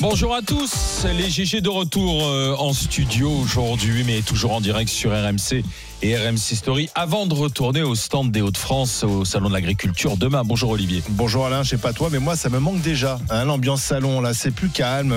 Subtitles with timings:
[0.00, 4.88] Bonjour à tous, les GG de retour euh, en studio aujourd'hui, mais toujours en direct
[4.88, 5.64] sur RMC
[6.02, 10.44] et RMC Story, avant de retourner au stand des Hauts-de-France au Salon de l'Agriculture demain.
[10.44, 11.02] Bonjour Olivier.
[11.08, 13.18] Bonjour Alain, je sais pas toi, mais moi ça me manque déjà.
[13.28, 15.12] hein, L'ambiance salon là, c'est plus calme.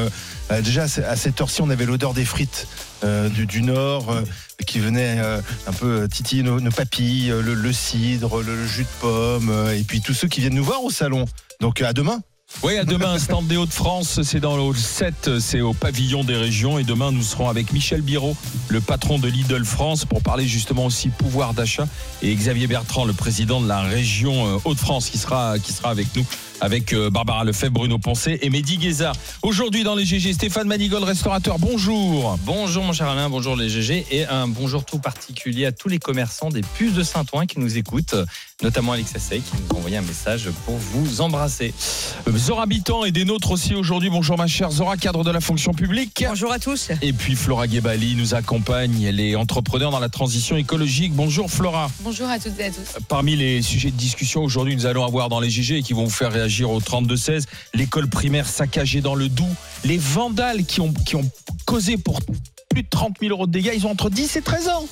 [0.52, 2.68] Euh, déjà à cette heure-ci, on avait l'odeur des frites
[3.04, 4.22] euh, du, du Nord euh,
[4.66, 9.84] qui venait euh, un peu titiller nos, papilles, le, cidre, le, jus de pomme, et
[9.84, 11.26] puis tous ceux qui viennent nous voir au salon.
[11.60, 12.22] Donc à demain.
[12.64, 16.36] Oui, à demain, stand des Hauts-de-France, c'est dans le hall 7, c'est au pavillon des
[16.36, 16.78] régions.
[16.78, 18.38] Et demain, nous serons avec Michel Biro,
[18.68, 21.88] le patron de Lidl France, pour parler justement aussi pouvoir d'achat.
[22.22, 26.16] Et Xavier Bertrand, le président de la région euh, Hauts-de-France, qui sera, qui sera avec
[26.16, 26.24] nous,
[26.62, 29.16] avec euh, Barbara Lefebvre, Bruno Poncet et Mehdi Guézard.
[29.42, 32.38] Aujourd'hui, dans les GG, Stéphane Manigol, restaurateur, bonjour.
[32.46, 35.98] Bonjour mon cher Alain, bonjour les GG et un bonjour tout particulier à tous les
[35.98, 38.16] commerçants des puces de Saint-Ouen qui nous écoutent,
[38.62, 41.74] notamment Alex Assey qui nous a envoyé un message pour vous embrasser.
[42.28, 44.12] Euh, Zora Habitant et des nôtres aussi aujourd'hui.
[44.12, 46.24] Bonjour ma chère Zora, cadre de la fonction publique.
[46.28, 46.92] Bonjour à tous.
[47.02, 51.14] Et puis Flora Gebali nous accompagne, elle est entrepreneur dans la transition écologique.
[51.14, 51.90] Bonjour Flora.
[52.02, 53.02] Bonjour à toutes et à tous.
[53.08, 56.04] Parmi les sujets de discussion aujourd'hui, nous allons avoir dans les GG et qui vont
[56.04, 59.48] vous faire réagir au 32-16, l'école primaire saccagée dans le Doubs,
[59.84, 61.30] les vandales qui ont, qui ont
[61.66, 62.20] causé pour
[62.70, 64.86] plus de 30 000 euros de dégâts, ils ont entre 10 et 13 ans.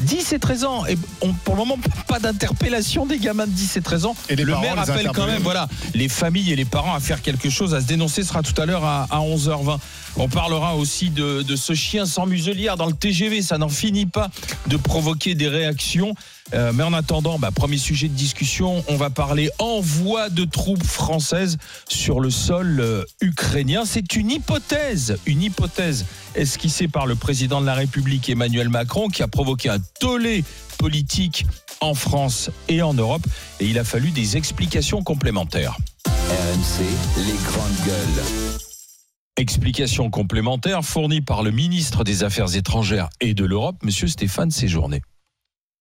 [0.00, 0.86] 10 et 13 ans.
[0.86, 4.16] Et on, pour le moment, pas d'interpellation des gamins de 10 et 13 ans.
[4.28, 7.00] Et les le parents, maire appelle quand même voilà, les familles et les parents à
[7.00, 8.22] faire quelque chose, à se dénoncer.
[8.22, 9.78] Ce sera tout à l'heure à, à 11h20.
[10.16, 13.42] On parlera aussi de, ce chien sans muselière dans le TGV.
[13.42, 14.30] Ça n'en finit pas
[14.68, 16.14] de provoquer des réactions.
[16.52, 20.84] Euh, mais en attendant, bah, premier sujet de discussion, on va parler envoi de troupes
[20.84, 21.56] françaises
[21.88, 23.84] sur le sol euh, ukrainien.
[23.84, 26.04] C'est une hypothèse, une hypothèse
[26.36, 30.44] esquissée par le président de la République Emmanuel Macron qui a provoqué un tollé
[30.78, 31.46] politique
[31.80, 33.26] en France et en Europe.
[33.58, 35.76] Et il a fallu des explications complémentaires.
[36.06, 36.84] RMC,
[37.16, 38.43] les grandes gueules.
[39.36, 45.02] Explications complémentaires fournies par le ministre des Affaires étrangères et de l'Europe, Monsieur Stéphane Séjourné.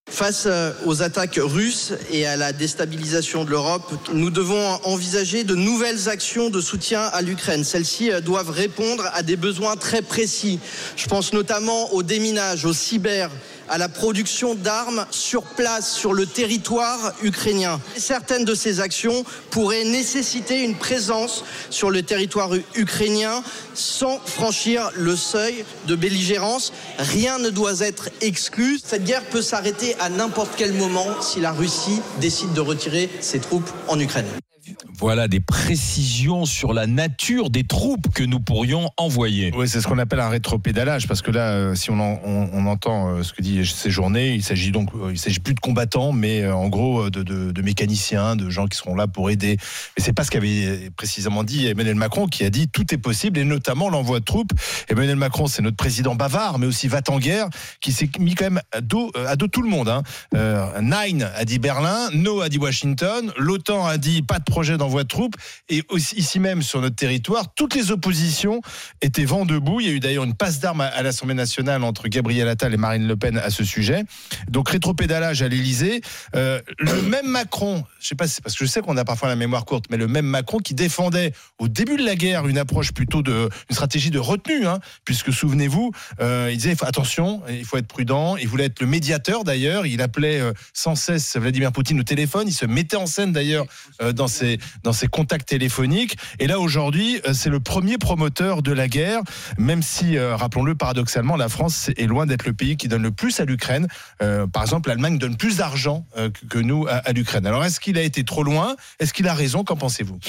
[0.09, 5.53] Face euh, aux attaques russes et à la déstabilisation de l'Europe, nous devons envisager de
[5.53, 7.63] nouvelles actions de soutien à l'Ukraine.
[7.63, 10.59] Celles-ci euh, doivent répondre à des besoins très précis.
[10.97, 13.29] Je pense notamment au déminage, au cyber,
[13.69, 17.79] à la production d'armes sur place, sur le territoire ukrainien.
[17.95, 25.15] Certaines de ces actions pourraient nécessiter une présence sur le territoire ukrainien sans franchir le
[25.15, 26.73] seuil de belligérance.
[26.97, 28.79] Rien ne doit être exclu.
[28.83, 33.39] Cette guerre peut s'arrêter à n'importe quel moment si la Russie décide de retirer ses
[33.39, 34.27] troupes en Ukraine.
[34.97, 39.51] Voilà des précisions sur la nature des troupes que nous pourrions envoyer.
[39.55, 42.49] Oui, c'est ce qu'on appelle un rétropédalage, parce que là, euh, si on, en- on-
[42.53, 45.59] on entend euh, ce que dit Séjourné, il s'agit donc, euh, il s'agit plus de
[45.59, 49.57] combattants, mais en gros de, mécaniciens, de gens qui seront là pour aider.
[49.97, 53.39] Mais c'est pas ce qu'avait précisément dit Emmanuel Macron, qui a dit tout est possible,
[53.39, 54.51] et notamment l'envoi de troupes.
[54.89, 57.49] Emmanuel Macron, c'est notre président bavard, mais aussi va en guerre,
[57.81, 59.89] qui s'est mis quand même à dos, à tout le monde.
[59.89, 60.03] Hein.
[60.81, 65.01] Nine a dit Berlin, No a dit Washington, l'OTAN a dit pas de projet d'envoi
[65.01, 65.33] de troupes,
[65.67, 65.81] et
[66.15, 68.61] ici même sur notre territoire, toutes les oppositions
[69.01, 69.79] étaient vent debout.
[69.81, 72.77] Il y a eu d'ailleurs une passe d'armes à, l'Assemblée nationale entre Gabriel Attal et
[72.77, 74.03] Marine Le Pen à ce sujet.
[74.49, 76.01] Donc rétropédalage à l'Élysée.
[76.35, 79.27] Euh, le même Macron, je sais pas, c'est parce que je sais qu'on a parfois
[79.27, 82.59] la mémoire courte, mais le même Macron qui défendait au début de la guerre une
[82.59, 85.89] approche plutôt de une stratégie de retenue, hein, puisque souvenez-vous,
[86.21, 88.37] euh, il disait attention, il faut être prudent.
[88.37, 89.87] Il voulait être le médiateur d'ailleurs.
[89.87, 92.47] Il appelait euh, sans cesse Vladimir Poutine au téléphone.
[92.47, 93.65] Il se mettait en scène d'ailleurs
[94.13, 94.42] dans ses
[94.83, 96.17] dans ses contacts téléphoniques.
[96.39, 99.21] Et là aujourd'hui, euh, c'est le premier promoteur de la guerre,
[99.57, 103.11] même si, euh, rappelons-le, paradoxalement, la France est loin d'être le pays qui donne le
[103.11, 103.87] plus à l'Ukraine.
[104.21, 107.45] Euh, par exemple, l'Allemagne donne plus d'argent euh, que- que nous à, à l'Ukraine.
[107.47, 108.75] Alors est-ce qu'il a été trop loin?
[108.99, 109.63] Est-ce qu'il a raison?
[109.63, 110.19] Qu'en pensez-vous?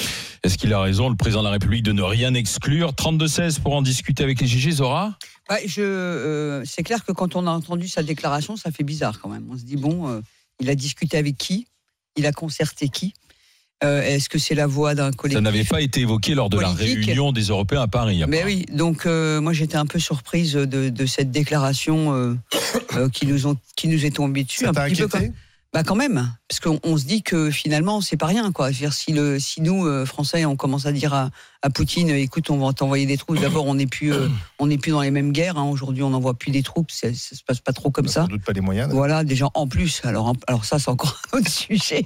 [0.43, 2.91] Est-ce qu'il a raison, le président de la République, de ne rien exclure?
[2.93, 5.17] 32-16 pour en discuter avec les GG, Zora?
[5.49, 9.19] Ouais, je, euh, c'est clair que quand on a entendu sa déclaration, ça fait bizarre
[9.21, 9.45] quand même.
[9.51, 10.21] On se dit bon, euh,
[10.59, 11.67] il a discuté avec qui?
[12.17, 13.13] Il a concerté qui?
[13.83, 16.57] Euh, Est-ce que c'est la voix d'un Ça collectif n'avait pas été évoqué lors de
[16.59, 18.23] la réunion des Européens à Paris.
[18.27, 18.45] Mais apparemment.
[18.45, 22.35] oui, donc euh, moi j'étais un peu surprise de, de cette déclaration euh,
[22.95, 25.29] euh, qui nous ont qui nous est tombée dessus Ça un petit peu comme-
[25.73, 28.71] Bah quand même, parce qu'on on se dit que finalement c'est pas rien quoi.
[28.71, 31.29] Dire, si le si nous euh, Français on commence à dire à,
[31.61, 33.41] à Poutine, écoute, on va t'envoyer des troupes.
[33.41, 35.57] D'abord, on n'est plus euh, on n'est plus dans les mêmes guerres.
[35.57, 35.65] hein.
[35.65, 36.91] Aujourd'hui, on n'envoie plus des troupes.
[36.91, 38.21] Ça, ça se passe pas trop comme On n'a ça.
[38.21, 38.89] Sans doute pas les moyens.
[38.93, 39.99] Voilà, des gens en plus.
[40.05, 42.05] Alors, en- alors ça, c'est encore un autre sujet.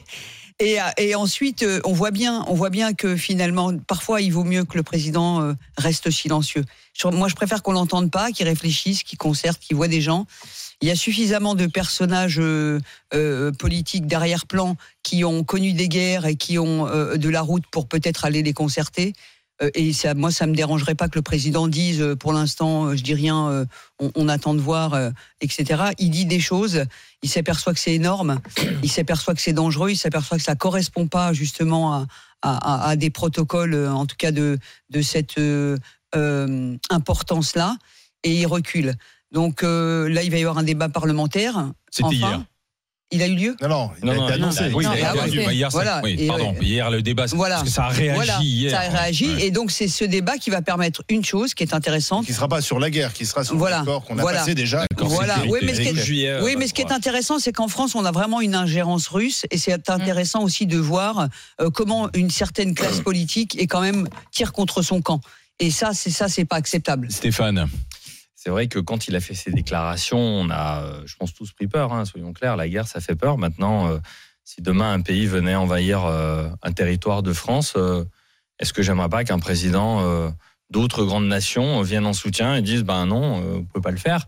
[0.59, 4.44] Et, et ensuite, euh, on voit bien, on voit bien que finalement, parfois, il vaut
[4.44, 6.65] mieux que le président euh, reste silencieux.
[7.06, 10.25] Moi, je préfère qu'on l'entende pas, qu'il réfléchisse, qu'il concerte, qu'il voit des gens.
[10.81, 12.79] Il y a suffisamment de personnages euh,
[13.13, 17.65] euh, politiques d'arrière-plan qui ont connu des guerres et qui ont euh, de la route
[17.69, 19.13] pour peut-être aller les concerter.
[19.61, 22.85] Euh, et ça, moi, ça me dérangerait pas que le président dise, euh, pour l'instant,
[22.88, 23.67] euh, je dis rien,
[24.00, 24.97] on, on attend de voir,
[25.41, 25.83] etc.
[25.97, 26.85] Il dit des choses,
[27.23, 28.39] il s'aperçoit que c'est énorme,
[28.83, 32.07] il s'aperçoit que c'est dangereux, il s'aperçoit que ça correspond pas justement à,
[32.41, 34.57] à- à- à des protocoles, en tout cas de,
[34.89, 35.77] de cette euh,
[36.15, 37.75] euh, importance-là,
[38.23, 38.95] et il recule.
[39.31, 41.71] Donc euh, là, il va y avoir un débat parlementaire.
[41.91, 42.44] C'était Enfin, hier.
[43.11, 44.69] Il a eu lieu Non, non, il Non, a été non, annoncé.
[44.71, 45.45] Oui, Non, il a ah ouais.
[45.45, 46.00] Bah, hier, Voilà.
[46.03, 46.53] oui, pardon.
[46.59, 47.56] euh, Hier, le débat, voilà.
[47.56, 48.69] parce que ça a réagi Voilà, hier.
[48.71, 49.45] ça a réagi, Ouais.
[49.47, 52.27] et donc c'est ce débat qui va permettre une chose qui est intéressante.
[52.27, 54.39] Qui sera pas sur la guerre, qui sera sur Voilà, l'accord qu'on a voilà.
[54.39, 54.85] passé déjà.
[55.00, 57.51] Voilà, oui, mais ce qui est- juillet, Oui, euh, mais ce qui est intéressant, c'est
[57.51, 61.29] qu'en France, on a vraiment une ingérence russe, et c'est intéressant aussi de voir
[61.61, 65.19] euh, comment une certaine classe politique est quand même tire contre son camp.
[65.59, 67.07] Et ça, c'est ça, c'est pas acceptable.
[67.11, 67.67] Stéphane.
[68.50, 71.51] C'est vrai que quand il a fait ses déclarations, on a, euh, je pense, tous
[71.51, 71.94] pris peur.
[71.94, 73.38] hein, soyons clairs, la guerre, ça fait peur.
[73.38, 74.00] Maintenant, euh,
[74.44, 77.78] si demain un pays venait envahir euh, un territoire de France,
[78.57, 80.34] est-ce que j'aimerais pas qu'un président
[80.72, 84.25] d'autres grandes nations vienne en soutien et dise ben non, vous pouvez pas le faire.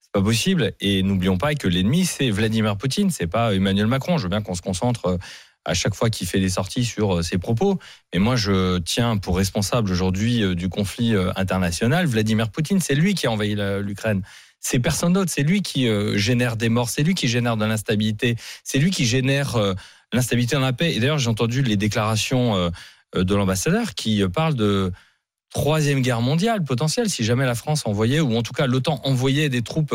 [0.00, 0.72] C'est pas possible.
[0.80, 4.18] Et n'oublions pas que l'ennemi, c'est Vladimir Poutine, c'est pas Emmanuel Macron.
[4.18, 5.16] Je veux bien qu'on se concentre
[5.64, 7.78] à chaque fois qu'il fait des sorties sur euh, ses propos.
[8.12, 12.80] Mais moi, je tiens pour responsable aujourd'hui euh, du conflit euh, international Vladimir Poutine.
[12.80, 14.22] C'est lui qui a envahi l'Ukraine.
[14.60, 15.30] C'est personne d'autre.
[15.34, 16.90] C'est lui qui génère des morts.
[16.90, 18.36] C'est lui qui génère de l'instabilité.
[18.62, 19.56] C'est lui qui génère
[20.12, 20.94] l'instabilité dans la paix.
[20.94, 22.70] Et d'ailleurs, j'ai entendu les déclarations
[23.14, 24.92] de l'ambassadeur qui parle de
[25.48, 29.48] troisième guerre mondiale potentielle si jamais la France envoyait ou en tout cas l'OTAN envoyait
[29.48, 29.94] des troupes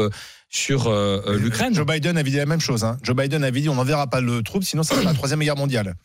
[0.50, 1.74] sur euh, euh, l'Ukraine.
[1.74, 2.84] Joe Biden avait dit la même chose.
[2.84, 2.98] hein.
[3.04, 5.58] Joe Biden avait dit on n'enverra pas le troupe, sinon ça sera la troisième guerre
[5.58, 5.96] mondiale.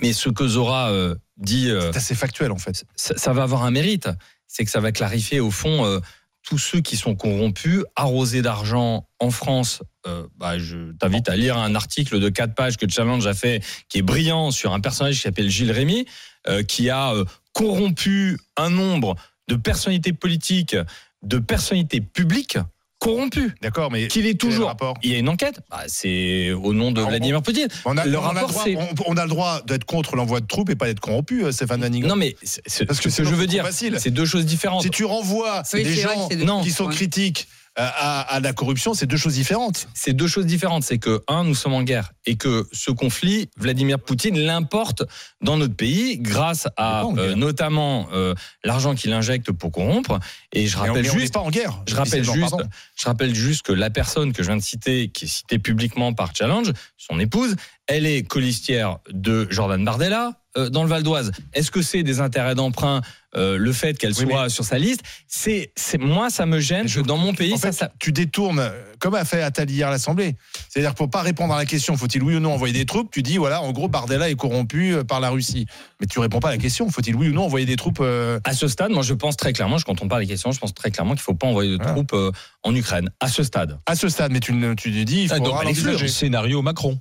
[0.00, 2.84] Mais ce que Zora euh, dit C'est assez factuel en fait.
[2.94, 4.08] ça, ça va avoir un mérite,
[4.46, 6.00] c'est que ça va clarifier au fond
[6.42, 9.82] tous ceux qui sont corrompus, arrosés d'argent en France.
[10.06, 13.62] euh, bah, je t'invite à lire un article de quatre pages que Challenge a fait,
[13.90, 16.06] qui est brillant sur un personnage qui s'appelle Gilles Rémy,
[16.48, 19.16] euh, qui a euh, corrompu un nombre
[19.48, 20.76] de personnalités politiques,
[21.22, 22.56] de personnalités publiques
[23.00, 23.52] corrompues.
[23.62, 24.76] D'accord, mais Qu'il est toujours.
[25.02, 25.60] Il y a une enquête.
[25.70, 27.66] Bah, c'est au nom de Alors, Vladimir Poutine.
[27.84, 30.14] on a, le on a rapport, le droit, on, on a le droit d'être contre
[30.16, 32.06] l'envoi de troupes et pas d'être corrompu, euh, Stéphane Manigot.
[32.06, 33.96] Non, mais c'est- c'est- Parce que ce que je veux dire, facile.
[33.98, 34.82] c'est deux choses différentes.
[34.82, 36.28] Si tu renvoies Oui, des gens
[36.62, 36.94] qui sont Ouais.
[36.94, 39.88] critiques à, à la corruption, c'est deux choses différentes.
[39.94, 40.82] c'est deux choses différentes.
[40.82, 45.02] C'est que, un, nous sommes en guerre et que ce conflit, Vladimir Poutine l'importe
[45.40, 48.34] dans notre pays grâce à euh, notamment euh,
[48.64, 50.18] l'argent qu'il injecte pour corrompre.
[50.52, 51.34] Et je rappelle on juste.
[51.34, 51.82] pas en guerre.
[51.88, 52.68] Je rappelle, juste, pardon.
[52.96, 56.12] je rappelle juste que la personne que je viens de citer, qui est citée publiquement
[56.12, 57.56] par Challenge, son épouse,
[57.90, 61.30] elle est colistière de Jordan Bardella euh, dans le Val d'Oise.
[61.52, 63.02] Est-ce que c'est des intérêts d'emprunt
[63.36, 65.02] euh, le fait qu'elle Oui, soit sur sa liste?
[65.28, 68.10] C'est, c'est moi, ça me gêne que dans mon pays, En ça, fait, ça, tu
[68.12, 70.34] détournes, comme a fait Attali hier à l'Assemblée.
[70.68, 73.10] C'est-à-dire pour pas répondre à la question, faut-il oui ou non envoyer des troupes?
[73.12, 75.66] Tu dis, voilà, en gros, Bardella est corrompu euh, par la Russie.
[76.00, 78.40] Mais tu réponds pas à la question, faut-il oui ou non envoyer des troupes euh,
[78.44, 80.74] À ce stade, moi, je pense très clairement, je compte pas les questions, je pense
[80.74, 81.92] très clairement qu'il faut pas envoyer de Voilà.
[81.92, 82.32] troupes euh,
[82.64, 83.10] en Ukraine.
[83.20, 83.78] À ce stade.
[83.86, 85.98] à ce stade Mais tu, tu dis, il Ah, donc, faudra Alex l'envisager.
[85.98, 86.98] Fleur, scénario Macron.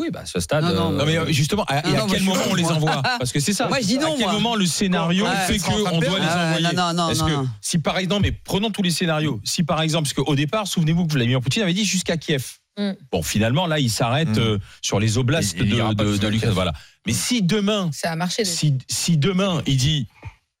[0.00, 0.64] Oui, bah, à ce stade.
[0.64, 2.64] Non, non, Non mais euh, justement, à, et Non, à non, quel moment on les
[2.64, 3.68] envoie Parce que c'est ça.
[3.68, 4.32] Moi, je dis non, À quel moi.
[4.32, 7.48] moment le scénario fait qu'on doit les Ah, envoyer non, non, non, que non.
[7.60, 9.40] si par exemple, mais prenons tous les scénarios.
[9.44, 12.44] Si par exemple, parce qu'au départ, souvenez-vous que Vladimir Poutine avait dit jusqu'à Kiev.
[12.78, 12.92] Mm.
[13.12, 14.40] Bon, finalement, là, il s'arrête Mm.
[14.40, 16.52] euh, sur les oblasts Il- il de, de- l'Ukraine.
[16.52, 16.72] Voilà.
[17.06, 18.44] Mais si demain, Ça a marché.
[18.46, 20.06] si demain il dit,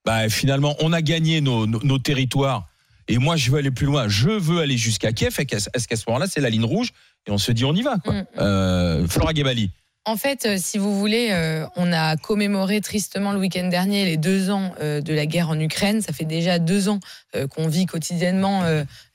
[0.04, 2.66] bah finalement, on a gagné nos, nos- nos territoires
[3.08, 5.34] et moi je veux aller plus loin, je veux aller jusqu'à Kiev.
[5.38, 6.90] Est-ce qu'à ce moment-là, c'est la ligne rouge
[7.26, 8.14] et on se dit on y va quoi.
[8.14, 8.26] Mm.
[8.38, 9.70] Euh, Flora Gebali.
[10.04, 14.16] En fait, euh, si vous voulez, euh, on a commémoré tristement le week-end dernier les
[14.16, 16.00] deux ans euh, de la guerre en Ukraine.
[16.02, 16.98] Ça fait déjà deux ans
[17.36, 18.62] euh, qu'on vit quotidiennement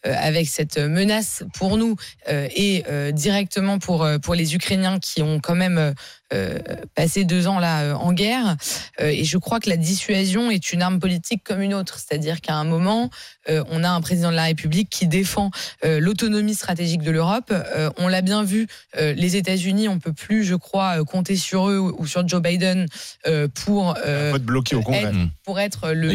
[0.03, 1.95] avec cette menace pour nous
[2.29, 5.91] euh, et euh, directement pour euh, pour les Ukrainiens qui ont quand même euh,
[6.33, 6.59] euh,
[6.93, 8.57] passé deux ans là euh, en guerre.
[9.01, 12.41] Euh, et je crois que la dissuasion est une arme politique comme une autre, c'est-à-dire
[12.41, 13.09] qu'à un moment,
[13.49, 15.51] euh, on a un président de la République qui défend
[15.85, 17.51] euh, l'autonomie stratégique de l'Europe.
[17.53, 21.37] Euh, on l'a bien vu, euh, les États-Unis, on peut plus, je crois, euh, compter
[21.37, 22.87] sur eux ou, ou sur Joe Biden
[23.25, 26.09] euh, pour euh, bloqué au être- pour être le,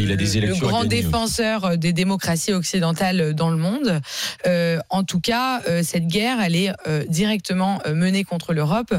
[0.61, 1.03] grand gagner.
[1.03, 3.72] défenseur des démocraties occidentales dans le monde.
[4.47, 8.95] Euh, en tout cas, euh, cette guerre, elle est euh, directement menée contre l'Europe.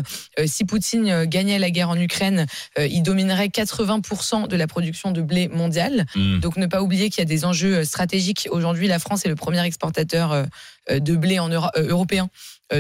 [0.46, 2.46] Si Poutine gagnait la guerre en Ukraine,
[2.78, 6.06] il dominerait 80% de la production de blé mondiale.
[6.16, 6.40] Hmm.
[6.40, 8.48] Donc ne pas oublier qu'il y a des enjeux stratégiques.
[8.52, 10.46] Aujourd'hui, la France est le premier exportateur
[10.90, 12.30] de blé en Euro- européen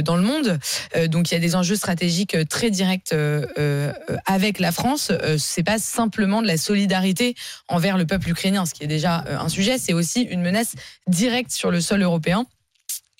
[0.01, 0.59] dans le monde.
[0.95, 3.91] Euh, donc il y a des enjeux stratégiques euh, très directs euh, euh,
[4.25, 5.11] avec la France.
[5.11, 7.35] Euh, c'est pas simplement de la solidarité
[7.67, 9.77] envers le peuple ukrainien, ce qui est déjà euh, un sujet.
[9.77, 10.73] C'est aussi une menace
[11.07, 12.45] directe sur le sol européen.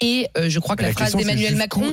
[0.02, 1.90] Et euh, je crois que la, phrase d'Emmanuel Macron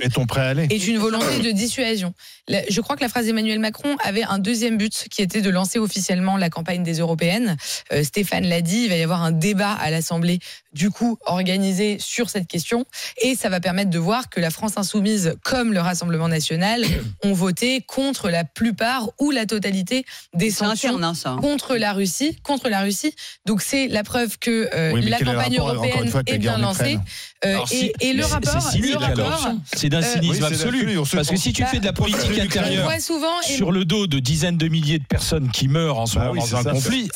[0.71, 2.13] est une volonté de dissuasion.
[2.49, 5.51] La- Je crois que la phrase d'Emmanuel Macron avait un deuxième but qui était de
[5.51, 7.57] lancer officiellement la campagne des européennes.
[7.93, 10.41] Euh, Stéphane l'a dit, il va y avoir un débat à l'Assemblée,
[10.73, 12.85] du coup, organisé sur cette question.
[13.23, 16.85] Et ça va permettre de voir que la France insoumise, comme le Rassemblement national,
[17.25, 22.39] ont voté contre la plupart ou la totalité des sanctions interne, hein, contre la Russie,
[22.43, 23.15] contre la Russie.
[23.47, 26.59] Donc c'est la preuve que euh, Oui, la campagne rapport, européenne fois, est bien en
[26.59, 26.99] lancée.
[27.45, 29.29] Euh, Alors, et, si- et le rapport, c'est cynique, le alors.
[29.31, 30.99] rapport, C'est d'un Euh, cynisme oui, absolu.
[31.13, 33.85] Parce que si tu Bah, fais de la politique on on intérieure souvent sur le
[33.85, 36.57] dos de dizaines de milliers de personnes qui meurent en ce Bah moment oui, dans
[36.59, 37.09] un ça, conflit,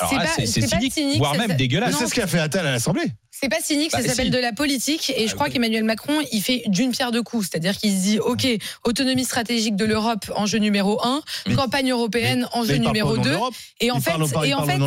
[0.47, 1.97] C'est cynique, voire même dégueulasse.
[1.99, 3.13] C'est ce qu'a fait Attal à l'Assemblée.
[3.45, 4.31] C'est pas cynique, Bah, ça s'appelle si.
[4.31, 5.13] de la politique.
[5.17, 5.53] Et je Ah, crois oui.
[5.53, 7.49] qu'Emmanuel Macron, il fait d'une pierre deux coups.
[7.51, 8.47] C'est-à-dire qu'il se dit, OK,
[8.85, 13.37] autonomie stratégique de l'Europe, enjeu numéro un, Mais- campagne européenne, Mais enjeu il numéro deux.
[13.81, 14.79] Et en Il fait, parle il et en fait,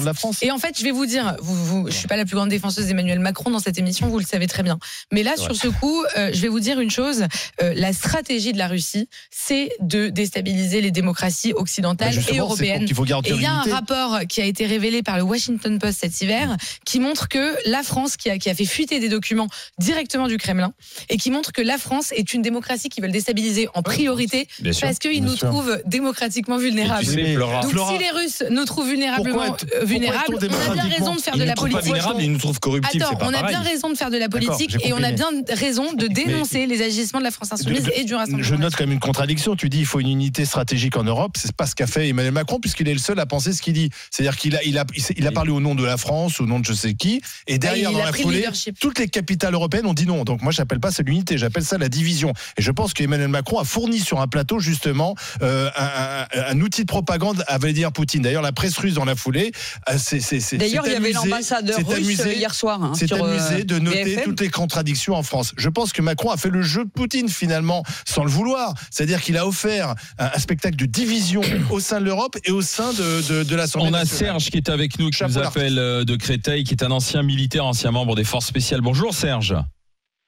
[0.42, 2.88] et en je vais vous dire, vous, vous, je suis pas la plus grande défenseuse
[2.88, 4.80] d'Emmanuel Macron dans cette émission, vous le savez très bien.
[5.12, 7.26] Mais là, sur ce coup, euh, je vais vous dire une chose.
[7.62, 12.88] euh, la stratégie de la Russie, c'est de déstabiliser les démocraties occidentales Bah, et européennes.
[12.94, 16.00] faut Et il y a un rapport qui a été révélé par le Washington Post
[16.02, 19.48] cet hiver qui montre que la France, qui a, qui a fait fuiter des documents
[19.78, 20.72] directement du Kremlin,
[21.10, 24.72] et qui montre que la France est une démocratie qui veulent déstabiliser en priorité Bien
[24.80, 25.50] parce qu'ils nous sûr.
[25.50, 27.04] trouvent démocratiquement vulnérables.
[27.04, 30.70] tu sais, Mais- Flora, Donc Flora, si les Russes nous trouvent vulnérablement euh, vulnérables, on
[30.70, 31.84] a bien raison de faire de la politique.
[31.84, 33.02] vulnérables, ils nous trouvent corruptifs.
[33.02, 35.92] Attends, on a bien raison de faire de la politique et on a bien raison
[35.94, 38.44] de dénoncer les agissements de la France insoumise et du Rassemblement.
[38.48, 39.58] Je note quand même une contradiction.
[39.58, 41.34] Tu dis il faut une unité stratégique en Europe.
[41.38, 43.74] C'est pas ce qu'a fait Emmanuel Macron puisqu'il est le seul à penser ce qu'il
[43.74, 43.90] dit.
[44.10, 46.40] C'est-à-dire qu'il a, il a, il s'est- il a parlé au nom de la France,
[46.40, 48.80] au nom de je sais qui, et derrière dans la pris leadership.
[48.80, 50.24] toutes les capitales européennes ont dit non.
[50.24, 52.34] Donc moi j'appelle pas ça l'unité, j'appelle ça la division.
[52.58, 56.62] Et je pense qu'Emmanuel Macron a fourni sur un plateau justement euh, un, un- un
[56.62, 58.22] outil de propagande à Vladimir Poutine.
[58.22, 59.52] D'ailleurs la presse russe dans la foulée,
[59.90, 62.84] euh, c'est c'est- c'est- D'ailleurs, il y avait l'ambassadeur russe amusé- hier soir.
[62.84, 64.24] hein, c'est euh, amusé de noter BFM.
[64.24, 65.54] toutes les contradictions en France.
[65.58, 68.74] Je pense que Macron a fait le jeu de Poutine finalement, sans le vouloir.
[68.92, 71.42] C'est-à-dire qu'il a offert un, un spectacle de division
[71.72, 74.34] au sein de l'Europe et au sein de, de, de l'Assemblée On a nationale.
[74.40, 76.92] Serge qui est avec nous, qui Chapeau nous appelle euh, de Créteil, qui est un
[76.92, 78.82] ancien militaire, ancien membre des forces spéciales.
[78.82, 79.56] Bonjour Serge.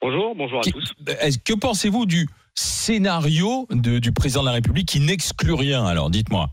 [0.00, 0.92] Bonjour, bonjour à Qui- tous.
[1.20, 6.08] Est-ce- Que pensez-vous du scénario de- du président de la République qui n'exclut rien Alors,
[6.10, 6.48] dites-moi?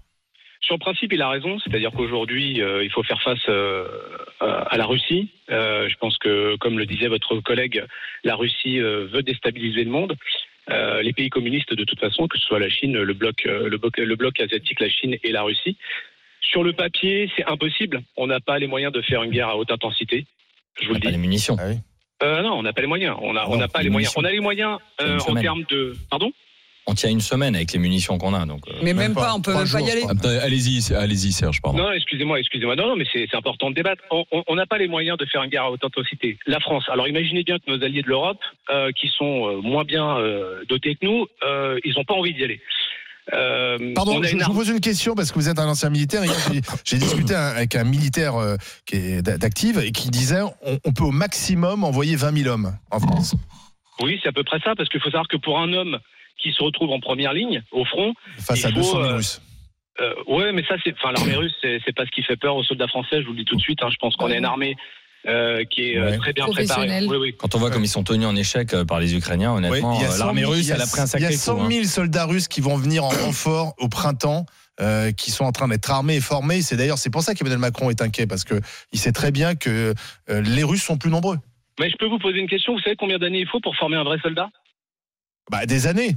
[0.61, 3.87] Sur le principe, il a raison, c'est-à-dire qu'aujourd'hui, euh, il faut faire face euh,
[4.41, 5.29] à la Russie.
[5.49, 7.85] Euh, je pense que, comme le disait votre collègue,
[8.25, 10.15] la Russie veut déstabiliser le monde.
[11.01, 13.97] Les pays communistes, de toute façon, que ce soit la Chine, le bloc, le bloc,
[13.97, 15.77] le bloc asiatique, la Chine et la Russie.
[16.41, 18.01] Sur le papier, c'est impossible.
[18.17, 20.25] On n'a pas les moyens de faire une guerre à haute intensité.
[20.81, 21.55] Je vous On le n'a pas les munitions.
[21.59, 21.77] Ah oui.
[22.23, 23.15] Euh, non, on n'a pas les moyens.
[23.21, 24.13] On n'a on n'a pas les moyens.
[24.17, 25.95] On a les moyens euh, en termes de.
[26.09, 26.31] Pardon?
[26.89, 28.45] On tient une semaine avec les munitions qu'on a.
[28.45, 30.03] Donc, euh, Mais Même même pas, pas, on peut pas y aller.
[30.41, 31.79] Allez-y, allez-y Serge, pardon.
[31.79, 32.77] Non, excusez-moi, excusez-moi.
[32.77, 34.01] Non, non, mais c'est important de débattre.
[34.09, 36.39] On- n'a pas les moyens de faire une guerre à haute intensité.
[36.47, 36.85] La France.
[36.89, 38.39] Alors imaginez bien que nos alliés de l'Europe,
[38.71, 42.43] euh, qui sont moins bien euh, dotés que nous, euh, ils n'ont pas envie d'y
[42.43, 42.61] aller.
[43.33, 45.89] Euh, Pardon, je, une je vous pose une question parce que vous êtes un ancien
[45.89, 46.21] militaire.
[46.85, 48.55] J'ai- discuté avec un militaire euh,
[48.85, 52.49] qui est d'a- d'active et qui disait on, on peut au maximum envoyer 20 000
[52.53, 53.35] hommes en France.
[54.01, 55.97] Oui, c'est à peu près ça, parce qu'il faut savoir que pour un homme
[56.41, 59.15] qui se retrouve en première ligne, au front, face Il à faut, 200 000 euh,
[59.15, 59.41] Russes.
[60.01, 62.55] euh, ouais, mais ça, c'est, enfin, l'armée russe, c'est c'est pas ce qui fait peur
[62.55, 63.21] aux soldats français.
[63.21, 63.79] Je vous le dis tout de suite.
[63.83, 63.89] hein.
[63.91, 64.75] je pense qu'on a une armée
[65.25, 66.17] euh, qui est euh, Ouais.
[66.17, 66.45] très bien.
[66.47, 67.35] Oui, oui.
[67.37, 69.95] quand on voit comme ils sont tenus en échec euh, par les Ukrainiens, Oui, honnêtement,
[69.99, 71.07] il y a 100 l'armée 000 russe, il y a- elle a pris un Il
[71.07, 71.61] y sacré a 100 coup.
[71.63, 71.69] hein.
[71.71, 74.45] 000 soldats russes qui vont venir en renfort au printemps.
[74.79, 76.61] euh, qui sont en train d'être armés et formés.
[76.61, 79.55] C'est d'ailleurs c'est pour ça qu'Emmanuel Macron est inquiet parce que il sait très bien
[79.55, 79.95] que
[80.29, 81.39] euh, les Russes sont plus nombreux.
[81.79, 82.73] Mais je peux vous poser une question.
[82.73, 84.49] Vous savez combien d'années il faut pour former un vrai soldat?
[85.49, 86.15] Bah, des années.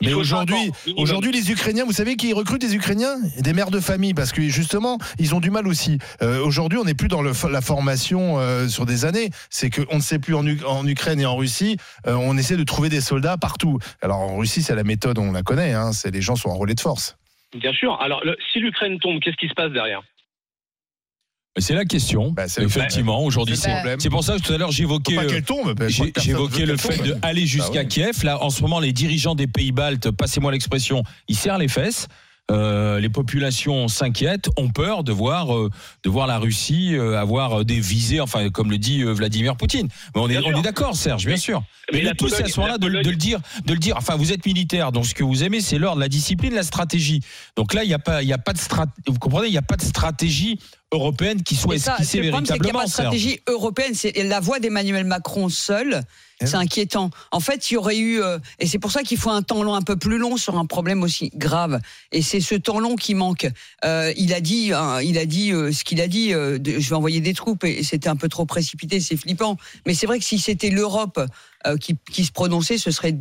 [0.00, 1.02] Mais aujourd'hui, 20 ans, minimum.
[1.04, 3.14] aujourd'hui, les Ukrainiens, vous savez qui recrutent des Ukrainiens?
[3.38, 5.98] Des mères de famille, parce que justement, ils ont du mal aussi.
[6.22, 9.30] Euh, aujourd'hui, on n'est plus dans le, la formation euh, sur des années.
[9.48, 10.44] C'est qu'on ne sait plus en,
[10.86, 11.76] Ukraine et en Russie.
[12.08, 13.78] euh, on essaie de trouver des soldats partout.
[14.00, 15.72] Alors en Russie, c'est la méthode, on la connaît.
[15.72, 17.16] Hein, c'est les gens sont en relais de force.
[17.54, 18.00] Bien sûr.
[18.00, 20.00] Alors, le- si l'Ukraine tombe, qu'est-ce qui se passe derrière?
[21.58, 22.32] C'est la question.
[22.32, 24.00] Bah, Effectivement, aujourd'hui, c'est c'est problème.
[24.00, 25.18] c'est pour ça que tout à l'heure j'évoquais.
[25.18, 27.88] Euh, J'évoquais le fait d'aller jusqu'à Bah oui.
[27.88, 28.24] Kiev.
[28.24, 32.08] Là, en ce moment, les dirigeants des pays baltes, passez-moi l'expression, ils serrent les fesses.
[32.50, 35.70] Euh, les populations s'inquiètent, ont peur de voir, euh,
[36.04, 39.88] de voir la Russie euh, avoir des visées, enfin, comme le dit euh, Vladimir Poutine.
[40.14, 41.62] Mais on est, on d'accord, Serge, bien sûr.
[41.92, 43.78] Mais Mais, tout, c'est à ce moment-là de, le- de Pologne- le dire, de le
[43.78, 43.96] dire.
[43.96, 47.20] Enfin, vous êtes militaire, donc ce que vous aimez, c'est l'ordre, la discipline, la stratégie.
[47.56, 49.52] Donc là, il n'y a pas, il y a pas de strat, vous comprenez, il
[49.52, 50.58] n'y a pas de stratégie
[50.92, 52.78] européenne qui soit ça, esquissée le problème, c'est qu'il n'y a véritablement.
[52.80, 53.06] pas de Serge.
[53.16, 53.92] stratégie européenne.
[53.94, 56.02] C'est la voix d'Emmanuel Macron seul.
[56.46, 57.10] C'est inquiétant.
[57.30, 59.62] En fait, il y aurait eu, euh, et c'est pour ça qu'il faut un temps
[59.62, 61.80] long un peu plus long sur un problème aussi grave.
[62.12, 63.48] Et c'est ce temps long qui manque.
[63.84, 66.32] Euh, il a dit, hein, il a dit euh, ce qu'il a dit.
[66.32, 69.56] euh, de- je vais envoyer des troupes, et c'était un peu trop précipité, c'est flippant.
[69.86, 71.20] Mais c'est vrai que si c'était l'Europe
[71.66, 73.12] euh, qui, qui se prononçait, ce serait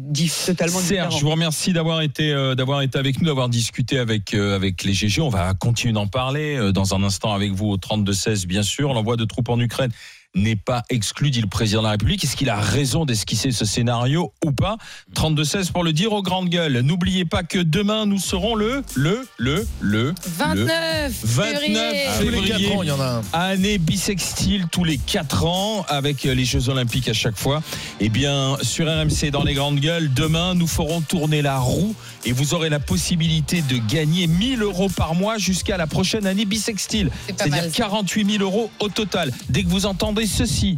[0.45, 1.09] totalement Serge, différent.
[1.11, 4.83] je vous remercie d'avoir été euh, d'avoir été avec nous, d'avoir discuté avec euh, avec
[4.83, 5.21] les GG.
[5.21, 8.63] On va continuer d'en parler euh, dans un instant avec vous au 32 16 bien
[8.63, 8.93] sûr.
[8.93, 9.91] L'envoi de troupes en Ukraine
[10.35, 12.23] n'est pas exclu, dit le président de la République.
[12.23, 14.77] Est-ce qu'il a raison d'esquisser ce scénario ou pas
[15.13, 16.79] 32 16 pour le dire aux grandes gueules.
[16.79, 22.05] N'oubliez pas que demain nous serons le le le le 29 29 février.
[22.19, 22.69] Tous les février.
[22.69, 23.21] 4 ans, il y en a un.
[23.33, 27.61] Année bisextile tous les 4 ans avec les Jeux Olympiques à chaque fois.
[27.99, 31.95] Eh bien, sur RMC dans les grandes gueules, demain nous ferons tourner la roue
[32.25, 36.45] et vous aurez la possibilité de gagner 1000 euros par mois jusqu'à la prochaine année
[36.45, 37.09] bisextile.
[37.27, 37.77] C'est-à-dire mal, ça.
[37.77, 39.31] 48 000 euros au total.
[39.49, 40.77] Dès que vous entendez ceci,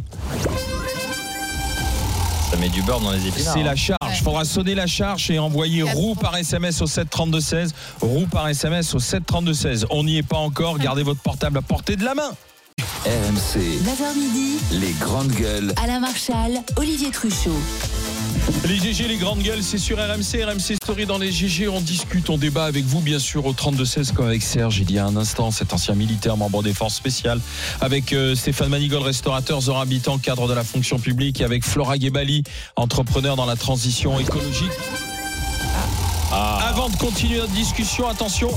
[2.50, 3.54] Ça met du beurre dans les épinards.
[3.54, 3.64] c'est hein.
[3.64, 3.98] la charge.
[4.02, 4.14] Ouais.
[4.16, 7.74] Il faudra sonner la charge et envoyer roue par SMS au 732 16.
[8.00, 9.86] Roue par SMS au 732 16.
[9.90, 10.78] On n'y est pas encore.
[10.78, 12.30] Gardez votre portable à portée de la main.
[13.04, 15.74] RMC, 9h midi, les grandes gueules.
[15.82, 17.50] Alain Marchal, Olivier Truchot.
[18.66, 21.68] Les GG, les grandes gueules, c'est sur RMC, RMC Story dans les GG.
[21.68, 24.98] On discute, on débat avec vous, bien sûr, au 32-16, comme avec Serge il y
[24.98, 27.40] a un instant, cet ancien militaire, membre des forces spéciales,
[27.80, 31.98] avec euh, Stéphane Manigol, restaurateur, Zora Habitant, cadre de la fonction publique, et avec Flora
[31.98, 32.42] Gebali,
[32.76, 34.70] entrepreneur dans la transition écologique.
[36.32, 38.50] Avant de continuer notre discussion, attention.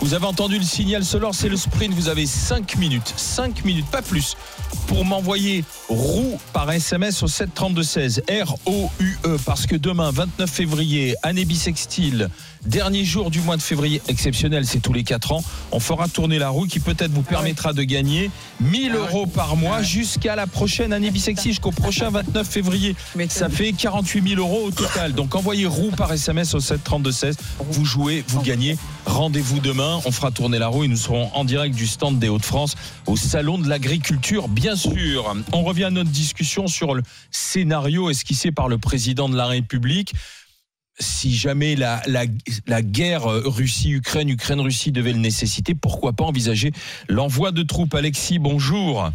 [0.00, 1.94] Vous avez entendu le signal sonore, c'est le sprint.
[1.94, 4.36] Vous avez 5 minutes, 5 minutes, pas plus,
[4.86, 8.20] pour m'envoyer roue par SMS au 732-16.
[8.44, 9.38] R-O-U-E.
[9.46, 12.28] Parce que demain, 29 février, année bisextile,
[12.66, 15.44] dernier jour du mois de février, exceptionnel, c'est tous les 4 ans.
[15.72, 19.82] On fera tourner la roue qui peut-être vous permettra de gagner 1000 euros par mois
[19.82, 22.94] jusqu'à la prochaine année bisextile, jusqu'au prochain 29 février.
[23.28, 25.14] Ça fait 48 000 euros au total.
[25.14, 27.36] Donc envoyez roue par SMS au 7 32 16.
[27.70, 28.76] Vous jouez, vous gagnez.
[29.06, 30.00] Rendez-vous demain.
[30.06, 32.74] On fera tourner la roue et nous serons en direct du stand des Hauts-de-France
[33.06, 35.34] au salon de l'agriculture, bien sûr.
[35.52, 40.14] On revient à notre discussion sur le scénario esquissé par le président de la République.
[40.98, 42.24] Si jamais la, la,
[42.66, 46.72] la guerre Russie-Ukraine, Ukraine-Russie devait le nécessiter, pourquoi pas envisager
[47.08, 47.94] l'envoi de troupes?
[47.94, 49.10] Alexis, bonjour.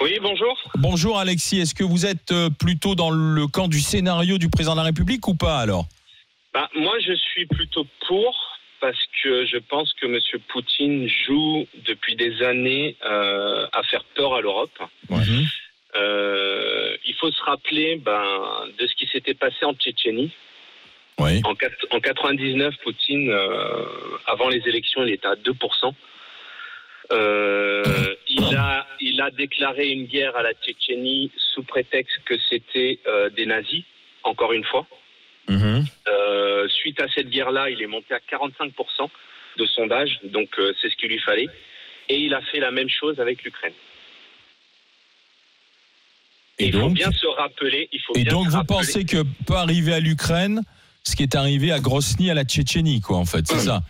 [0.00, 0.56] Oui, bonjour.
[0.78, 4.72] Bonjour Alexis, est-ce que vous êtes euh, plutôt dans le camp du scénario du président
[4.72, 5.86] de la République ou pas alors?
[6.52, 8.34] Bah, moi, je suis plutôt pour
[8.82, 10.18] parce que je pense que M.
[10.48, 14.76] Poutine joue depuis des années euh, à faire peur à l'Europe.
[15.08, 15.46] Mhm.
[15.94, 18.24] Euh, il faut se rappeler ben,
[18.78, 20.32] de ce qui s'était passé en Tchétchénie.
[21.44, 23.84] En, quat- en 99, Poutine, euh,
[24.26, 25.94] avant les élections, il était à 2%.
[27.12, 27.82] Euh,
[28.26, 33.30] il, a, il a déclaré une guerre à la Tchétchénie sous prétexte que c'était euh,
[33.30, 33.84] des nazis,
[34.24, 34.86] encore une fois.
[35.48, 35.84] Mhm.
[36.08, 39.10] Euh, suite à cette guerre-là, il est monté à 45%
[39.58, 41.48] de sondage, donc euh, c'est ce qu'il lui fallait.
[42.08, 43.72] Et il a fait la même chose avec l'Ukraine.
[46.58, 47.88] Et il faut bien se rappeler.
[47.92, 50.62] Il faut et bien donc vous rappeler- pensez que peut arriver à l'Ukraine
[51.04, 53.82] ce qui est arrivé à Grosny à la Tchétchénie, quoi, en fait, c'est ça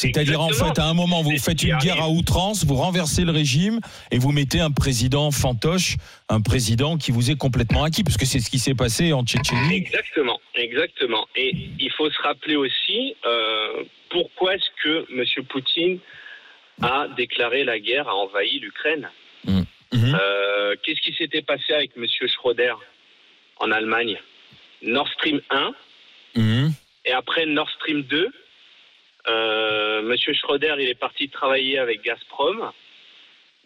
[0.00, 3.32] c'est-à-dire, en fait, à un moment, vous faites une guerre à outrance, vous renversez le
[3.32, 5.96] régime et vous mettez un président fantoche,
[6.30, 9.24] un président qui vous est complètement acquis, parce que c'est ce qui s'est passé en
[9.24, 9.74] Tchétchénie.
[9.74, 11.26] Exactement, exactement.
[11.36, 15.44] Et il faut se rappeler aussi euh, pourquoi est-ce que M.
[15.46, 15.98] Poutine
[16.82, 19.10] a déclaré la guerre, a envahi l'Ukraine.
[19.44, 19.64] Mhm.
[19.94, 22.06] Euh, Qu'est-ce qui s'était passé avec M.
[22.28, 22.74] Schroeder
[23.56, 24.18] en Allemagne?
[24.82, 25.74] Nord Stream 1
[26.36, 26.72] Mhm.
[27.04, 28.28] et après Nord Stream 2.
[29.28, 32.70] Euh, Monsieur Schroeder, il est parti travailler avec Gazprom.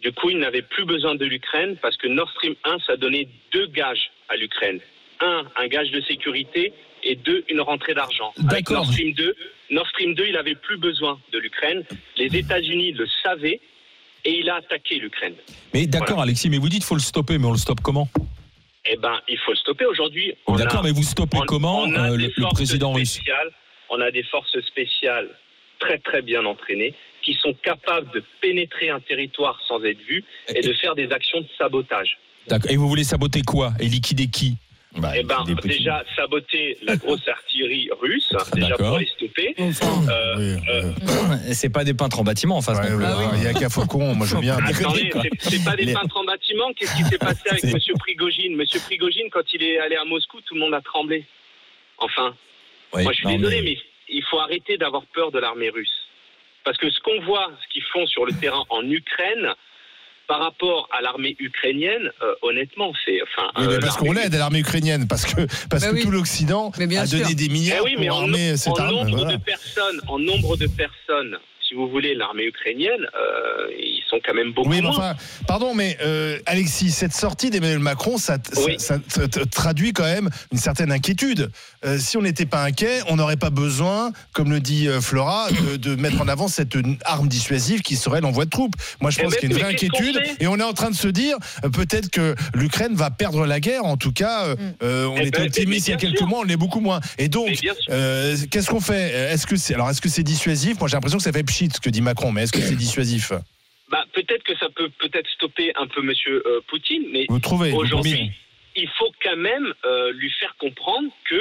[0.01, 3.29] Du coup, il n'avait plus besoin de l'Ukraine parce que Nord Stream 1, ça donnait
[3.53, 4.81] deux gages à l'Ukraine.
[5.21, 6.73] Un, un gage de sécurité
[7.03, 8.33] et deux, une rentrée d'argent.
[8.51, 8.69] Avec.
[8.71, 9.35] Nord Stream 2,
[9.71, 11.85] Nord Stream 2, il avait plus besoin de l'Ukraine.
[12.17, 13.61] Les États-Unis le savaient
[14.25, 15.35] et il a attaqué l'Ukraine.
[15.73, 18.09] Mais d'accord, Alexis, mais vous dites qu'il faut le stopper, mais on le stoppe comment?
[18.87, 20.35] Eh ben, il faut le stopper aujourd'hui.
[20.49, 23.21] D'accord, mais vous stoppez on- comment on euh, le, président russe
[23.91, 25.29] On a des forces spéciales
[25.79, 30.25] très très bien entraînées qui sont capables de pénétrer un territoire sans être vues
[30.55, 32.19] et de faire des actions de sabotage.
[32.47, 32.71] D'accord.
[32.71, 33.73] Et vous voulez saboter quoi?
[33.81, 34.57] Et liquider qui?
[34.97, 38.91] Bah, Eh ben, des petits- déjà saboter la grosse artillerie russe, déjà D'accord.
[38.91, 39.55] pour les stopper.
[39.59, 40.93] Euh, Oui, euh,
[41.53, 43.31] C'est pas des peintres en bâtiment en face ouais, hein.
[43.37, 44.57] Il y a qu'à Faucon, moi je veux bien.
[44.57, 46.73] Attendez, c'est- c'est pas des Les- peintres en bâtiment.
[46.77, 48.55] Qu'est-ce qui s'est passé avec Monsieur Prigogine?
[48.57, 51.25] Monsieur Prigogine, quand il est allé à Moscou, tout le monde a tremblé.
[51.99, 52.35] Enfin,
[52.93, 53.79] Oui, moi je suis non, désolé, mais- mais...
[54.09, 56.09] il faut arrêter d'avoir peur de l'armée russe.
[56.65, 59.53] Parce que ce qu'on voit, ce qu'ils font sur le terrain en Ukraine,
[60.27, 63.19] par rapport à l'armée ukrainienne, euh, honnêtement, c'est.
[63.23, 65.95] Enfin, Oui, mais euh, parce qu'on l'aide à l'armée ukrainienne, parce que, parce Bah que
[65.95, 66.03] oui.
[66.03, 67.35] tout l'Occident a donné sûr.
[67.35, 68.95] des Eh milliards oui, mais pour en, armer cette en arme.
[68.95, 69.33] nombre voilà.
[69.37, 74.35] de personnes, en nombre de personnes, si vous voulez, l'armée ukrainienne, euh, ils sont quand
[74.35, 74.91] même beaucoup Oui, mais moins.
[74.97, 75.15] enfin,
[75.49, 78.75] pardon, mais euh, Alexis, cette sortie d'Emmanuel Macron, ça, ça- Oui.
[78.79, 81.51] ça- ça t- traduit quand même une certaine inquiétude.
[81.85, 85.77] Euh, si on n'était pas inquiet, on n'aurait pas besoin, comme le dit Flora, de,
[85.77, 88.75] de mettre en avant cette arme dissuasive qui serait l'envoi de troupes.
[89.01, 90.91] Moi, je Eh pense qu'il y a une vraie inquiétude, et on est en train
[90.91, 91.37] de se dire
[91.73, 93.85] peut-être que l'Ukraine va perdre la guerre.
[93.85, 96.27] En tout cas, euh, euh, on Eh était ben, optimiste il y a quelques sûr.
[96.27, 97.01] mois, on l'est beaucoup moins.
[97.19, 97.59] Et donc,
[97.91, 99.11] euh, qu'est-ce qu'on fait?
[99.33, 100.79] Est-ce que c'est alors est-ce que c'est dissuasif?
[100.79, 102.75] Moi, j'ai l'impression que ça fait pchit ce que dit Macron, mais est-ce que c'est
[102.77, 103.33] dissuasif
[103.91, 107.71] Bah, peut-être que ça peut peut-être stopper un peu Monsieur euh, Poutine, mais Vous trouvez
[107.71, 108.33] vous aujourd'hui,
[108.77, 111.41] il faut quand même euh, lui faire comprendre que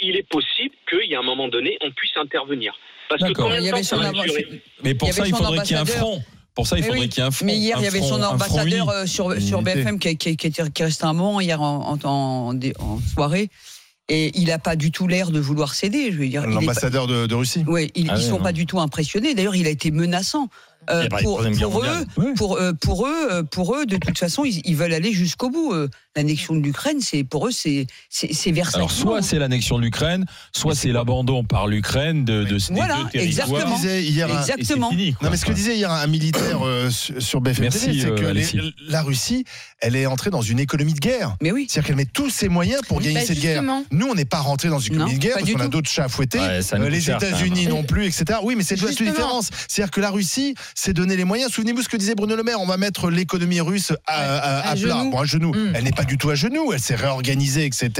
[0.00, 2.74] il est possible qu'il y a un moment donné, on puisse intervenir.
[3.08, 3.44] Parce que D'accord.
[3.46, 5.26] combien il de y avait temps ça son va avant- durer Mais pour Il ça,
[5.26, 6.22] il faudrait qu'il y ait un front.
[6.54, 7.08] Pour ça, il Mais faudrait oui.
[7.08, 7.46] qu'il y ait un front.
[7.46, 9.62] Mais hier, il y avait front- son ambassadeur euh, sur, sur.
[9.62, 13.48] BFM qui, qui, qui était, qui restait un moment hier en, en, en- en soirée.
[14.12, 16.10] Et il n'a pas du tout l'air de vouloir céder.
[16.10, 18.42] Je veux dire, L'ambassadeur de, de Russie ils, Ah ils ouais, sont non.
[18.42, 19.34] pas du tout impressionnés.
[19.34, 20.48] D'ailleurs, il a été menaçant.
[20.88, 22.06] Euh, pour, eux, mondiale.
[22.16, 22.26] Oui.
[22.36, 25.50] pour, euh, pour eux, euh, pour eux, de toute façon, ils, ils veulent aller jusqu'au
[25.50, 25.74] bout.
[26.16, 28.80] L'annexion de l'Ukraine, c'est pour eux, c'est c'est Versailles.
[28.80, 32.96] Alors, soit c'est l'annexion de l'Ukraine, soit c'est l'abandon par l'Ukraine de, de ces Voilà,
[33.04, 33.60] deux territoires.
[33.60, 33.80] exactement.
[34.00, 34.90] hier un- Exactement.
[34.90, 35.26] fini, quoi.
[35.26, 38.14] Non, mais ce que disait hier un militaire euh, sur BFM Merci, TV, c'est euh,
[38.16, 39.44] que les- la Russie,
[39.78, 41.36] elle est entrée dans une économie de guerre.
[41.40, 41.66] Mais oui.
[41.70, 43.62] C'est-à-dire qu'elle met tous ses moyens pour gagner Bah, cette guerre.
[43.92, 45.90] Nous, on n'est pas rentré dans une économie Non, de guerre parce qu'on a d'autres
[45.90, 46.38] chats à fouetter.
[46.40, 48.40] Ouais, Euh, les États-Unis non plus, etc.
[48.42, 49.10] Oui, mais c'est la Justement.
[49.10, 49.50] différence.
[49.68, 51.52] C'est-à-dire que la Russie s'est donné les moyens.
[51.52, 54.70] Souvenez-vous ce que disait Bruno Le Maire on va mettre l'économie russe à, à- À
[54.70, 55.10] à plat, genoux.
[55.10, 55.52] bon, à genoux.
[55.52, 55.72] Mm.
[55.74, 56.72] Elle n'est pas du tout à genoux.
[56.72, 57.90] Elle s'est réorganisée, etc.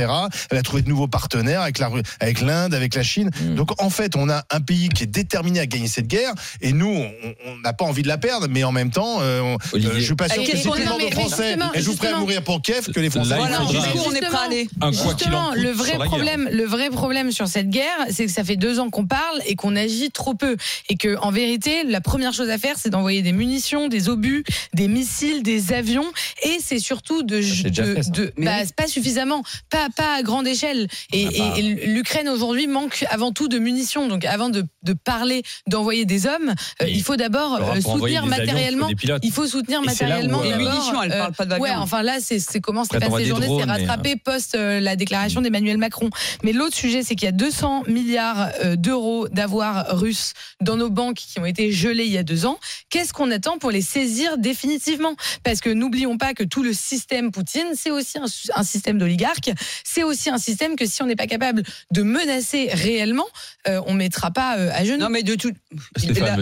[0.50, 3.30] Elle a trouvé de nouveaux partenaires avec la Ru- avec l'Inde, avec la Chine.
[3.42, 3.54] Mm.
[3.54, 6.72] Donc en fait, on a un pays qui est déterminé à gagner cette guerre, et
[6.72, 9.80] nous, on- n'a pas envie de la perdre, mais en même temps, euh, on- euh,
[9.96, 12.42] je suis pas sûr Et que monde mais aux Français justement, est prêt à mourir
[12.42, 13.30] pour Kiev que les Français.
[13.30, 13.60] Là, il Voilà,
[14.06, 18.06] on est prêt à aller Justement, le vrai problème, le vrai problème sur cette guerre,
[18.10, 20.56] c'est que ça fait deux ans qu'on parle et qu'on agit trop peu,
[20.88, 24.44] et que en vérité, la première chose à faire, c'est d'envoyer des munitions, des obus,
[24.74, 26.06] des missiles, des avions,
[26.42, 28.62] et c'est surtout de, c'est de, fait, de- bah, oui.
[28.66, 30.86] c'est pas suffisamment, pas pas à grande échelle.
[31.12, 31.26] Et,
[31.86, 34.08] l'Ukraine aujourd'hui manque avant tout de munitions.
[34.08, 37.94] Donc avant de, de parler d'envoyer des hommes, euh, il faut d'abord euh, soutenir des
[38.04, 38.88] avions, il faut matériellement.
[39.22, 40.72] Il faut soutenir Et c'est où, matériellement euh, Les d'abord.
[40.72, 41.64] munitions, elle euh, parle pas d'avion.
[41.64, 45.40] Ouais, enfin là, c'est c'est comment Séjourné s'est drones, mais, rattrapé post euh, la déclaration
[45.40, 46.10] d'Emmanuel Macron.
[46.42, 50.90] Mais l'autre sujet, c'est qu'il y a 200 milliards euh, d'euros d'avoirs russes dans nos
[50.90, 52.49] banques qui ont été gelés il y a deux ans.
[52.88, 55.14] Qu'est-ce qu'on attend pour les saisir définitivement?
[55.44, 59.50] Parce que n'oublions pas que tout le système Poutine, c'est aussi un, un système d'oligarques.
[59.84, 63.26] C'est aussi un système que si on n'est pas capable de menacer réellement,
[63.68, 64.98] euh, on mettra pas euh, à genoux.
[64.98, 65.52] Non, mais de tout.
[66.18, 66.36] La-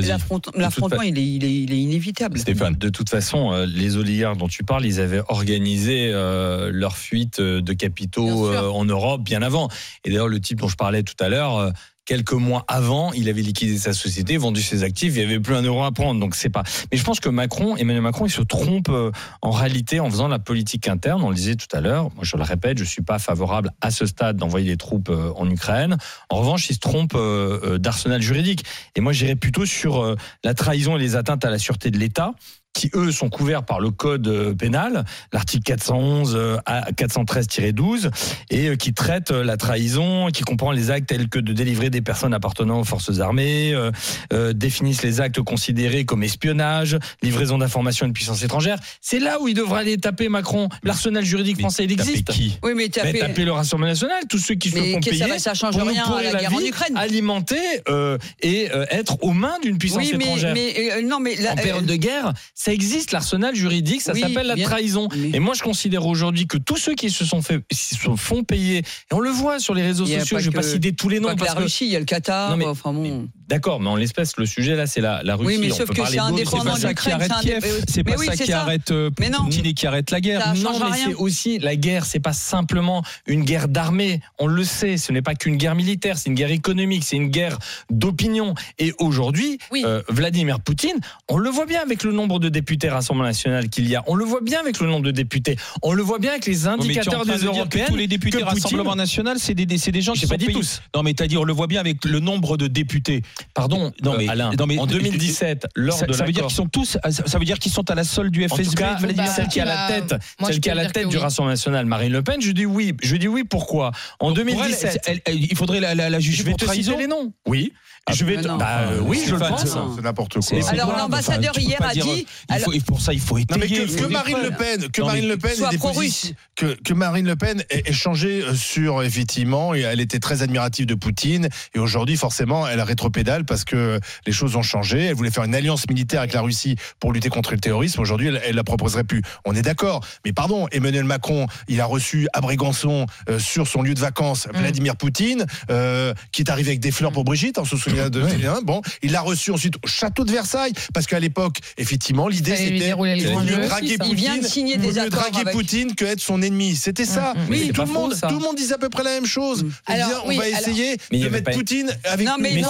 [0.54, 2.38] L'affrontement, il est, il, est, il est inévitable.
[2.38, 2.74] Stéphane.
[2.74, 7.40] De toute façon, euh, les oligarques dont tu parles, ils avaient organisé euh, leur fuite
[7.40, 9.68] de capitaux euh, en Europe bien avant.
[10.04, 11.70] Et d'ailleurs, le type dont je parlais tout à l'heure, euh,
[12.08, 15.54] quelques mois avant, il avait liquidé sa société, vendu ses actifs, il n'y avait plus
[15.54, 16.18] un euro à prendre.
[16.18, 16.62] Donc c'est pas.
[16.90, 19.10] Mais je pense que Macron, Emmanuel Macron, il se trompe euh,
[19.42, 21.22] en réalité en faisant la politique interne.
[21.22, 22.04] On le disait tout à l'heure.
[22.14, 25.32] Moi, je le répète, je suis pas favorable à ce stade d'envoyer des troupes euh,
[25.36, 25.98] en Ukraine.
[26.30, 28.64] En revanche, il se trompe euh, d'arsenal juridique.
[28.96, 32.32] Et moi, j'irais plutôt sur la trahison et les atteintes à la sûreté de l'État
[32.78, 38.10] qui eux sont couverts par le code euh, pénal, l'article 411 euh, à 413-12,
[38.50, 42.00] et euh, qui traite la trahison, qui comprend les actes tels que de délivrer des
[42.02, 43.90] personnes appartenant aux forces armées, euh,
[44.32, 48.78] euh, définissent les actes considérés comme espionnage, livraison d'informations à une puissance étrangère.
[49.00, 50.68] C'est là où il devrait aller taper Macron.
[50.84, 52.30] L'arsenal juridique Mais français, il taper existe.
[52.30, 52.58] qui?
[52.62, 53.18] Oui, mais Mais taper.
[53.18, 56.22] taper le Rassemblement national, tous ceux qui se font ça va- ça change pour à
[56.22, 56.96] la la guerre en Ukraine.
[56.96, 57.56] alimenter
[57.88, 61.34] euh, et euh, être aux mains d'une puissance Oui, mais, étrangère mais euh, non, mais
[61.36, 62.32] là, en période de guerre,
[62.68, 64.66] ça existe l'arsenal juridique, ça Oui, s'appelle la bien.
[64.68, 65.08] trahison.
[65.32, 68.78] Et moi, je considère aujourd'hui que tous ceux qui se sont fait, se font payer,
[68.78, 71.18] et on le voit sur les réseaux sociaux, pas je vais pas citer tous les
[71.18, 72.50] pas noms que parce la que Russie, il y a le Qatar.
[72.50, 73.26] Non, mais- enfin bon.
[73.48, 75.56] D'accord, mais en l'espèce, le sujet là, c'est la, la Russie.
[75.56, 78.04] Oui, mais On sauf peut que c'est indépendant pas de ça qui l'Ukraine, arrête c'est
[78.04, 78.92] pas ça qui arrête.
[79.16, 80.52] Poutine et qui arrête la guerre.
[80.56, 84.20] Non, mais c'est aussi la guerre, c'est pas simplement une guerre d'armée.
[84.38, 87.28] On le sait, ce n'est pas qu'une guerre militaire, c'est une guerre économique, c'est une
[87.30, 88.54] guerre d'opinion.
[88.78, 90.98] Et aujourd'hui, euh, Vladimir Poutine,
[91.30, 94.02] on le voit bien avec le nombre de députés Rassemblement national qu'il y a.
[94.06, 95.56] On le voit bien avec le nombre de députés.
[95.82, 97.86] On le voit bien avec les indicateurs des européennes.
[97.88, 100.46] tous les députés Rassemblement National, c'est des, des- c'est des gens qui sont pas dit
[100.46, 100.58] payés.
[100.58, 100.82] tous.
[100.94, 103.22] Non, mais t'as dit, on le voit bien avec le nombre de députés.
[103.54, 104.50] Pardon, Non, euh, mais- Alain.
[104.58, 107.44] non, mais- en 2017, lors ça, de ça veut dire qu'ils sont tous, ça veut
[107.44, 108.64] dire qu'ils sont à la solde du En FSB.
[108.64, 110.68] tout cas, Vladimir bah, celle qui est à la bah, tête, moi, je celle qui
[110.70, 111.22] peux la tête du oui.
[111.22, 112.94] Rassemblement national, Marine Le Pen, je dis oui.
[113.02, 113.92] Je dis oui pourquoi?
[114.20, 116.50] En Donc, pour elle, 2017, elle- elle- il faudrait la, la, la juger je vais
[116.50, 116.92] pour te trahison.
[116.92, 117.32] citer les noms.
[117.46, 117.72] Oui.
[118.08, 119.64] Ah, je vais te- bah, euh, oui, je le pense.
[119.66, 120.68] c'est- n'importe quoi.
[120.70, 123.86] Alors, l'ambassadeur hier a dire, dit- il faut- pour ça, il faut Non, mais étayer.
[123.86, 124.38] que, Marine.
[124.42, 125.96] Le Pen, que Non, Marine Le Pen Soit ait des pro-russe.
[125.96, 130.42] positions- que, que Marine Le Pen ait échangé euh, sur effectivement, et elle était très
[130.42, 135.04] admirative de Poutine, et aujourd'hui forcément elle rétropédale parce que les choses ont changé.
[135.06, 138.00] Elle voulait faire une alliance militaire avec la Russie pour lutter contre le terrorisme.
[138.00, 139.22] Aujourd'hui, elle, elle la proposerait plus.
[139.44, 143.82] On est d'accord, mais pardon, Emmanuel Macron, il a reçu à Brégançon euh, sur son
[143.82, 147.64] lieu de vacances Vladimir Poutine, euh, qui est arrivé avec des fleurs pour Brigitte, on
[147.64, 148.50] se souvient de Céline.
[148.62, 152.94] Bon, il l'a reçu ensuite au château de Versailles parce qu'à l'époque, effectivement, l'idée c'était
[152.94, 153.96] mieux draguer.
[154.08, 156.76] Il vient de Poutine, signer des mieux draguer avec- Poutine que être son ennemi.
[156.76, 157.34] C'était ça.
[157.34, 157.46] Mm, mm.
[157.48, 159.64] Mais Oui, tout le monde, tout le monde disait à peu près la même chose.
[159.88, 162.60] On Alors, on va alors- essayer Mais de mettre pas- Poutine avec Non, mais nous.
[162.62, 162.68] non,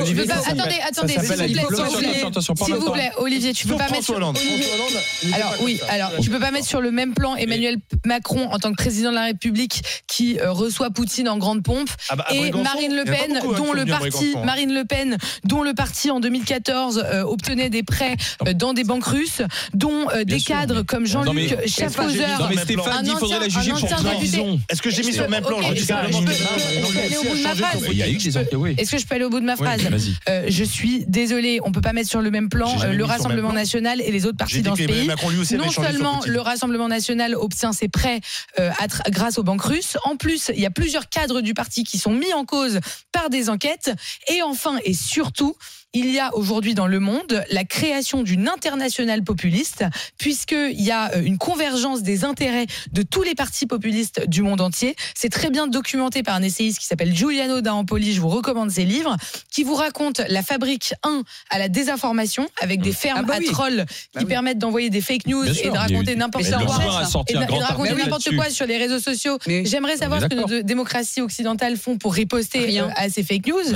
[0.00, 0.30] oublier.
[0.30, 1.14] Attendez, attendez,
[2.64, 4.12] s'il vous plaît, Olivier, tu peux pas mettre
[5.34, 8.70] Alors oui, alors tu peux pas mettre sur le même plan Emmanuel Macron en tant
[8.70, 11.88] que président de la République qui euh, reçoit Poutine en grande pompe
[12.30, 14.34] et Marine Le Pen qui dont le parti.
[14.44, 18.84] Marine Le Pen dont le parti en 2014 euh, obtenait des prêts euh, dans des
[18.84, 19.42] banques russes
[19.74, 23.46] dont euh, des sûr, cadres mais- comme Jean-Luc Schaffhauser Un Stéphane dit qu'il faudrait la
[23.46, 24.60] ancien- juger un pour ancien trahison.
[24.68, 25.60] Est-ce que j'ai mis Je sur le peux- même plan.
[28.78, 29.80] Est-ce que je peux aller au bout de ma phrase
[30.48, 34.10] Je suis désolé, on peut pas mettre sur le même plan le Rassemblement national et
[34.10, 35.08] les autres partis dans ce pays.
[35.56, 38.20] Non seulement le Rassemblement national obtient ses prêts
[39.10, 42.12] grâce aux banques russes, en plus il y a plusieurs cadres du parti qui sont
[42.12, 42.80] mis en cause
[43.12, 43.48] par des
[44.28, 45.56] Et enfin et surtout,
[45.92, 49.84] il y a aujourd'hui dans le monde la création d'une internationale populiste,
[50.18, 54.60] puisqu'il y a euh, une convergence des intérêts de tous les partis populistes du monde
[54.60, 54.94] entier.
[55.14, 58.84] C'est très bien documenté par un essayiste qui s'appelle Giuliano D'Ampoli, je vous recommande ses
[58.84, 59.16] livres,
[59.50, 63.52] qui vous raconte la fabrique 1 à la désinformation, avec des fermes Ah bah à
[63.52, 64.24] trolls Bah qui oui.
[64.26, 66.60] permettent d'envoyer des fake news Bien et sûr, de raconter n'importe quoi.
[67.28, 69.38] Et de, de raconter n'importe sur les réseaux sociaux.
[69.48, 72.88] Mais- J'aimerais savoir ce que nos démocraties occidentales font pour riposter Rien.
[72.88, 73.74] euh, à ces fake news.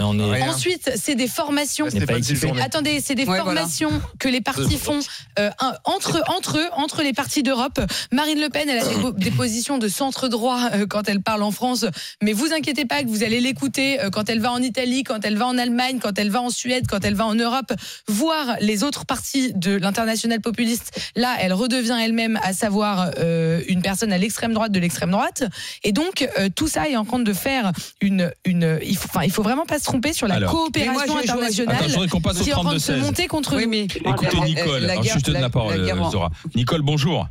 [0.49, 1.87] Ensuite, c'est des formations.
[2.07, 2.63] Pas.
[2.63, 3.61] Attendez, c'est des Ouais, voilà.
[3.61, 5.01] formations que les partis font
[5.39, 5.51] euh,
[5.85, 7.81] entre entre eux, entre les partis d'Europe.
[8.13, 11.21] Marine Le Pen, elle a des, po- des positions de centre droit euh, quand elle
[11.23, 11.85] parle en France,
[12.23, 15.25] mais vous inquiétez pas que vous allez l'écouter euh, quand elle va en Italie, quand
[15.25, 17.73] elle va en Allemagne, quand elle va en Suède, quand elle va en Europe,
[18.09, 20.93] voir les autres partis de l'international populiste.
[21.17, 25.45] Là, elle redevient elle-même, à savoir euh, une personne à l'extrême droite de l'extrême droite.
[25.83, 28.79] Et donc euh, tout ça est en train de faire une une.
[28.85, 30.51] Il faut, enfin, il faut vraiment pas se tromper sur la Alors.
[30.53, 33.01] coopération moi, internationale Voudrais qu'on passe au qui est en train de se 32-16.
[33.03, 36.31] monter contre Oui, mais Écoutez la- Nicole, alors, je te donne la, la- parole, Zora.
[36.55, 37.27] Nicole, bonjour.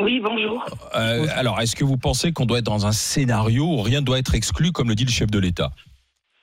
[0.00, 0.64] Oui, bonjour.
[0.94, 4.04] Euh, alors, est-ce que vous pensez qu'on doit être dans un scénario où rien ne
[4.06, 5.70] doit être exclu, comme le dit le chef de l'État?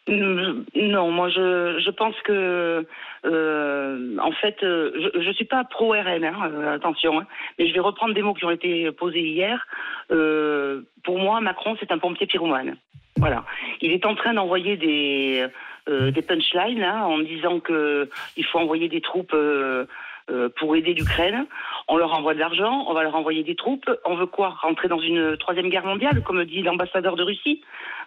[0.09, 2.85] Non, moi je, je pense que
[3.25, 7.25] euh, en fait euh, je, je suis pas pro RN, hein, attention, hein,
[7.57, 9.65] mais je vais reprendre des mots qui ont été posés hier.
[10.11, 12.75] Euh, pour moi, Macron c'est un pompier pyromane.
[13.17, 13.45] Voilà,
[13.81, 15.45] il est en train d'envoyer des
[15.89, 19.33] euh, des punchlines hein, en disant que il faut envoyer des troupes.
[19.33, 19.85] euh,
[20.29, 21.45] euh, pour aider l'Ukraine,
[21.89, 23.89] on leur envoie de l'argent, on va leur envoyer des troupes.
[24.05, 24.55] On veut quoi?
[24.61, 27.61] Rentrer dans une troisième guerre mondiale, comme dit l'ambassadeur de Russie?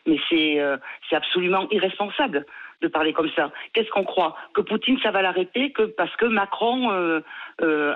[0.06, 2.46] Mais c'est euh, c'est absolument irresponsable
[2.80, 3.50] de parler comme ça.
[3.74, 4.34] Qu'est-ce qu'on croit?
[4.54, 7.20] Que Poutine, ça va l'arrêter que parce que Macron euh,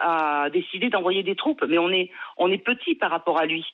[0.03, 1.65] a décidé d'envoyer des troupes.
[1.67, 3.65] Mais on est, on est petit par rapport à lui.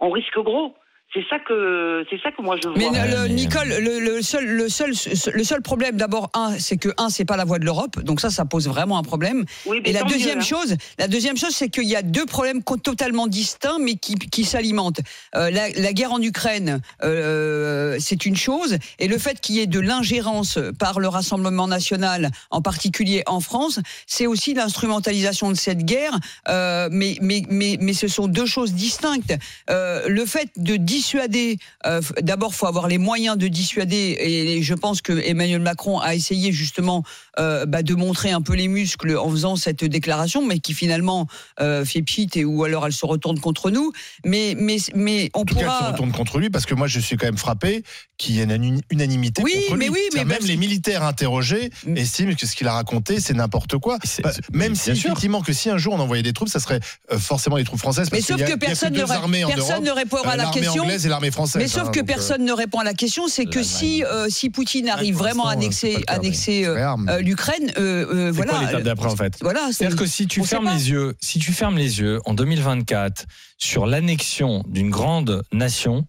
[0.00, 0.74] On risque gros.
[1.12, 2.76] C'est ça que, c'est ça que moi je vois.
[2.76, 4.90] Mais le- mais- Nicole, le, le seul, le seul,
[5.32, 8.20] le seul problème d'abord, un, c'est que un, c'est pas la voix de l'Europe, donc
[8.20, 9.44] ça, ça pose vraiment un problème.
[9.66, 10.42] Oui, mais Et la mieux, deuxième hein.
[10.42, 14.44] chose, la deuxième chose, c'est qu'il y a deux problèmes totalement distincts, mais qui, qui
[14.44, 14.98] s'alimentent.
[15.36, 19.60] Euh, la, la guerre en Ukraine, euh, c'est une chose, et le fait qu'il y
[19.60, 25.56] ait de l'ingérence par le Rassemblement national, en particulier en France, c'est aussi l'instrumentalisation de
[25.56, 26.18] cette guerre.
[26.48, 29.32] Euh, mais, mais, mais, mais ce sont deux choses distinctes.
[29.70, 31.58] Euh, le fait de dissuader.
[31.86, 36.14] euh, D'abord, faut avoir les moyens de dissuader, et je pense que Emmanuel Macron a
[36.14, 37.02] essayé justement
[37.38, 41.26] euh, bah, de montrer un peu les muscles en faisant cette déclaration, mais qui finalement
[41.60, 43.92] euh, fait pchit et ou alors elle se retourne contre nous.
[44.24, 45.90] Mais mais mais on En tout cas, elle se pourra.
[45.92, 47.82] retourne contre lui parce que moi, je suis quand même frappé
[48.18, 49.92] qu'il y ait une unanimité Oui, contre mais lui.
[49.94, 51.96] oui, mais même parce- les militaires interrogés Mm.
[51.96, 53.98] estiment que ce qu'il a raconté, c'est n'importe quoi.
[54.04, 55.10] C'est- Bah, c'est- même si sûr.
[55.10, 56.80] effectivement que si un jour on envoyait des troupes, ça serait
[57.12, 58.08] euh, forcément les troupes françaises.
[58.12, 59.90] Mais Parce sauf qu'il y a- que il y a personne deux ne, personne ne
[59.90, 60.83] répondra à euh, la question.
[60.84, 61.60] Anglaise et l'armée française.
[61.62, 64.04] Mais sauf hein, que donc, euh, personne ne répond à la question, c'est que si
[64.04, 68.52] euh, si Poutine arrive vraiment à annexer euh, l'Ukraine, C'est voilà.
[68.52, 71.38] quoi l'étape d'après en fait Voilà, c'est- C'est-à-dire que si tu fermes les yeux, si
[71.38, 73.26] tu fermes les yeux en 2024
[73.58, 76.06] sur l'annexion d'une grande nation,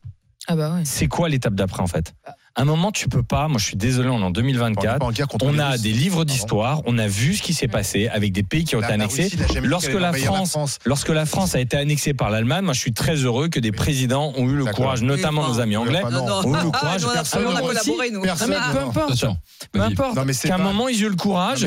[0.47, 0.81] Ah bah ouais.
[0.85, 2.13] c'est quoi l'étape d'après en fait?
[2.57, 3.49] À un moment, tu peux pas.
[3.49, 4.99] Moi, je suis désolé, on est en on n'est 2024.
[4.99, 5.81] pas en guerre contre On a Russes.
[5.81, 8.79] des livres d'histoire, on a vu ce qui s'est passé avec des pays qui ont
[8.79, 9.23] La- été la annexés.
[9.23, 12.93] Russie Lorsque la France, lorsque la France a été annexée par l'Allemagne, moi, je suis
[12.93, 16.09] très heureux que des présidents ont eu le courage, notamment nos amis enfin, anglais, ont
[16.09, 16.13] eu
[16.63, 17.01] le Ah, courage.
[17.01, 18.21] nous, on a- personne on a ne- collaboré, nous.
[18.21, 19.25] Personne- Non, mais peu importe.
[19.73, 20.41] Peu importe.
[20.43, 21.65] Qu'à un moment, ils aient eu le courage.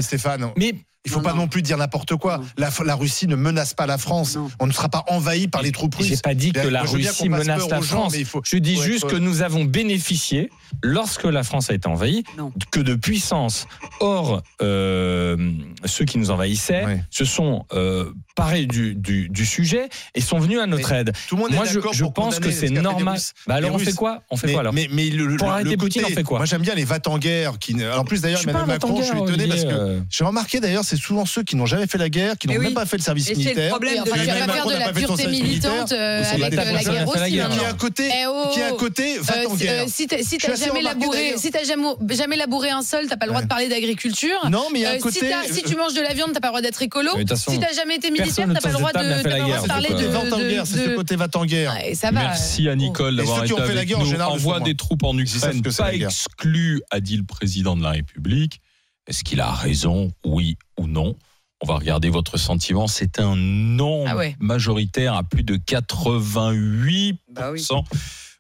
[0.57, 0.73] mais
[1.05, 1.37] Il faut Non, pas non.
[1.43, 2.41] non plus dire n'importe quoi.
[2.59, 4.37] La, la Russie ne menace pas la France.
[4.37, 4.49] Non.
[4.59, 6.09] On ne sera pas envahi par les troupes russes.
[6.09, 8.13] J'ai pas dit que la Russie menace la gens, France.
[8.13, 10.51] mais il faut- Je dis faut juste être- que nous avons bénéficié,
[10.83, 12.53] lorsque la France a été envahie, Non.
[12.73, 13.67] que de puissances
[14.01, 15.37] hors euh,
[15.85, 17.03] ceux qui nous envahissaient Ouais.
[17.11, 21.13] se sont euh, parés du, du, du sujet et sont venus à notre aide.
[21.29, 23.15] Tout le monde Moi, est je, d'accord je pour pense que c'est normal.
[23.15, 23.33] Russes.
[23.47, 24.23] Bah alors, on fait quoi?
[24.31, 24.73] On fait mais, quoi alors?
[24.73, 26.39] mais, mais le, Pour le- arrêter le Poutine, côté- on fait quoi?
[26.39, 27.59] Moi j'aime bien les va en guerre.
[27.59, 30.85] Qui, en plus d'ailleurs, un Macron, je suis étonné parce que Olivier, j'ai remarqué d'ailleurs,
[30.85, 32.75] c'est souvent ceux qui n'ont jamais fait la guerre, qui n'ont même oui.
[32.75, 33.69] pas fait le service Et c'est le militaire.
[33.71, 35.85] problème de pas faire Macron de la militante militaire.
[35.93, 37.33] euh, avec la euh, la guerre la aussi.
[37.33, 37.49] guerre.
[37.49, 37.59] maintenant.
[37.59, 39.85] Qui est à côté, Eh oh qui est à côté, va Euh, en si- guerre.
[39.89, 40.17] si t'as
[40.55, 41.39] jamais remarqué, labouré, d'ailleurs.
[41.39, 44.39] si t'as jamais, jamais labouré un sol, t'as pas le droit de parler d'agriculture.
[44.51, 45.21] Non, mais il y a un côté.
[45.51, 47.11] si, tu manges de la viande, t'as pas le droit d'être écolo.
[47.37, 49.31] Si t'as jamais été militaire, personne t'as pas le autour droit de de, table n'a
[49.31, 50.35] pas le droit de parler c'est de.
[50.35, 51.75] en guerre, c'est ce côté va en guerre.
[51.75, 52.21] Ouais, ça va.
[52.21, 54.11] Merci à Nicole d'avoir été fait la avec guerre, en nous.
[54.11, 58.61] général, Envoie des troupes en Ukraine, pas exclu, a dit le président de la République.
[59.07, 61.17] Est-ce qu'il a raison, oui ou non?
[61.61, 62.87] On va regarder votre sentiment.
[62.87, 64.37] C'est un non Ah ouais.
[64.39, 67.17] majoritaire à plus de 88%.
[67.33, 67.67] Bah oui.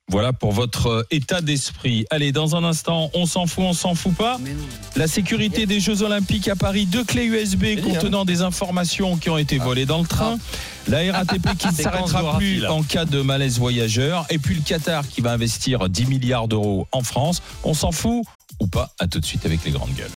[0.09, 2.07] Voilà pour votre euh, état d'esprit.
[2.11, 4.41] Allez, dans un instant, on s'en fout, on s'en fout pas.
[4.97, 9.29] La sécurité des Jeux Olympiques à Paris, deux clés USB dit, contenant des informations qui
[9.29, 10.39] ont été volées dans le train.
[10.87, 14.25] La RATP qui ne s'arrêtera plus en cas de malaise voyageur.
[14.31, 17.43] Et puis le Qatar qui va investir 10 milliards d'euros en France.
[17.65, 18.25] On s'en fout
[18.61, 18.91] ou pas?
[18.99, 20.11] À tout de suite avec les grandes gueules.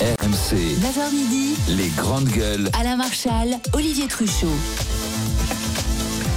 [0.00, 2.70] RMC, 9h midi, les grandes gueules.
[2.78, 4.46] Alain Marchal, Olivier Truchot.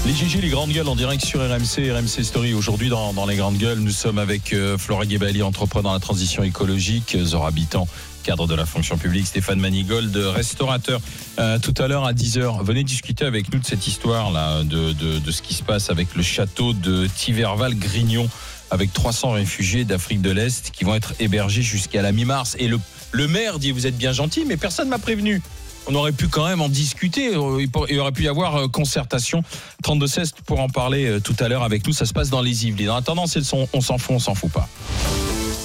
[0.03, 2.55] Les GG, les grandes gueules en direct sur RMC, RMC Story.
[2.55, 5.99] Aujourd'hui, dans, dans les grandes gueules, nous sommes avec euh, Flora Guébali, entrepreneur dans la
[5.99, 7.87] transition écologique, euh, Zora Habitant,
[8.23, 11.01] cadre de la fonction publique, Stéphane Manigold, restaurateur.
[11.37, 15.41] Euh, tout à l'heure, à 10h, venez discuter avec nous de cette histoire-là, de, ce
[15.43, 18.27] qui se passe avec le château de Tiverval-Grignon,
[18.71, 22.55] avec 300 réfugiés d'Afrique de l'Est qui vont être hébergés jusqu'à la mi-mars.
[22.57, 22.79] Et le,
[23.11, 25.43] le maire dit, vous êtes bien gentil, mais personne ne m'a prévenu.
[25.87, 27.31] On aurait pu quand même en discuter.
[27.33, 29.43] Il aurait pu y avoir euh, concertation.
[29.83, 31.93] 32-16 pour en parler euh, tout à l'heure avec nous.
[31.93, 32.89] Ça se passe dans les Yvelines.
[32.91, 33.67] En attendant, c'est le son.
[33.73, 34.67] On s'en fout, on s'en fout pas.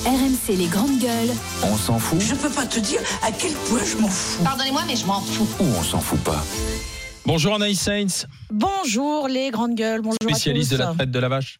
[0.06, 1.34] RMC les grandes gueules.
[1.62, 4.42] On s'en fout Je peux pas te dire à quel point je m'en fous.
[4.44, 5.48] Pardonnez-moi, mais je m'en fous.
[5.60, 6.44] ou on s'en fout pas
[7.26, 11.28] Bonjour Anaïs Sainz, Bonjour les grandes gueules, bonjour spécialiste à de la traite de la
[11.28, 11.58] vache.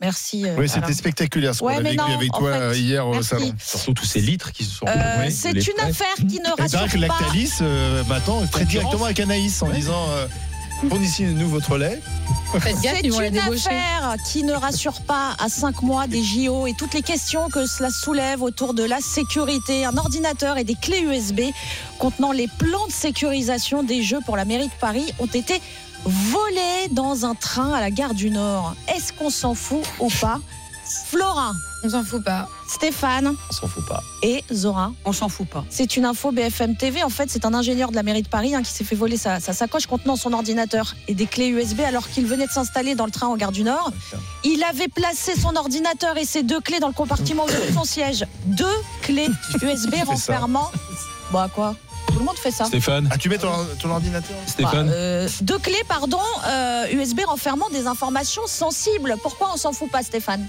[0.00, 0.46] Merci.
[0.46, 3.22] euh, Oui, c'était spectaculaire ce qu'on Ouais, a vécu non, avec toi fait, hier au
[3.22, 3.52] salon.
[3.62, 5.90] Surtout tous ces litres qui se sont Euh, c'est une frais.
[5.90, 7.14] affaire qui ne c'est vrai rassure que pas.
[7.20, 10.26] Lactalis, euh, maintenant, traite directement avec Anaïs en disant euh,
[10.88, 12.00] fournissez-nous votre lait.
[12.62, 17.02] C'est une affaire qui ne rassure pas à cinq mois des JO et toutes les
[17.02, 19.84] questions que cela soulève autour de la sécurité.
[19.84, 21.40] Un ordinateur et des clés USB
[21.98, 25.60] contenant les plans de sécurisation des Jeux pour la mairie de Paris ont été
[26.04, 28.74] volés dans un train à la gare du Nord.
[28.94, 30.40] Est-ce qu'on s'en fout ou pas
[31.06, 31.52] Flora,
[31.84, 32.48] On s'en fout pas.
[32.68, 34.02] Stéphane On s'en fout pas.
[34.24, 34.92] et Zora.
[35.04, 35.64] On s'en fout pas.
[35.70, 37.04] C'est une info BFM TV.
[37.04, 39.16] En fait, c'est un ingénieur de la mairie de Paris hein, qui s'est fait voler
[39.16, 42.96] sa, sa sacoche contenant son ordinateur et des clés USB alors qu'il venait de s'installer
[42.96, 43.92] dans le train en gare du Nord.
[44.42, 48.26] Il avait placé son ordinateur et ses deux clés dans le compartiment de son siège.
[48.46, 48.66] Deux
[49.02, 49.28] clés
[49.62, 50.70] USB renfermant.
[51.32, 51.76] Bah quoi?
[52.20, 52.66] Le monde fait ça.
[52.66, 54.86] Stéphane, Ah, tu mets ton, ton ordinateur Stéphane.
[54.86, 59.16] Bah, euh, deux clés, pardon, euh, USB renfermant des informations sensibles.
[59.22, 60.46] Pourquoi on s'en fout pas, Stéphane?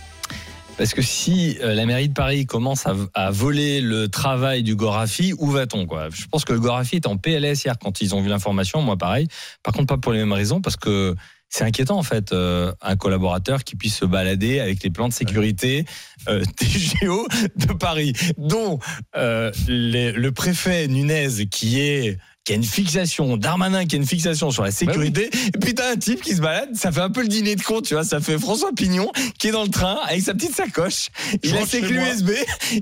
[0.77, 4.75] Parce que si euh, la mairie de Paris commence à, à voler le travail du
[4.75, 6.09] Gorafi, où va-t-on quoi?
[6.11, 8.97] Je pense que le Gorafi est en PLS hier quand ils ont vu l'information, moi
[8.97, 9.27] pareil.
[9.63, 11.15] Par contre, pas pour les mêmes raisons, parce que
[11.53, 15.13] c'est inquiétant en fait, euh, un collaborateur qui puisse se balader avec les plans de
[15.13, 15.85] sécurité
[16.29, 18.79] euh, des géos de Paris, dont
[19.17, 24.05] euh, les- le préfet Nunez, qui est qui a une fixation, Darmanin qui a une
[24.07, 27.11] fixation sur la sécurité, et puis t'as un type qui se balade, ça fait un
[27.11, 29.69] peu le dîner de con, tu vois, ça fait François Pignon qui est dans le
[29.69, 31.09] train avec sa petite sacoche,
[31.43, 31.99] il a ses clés.
[32.01, 32.31] USB,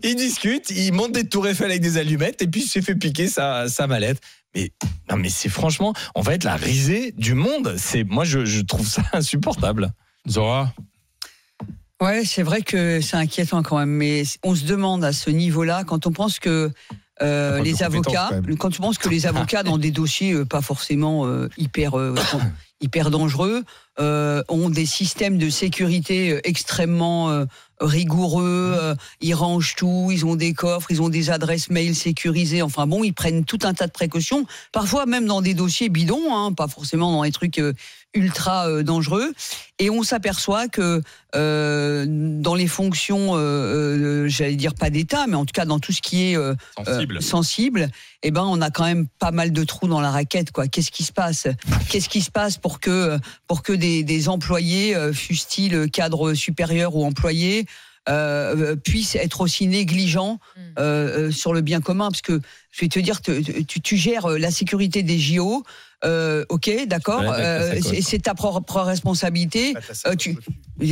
[0.02, 2.96] il discute, il monte des tours Eiffel avec des allumettes, et puis il s'est fait
[2.96, 4.20] piquer sa, sa mallette.
[4.56, 4.72] Mais
[5.10, 7.76] non, mais c'est franchement, on va être la risée du monde.
[7.78, 9.92] C'est moi, je, je trouve ça insupportable.
[10.28, 10.74] Zora
[12.02, 15.84] Ouais, c'est vrai que c'est inquiétant quand même, mais on se demande à ce niveau-là,
[15.84, 16.72] quand on pense que
[17.22, 21.26] euh, les avocats, quand on pense que les avocats dans des dossiers euh, pas forcément
[21.26, 22.16] euh, hyper euh,
[22.82, 23.64] hyper dangereux
[24.00, 27.46] euh, ont des systèmes de sécurité extrêmement euh,
[27.80, 32.62] rigoureux, euh, ils rangent tout, ils ont des coffres, ils ont des adresses mail sécurisées,
[32.62, 36.36] enfin bon, ils prennent tout un tas de précautions, parfois même dans des dossiers bidons,
[36.36, 37.74] hein, pas forcément dans des trucs euh,
[38.16, 39.34] ultra euh, dangereux,
[39.78, 41.02] et on s'aperçoit que
[41.36, 43.40] euh, dans les fonctions, euh,
[44.26, 46.56] euh, j'allais dire pas d'État, mais en tout cas dans tout ce qui est euh,
[46.76, 47.18] Sensible.
[47.18, 47.90] euh, sensible,
[48.24, 50.52] eh ben on a quand même pas mal de trous dans la raquette.
[50.52, 50.68] Quoi.
[50.68, 51.48] Qu'est-ce qui se passe?
[51.90, 56.96] Qu'est-ce qui se passe pour que pour que des, des employés, euh, fussent-ils cadres supérieurs
[56.96, 57.66] ou employés,
[58.10, 60.60] euh, puissent être aussi négligents Mm.
[60.80, 62.10] euh, euh, sur le bien commun?
[62.10, 62.42] Parce que
[62.72, 65.64] je vais te dire, te- tu, tu gères la sécurité des JO.
[66.06, 67.22] Euh, ok, d'accord.
[67.22, 69.74] Euh, c'est- ta propre responsabilité.
[70.08, 70.38] Euh, tu,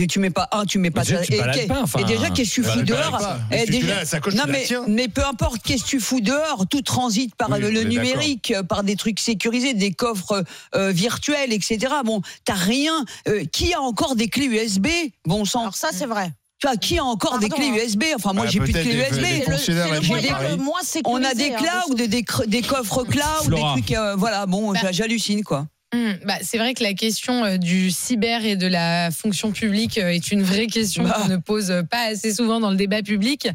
[0.10, 1.34] tu mets pas un, tu mets pas tu
[1.64, 3.39] Et, pas, enfin, et déjà, qu'est-ce que tu fous dehors ça.
[3.51, 4.05] Eh, déjà-
[4.36, 7.70] Non mais, mais peu importe, qu'est-ce que tu fous dehors Tout transite par Oui, le,
[7.84, 10.43] numérique, euh, par des trucs sécurisés, des coffres
[10.76, 11.80] euh, virtuels, etc.
[12.03, 13.05] Bon, t'as rien.
[13.28, 14.88] euh, qui a encore des clés USB
[15.26, 15.62] Bon sang.
[15.62, 16.32] Alors ça, c'est vrai.
[16.60, 17.84] Tu vois, qui a encore des Pardon, clés hein.
[17.86, 19.22] USB Enfin, moi, Bah, j'ai plus de clés des- USB.
[19.22, 23.03] des C'est le, le le des- moins On a des hein, clouds, des, des coffres
[23.03, 23.91] cloud, des trucs.
[23.91, 24.80] euh, voilà, bon, Bah.
[24.91, 25.68] j'hallucine, quoi.
[25.93, 29.97] Hum, bah, c'est vrai que la question euh, du cyber et de la fonction publique
[29.97, 31.16] euh, est une vraie question Bah.
[31.22, 33.47] qu'on ne pose pas assez souvent dans le débat public.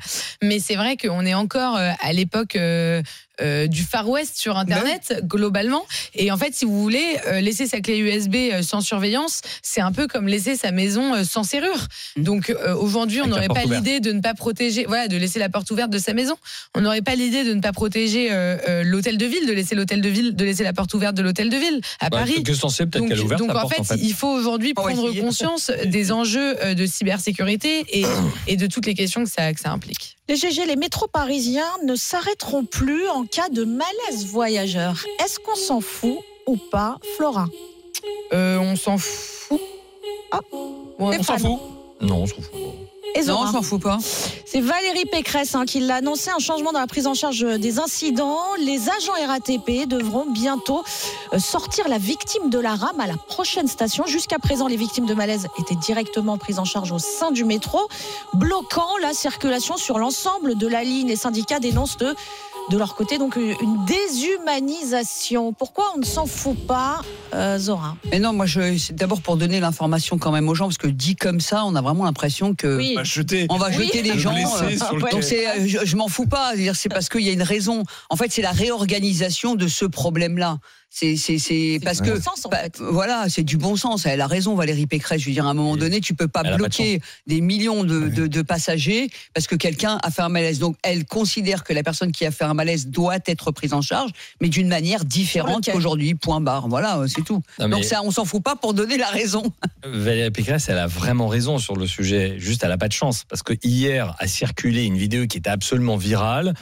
[0.43, 2.57] Mais c'est vrai qu'on est encore euh, à l'époque
[3.43, 5.85] euh, du Far West sur Internet, globalement.
[6.15, 9.81] Et en fait, si vous voulez, euh, laisser sa clé USB euh, sans surveillance, c'est
[9.81, 11.87] un peu comme laisser sa maison euh, sans serrure.
[12.17, 13.85] Donc euh, aujourd'hui, on n'aurait pas ouverte.
[13.85, 16.37] l'idée de ne pas protéger, voilà, de laisser la porte ouverte de sa maison.
[16.75, 19.75] On n'aurait pas l'idée de ne pas protéger euh, euh, l'hôtel de ville, de laisser
[19.75, 22.43] l'hôtel de ville, de laisser la porte ouverte de l'hôtel de ville à Bah, Paris.
[22.43, 23.97] que censé peut-être Donc, qu'elle a ouvert donc, sa en, porte fait, en fait.
[24.03, 25.21] il faut aujourd'hui prendre essayer.
[25.21, 28.05] conscience des enjeux euh, de cybersécurité et,
[28.47, 30.17] et de toutes les questions que ça, que ça implique.
[30.29, 35.05] Les GG, les métros parisiens ne s'arrêteront plus en cas de malaise voyageur.
[35.25, 37.47] Est-ce qu'on s'en fout ou pas, Flora?
[38.33, 39.61] Euh, on s'en fout.
[40.31, 40.41] Ah,
[40.99, 41.59] Ouais, on s'en fout.
[42.01, 42.61] Non, on s'en fout.
[43.15, 43.99] Et Non, on s'en fout pas.
[44.47, 47.79] C'est Valérie Pécresse hein, qui l'a annoncé, un changement dans la prise en charge des
[47.79, 48.55] incidents.
[48.59, 50.83] Les agents RATP devront bientôt
[51.33, 54.07] euh, sortir la victime de la rame à la prochaine station.
[54.07, 57.81] Jusqu'à présent, les victimes de malaise étaient directement prises en charge au sein du métro,
[58.35, 61.09] bloquant la circulation sur l'ensemble de la ligne.
[61.09, 62.15] Les syndicats dénoncent de,
[62.71, 65.53] de leur côté donc une déshumanisation.
[65.53, 67.01] Pourquoi on ne s'en fout pas,
[67.35, 67.97] euh, Zora?
[68.11, 70.87] Mais non, moi, je, c'est d'abord pour donner l'information quand même aux gens, parce que
[70.87, 72.77] dit comme ça, on a vraiment l'impression que.
[72.77, 72.93] Oui.
[72.95, 73.47] On va jeter.
[73.51, 73.85] On va Oui.
[73.87, 74.35] jeter les gens.
[74.35, 75.11] euh, sur le ouais.
[75.11, 75.23] donc quai.
[75.23, 76.53] c'est, euh, je, je m'en fous pas.
[76.75, 77.83] C'est parce qu'il y a une raison.
[78.11, 80.59] En fait, c'est la réorganisation de ce problème-là.
[80.95, 82.17] C'est, parce du que.
[82.17, 82.79] bon sens, en bah, fait.
[82.79, 84.05] Voilà, c'est du bon sens.
[84.05, 85.23] Elle a raison, Valérie Pécresse.
[85.23, 87.01] Je veux dire, à un moment donné, tu peux pas elle a pas de bloquer
[87.27, 90.59] des millions de, de, de passagers parce que quelqu'un a fait un malaise.
[90.59, 93.81] Donc, elle considère que la personne qui a fait un malaise doit être prise en
[93.81, 94.11] charge,
[94.43, 96.15] mais d'une manière différente qu'aujourd'hui.
[96.15, 96.69] Point barre.
[96.69, 97.43] Voilà, euh, c'est tout.
[97.59, 99.43] Non, Donc, ça, on s'en fout pas pour donner la raison.
[99.85, 102.35] Valérie Pécresse, elle a vraiment raison sur le sujet.
[102.39, 103.25] Juste, elle a pas de chance.
[103.31, 106.53] Parce que hier a circulé une vidéo qui était absolument virale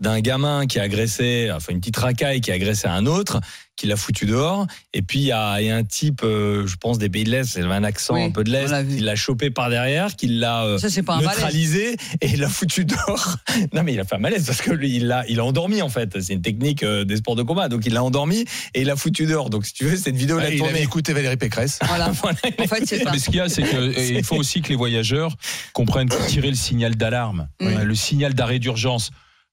[0.00, 3.40] d'un gamin qui a agressé, enfin une petite racaille qui a agressé un autre,
[3.76, 4.66] qui l'a foutu dehors.
[4.92, 7.24] Et puis il y a, il y a un type, euh, je pense des pays
[7.24, 9.70] de l'Est, il avait un accent Oui, un peu de l'Est, qui l'a chopé par
[9.70, 10.78] derrière, qui l'a euh,
[11.20, 13.36] neutralisé et il l'a foutu dehors.
[13.72, 15.80] non mais il a fait un malaise parce que lui, il l'a, il a endormi
[15.82, 16.20] en fait.
[16.20, 17.68] C'est une technique euh, des sports de combat.
[17.68, 18.44] Donc il l'a endormi
[18.74, 19.50] et il l'a foutu dehors.
[19.50, 20.82] Donc si tu veux, cette vidéo Ah, l'a il avait tournée.
[20.82, 21.78] écouté Valérie Pécresse.
[21.86, 22.10] Voilà.
[22.20, 22.38] Voilà.
[22.58, 23.10] En fait, c'est ça.
[23.12, 25.34] Mais ce qu'il y a, c'est qu'il faut aussi que les voyageurs
[25.72, 29.10] comprennent que tirer le signal d'alarme, euh, le signal d'arrêt d'urgence.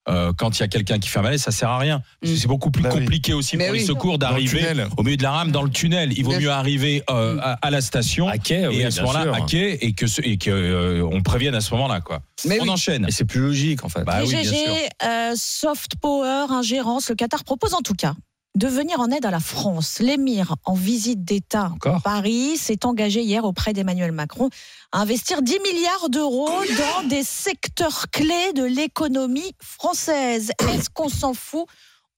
[0.08, 2.02] Euh, quand il y a quelqu'un qui fait un malaise, ça sert à rien.
[2.22, 2.26] Mm.
[2.36, 3.00] C'est beaucoup plus Bah oui.
[3.00, 4.86] compliqué aussi Mais pour les secours d'arriver tunnel.
[4.96, 6.12] au milieu de la rame dans le tunnel.
[6.16, 6.52] Il vaut Bien mieux sûr.
[6.54, 9.92] arriver euh, à, à la station À quai, et à ce moment-là à quai et
[9.92, 12.20] que ce- et que euh, on prévienne à ce moment-là quoi.
[12.46, 12.70] Mais on oui.
[12.70, 13.04] enchaîne.
[13.08, 14.04] Et c'est plus logique en fait.
[14.04, 14.74] Bah oui, bien GG, sûr.
[15.04, 18.14] euh, soft power, ingérence, le Qatar propose en tout cas
[18.54, 19.98] de venir en aide à la France.
[20.00, 24.48] L'émir, en visite d'État à Paris, s'est engagé hier auprès d'Emmanuel Macron
[24.90, 30.50] à investir 10 milliards d'euros dans des secteurs clés de l'économie française.
[30.74, 31.66] Est-ce qu'on s'en fout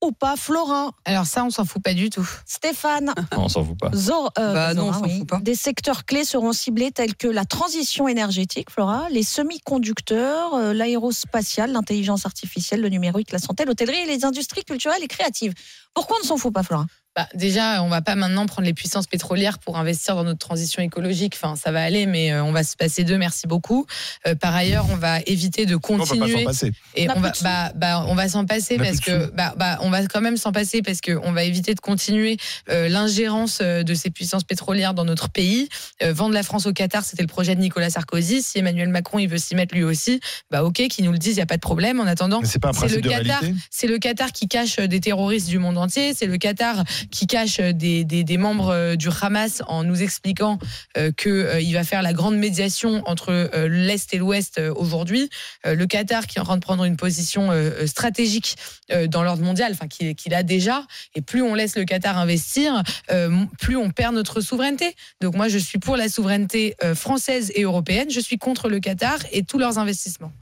[0.03, 2.26] ou pas, Florin Alors ça, on s'en fout pas du tout.
[2.47, 3.91] Stéphane Non, on s'en fout pas.
[3.95, 5.18] Zor- euh, Bah non, on oui.
[5.18, 5.41] fout pas.
[5.41, 11.72] Des secteurs clés seront ciblés tels que la transition énergétique, Flora, les semi-conducteurs, euh, l'aérospatiale,
[11.72, 15.53] l'intelligence artificielle, le numérique, la santé, l'hôtellerie et les industries culturelles et créatives.
[15.95, 16.86] Pourquoi on ne s'en fout pas, Flora?
[17.16, 20.80] Bah, déjà, on va pas maintenant prendre les puissances pétrolières pour investir dans notre transition
[20.80, 21.34] écologique.
[21.34, 23.18] Enfin, ça va aller, mais euh, on va se passer d'eux.
[23.18, 23.84] Merci beaucoup.
[24.28, 26.47] Euh, par ailleurs, on va éviter de On peut pas continuer.
[26.95, 27.43] Et On va, de sous.
[27.43, 30.36] bah, bah, on va s'en passer On parce que, bah, bah, on va quand même
[30.36, 32.36] s'en passer parce que on va éviter de continuer
[32.68, 35.68] euh, l'ingérence de ces puissances pétrolières dans notre pays.
[36.05, 38.41] Euh, vendre la France au Qatar, c'était le projet de Nicolas Sarkozy.
[38.41, 40.20] Si Emmanuel Macron il veut s'y mettre lui aussi,
[40.53, 41.99] bah ok, qu'il nous le dise, il y a pas de problème.
[41.99, 45.01] En attendant, Mais c'est pas le principe de Qatar, c'est le Qatar qui cache des
[45.01, 46.14] terroristes du monde entier.
[46.14, 50.03] C'est le Qatar qui cache euh, des, des, des membres euh, du Hamas en nous
[50.03, 50.59] expliquant
[50.97, 54.72] euh, que euh, il va faire la grande médiation entre euh, l'est et l'ouest euh,
[54.74, 55.28] aujourd'hui.
[55.66, 57.51] Euh, le Qatar qui est en train de prendre une position
[57.87, 58.57] stratégique
[58.91, 60.87] euh, dans l'ordre mondial, enfin qu'il qu'il a déjà.
[61.14, 64.95] Et plus on laisse le Qatar investir, euh, plus on perd notre souveraineté.
[65.20, 68.11] Donc moi, je suis pour la souveraineté euh, française et européenne.
[68.11, 70.33] Je suis contre le Qatar et tous leurs investissements.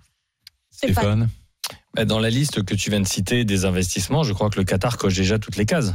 [0.70, 1.28] Stéphane.
[2.06, 4.96] Dans la liste que tu viens de citer des investissements, je crois que le Qatar
[4.98, 5.92] coche déjà toutes les cases.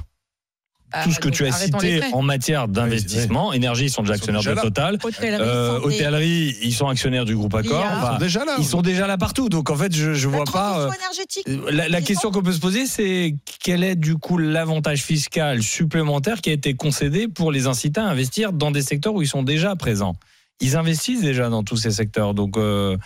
[0.95, 4.13] Ah, Tout ce que donc tu as cité en matière d'investissement, énergie, ils sont déjà
[4.13, 4.61] Ils sont actionnaires déjà de.
[4.61, 4.99] Total.
[5.03, 7.83] Hôtellerie, Euh, hôtellerie, ils sont actionnaires du groupe Accor.
[7.83, 8.55] Ils sont déjà là.
[8.59, 9.49] ils sont déjà là partout.
[9.49, 10.81] Donc en fait, je, je La vois pas.
[10.81, 10.91] euh.
[11.47, 13.33] Euh, La, question qu'on peut se poser, c'est
[13.63, 18.05] quel est du coup l'avantage fiscal supplémentaire qui a été concédé pour les inciter à
[18.05, 20.15] investir dans des secteurs où ils sont déjà présents?
[20.61, 22.35] Ils investissent déjà dans tous ces secteurs.
[22.35, 22.97] Donc, euh,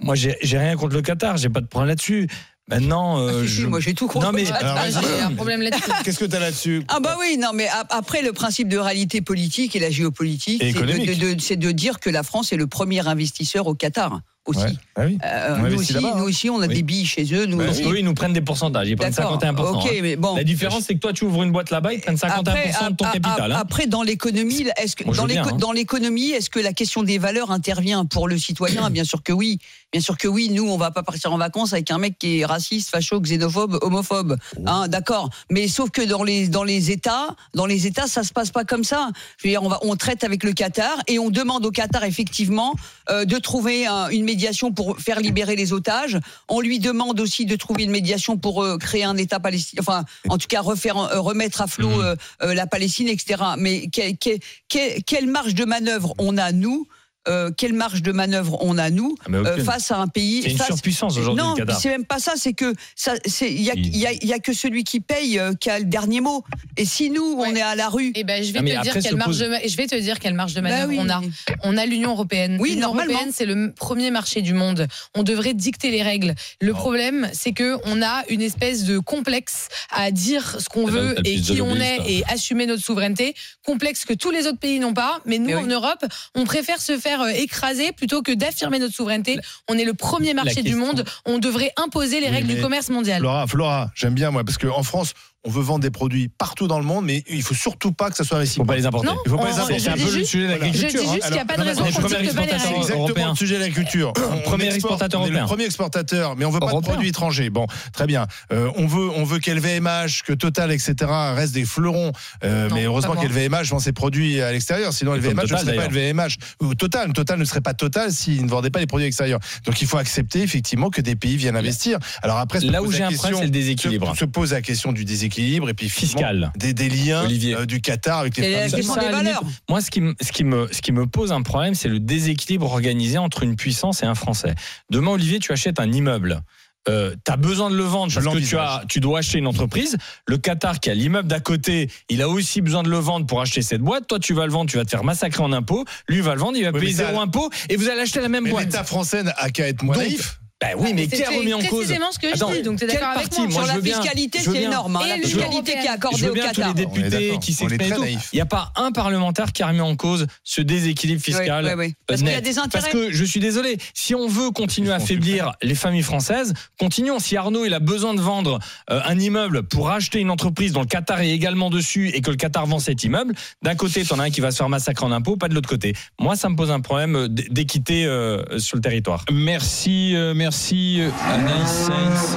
[0.00, 2.28] moi, j'ai rien contre le Qatar, j'ai pas de problème là-dessus.
[2.66, 4.24] Maintenant, euh, Ah, si, si, je- moi j'ai tout contre.
[4.24, 4.86] Non, mais- Ah.
[4.88, 5.82] J'ai un problème là-dessus.
[6.02, 8.78] Qu'est-ce que tu as là-dessus Ah bah oui, non mais ap- après le principe de
[8.78, 11.18] réalité politique et la géopolitique, c'est de, économique.
[11.18, 14.60] de- de- c'est de dire que la France est le premier investisseur au Qatar aussi.
[14.60, 14.72] Ouais.
[14.96, 15.18] Ah oui.
[15.24, 16.12] Euh, nous, aussi hein.
[16.16, 16.74] nous aussi, on a Oui.
[16.76, 17.44] des billes chez eux.
[17.44, 17.86] Nous Bah parce aussi.
[17.86, 19.32] qu'eux, ils nous prennent des pourcentages, ils prennent D'accord.
[19.42, 19.80] 51%.
[19.80, 19.98] Ok, hein.
[20.02, 20.34] mais bon.
[20.36, 23.04] La différence, c'est que toi, tu ouvres une boîte là-bas, ils prennent 51% de ton
[23.04, 23.52] a- a- capital.
[23.52, 23.58] hein.
[23.60, 25.58] après, dans l'économie, est-ce que Moi, je dans veux bien, l'éco- hein.
[25.58, 28.88] dans l'économie, est-ce que la question des valeurs intervient pour le citoyen?
[28.88, 29.58] Bien sûr que oui.
[29.94, 30.48] Bien sûr que oui.
[30.50, 33.78] Nous, on va pas partir en vacances avec un mec qui est raciste, facho, xénophobe,
[33.80, 34.36] homophobe.
[34.66, 35.30] Hein, d'accord.
[35.52, 38.64] Mais sauf que dans les dans les États, dans les États, ça se passe pas
[38.64, 39.10] comme ça.
[39.38, 42.02] Je veux dire, on va on traite avec le Qatar et on demande au Qatar
[42.02, 42.74] effectivement
[43.08, 46.18] euh, de trouver un- une médiation pour faire libérer les otages.
[46.48, 49.80] On lui demande aussi de trouver une médiation pour euh, créer un État palestinien.
[49.86, 53.40] Enfin, en tout cas, refaire, euh, remettre à flot euh, euh, la Palestine, etc.
[53.58, 54.38] Mais que- que-
[54.68, 56.88] que- quelle marge de manœuvre on a nous
[57.28, 60.50] euh, quelle marge de manœuvre on a nous Ah, euh, face à un pays C'est
[60.50, 62.32] une face- surpuissance aujourd'hui, Non, c'est même pas ça.
[62.36, 65.70] C'est que ça, c'est il y a, y y que celui qui paye euh, qui
[65.70, 66.44] a le dernier mot.
[66.76, 69.02] Et si nous on est à la rue, Eh ben, je vais Ah, te dire
[69.02, 70.98] quelle marge pose- de ma- je vais te dire quelle marge de bah manœuvre oui,
[71.00, 71.20] on a.
[71.62, 72.58] On a l'Union européenne.
[72.60, 73.12] Oui, L'Union normalement.
[73.12, 74.86] européenne, c'est le premier marché du monde.
[75.14, 76.34] On devrait dicter les règles.
[76.60, 81.14] Le problème, c'est que on a une espèce de complexe à dire ce qu'on veut
[81.26, 83.34] et qui on est lobbyistes, et assumer notre souveraineté.
[83.64, 85.20] Complexe que tous les autres pays n'ont pas.
[85.24, 85.62] Mais nous, Mais oui.
[85.62, 86.04] en Europe,
[86.34, 89.38] on préfère se faire euh, écraser plutôt que d'affirmer notre souveraineté.
[89.68, 91.04] On est le premier marché du monde.
[91.26, 93.20] On devrait imposer les règles du commerce mondial.
[93.20, 95.14] Flora, Flora, j'aime bien moi parce qu'en France,
[95.46, 98.16] on veut vendre des produits partout dans le monde, mais il faut surtout pas que
[98.16, 98.66] ça soit Il faut réciproque.
[98.68, 99.06] pas les importer.
[99.08, 99.78] Non, Il faut pas les importer.
[99.78, 101.00] C'est un peu le sujet de Je dis l'agriculture.
[101.12, 101.18] juste hein.
[101.26, 102.48] qu'il n'y a pas de raison premier dicte pas les.
[102.48, 103.30] C'est exactement européen.
[103.30, 104.12] le sujet de l'agriculture.
[104.44, 105.46] Premier exportateur est le européen.
[105.46, 106.92] premier exportateur, mais on veut pas de Européen.
[106.92, 107.50] produits étrangers.
[107.50, 108.26] Bon, très bien.
[108.52, 110.94] Euh, on veut, on veut qu'LVMH, que Total, etc.
[111.34, 112.12] restent des fleurons.
[112.42, 114.92] Euh, Non, mais heureusement qu'LVMH vend ses produits à l'extérieur.
[114.92, 115.86] Sinon, LVMH ne Total, serait pas.
[115.88, 117.12] LVMH ou Total.
[117.12, 119.40] Total ne serait pas Total s'il ne vendait pas les produits extérieurs.
[119.66, 121.98] Donc, il faut accepter effectivement que des pays viennent investir.
[122.22, 124.16] Alors après, Là où j'ai un problème, c'est le déséquilibre.
[124.16, 126.52] Se pose la question du déséquilibre et puis Fiscal.
[126.56, 127.54] des, des liens Olivier.
[127.54, 128.82] euh, du Qatar avec les familles.
[128.84, 129.42] ça, des valeurs.
[129.68, 132.00] Moi, ce qui, me, ce, qui me, ce qui me pose un problème, c'est le
[132.00, 134.54] déséquilibre organisé entre une puissance et un Français.
[134.90, 136.40] Demain, Olivier, tu achètes un immeuble.
[136.86, 139.46] Euh, tu as besoin de le vendre parce que tu, as, tu dois acheter une
[139.46, 139.96] entreprise.
[140.26, 143.40] Le Qatar qui a l'immeuble d'à côté, il a aussi besoin de le vendre pour
[143.40, 144.06] acheter cette boîte.
[144.06, 145.86] Toi, tu vas le vendre, tu vas te faire massacrer en impôts.
[146.10, 148.28] Lui va le vendre, il va Oui, payer zéro impôt et vous allez acheter la
[148.28, 148.66] même Mais boîte.
[148.66, 150.40] l'État français n'a qu'à être moins Donc, naïf.
[150.64, 152.62] Ben oui, mais qui a remis en cause précisément ce que je dis.
[152.62, 154.98] Donc, tu es quelle d'accord avec partie moi Sur la fiscalité, c'est énorme.
[155.04, 156.68] Et la fiscalité qui est accordée au Qatar.
[156.68, 158.06] les députés qui On est s'expriment.
[158.32, 161.74] Il n'y a pas un parlementaire qui a remis en cause ce déséquilibre fiscal.
[161.76, 161.94] Ouais.
[162.06, 162.82] Parce qu'il y a des intérêts.
[162.82, 167.18] Parce que je suis désolé, si on veut continuer à affaiblir les familles françaises, continuons.
[167.18, 168.58] Si Arnaud il a besoin de vendre
[168.90, 172.30] euh, un immeuble pour acheter une entreprise dont le Qatar est également dessus et que
[172.30, 175.04] le Qatar vend cet immeuble, d'un côté t'en as un qui va se faire massacrer
[175.04, 175.94] en impôts, pas de l'autre côté.
[176.18, 179.24] Moi ça me pose un problème euh, d'équité euh, sur le territoire.
[179.30, 182.36] Merci, euh, merci euh, Anaïs Sainz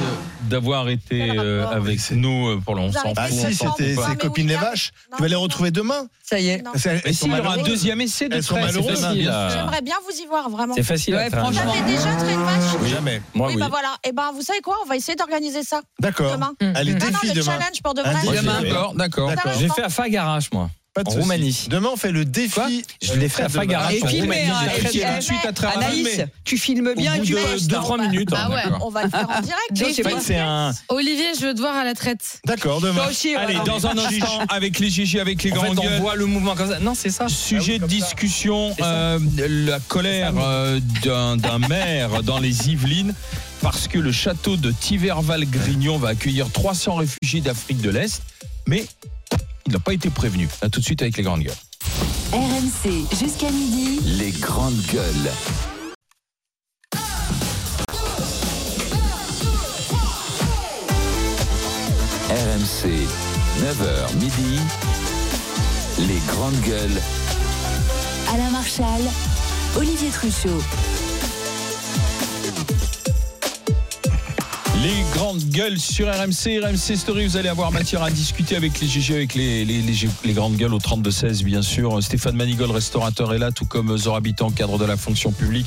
[0.50, 3.96] d'avoir été euh, avec nous euh, pour le on s'en arrêtez Ah si, c'était.
[4.02, 4.92] Ah, ses copines les ah, vaches.
[5.12, 6.08] non, Tu vas les retrouver demain.
[6.24, 6.64] Ça y est.
[7.06, 8.38] Mais si, il y aura un deuxième essai de.
[8.38, 9.50] Ah.
[9.54, 10.74] J'aimerais bien vous y voir, vraiment.
[10.74, 11.42] C'est facile Ouais, à faire.
[11.42, 11.72] franchement.
[11.72, 12.90] Vous avez déjà traité une vache Oui.
[12.90, 13.22] Jamais.
[13.36, 13.60] Moi oui, oui.
[13.60, 13.96] bah voilà.
[14.04, 16.32] Et ben, vous savez quoi On va essayer d'organiser ça D'accord.
[16.32, 16.54] demain.
[16.76, 17.44] Allez, Non, non, défi le demain.
[17.46, 18.32] challenge pour de Un vrai.
[18.32, 18.46] défi.
[18.46, 19.30] D'accord, d'accord.
[19.30, 19.52] D'accord.
[19.60, 20.72] J'ai fait à Fagarache moi.
[20.98, 21.22] Pas de en souci.
[21.22, 21.68] Roumanie.
[21.70, 22.84] Demain, on fait le défi.
[23.02, 23.94] Je l'ai fait à de Fagara.
[23.94, 24.02] Et
[25.22, 27.72] suite à travers Anaïs, tu filmes bien et tu de postes.
[27.72, 28.30] 2-3 minutes.
[28.34, 28.88] Ah hein, ouais, d'accord.
[28.88, 30.76] on va le faire en direct.
[30.90, 32.42] Olivier, je veux te voir à la traite.
[32.46, 33.04] D'accord, demain.
[33.38, 36.02] Allez, dans un instant, avec les GG, avec les grandes fait, on gueules.
[36.02, 36.80] voit le mouvement comme ça.
[36.80, 37.28] Non, c'est ça.
[37.28, 37.96] Sujet Ah de ça.
[37.96, 43.14] discussion, euh, la colère euh, d'un d'un maire dans les Yvelines
[43.62, 48.22] parce que le château de Tiverval-Grignon va accueillir 300 réfugiés d'Afrique de l'Est,
[48.68, 48.86] mais
[49.68, 50.48] il n'a pas été prévenu.
[50.62, 51.54] A tout de suite avec les grandes gueules.
[52.32, 54.00] RMC jusqu'à midi.
[54.18, 55.32] Les grandes gueules.
[62.30, 63.08] RMC,
[63.62, 64.60] 9h midi.
[66.00, 67.02] Les grandes gueules.
[68.34, 69.02] Alain Marchal,
[69.76, 70.62] Olivier Truchot.
[74.84, 78.88] Les grandes gueules sur RMC, RMC Story, vous allez avoir matière à discuter avec les
[78.88, 82.02] GG, avec les, grandes gueules au 32-16, bien sûr.
[82.04, 85.66] Stéphane Manigol, restaurateur, est là, tout comme Zora Habitant, cadre de la fonction publique.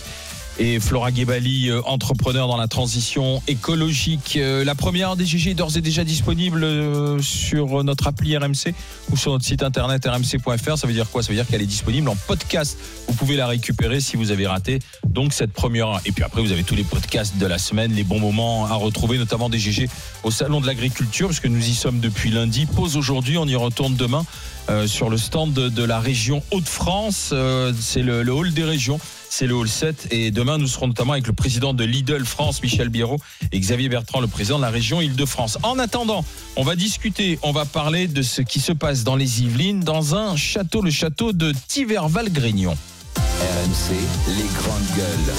[0.63, 4.35] Et Flora Guébali, euh, entrepreneur dans la transition écologique.
[4.37, 8.75] Euh, La première des GG est d'ores et déjà disponible euh, sur notre appli RMC
[9.11, 10.77] ou sur notre site internet rmc.fr.
[10.77, 11.23] Ça veut dire quoi?
[11.23, 12.79] Ça veut dire qu'elle est disponible en podcast.
[13.09, 15.99] Vous pouvez la récupérer si vous avez raté donc cette première.
[16.05, 18.75] Et puis après, vous avez tous les podcasts de la semaine, les bons moments à
[18.75, 19.89] retrouver, notamment des GG
[20.25, 22.67] au Salon de l'Agriculture, puisque nous y sommes depuis lundi.
[22.67, 24.27] Pause aujourd'hui, on y retourne demain
[24.69, 27.31] euh, sur le stand de, de la région Hauts-de-France.
[27.33, 29.01] Euh, C'est le, le hall des régions.
[29.33, 32.61] C'est le hall 7 et demain nous serons notamment avec le président de Lidl France,
[32.65, 33.19] Michel Biérot,
[33.53, 35.57] et Xavier Bertrand, le président de la région Île-de-France.
[35.63, 36.25] En attendant,
[36.57, 40.17] on va discuter, on va parler de ce qui se passe dans les Yvelines, dans
[40.17, 42.77] un château, le château de Tiverval-Grignon.
[43.17, 43.95] RMC,
[44.29, 45.35] les grandes gueules.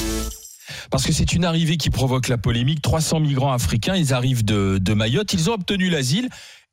[0.90, 2.82] Parce que c'est une arrivée qui provoque la polémique.
[2.82, 6.30] 300 migrants africains, ils arrivent de, de Mayotte, ils ont obtenu l'asile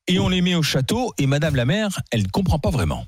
[0.06, 1.12] et on les met au château.
[1.18, 3.06] Et Madame la maire, elle ne comprend pas vraiment.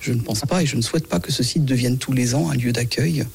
[0.00, 2.34] Je ne pense pas et je ne souhaite pas que ce site devienne tous les
[2.34, 3.26] ans un lieu d'accueil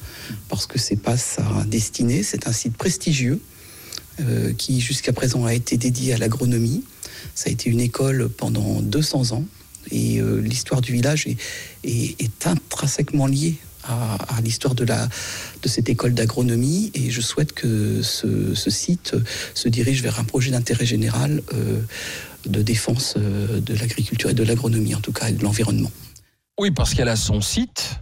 [0.48, 2.22] parce que c'est pas sa destinée.
[2.22, 3.40] C'est un site prestigieux
[4.20, 6.84] euh, qui jusqu'à présent a été dédié à l'agronomie.
[7.34, 9.44] Ça a été une école pendant 200 ans
[9.90, 11.26] et euh, l'histoire du village
[11.84, 14.86] est, intrinsèquement liée à, l'histoire de,
[15.66, 19.14] cette école d'agronomie et je souhaite que ce, ce site
[19.54, 21.80] se dirige vers un projet d'intérêt général euh,
[22.46, 25.90] de défense euh, de l'agriculture et de l'agronomie en tout cas et de l'environnement.
[26.58, 28.00] Oui, parce qu'elle a son site.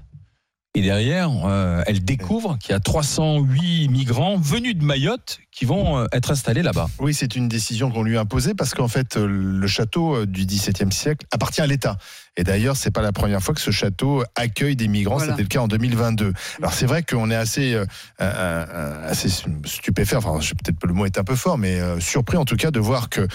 [0.75, 5.99] Et derrière, euh, elle découvre qu'il y a 308 migrants venus de Mayotte qui vont
[5.99, 6.89] euh, être installés là-bas.
[6.99, 10.91] Oui, c'est une décision qu'on lui a imposée parce qu'en fait, le château du XVIIe
[10.91, 11.99] siècle appartient à l'État.
[12.37, 15.17] Et d'ailleurs, c'est pas la première fois que ce château accueille des migrants.
[15.17, 15.33] Voilà.
[15.33, 16.33] C'était le cas en 2022.
[16.59, 17.85] Alors c'est vrai qu'on est assez, euh,
[18.21, 20.17] euh, euh, assez stupéfait.
[20.17, 22.81] Enfin, peut-être le mot est un peu fort, mais euh, surpris en tout cas de
[22.81, 23.29] voir que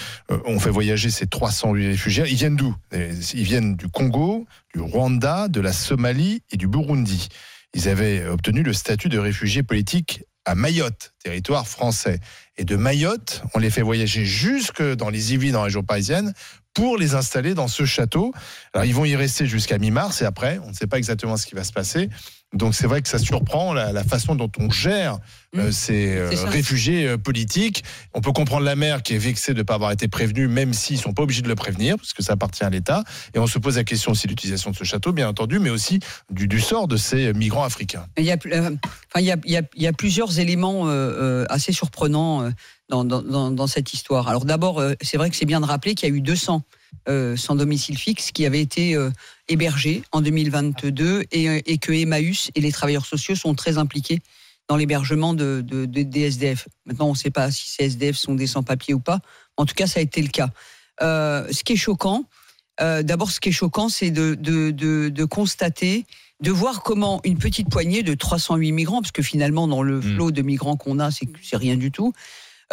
[0.46, 2.24] on fait voyager ces 308 réfugiés.
[2.28, 2.76] Ils viennent d'où?
[2.92, 7.30] Ils viennent du Congo, du Rwanda, de la Somalie et du Burundi.
[7.76, 12.20] Ils avaient obtenu le statut de réfugiés politiques à Mayotte, territoire français.
[12.58, 16.34] Et de Mayotte, on les fait voyager jusque dans les Yvelines, dans la région parisienne,
[16.78, 18.32] pour les installer dans ce château.
[18.74, 21.48] Alors ils vont y rester jusqu'à mi-mars et après, on ne sait pas exactement ce
[21.48, 22.08] qui va se passer.
[22.54, 25.16] Donc c'est vrai que ça surprend la, la façon dont on gère
[25.56, 25.72] euh, Mmh.
[25.72, 27.84] ces euh, réfugiés euh, politiques.
[28.14, 30.74] On peut comprendre la mère qui est vexée de ne pas avoir été prévenue, même
[30.74, 33.04] s'ils sont pas obligés de le prévenir, parce que ça appartient à l'État.
[33.34, 35.70] Et on se pose la question aussi de l'utilisation de ce château, bien entendu, mais
[35.72, 36.00] aussi
[36.30, 38.06] du, du sort de ces migrants africains.
[38.18, 38.76] Il y a, enfin,
[39.20, 40.88] il y a, il y a- il y a plusieurs éléments
[41.50, 42.52] assez surprenants
[42.90, 44.28] dans, dans- dans- dans cette histoire.
[44.28, 46.62] Alors d'abord, euh, c'est vrai que c'est bien de rappeler qu'il y a eu 200
[47.10, 49.10] euh, sans domicile fixe qui avaient été euh,
[49.50, 54.22] hébergés en 2022 et, et que Emmaüs et les travailleurs sociaux sont très impliqués
[54.70, 56.68] dans l'hébergement de, de- de- des SDF.
[56.86, 59.20] Maintenant, on ne sait pas si ces SDF sont des sans-papiers ou pas.
[59.58, 60.50] En tout cas, ça a été le cas.
[61.02, 62.26] Euh, ce qui est choquant,
[62.80, 66.06] d'abord, ce qui est choquant, c'est de, constater,
[66.42, 70.32] de voir comment une petite poignée de 308 migrants, parce que finalement, dans le flot
[70.32, 71.28] de migrants qu'on a, c'est
[71.58, 72.14] rien du tout,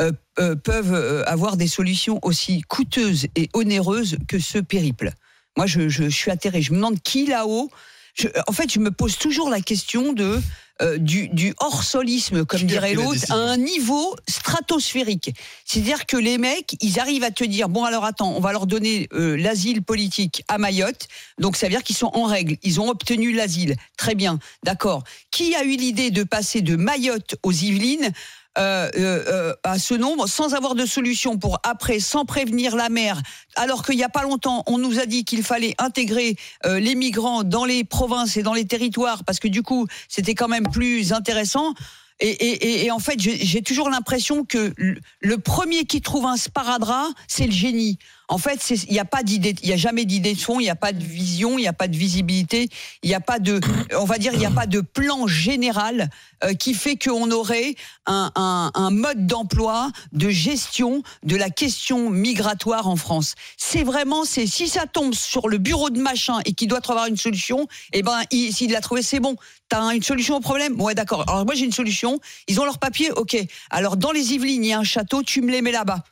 [0.01, 5.13] euh, euh, peuvent euh, avoir des solutions aussi coûteuses et onéreuses que ce périple.
[5.57, 6.63] Moi, je, je- je suis atterré.
[6.63, 7.71] Je me demande qui là-haut.
[8.15, 10.41] je- en fait, je me pose toujours la question de
[10.83, 15.33] euh, du, du hors-solisme, comme dirait l'autre, à un niveau stratosphérique.
[15.65, 18.67] C'est-à-dire que les mecs, ils arrivent à te dire bon alors attends, on va leur
[18.67, 21.07] donner euh, l'asile politique à Mayotte.
[21.39, 23.77] Donc ça veut dire qu'ils sont en règle, ils ont obtenu l'asile.
[23.97, 25.05] Très bien, d'accord.
[25.31, 28.11] Qui a eu l'idée de passer de Mayotte aux Yvelines
[28.59, 32.89] euh, euh, euh, à ce nombre sans avoir de solution pour après, sans prévenir la
[32.89, 33.21] mer,
[33.57, 36.37] alors qu'il n'y a pas longtemps, on nous a dit qu'il fallait intégrer
[36.67, 40.35] euh, les migrants dans les provinces et dans les territoires parce que du coup, c'était
[40.35, 41.75] quand même plus intéressant.
[42.21, 44.73] Et, et- et- et en fait, j'ai toujours l'impression que
[45.21, 47.99] le premier qui trouve un sparadrap, c'est le génie.
[48.29, 50.63] En fait, il n'y a pas d'idée, il y a jamais d'idée de fond, il
[50.65, 52.69] n'y a pas de vision, il n'y a pas de visibilité,
[53.03, 53.61] il n'y a pas de,
[53.99, 56.09] on va dire, il n'y a pas de plan général
[56.43, 57.75] euh, qui fait qu'on aurait
[58.07, 63.35] un, un- un mode d'emploi, de gestion de la question migratoire en France.
[63.59, 67.09] C'est vraiment, c'est si ça tombe sur le bureau de machin et qu'il doit trouver
[67.09, 69.37] une solution, eh ben, il- s'il l'a trouvé, c'est bon.
[69.69, 70.81] T'as une solution au problème?
[70.81, 71.25] Ouais, d'accord.
[71.29, 72.21] Alors moi j'ai une solution.
[72.49, 73.37] Ils ont leur papier, ok.
[73.71, 76.05] Alors dans les Yvelines, il y a un château, tu me les mets là-bas.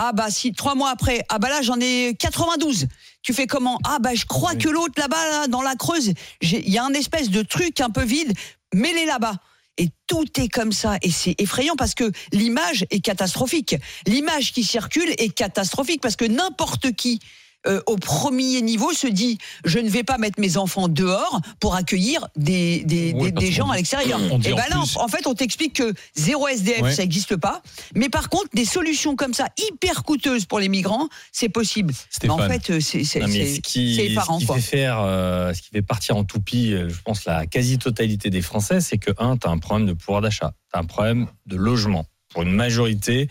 [0.00, 2.86] Ah bah si trois mois après, ah bah là j'en ai 92.
[3.20, 3.80] Tu fais comment?
[3.84, 6.92] Ah bah je crois que l'autre là-bas, là, dans la Creuse, il y a un
[6.92, 8.32] espèce de truc un peu vide,
[8.72, 9.34] mets-les là-bas.
[9.76, 10.98] Et tout est comme ça.
[11.02, 13.74] Et c'est effrayant parce que l'image est catastrophique.
[14.06, 17.18] L'image qui circule est catastrophique parce que n'importe qui
[17.66, 21.74] euh, au premier niveau se dit je ne vais pas mettre mes enfants dehors pour
[21.74, 24.20] accueillir des, des, gens à l'extérieur.
[24.20, 26.94] Et en ben là, en, en fait, on t'explique que zéro SDF, Ouais.
[26.94, 27.60] ça n'existe pas.
[27.96, 31.92] Mais par contre, des solutions comme ça, hyper coûteuses pour les migrants, c'est possible.
[32.22, 34.38] Mais en fait, euh, c'est effarant.
[34.38, 34.56] ce qui quoi.
[34.56, 38.80] fait faire, euh, ce qui fait partir en toupie, je pense, la quasi-totalité des Français,
[38.80, 41.56] c'est que, un, tu as un problème de pouvoir d'achat, tu as un problème de
[41.56, 43.28] logement pour une majorité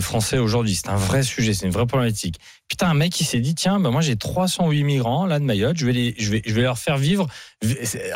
[0.00, 0.74] Français aujourd'hui.
[0.74, 2.36] C'est un vrai sujet, c'est une vraie problématique.
[2.78, 5.76] T'as un mec qui s'est dit, tiens, bah moi j'ai 308 migrants là de Mayotte,
[5.76, 7.26] je vais, les, je vais, je vais leur faire vivre.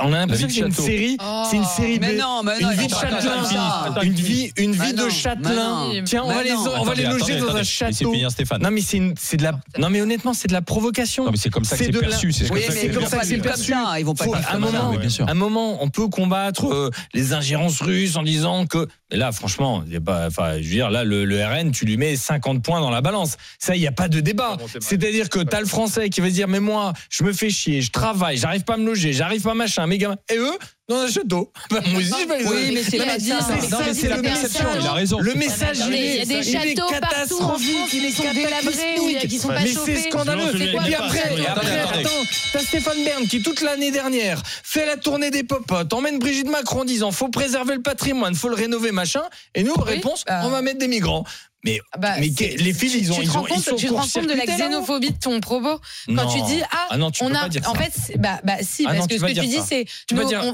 [0.01, 2.53] On a l'impression que c'est une série, Oh, c'est une série mais de, non, mais
[2.61, 5.89] une non, vie de châtelain, une vie, une vie Mais de non, châtelain.
[5.93, 6.05] mais non.
[6.05, 8.12] Tiens, on va les, on va les loger attendez, dans un château.
[8.12, 8.62] finir Stéphane.
[8.62, 11.24] Non mais c'est une- c'est de la, non mais honnêtement c'est de la provocation.
[11.24, 12.59] Non, mais c'est comme ça que c'est perçu, c'est comme
[13.07, 13.74] ça que c'est perçu.
[13.99, 14.59] Ils vont pas un comme ça.
[14.59, 15.26] moment, oui, bien sûr.
[15.26, 18.87] à un moment, on peut combattre euh, les ingérences russes en disant que.
[19.11, 22.81] Mais là, franchement, enfin, je veux dire, là, le RN, tu lui mets 50 points
[22.81, 23.37] dans la balance.
[23.59, 24.57] Ça, il n'y a pas de débat.
[24.81, 27.51] C'est-à-dire que tu as le Français qui va se dire, mais moi, je me fais
[27.51, 30.16] chier, je travaille, j'arrive pas à me loger, j'arrive pas à machin, mes gamins.
[30.33, 30.57] Et eux,
[30.89, 31.51] dans un château.
[31.70, 33.35] Bah, moi aussi, je vais les Oui, mais c'est Non, pas c'est ça.
[33.35, 34.51] Non, c'est mais c'est message.
[34.51, 34.64] ça.
[34.80, 35.18] Il a raison.
[35.18, 38.16] Le message, il y a est- il catastrophique, il est
[39.47, 40.43] pas mais c'est scandaleux.
[40.53, 41.22] C'est Et puis après,
[42.01, 42.11] attends,
[42.53, 46.80] t'as Stéphane Bern qui toute l'année dernière fait la tournée des popotes, emmène Brigitte Macron
[46.80, 49.22] en disant faut préserver le patrimoine, faut le rénover, machin.
[49.55, 50.43] Et nous, réponse, bah.
[50.45, 51.24] on va mettre des migrants.
[51.66, 53.55] Mais, Bah, mais c'est- que- les fils, ils ont, tu te ils rends ont, ils
[53.55, 55.80] compte, sont tu te rends compte de la xénophobie de ton propos?
[56.07, 56.26] Quand Non.
[56.30, 57.80] tu dis ah, Ah non, tu on a en ça.
[57.80, 59.87] fait c'est- bah bah si Ah parce non, que ce que tu dis c'est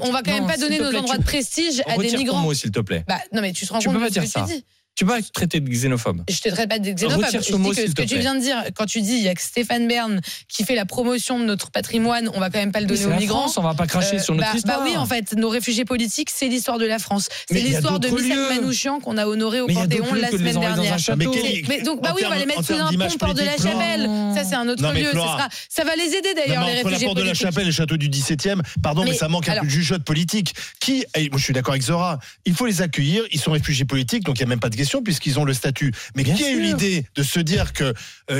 [0.02, 2.16] on va quand même Non, pas donner nos plaît, endroits tu- de prestige à des
[2.16, 2.40] migrants.
[2.40, 3.04] mot, s'il te plaît.
[3.08, 4.44] Bah non mais tu te rends Tu compte peux de pas ce dire que ça.
[4.48, 4.64] tu dis.
[4.96, 6.24] Tu peux pas être traité de xénophobe.
[6.28, 7.24] Je te traite pas de xénophobe.
[7.24, 9.00] Retire Je ce dis mot, que s'il ce que tu viens de dire, quand tu
[9.00, 12.40] dis il y a que Stéphane Bern qui fait la promotion de notre patrimoine, on
[12.40, 13.40] va quand même pas le donner aux la migrants.
[13.42, 14.78] France, on va pas cracher Euh, sur notre bah, histoire.
[14.80, 17.28] Bah oui, en fait, nos réfugiés politiques, c'est l'histoire de la France.
[17.48, 18.48] C'est Mais il y a l'histoire de d'autres Michel lieux.
[18.50, 20.38] Manouchian qu'on a honoré au Mais il y a Panthéon d'autres lieux la que les
[20.38, 21.16] semaine envoyer dans un dernière.
[21.16, 23.56] Mais Mais, donc, bah oui, on va les mettre sous un pont port de la
[23.56, 24.10] Chapelle.
[24.34, 25.04] Ça, c'est un autre Non, lieu.
[25.04, 25.36] Ça, Flora.
[25.38, 27.32] sera- ça va les aider d'ailleurs, les réfugiés porte de la.
[27.34, 30.52] Chapelle et le château du 17e, pardon, mais, ça manque un peu de jugeote politique.
[30.80, 34.36] Qui, je suis d'accord avec Zora, il faut les accueillir, ils sont réfugiés politiques, donc
[34.38, 35.92] il n'y a même pas de question puisqu'ils ont le statut.
[36.16, 37.92] Mais Bien qui a eu l'idée de se dire qu'il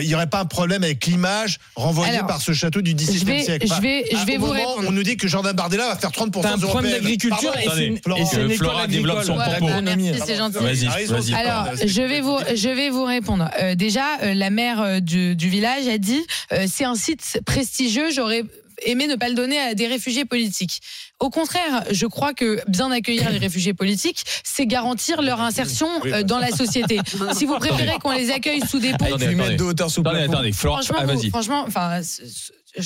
[0.07, 3.25] n'y aurait pas un problème avec l'image renvoyée Alors, par ce château du 17e je
[3.25, 3.67] vais- siècle?
[3.67, 4.89] je vais- je à- vais vous moment répondre.
[4.89, 6.93] On nous dit que Jordan Bardella va faire 30% T'as un problème européenne.
[7.03, 8.21] d'agriculture et c'est une, Florent.
[8.23, 9.57] et c'est une Que école Flora développe son agricole.
[9.59, 9.65] propos.
[9.65, 10.11] Ouais, bah, Agronomie.
[10.11, 10.59] merci, c'est gentil.
[10.59, 13.51] Vas-y, Alors, pardon, je vais vous, je vais vous répondre.
[13.61, 16.21] Euh, déjà, euh, la maire euh, du, du village a dit
[16.53, 18.11] euh, c'est un site prestigieux.
[18.15, 18.45] J'aurais
[18.83, 20.81] aimé ne pas le donner à des réfugiés politiques.
[21.19, 26.23] Au contraire, je crois que bien accueillir les réfugiés politiques, c'est garantir leur insertion euh,
[26.23, 27.01] dans la société.
[27.35, 29.27] Si vous préférez qu'on les accueille sous des ponts, Attendez,
[29.57, 30.33] de hauteur sous Attendez, plafond.
[30.33, 32.01] attendez, Florent, franchement, ah, vous- franchement, enfin,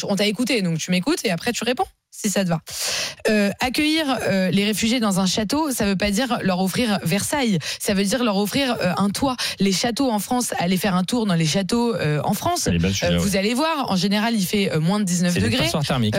[0.05, 1.87] on t'a écouté, donc tu m'écoutes et après tu réponds.
[2.17, 2.61] Si ça te va.
[3.29, 7.59] Euh, accueillir euh, les réfugiés dans un château, ça veut pas dire leur offrir Versailles.
[7.81, 9.37] Ça veut dire leur offrir euh, un toit.
[9.59, 11.95] Les châteaux en France, allez faire un tour dans les châteaux
[12.25, 12.67] en France.
[12.67, 13.17] Ouais.
[13.17, 15.65] vous allez voir, en général, il fait moins de 19 C'est des degrés.
[15.65, 16.15] passoires thermiques.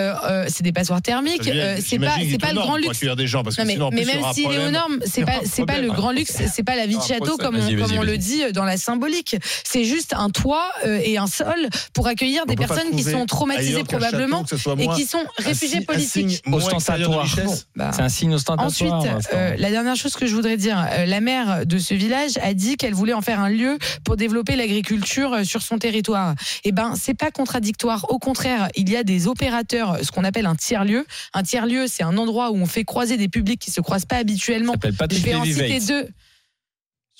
[0.47, 1.43] C'est des passoires thermiques.
[1.43, 2.99] C'est pas, c'est pas le grand luxe.
[2.99, 5.39] des gens parce que Non, mais, sinon, mais même s'il est aux normes, c'est pas,
[5.45, 8.17] c'est pas le grand luxe, c'est pas la vie de château comme, on, comme le
[8.17, 9.37] dit dans la symbolique.
[9.63, 14.43] C'est juste un toit et un sol pour accueillir des personnes qui sont traumatisées probablement
[14.77, 17.27] et qui sont réfugiés signe- un signe Ostentatoire.
[17.75, 18.93] Bah, C'est un signe ostentatoire.
[18.93, 22.31] Ensuite, euh, la dernière chose que je voudrais dire, euh, la maire de ce village
[22.41, 26.35] a dit qu'elle voulait en faire un lieu pour développer l'agriculture euh, sur son territoire.
[26.63, 28.05] Eh ben, c'est pas contradictoire.
[28.09, 31.05] Au contraire, il y a des opérateurs, ce qu'on appelle un tiers lieu.
[31.33, 34.05] Un tiers lieu, c'est un endroit où on fait croiser des publics qui se croisent
[34.05, 34.73] pas habituellement.
[34.73, 36.07] s'appelle Je vais en citer deux.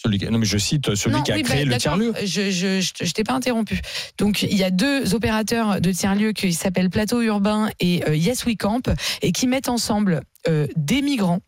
[0.06, 2.12] Celui Non, mais je cite celui Non, qui a oui, créé bah, le tiers-lieu.
[2.12, 2.28] d'accord.
[2.28, 3.82] Je, je, je, je t'ai pas interrompu.
[4.18, 8.46] Donc, il y a deux opérateurs de tiers-lieu qui s'appellent Plateau Urbain et euh, Yes
[8.46, 8.82] We Camp
[9.22, 11.40] et qui mettent ensemble euh, des migrants,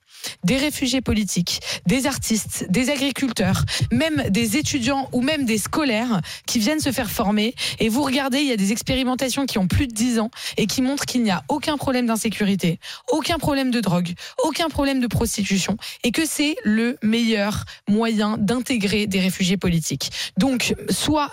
[0.43, 6.59] des réfugiés politiques, des artistes, des agriculteurs, même des étudiants ou même des scolaires qui
[6.59, 7.53] viennent se faire former.
[7.79, 10.67] Et vous regardez, il y a des expérimentations qui ont plus de 10 ans et
[10.67, 14.13] qui montrent qu'il n'y a aucun problème d'insécurité, aucun problème de drogue,
[14.43, 20.11] aucun problème de prostitution et que c'est le meilleur moyen d'intégrer des réfugiés politiques.
[20.37, 21.31] Donc, soit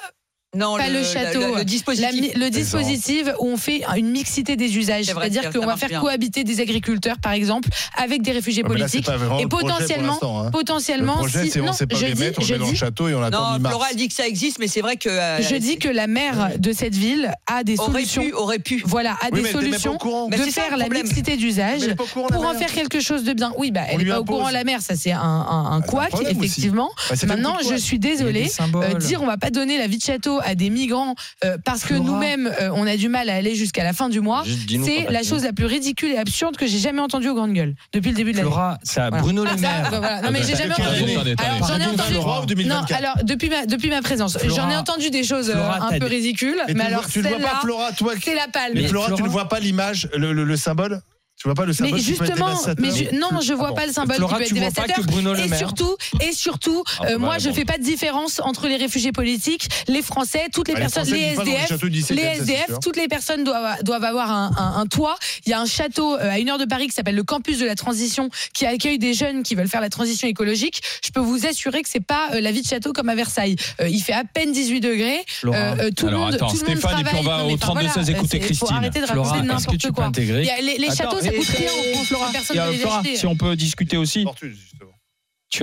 [0.55, 2.35] Non, pas le, château, le, dispositif.
[2.37, 6.01] le dispositif où on fait une mixité des usages, c'est-à-dire qu'on va faire bien.
[6.01, 9.09] cohabiter des agriculteurs, par exemple, avec des réfugiés Ouais, mais là, c'est politiques,
[9.41, 10.51] et le projet pour potentiellement, hein.
[10.51, 12.53] potentiellement, Le projet, si- c'est on non, sait pas je les dis, mettre, on je
[12.53, 13.69] met dans le château et on attend Non.
[13.71, 15.09] Flora dit que ça existe, mais c'est vrai que.
[15.09, 18.23] euh, je dis que la maire de cette ville a des aurait solutions.
[18.23, 18.83] pu, aurait pu.
[18.87, 20.29] Voilà, a Oui, des solutions au courant.
[20.31, 23.53] Mais de faire la mixité d'usage pour en faire quelque chose de bien.
[23.59, 26.11] Oui, bah, elle On n'est pas au courant la mère, ça c'est un, Ah, couac,
[26.29, 26.91] effectivement.
[27.11, 28.51] Bah, Maintenant, je suis désolée.
[28.75, 31.15] Euh, dire on va pas donner la vie de château à des migrants
[31.45, 32.05] euh, parce que Flora.
[32.05, 34.45] nous-mêmes euh, on a du mal à aller jusqu'à la fin du mois,
[34.85, 37.75] c'est la chose la plus ridicule et absurde que j'ai jamais entendue aux grandes gueules
[37.93, 38.49] depuis le début de l'année.
[38.49, 39.23] Flora, c'est à Voilà.
[39.23, 39.91] Bruno Ah, Le ça, Maire.
[39.91, 40.23] bah, voilà.
[40.23, 41.37] Non mais j'ai jamais entendu.
[41.39, 42.13] Alors j'en ai entendu.
[42.13, 42.91] Flora, ou 2024.
[42.91, 44.55] Non, alors depuis ma depuis ma présence, Flora.
[44.63, 46.99] j'en ai entendu des choses euh, Flora, un peu ridicules, Mais tu mais le vois-
[46.99, 48.75] alors tu ne vois pas, Flora, toi c'est la palme.
[48.75, 51.01] Mais Flora, tu ne vois pas l'image, le symbole
[51.37, 53.53] Tu vois pas le symbole Mais qui peut être justement, dévastateur mais ju- non, je
[53.53, 53.75] vois Ah bon.
[53.77, 54.97] pas le symbole Flora, qui peut être dévastateur.
[54.97, 57.55] que Bruno Le et surtout, et surtout, Ah, euh, moi, je bon.
[57.55, 61.21] fais pas de différence entre les réfugiés politiques, les Français, toutes les Ah, personnes, les
[61.35, 64.87] SDF, châteaux du 17e, les SDF, toutes les personnes doivent, doivent avoir un, un- un
[64.87, 65.17] toit.
[65.45, 67.59] Il y a un château euh, à une heure de Paris qui s'appelle le Campus
[67.59, 70.81] de la Transition, qui accueille des jeunes qui veulent faire la transition écologique.
[71.05, 73.57] Je peux vous assurer que c'est pas euh, la vie de château comme à Versailles.
[73.87, 75.23] Il fait à peine 18 degrés.
[75.27, 75.57] Flora.
[75.59, 77.21] Euh, tout le Alors, monde, attends, tout le monde Stéphane, et puis travaille.
[77.21, 78.69] on va Non, au enfin, 32 voilà, 16 écouter Christine.
[78.77, 80.11] arrêter de raconter est-ce que n'importe tu peux quoi.
[80.17, 82.31] les, châteaux, coûte rien en France, Flora.
[82.33, 83.17] Personne Et, ne euh, les acheter.
[83.17, 84.25] si on peut discuter aussi.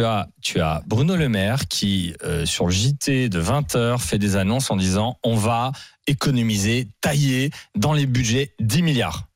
[0.06, 4.38] As, tu as Bruno Le Maire qui, euh, sur le JT de 20h, fait des
[4.38, 5.74] annonces en disant on va
[6.08, 9.28] économiser, tailler dans les budgets 10 milliards.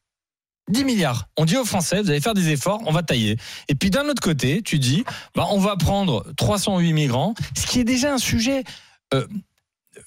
[0.72, 1.28] 10 milliards.
[1.38, 3.38] On dit aux Français, vous allez faire des efforts, on va tailler.
[3.68, 5.04] Et puis d'un autre côté, tu dis,
[5.36, 8.64] bah, on va prendre 308 migrants, ce qui est déjà un sujet.
[9.14, 9.28] euh,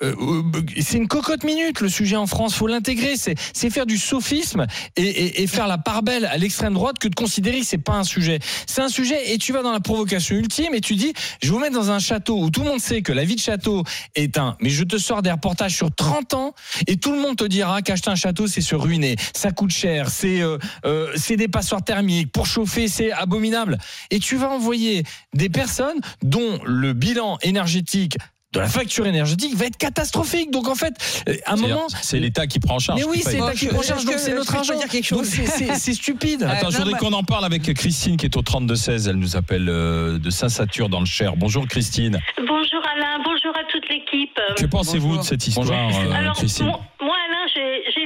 [0.03, 0.43] euh, euh,
[0.81, 5.03] c'est une cocotte minute le sujet en France, faut l'intégrer, c'est faire du sophisme et,
[5.03, 7.95] et- et faire la part belle à l'extrême droite que de considérer que c'est pas
[7.95, 8.39] un sujet.
[8.67, 11.59] C'est un sujet et tu vas dans la provocation ultime et tu dis je vous
[11.59, 13.85] mettre dans un château où tout le monde sait que la vie de château
[14.15, 16.55] est un mais je te sors des reportages sur 30 ans
[16.87, 20.09] et tout le monde te dira qu'acheter un château c'est se ruiner, ça coûte cher,
[20.11, 23.79] c'est euh, euh, c'est des passoires thermiques, pour chauffer c'est abominable.
[24.11, 25.03] Et tu vas envoyer
[25.35, 28.17] des personnes dont le bilan énergétique
[28.55, 30.51] de la facture énergétique va être catastrophique.
[30.51, 30.95] Donc en fait,
[31.29, 32.99] euh, à un C'est- moment, C'est l'État qui prend en charge.
[32.99, 34.75] mais oui, c'est l'État qui prend en charge, donc c'est notre argent.
[34.79, 36.43] dire quelque Donc chose c'est- stupide.
[36.49, 39.07] Attends, je voudrais qu'on en parle avec Christine qui est au 32-16.
[39.09, 41.37] Elle nous appelle euh, de Saint-Satur dans le Cher.
[41.37, 42.19] Bonjour Christine.
[42.39, 44.39] Bonjour Alain, bonjour à toute l'équipe.
[44.57, 46.07] Que pensez-vous de cette histoire, Christine.
[46.07, 46.67] euh, Alors, Christine
[47.01, 47.17] moi,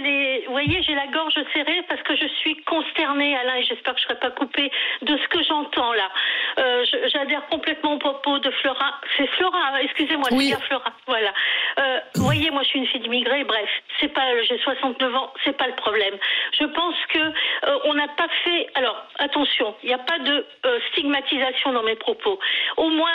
[0.03, 3.94] les, vous voyez, j'ai la gorge serrée parce que je suis consternée, Alain, et j'espère
[3.94, 4.70] que je ne serai pas coupée
[5.03, 6.11] de ce que j'entends là.
[6.59, 9.00] Euh, J'adhère complètement au propos de Flora.
[9.16, 10.48] C'est Flora, excusez-moi, Oui.
[10.50, 10.92] c'est bien Flora.
[11.07, 11.32] Voilà.
[11.78, 13.44] Euh, vous voyez, moi, je suis une fille d'immigrés.
[13.44, 13.68] Bref,
[14.00, 16.14] c'est pas, j'ai 69 ans, c'est pas le problème.
[16.59, 18.66] Je pense que euh, on n'a pas fait.
[18.74, 20.46] Alors, attention, il n'y a pas de
[20.90, 22.38] stigmatisation dans mes propos.
[22.76, 23.11] Au moins,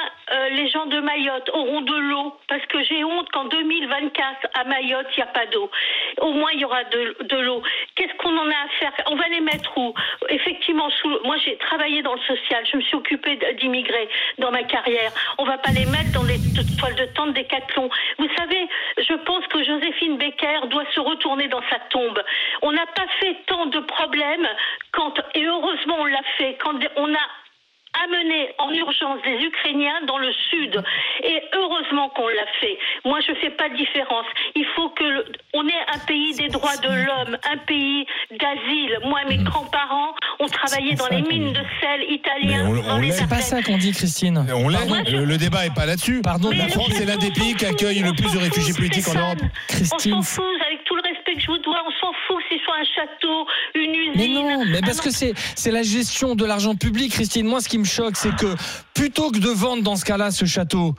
[0.51, 5.07] les gens de Mayotte auront de l'eau, parce que j'ai honte qu'en 2024 à Mayotte,
[5.15, 5.69] il n'y a pas d'eau.
[6.21, 7.61] Au moins, il y aura de, l'eau.
[7.95, 8.93] Qu'est-ce qu'on en a à faire?
[9.07, 9.93] On va les mettre où?
[10.29, 12.65] Effectivement, sous, moi, j'ai travaillé dans le social.
[12.71, 15.11] Je me suis occupée d'immigrés dans ma carrière.
[15.37, 17.89] On va pas les mettre dans des t- toiles de tente des Decathlon.
[18.19, 18.67] Vous savez,
[18.97, 22.21] je pense que Joséphine Becker doit se retourner dans sa tombe.
[22.61, 24.47] On n'a pas fait tant de problèmes
[24.91, 27.27] quand, et heureusement on l'a fait, quand on a
[28.03, 30.83] amené en urgence des Ukrainiens dans le sud.
[31.23, 32.77] Et heureusement qu'on l'a fait.
[33.05, 34.25] Moi, je fais pas de différence.
[34.55, 38.99] Il faut que le- on ait un pays des droits de l'homme, un pays d'asile.
[39.05, 42.69] Moi, mes grands-parents ont travaillé dans les mines de sel italiens.
[43.11, 44.45] C'est pas ça qu'on dit, Christine.
[44.53, 46.21] On je- Le, le débat est pas là-dessus.
[46.21, 49.07] Pardon, Mais La France est l'un des pays qui accueille le plus de réfugiés politiques
[49.09, 49.19] en.
[49.19, 49.39] Europe.
[49.67, 50.13] Christine.
[50.15, 50.21] On
[51.37, 54.11] que je vous dois, on s'en fout que ce soit un château, une usine.
[54.15, 57.47] Mais non, mais parce un que c'est c'est la gestion de l'argent public, Christine.
[57.47, 58.55] Moi, ce qui me choque, c'est que
[58.93, 60.95] plutôt que de vendre dans ce cas-là ce château,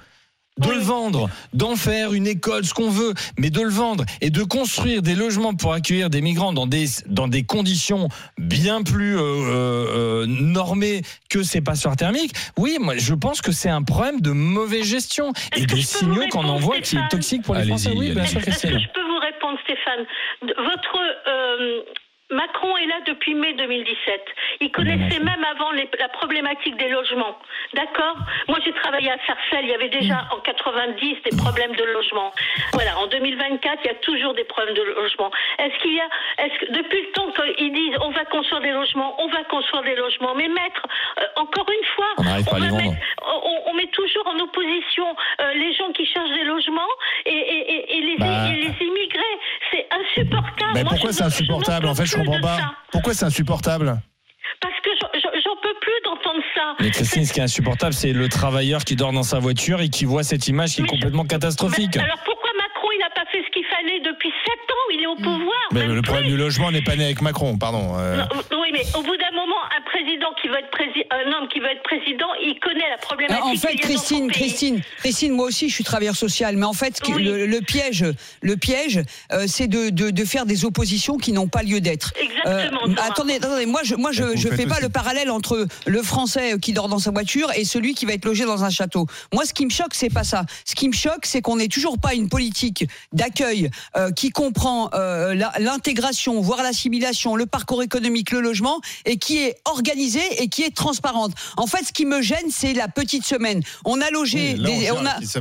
[0.59, 4.31] de le vendre, d'en faire une école, ce qu'on veut, mais de le vendre et
[4.31, 8.09] de construire des logements pour accueillir des migrants dans des dans des conditions
[8.39, 12.33] bien plus euh, euh, normées que ces passoires thermiques.
[12.57, 16.45] Oui, moi, je pense que c'est un problème de mauvaise gestion et des signaux qu'on
[16.45, 17.93] envoie qui est toxique pour les Français.
[17.97, 18.81] Oui, bien sûr, que Christine.
[19.59, 20.07] Stéphane.
[20.43, 21.83] Votre euh,
[22.31, 24.25] Macron est là depuis mai 2017.
[24.61, 27.39] Il connaissait même avant les- la problématique des logements.
[27.73, 28.17] D'accord
[28.49, 29.65] Moi, j'ai travaillé à Sarcelles.
[29.65, 32.33] Il y avait déjà en 90 des problèmes de logement.
[32.75, 32.99] Voilà.
[32.99, 35.31] En 2024, il y a toujours des problèmes de logement.
[35.59, 36.09] Est-ce qu'il y a,
[36.39, 39.83] est-ce que depuis le temps qu'ils disent on va construire des logements, on va construire
[39.85, 40.83] des logements, mais mettre
[41.21, 45.07] euh, encore une fois, On mettre- met toujours en opposition
[45.41, 46.89] euh, les gens qui cherchent des logements
[47.27, 48.27] et, et- et- et les, Bah.
[48.51, 49.39] et les immigrés.
[49.71, 50.73] C'est insupportable.
[50.75, 51.87] Mais pourquoi c'est insupportable?
[51.87, 52.59] En fait, je comprends pas.
[52.93, 54.01] Pourquoi c'est insupportable?
[54.61, 56.75] Parce que j'en peux plus d'entendre ça.
[56.81, 59.89] Mais Christine, ce qui est insupportable, c'est le travailleur qui dort dans sa voiture et
[59.89, 61.97] qui voit cette image qui est complètement catastrophique.
[61.97, 64.89] Alors pourquoi Macron, il n'a pas fait ce qu'il fallait depuis 7 ans?
[64.95, 65.59] Il est au pouvoir.
[65.73, 67.95] Mais le problème du logement n'est pas né avec Macron, pardon.
[67.99, 68.25] Euh.
[68.61, 69.61] Oui, mais au bout d'un moment,
[70.09, 73.45] président qui veut être président, un homme qui veut être président, il connaît la problématique.
[73.45, 74.37] En fait, dans son Christine, pays.
[74.41, 77.23] Christine, Christine, moi aussi, je suis travailleur social, mais en fait, Oui.
[77.23, 78.05] le, le piège,
[78.41, 79.03] le piège,
[79.33, 82.13] euh, c'est de, de, de faire des oppositions qui n'ont pas lieu d'être.
[82.19, 84.83] Exactement, Euh, attendez, attendez, moi, je, moi, je, je fais pas aussi.
[84.83, 88.25] le parallèle entre le Français qui dort dans sa voiture et celui qui va être
[88.25, 89.07] logé dans un château.
[89.35, 90.45] Moi, ce qui me choque, c'est pas ça.
[90.65, 94.89] Ce qui me choque, c'est qu'on n'ait toujours pas une politique d'accueil euh, qui comprend
[94.95, 99.98] euh, l'intégration, voire l'assimilation, le parcours économique, le logement, et qui est organisée
[100.41, 101.33] et qui est transparente.
[101.57, 103.63] En fait, ce qui me gêne, c'est la petite semaine.
[103.85, 104.91] On a logé, Oui, là, on des-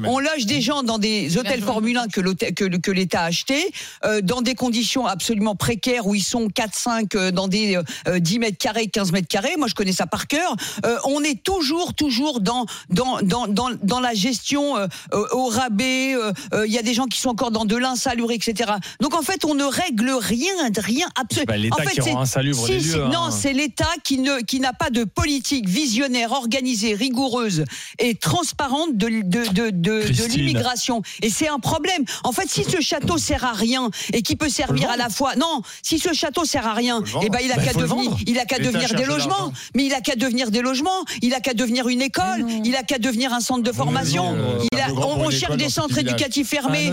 [0.08, 3.72] on, a, loge des gens dans des hôtels Formule 1 que l'État a acheté,
[4.06, 7.78] euh, dans des conditions absolument précaires où ils sont 4-5 euh, dans des
[8.08, 9.56] euh, 10 mètres carrés, 15 mètres carrés.
[9.58, 10.56] Moi, je connais ça par cœur.
[10.86, 15.46] Euh, on est toujours, toujours dans dans dans dans, dans la gestion euh, euh, au
[15.48, 16.14] rabais.
[16.16, 18.72] euh, euh, Il y a des gens qui sont encore dans de l'insalubre, etc.
[19.02, 21.54] Donc en fait, on ne règle rien, rien absolument.
[21.54, 23.10] l'État en fait, qui rend insalubre si, les si, lieux, hein.
[23.14, 27.66] Non, c'est l'État qui ne qui n'a pas de politique visionnaire, organisée, rigoureuse
[28.00, 29.22] et transparente de de
[29.54, 30.28] de, de, de Christine.
[30.42, 31.02] l'immigration.
[31.22, 32.04] Et c'est un problème.
[32.24, 35.36] En fait, si ce château sert à rien et qui peut servir à la fois,
[35.36, 37.22] non, si ce château sert à rien, vendre.
[37.26, 38.20] eh ben il a Bah, qu'à devenir, vendre.
[38.26, 39.52] il a qu'à devenir des de logements.
[39.76, 41.04] Mais il a qu'à devenir des logements.
[41.22, 42.46] Il a qu'à devenir une école.
[42.64, 44.36] Il a qu'à devenir un centre de formation.
[44.36, 46.92] euh, Il a- on, cherche des centres éducatifs fermés.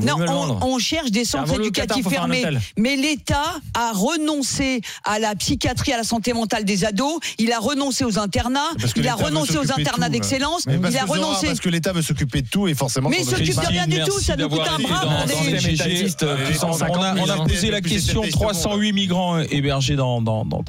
[0.00, 0.16] Non,
[0.62, 2.44] on, cherche des centres éducatifs fermés.
[2.76, 7.18] Mais l'État a renoncé à la psychiatrie, à la santé mentale des ados.
[7.38, 8.60] Il a renoncé aux internats.
[8.96, 10.66] Il a renoncé aux internats d'excellence.
[10.68, 11.46] Il a renoncé.
[11.46, 13.08] Parce que l'État veut s'occuper de tout et forcément.
[13.08, 15.02] Mais il s'occupe de rien du tout, ça nous coûte un bras.
[15.04, 18.52] on a, 50 on a 000, posé la question Plus étatiste au monde.
[18.52, 20.20] 308 migrants hébergés dans,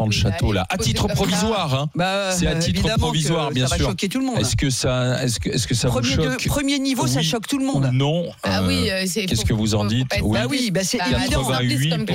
[0.06, 1.14] le château là, à titre ça.
[1.16, 1.74] provisoire.
[1.74, 1.90] Hein.
[1.96, 3.86] Bah, C'est à titre provisoire, bien ça sûr.
[3.86, 4.40] va choquer tout le monde.
[4.40, 7.22] Est-ce que ça, est-ce que, est-ce que ça Premier, vous de- choque premier niveau, ça
[7.22, 7.90] choque tout le monde.
[7.94, 8.26] Non?
[8.44, 10.08] Ah Euh, oui, euh, Qu'est-ce que vous en dites?
[10.22, 10.38] Oui.
[10.40, 11.44] Bah oui, bah c'est Bah, évident.
[11.46, 12.06] 88, comme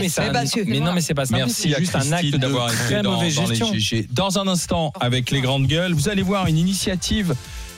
[0.66, 1.36] Mais, non, mais c'est pas ça.
[1.36, 3.38] Merci C'est juste un acte d'avoir très été dans les
[4.10, 7.34] Dans un instant, avec les grandes gueules, vous allez voir une initiative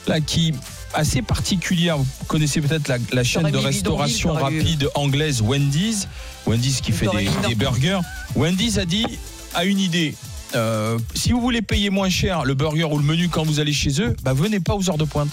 [0.07, 0.53] là qui
[0.93, 1.97] assez particulière.
[1.97, 6.07] Vous connaissez peut-être la, la chaîne de restauration rapide anglaise Wendy's.
[6.47, 7.07] Wendy's qui fait
[7.47, 7.99] des, burgers.
[8.35, 9.05] Wendy's a dit
[9.53, 10.15] a une idée.
[10.55, 13.73] Euh, si vous voulez payer moins cher le burger ou le menu quand vous allez
[13.73, 15.29] chez eux, bah venez pas aux heures de pointe.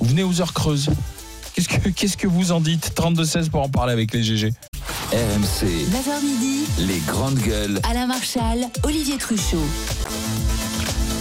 [0.00, 0.88] Vous venez aux heures creuses.
[1.54, 2.92] Qu'est-ce que, qu'est-ce que vous en dites?
[2.94, 4.52] 32-16 pour en parler avec les GG.
[5.12, 7.78] RMC, 9h midi, les grandes gueules.
[7.88, 9.62] Alain Marchal, Olivier Truchot.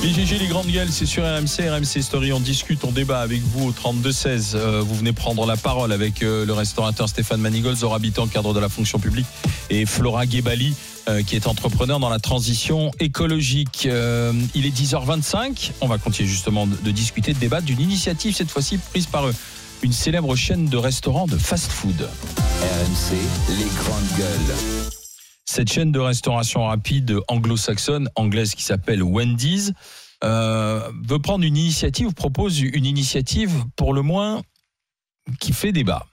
[0.01, 2.33] Les GG, les grandes gueules, c'est sur RMC, RMC Story.
[2.33, 4.55] On discute, on débat avec vous au 32-16.
[4.55, 8.55] Euh, vous venez prendre la parole avec euh, le restaurateur Stéphane Manigold, Zora Habitant, cadre
[8.55, 9.27] de la fonction publique,
[9.69, 10.73] et Flora Guébali,
[11.07, 13.87] euh, qui est entrepreneur dans la transition écologique.
[13.91, 15.73] Euh, il est 10h25.
[15.81, 19.27] On va continuer justement de, de discuter, de débattre d'une initiative, cette fois-ci prise par
[19.27, 19.31] euh,
[19.85, 22.01] une célèbre chaîne de restaurants de fast-food.
[22.01, 23.15] RMC,
[23.49, 24.55] les grandes gueules.
[25.45, 29.73] Cette chaîne de restauration rapide anglo-saxonne, anglaise qui s'appelle Wendy's,
[30.23, 34.41] euh, veut prendre une initiative, propose une initiative pour le moins
[35.39, 36.07] qui fait débat.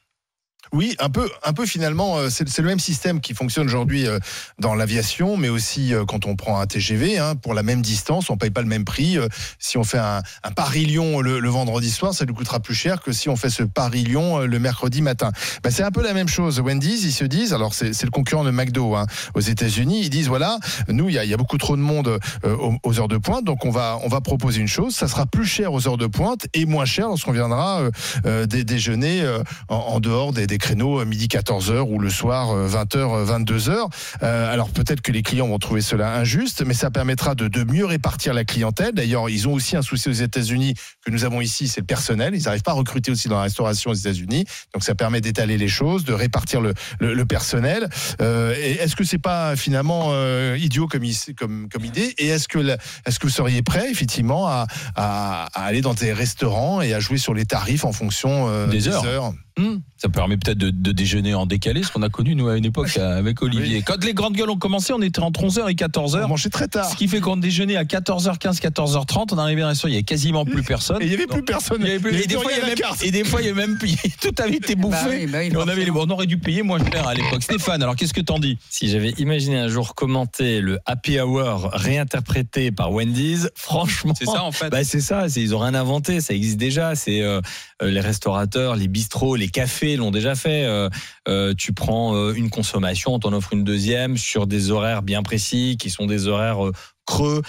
[0.75, 4.19] Oui, un peu, un peu finalement, euh, c'est le même système qui fonctionne aujourd'hui euh,
[4.59, 8.31] dans l'aviation, mais aussi euh, quand on prend un TGV, hein, pour la même distance,
[8.31, 9.19] on paye pas le même prix.
[9.59, 13.03] Si on fait un, un Paris-Lyon le, le vendredi soir, ça nous coûtera plus cher
[13.03, 15.31] que si on fait ce Paris-Lyon le mercredi matin.
[15.63, 16.59] Ben, c'est un peu la même chose.
[16.61, 19.05] Wendy's, ils se disent, alors c'est le concurrent de McDo hein,
[19.35, 20.59] aux États-Unis, ils disent voilà,
[20.89, 23.67] nous il y, y a beaucoup trop de monde euh, aux, heures de pointe, donc
[23.67, 26.47] on va on va proposer une chose, ça sera plus cher aux heures de pointe
[26.55, 27.83] et moins cher lorsqu'on viendra
[28.25, 29.23] euh, dé- déjeuner
[29.69, 33.91] en, en dehors des, des créneaux euh, midi 14h ou le soir euh, 20h, 22h.
[34.23, 37.65] Euh, alors peut-être que les clients vont trouver cela injuste, mais ça permettra de, de
[37.65, 38.93] mieux répartir la clientèle.
[38.95, 42.35] D'ailleurs, ils ont aussi un souci aux États-Unis que nous avons ici, c'est le personnel.
[42.35, 45.59] Ils n'arrivent pas à recruter aussi dans la restauration aux États-Unis, donc ça permet d'étaler
[45.59, 47.89] les choses, de répartir le, le- le personnel.
[48.21, 52.15] Euh, est-ce que c'est pas finalement euh, idiot comme, is- comme, comme idée?
[52.19, 55.95] Et est-ce que, la- est-ce que vous seriez prêt effectivement à, à- à aller dans
[55.95, 59.33] des restaurants et à jouer sur les tarifs en fonction euh, Des heures?
[59.59, 62.57] Hmm, Ça permet peut-être de, de déjeuner en décalé, ce qu'on a connu nous à
[62.57, 63.83] une époque avec Olivier.
[63.83, 66.25] Quand les grandes gueules ont commencé, on était entre 11h et 14h.
[66.25, 66.91] On mangeait très tard.
[66.91, 69.29] Ce qui fait qu'on déjeunait à 14h15, 14h30.
[69.33, 71.01] On arrivait dans le restaurant, il y avait quasiment plus personne.
[71.01, 71.85] Et il n'y avait plus personne.
[71.87, 73.79] Et, des fois, il y avait la même, et des fois, il y avait même
[74.21, 75.27] tout avait été bouffé.
[75.27, 77.43] Bah oui, bah on, avait, on aurait dû payer moins cher à l'époque.
[77.43, 78.59] Stéphane, alors qu'est-ce que t'en dis?
[78.71, 84.15] Si j'avais imaginé un jour commenter le Happy Hour réinterprété par Wendy's, franchement.
[84.17, 84.71] C'est ça en fait.
[84.71, 86.95] Bah, c'est ça, ils ont rien inventé, ça existe déjà.
[86.95, 87.41] C'est euh,
[87.83, 90.42] euh, les restaurateurs, les bistrots, les cafés l'ont déjà fait.
[90.51, 90.89] Euh,
[91.29, 95.23] euh, tu prends euh, une consommation, on t'en offre une deuxième sur des horaires bien
[95.23, 96.59] précis, qui sont des horaires
[97.07, 97.43] creux.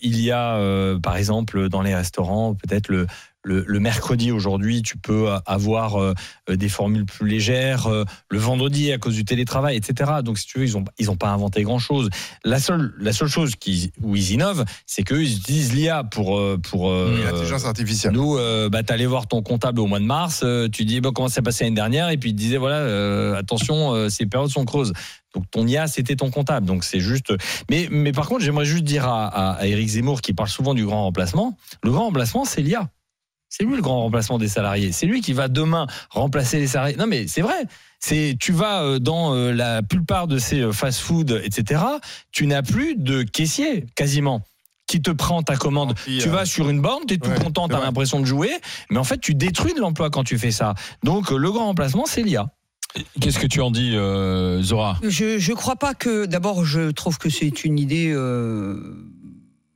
[0.00, 3.06] Il y a, par exemple, dans les restaurants, peut-être le
[3.44, 6.14] le, le mercredi aujourd'hui, tu peux avoir euh,
[6.48, 7.86] des formules plus légères.
[7.86, 10.12] euh, le vendredi, à cause du télétravail, etc.
[10.24, 12.08] Donc, si tu veux, ils ont, ils ont pas inventé grand chose.
[12.44, 16.38] La seule, la seule chose qui, où ils innovent, c'est qu'eux, ils utilisent l'IA pour,
[16.38, 18.12] euh, pour euh, Oui, l'intelligence artificielle.
[18.12, 21.28] Nous, euh, bah, t'allais voir ton comptable au mois de mars, euh, tu dis comment
[21.28, 24.26] ça s'est passé l'année dernière, et puis il te disait voilà, euh, attention, euh, ces
[24.26, 24.92] périodes sont creuses.
[25.34, 26.66] Donc ton IA, c'était ton comptable.
[26.66, 27.32] Donc c'est juste.
[27.70, 30.74] Mais, mais par contre, j'aimerais juste dire à, à, à Éric Zemmour, qui parle souvent
[30.74, 32.88] du grand remplacement, le grand remplacement, c'est l'IA.
[33.54, 34.92] C'est lui le grand remplacement des salariés.
[34.92, 36.96] C'est lui qui va demain remplacer les salariés.
[36.96, 37.66] Non, mais c'est vrai.
[38.00, 41.82] C'est tu vas euh, dans euh, la plupart de ces euh, fast-food, etc.
[42.30, 44.40] Tu n'as plus de caissier quasiment
[44.86, 45.94] qui te prend ta commande.
[46.06, 48.24] Tu euh, vas sur une borne, tu es tout ouais, content, tu as l'impression de
[48.24, 48.52] jouer,
[48.88, 50.72] mais en fait, tu détruis de l'emploi quand tu fais ça.
[51.02, 52.48] Donc, le grand remplacement, c'est l'IA.
[53.20, 54.98] Qu'est-ce que tu en dis, euh, Zora?
[55.02, 56.26] Je je crois pas que.
[56.26, 58.96] D'abord, je trouve que c'est une idée euh,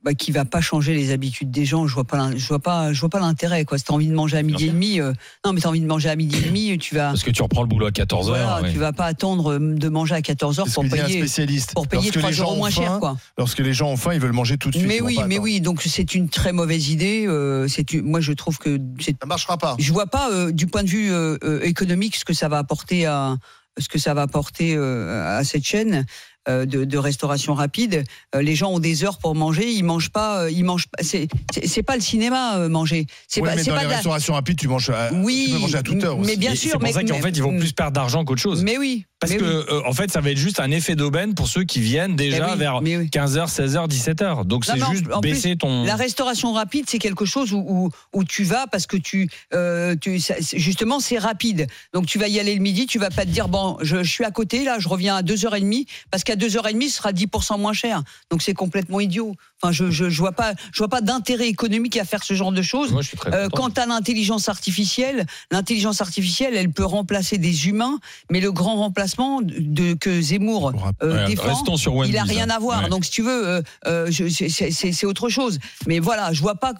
[0.07, 1.85] bah, qui va pas changer les habitudes des gens.
[1.85, 3.65] Je vois pas, je vois pas, je vois pas l'intérêt.
[3.65, 5.11] Quoi, si t'as envie de manger à midi et demi, euh,
[5.45, 7.09] non, mais t'as envie de manger à midi et demi, tu vas.
[7.09, 8.23] Parce que tu reprends le boulot à 14h.
[8.27, 10.97] Voilà, tu vas pas attendre euh, de manger à 14 heures C'est ce pour dit
[10.97, 11.73] un payer, spécialiste.
[11.73, 13.17] pour payer Lorsque 3 les gens euros ont moins cher, quoi.
[13.37, 14.87] Lorsque les gens ont faim, ils veulent manger tout de suite.
[14.87, 17.25] Mais oui, mais oui, donc c'est une très mauvaise idée.
[17.27, 19.75] euh, c'est une- moi je trouve que c'est- Ça marchera pas.
[19.77, 22.57] je vois pas euh, du point de vue euh, euh, économique ce que ça va
[22.59, 23.35] apporter à
[23.79, 26.05] ce que ça va apporter euh, à cette chaîne
[26.47, 28.03] de, de restauration rapide.
[28.35, 31.03] Euh, les gens ont des heures pour manger, ils mangent pas, euh, ils mangent pas.
[31.03, 33.05] C'est c'est- c'est pas le cinéma euh, manger.
[33.27, 34.89] C'est Oui, pas, mais c'est dans pas les la- restaurations rapides, tu manges.
[34.89, 36.17] À, Oui, tu peux manger à toute heure.
[36.17, 36.37] mais aussi.
[36.37, 38.41] bien sûr, C'est pour mais- ça qu'en mais- fait, ils vont plus perdre d'argent qu'autre
[38.41, 38.63] chose.
[38.63, 39.05] Mais oui.
[39.19, 39.65] Parce mais que, oui.
[39.71, 42.45] euh, en fait, ça va être juste un effet d'aubaine pour ceux qui viennent déjà
[42.47, 43.07] Mais oui, vers mais oui.
[43.07, 44.45] 15h, 16h, 17h.
[44.45, 45.85] Donc, c'est en- juste plus, baisser ton.
[45.85, 49.95] La restauration rapide, c'est quelque chose où, où, où tu vas parce que tu, euh,
[49.99, 51.65] tu ça- c'est- justement, c'est rapide.
[51.93, 54.11] Donc tu vas y aller le midi, tu vas pas te dire bon, je, je
[54.11, 57.73] suis à côté là, je reviens à 2h30 parce qu'à 2h30 ce sera 10% moins
[57.73, 58.03] cher.
[58.29, 59.33] Donc c'est complètement idiot.
[59.63, 62.51] Enfin, je, je, je vois pas, je vois pas d'intérêt économique à faire ce genre
[62.51, 62.91] de choses.
[62.91, 67.67] Moi, je suis très Euh, quant à l'intelligence artificielle, l'intelligence artificielle, elle peut remplacer des
[67.67, 67.97] humains,
[68.29, 69.06] mais le grand remplacement
[69.41, 72.55] de, que Zemmour euh, Ouais, défend, restons sur il a rien hein.
[72.55, 72.83] à voir.
[72.83, 72.89] Ouais.
[72.89, 75.59] Donc si tu veux, euh, euh, c'est- autre chose.
[75.87, 76.73] Mais voilà, je vois pas.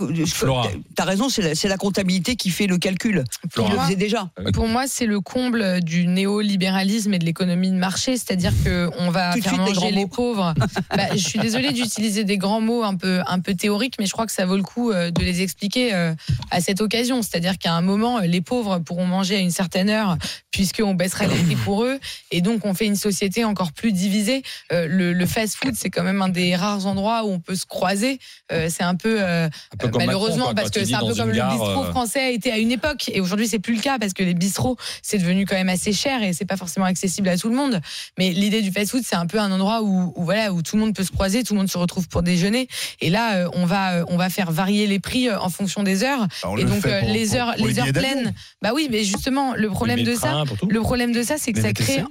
[0.96, 3.24] T'as raison, c'est la, comptabilité qui fait le calcul.
[3.54, 4.30] Pour Il le moi- faisait déjà.
[4.54, 9.10] Pour moi, c'est le comble du néolibéralisme et de l'économie de marché, c'est-à-dire que on
[9.12, 10.08] va Tout faire suite, manger les mots.
[10.08, 10.54] pauvres.
[10.96, 14.12] Bah, je suis désolée d'utiliser des grands mots un peu un peu théoriques, mais je
[14.14, 16.14] crois que ça vaut le coup euh, de les expliquer euh,
[16.50, 17.22] à cette occasion.
[17.22, 20.18] C'est-à-dire qu'à un moment, euh, les pauvres pourront manger à une certaine heure,
[20.52, 22.00] puisqu'on baissera les prix pour eux,
[22.32, 24.44] et donc on fait une société encore plus divisée.
[24.72, 27.66] Euh, le, le fast-food, c'est quand même un des rares endroits où on peut se
[27.66, 28.20] croiser.
[28.52, 31.00] Euh, c'est un peu, euh, Un peu comme malheureusement Macron, quoi, parce que c'est un
[31.00, 33.10] peu comme gare, le bistrot euh, français a été à une époque.
[33.14, 35.94] Et aujourd'hui c'est plus le cas parce que les bistrots c'est devenu quand même assez
[35.94, 37.82] cher et c'est pas forcément accessible à tout le monde.
[38.18, 40.76] Mais l'idée du fast food c'est un peu un endroit où, où voilà où tout
[40.76, 42.68] le monde peut se croiser tout le monde se retrouve pour déjeuner.
[43.02, 46.28] Et là on va on va faire varier les prix en fonction des heures.
[46.44, 48.34] Bah, et donc pour- les heures pour les les heures pleines.
[48.62, 51.74] Bah oui mais justement le problème de ça le problème de ça c'est que ça
[51.74, 52.04] crée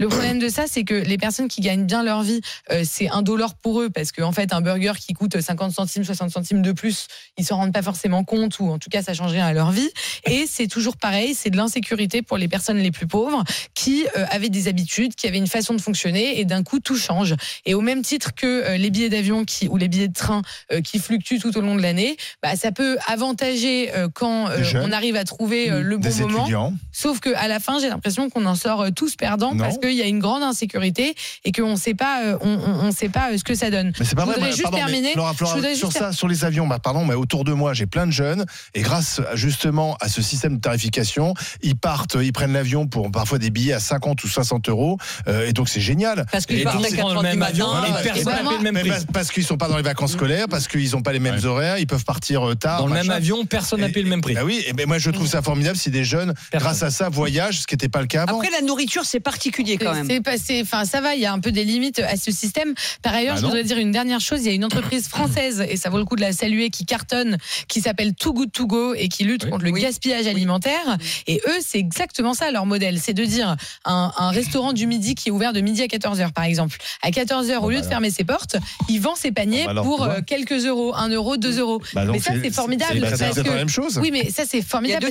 [0.00, 2.40] le problème de ça, c'est que les personnes qui gagnent bien leur vie,
[2.72, 6.02] euh, c'est un dollar pour eux, parce qu'en fait, un burger qui coûte 50 centimes,
[6.04, 7.06] 60 centimes de plus,
[7.38, 9.70] ils s'en rendent pas forcément compte, ou en tout cas, ça change rien à leur
[9.70, 9.88] vie.
[10.26, 14.24] Et c'est toujours pareil, c'est de l'insécurité pour les personnes les plus pauvres, qui euh,
[14.30, 17.36] avaient des habitudes, qui avaient une façon de fonctionner, et d'un coup, tout change.
[17.64, 20.42] Et au même titre que euh, les billets d'avion qui, ou les billets de train
[20.82, 25.24] qui fluctuent tout au long de l'année, bah, ça peut avantager quand on arrive à
[25.24, 26.40] trouver le bon Des moment.
[26.40, 26.72] étudiants.
[26.92, 29.62] Sauf que à la fin, j'ai l'impression qu'on en sort tous perdants Non.
[29.64, 31.14] parce qu'il y a une grande insécurité
[31.44, 33.70] et qu'on ne sait pas, euh, on, on- on sait pas euh, ce que ça
[33.70, 33.92] donne.
[33.98, 34.34] Mais c'est pas je vrai.
[34.34, 35.14] voudrais moi, juste pardon, mais terminer.
[35.14, 37.52] Laura, Flora, je voudrais sur juste ça, sur les avions, bah, pardon, mais autour de
[37.52, 42.16] moi, j'ai plein de jeunes et grâce justement à ce système de tarification, ils partent,
[42.20, 45.68] ils prennent l'avion pour parfois des billets à 50 ou 60 euros euh, et donc
[45.68, 46.24] c'est génial.
[46.32, 47.86] Parce qu'ils partent tous à ils 4 prennent le heures du même avion, matin.
[48.00, 48.88] et personne n'a le même prix.
[48.90, 51.34] parce, parce qu'ils sont pas dans les vacances scolaires, parce qu'ils n'ont pas les mêmes
[51.34, 51.46] Ouais.
[51.46, 52.78] horaires, ils peuvent partir tard.
[52.80, 54.34] Dans le même avion, personne n'a payé le même prix.
[54.38, 57.08] Ah oui, et ben moi je trouve ça formidable si des jeunes, grâce à ça,
[57.08, 58.38] voyagent, ce qui n'était pas le cas avant.
[58.40, 60.06] Après, la nourriture, c'est particulier quand même.
[60.08, 62.74] C'est passé, enfin ça va, il y a un peu des limites à ce système.
[63.02, 65.64] Par ailleurs, Bah je voudrais dire une dernière chose, il y a une entreprise française
[65.68, 68.66] et ça vaut le coup de la saluer qui cartonne, qui s'appelle Too Good To
[68.66, 69.50] Go et qui lutte Oui.
[69.50, 69.80] contre le Oui.
[69.82, 70.96] gaspillage alimentaire.
[71.26, 75.14] Et eux, c'est exactement ça leur modèle, c'est de dire un, un restaurant du midi
[75.14, 76.78] qui est ouvert de midi à 14h par exemple.
[77.02, 78.56] À 14h, au lieu de fermer ses portes,
[78.88, 81.80] il vend ses paniers Bon, bah alors, pour euh, quelques euros, 1 euro, 2 euros.
[81.94, 83.98] Bah Mais ça, c'est formidable, bah, parce c'est que- la même chose.
[83.98, 85.06] Oui, mais ça c'est formidable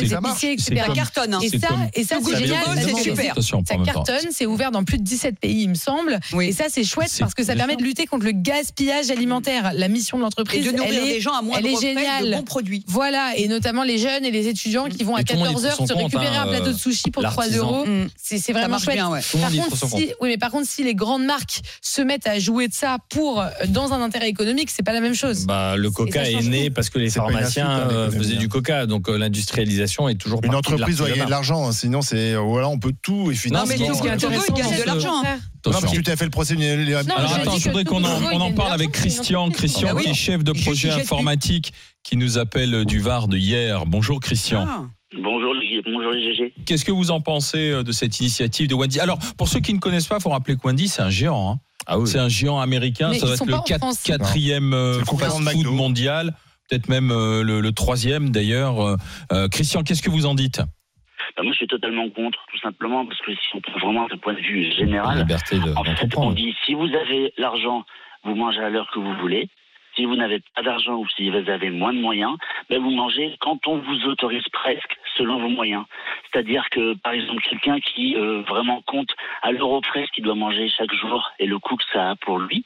[0.00, 0.82] les épiciers, etc.
[0.86, 1.34] Ça cartonne.
[1.34, 1.40] Hein.
[1.94, 2.64] Et ça, c'est génial.
[2.76, 3.34] C'est super.
[3.42, 6.18] Ça cartonne, c'est ouvert dans plus de 17 pays, il me semble.
[6.40, 9.72] Et ça, c'est chouette parce que ça permet de lutter contre le gaspillage alimentaire.
[9.74, 12.42] La mission de l'entreprise, elle est, des gens à moins elle est géniale.
[12.46, 12.60] Bons.
[12.86, 16.36] Voilà, et notamment les jeunes et les étudiants qui vont à 14 h se récupérer
[16.36, 17.86] un plateau de sushi pour 3 euros.
[17.86, 18.08] Mm.
[18.16, 18.98] C'est vraiment chouette.
[20.40, 24.02] Par contre, si, les grandes marques se mettent à jouer de ça pour dans un
[24.02, 25.46] intérêt économique, c'est pas la même chose.
[25.48, 30.54] Le Coca est né parce que les pharmaciens faisaient du Coca, donc euh, l'industrie une
[30.54, 31.68] entreprise doit gagner de l'argent.
[31.68, 31.72] Hein.
[31.72, 33.66] Sinon, c'est euh, voilà, on peut tout et finalement.
[33.66, 35.22] Non, mais tout, il Togo, de l'argent.
[35.22, 36.54] Non, parce que tu as fait le procès.
[36.56, 39.50] Alors attends, je voudrais qu'on en, parle avec Christian.
[39.50, 41.72] Christian, qui est chef de projet informatique,
[42.02, 43.86] qui nous appelle du Var de hier.
[43.86, 44.66] Bonjour, Christian.
[45.12, 45.54] Bonjour,
[45.86, 46.54] bonjour GG.
[46.64, 49.00] Qu'est-ce que vous en pensez euh, de cette initiative de Wendy?
[49.00, 51.50] Alors, pour ceux qui ne connaissent pas, il faut rappeler que Wendy, c'est un géant.
[51.50, 51.58] Hein.
[51.86, 52.08] Ah oui.
[52.08, 53.12] C'est un géant américain.
[53.14, 56.34] Ça va être le quatrième euh, fast-food mondial
[56.70, 58.80] peut-être même euh, le, troisième d'ailleurs.
[58.80, 58.96] Euh,
[59.32, 60.60] euh, Christian, qu'est-ce que vous en dites?
[61.36, 64.18] Bah, moi, je suis totalement contre, tout simplement, parce que si on prend vraiment d'un
[64.18, 65.26] point de vue général,
[65.76, 67.84] en fait, on dit si vous avez l'argent,
[68.24, 69.48] vous mangez à l'heure que vous voulez.
[69.96, 72.36] Si vous n'avez pas d'argent ou si vous avez moins de moyens,
[72.68, 75.84] ben vous mangez quand on vous autorise presque selon vos moyens.
[76.32, 80.34] C'est-à-dire que, par exemple, quelqu'un qui euh, vraiment compte à l'euro près ce qu'il doit
[80.34, 82.64] manger chaque jour et le coût que ça a pour lui,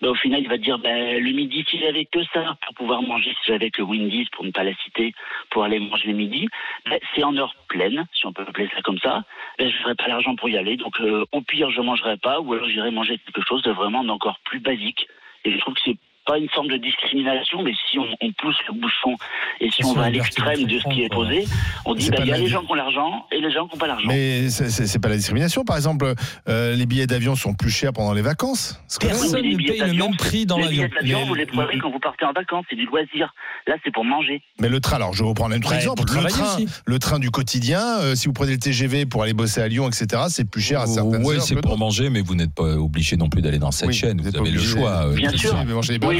[0.00, 3.02] bah, au final, il va dire bah, le midi, si j'avais que ça pour pouvoir
[3.02, 5.14] manger, si j'avais que Wendy's, pour ne pas la citer,
[5.50, 6.48] pour aller manger le midi,
[6.88, 9.24] bah, c'est en heure pleine, si on peut appeler ça comme ça.
[9.58, 12.18] Bah, je n'aurais pas l'argent pour y aller, donc euh, au pire, je ne mangerai
[12.18, 15.08] pas, ou alors j'irai manger quelque chose de vraiment encore plus basique.
[15.44, 15.96] Et je trouve que c'est
[16.26, 18.06] pas une forme de discrimination, mais si on,
[18.38, 19.16] pousse le bouchon
[19.60, 21.46] et si on, va à l'extrême de ce qui est posé,
[21.84, 23.74] on dit bah, il y a les gens qui ont l'argent et les gens qui
[23.74, 24.08] n'ont pas l'argent.
[24.08, 25.64] Mais c'est pas la discrimination.
[25.64, 26.12] Par exemple,
[26.48, 28.80] euh, les billets d'avion sont plus chers pendant les vacances.
[29.00, 30.82] Personne ne paye le même prix dans l'avion.
[30.82, 33.32] Les billets d'avion, vous les prenez quand vous partez en vacances, c'est du loisir.
[33.66, 34.42] Là, c'est pour manger.
[34.60, 36.02] Mais le train, alors je vais vous un autre exemple.
[36.02, 39.60] Le train, le train du quotidien, euh, si vous prenez le TGV pour aller bosser
[39.60, 42.54] à Lyon, etc., c'est plus cher à certaines Oui, c'est pour manger, mais vous n'êtes
[42.54, 44.20] pas obligé non plus d'aller dans cette chaîne.
[44.20, 45.06] Vous avez le choix.
[45.06, 45.54] Euh, Bien sûr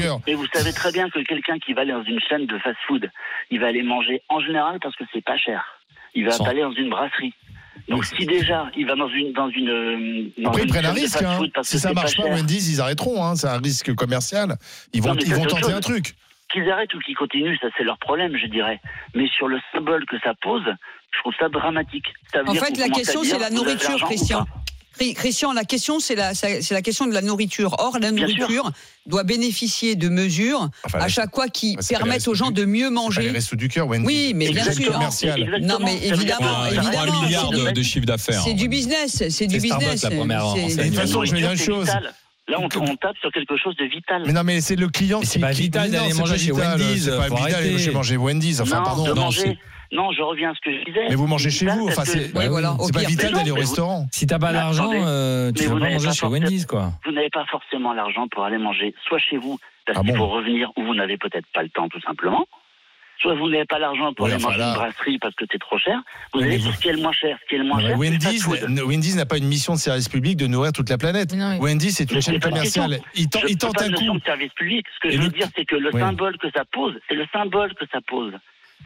[0.00, 0.22] burger.
[0.26, 3.10] Et vous savez très bien que quelqu'un qui va aller dans une chaîne de fast-food,
[3.50, 5.64] il va aller manger en général parce que c'est pas cher.
[6.14, 7.34] Il va pas aller dans une brasserie.
[7.88, 10.92] Donc oui, si déjà il va dans une dans une euh, après ils prennent un
[10.92, 11.22] risque.
[11.22, 11.38] Hein.
[11.62, 13.24] Si ça marche pas, pas Wendy's ils arrêteront.
[13.24, 13.36] Hein.
[13.36, 14.56] C'est un risque commercial.
[14.92, 16.14] Ils vont ils vont tenter un truc.
[16.52, 18.80] Qu'ils arrêtent ou qu'ils continuent, ça c'est leur problème, je dirais.
[19.14, 20.64] Mais sur le symbole que ça pose,
[21.12, 22.06] je trouve ça dramatique.
[22.32, 24.46] Ça en fait, la question c'est la nourriture, Christian.
[25.14, 27.76] Christian, la question, c'est la, c'est la question de la nourriture.
[27.78, 28.70] Or, la nourriture
[29.06, 32.90] doit bénéficier de mesures enfin, à chaque fois qui permettent aux gens du, de mieux
[32.90, 33.30] manger.
[33.30, 34.06] Les du cœur, Wendy.
[34.06, 34.92] Oui, mais bien sûr.
[34.92, 35.58] Commercial.
[35.60, 37.12] Non, mais évidemment, ouais, évidemment.
[37.12, 38.42] Un milliard de, de chiffre d'affaires.
[38.42, 40.02] C'est du business, c'est du business.
[40.02, 41.88] La première de toute façon, je vais dire une chose.
[42.48, 44.22] Là, on, on, tape sur quelque chose de vital.
[44.24, 45.26] Mais non, mais c'est le client qui.
[45.26, 47.04] C'est pas vital d'aller manger chez Wendy's.
[47.04, 48.60] C'est pas vital d'aller manger Wendy's.
[48.60, 49.14] Enfin, pardon.
[49.14, 49.30] Non,
[49.92, 51.06] non, je reviens à ce que je disais.
[51.08, 51.88] Mais vous mangez chez vous.
[51.88, 52.76] Enfin, c'est voilà.
[52.92, 54.06] pas vital d'aller au restaurant.
[54.12, 56.92] Si t'as pas d'argent, euh, tu vas pas manger chez Wendy's, quoi.
[57.04, 60.28] Vous n'avez pas forcément l'argent pour aller manger soit chez vous, parce ah qu'il faut
[60.28, 62.46] revenir, ou vous n'avez peut-être pas le temps, tout simplement.
[63.20, 66.02] Soit vous n'avez pas l'argent pour aller manger une brasserie parce que c'est trop cher.
[66.34, 67.38] Vous allez ce qui est le moins cher.
[67.42, 70.36] Ce qui est le moins cher Wendy's, Wendy's n'a pas une mission de service public
[70.36, 71.34] de nourrir toute la planète.
[71.60, 73.00] Wendy's, c'est une chaîne commerciale.
[73.14, 74.18] Il, tente un coup.
[74.18, 74.86] De service public.
[74.94, 77.74] Ce que je veux dire, c'est que le symbole que ça pose, c'est le symbole
[77.74, 78.32] que ça pose.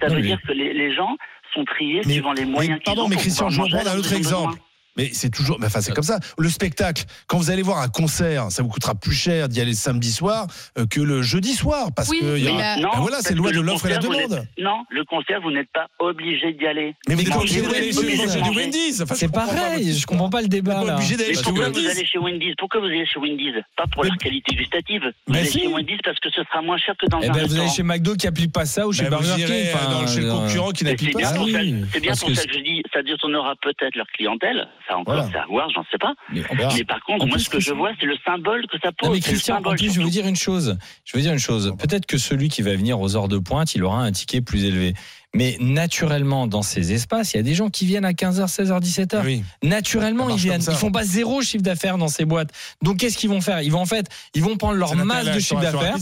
[0.01, 1.17] Ça veut dire que les, gens
[1.55, 4.59] sont triés suivant les moyens mais, Pardon, mais Christian, je vous reprends un autre exemple.
[4.97, 6.19] Mais c'est toujours, mais enfin c'est comme ça.
[6.39, 9.71] Le spectacle, quand vous allez voir un concert, ça vous coûtera plus cher d'y aller
[9.71, 10.47] le samedi soir
[10.79, 13.61] euh, que le jeudi soir, parce oui, que y a, ben voilà, c'est loi de
[13.61, 14.47] l'offre et la demande.
[14.59, 16.95] Non, le concert, vous n'êtes pas obligé d'y aller.
[17.09, 19.05] Mais vous, vous êtes obligé d'aller chez, Wendy's.
[19.15, 20.85] C'est pareil, je comprends pas le débat.
[20.85, 20.95] Là.
[20.97, 23.55] Obligé d'aller pourquoi vous allez chez Wendy's Pourquoi vous allez chez Wendy's?
[23.77, 25.03] Pas pour la qualité gustative.
[25.27, 27.47] Vous allez chez Wendy's parce que ce sera moins cher que dans eh un ben,
[27.47, 30.21] Vous allez chez McDo qui applique pas ça ou chez ben, Burger King, euh, chez
[30.21, 31.35] le euh, concurrent qui n'applique pas ça.
[31.39, 31.61] Ah
[31.93, 35.29] c'est bien pour ça que je dis, ça détournera peut-être leur clientèle ça encore voilà.
[35.33, 36.15] c'est à voir, j'en sais pas.
[36.33, 36.43] Mais,
[36.85, 39.09] par contre, moi, ce que, je vois, c'est le symbole que ça pose.
[39.09, 40.77] Non, mais Christian, en plus, je veux dire une chose.
[41.05, 41.75] Je veux dire une chose.
[41.79, 44.65] Peut-être que celui qui va venir aux heures de pointe, il aura un ticket plus
[44.65, 44.95] élevé.
[45.35, 48.81] Mais naturellement, dans ces espaces, il y a des gens qui viennent à 15h, 16h,
[48.81, 49.23] 17h.
[49.25, 49.45] Oui.
[49.63, 50.63] Naturellement, ils viennent.
[50.67, 52.51] Ils font pas zéro chiffre d'affaires dans ces boîtes.
[52.83, 53.63] Donc, qu'est-ce qu'ils vont faire?
[53.63, 55.97] Ils vont en fait, ils vont prendre leur masse de chiffre d'affaires.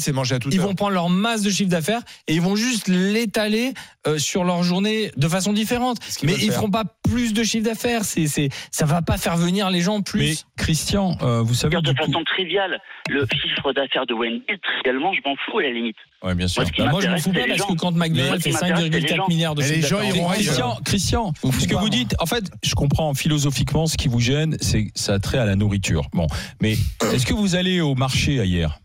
[0.51, 3.75] Ils vont prendre leur masse de chiffre d'affaires et ils vont juste l'étaler
[4.07, 5.99] euh, sur leur journée de façon différente.
[6.23, 8.05] Mais ils ne feront pas plus de chiffre d'affaires.
[8.05, 10.47] C'est, c'est, ça va pas faire venir les gens plus.
[10.57, 11.77] Christian, euh, vous savez.
[11.81, 15.97] De façon triviale, le chiffre d'affaires de Wendy, trivialement, je m'en fous à la limite.
[16.25, 16.63] Ouais, bien sûr.
[16.63, 17.67] Moi, Bah, moi, je m'en fous pas parce gens.
[17.69, 20.17] que quand McDonald's fait m'intéresse, c'est les 5,4 milliards de chiffre gens d'affaires.
[20.17, 24.19] iront Christian, Christian, ce que vous dites, en fait, je comprends philosophiquement ce qui vous
[24.19, 26.09] gêne, c'est que ça a trait à la nourriture.
[26.13, 26.27] Bon,
[26.61, 26.73] mais
[27.13, 28.81] est-ce que vous allez au marché hier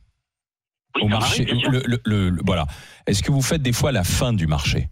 [0.96, 2.68] Oui, Au marché, le, le- le- le- voilà.
[3.08, 4.90] Est-ce que vous faites des fois la fin du marché?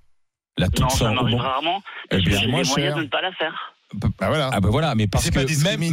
[0.58, 1.82] La toute Non, fin, ça au m'arrive moment- rarement.
[2.06, 2.96] Eh Parce que bien, j'ai les moyens cher.
[2.98, 3.71] de ne pas la faire.
[3.94, 4.50] Bah voilà.
[4.54, 5.40] Ah ben voilà, mais parce que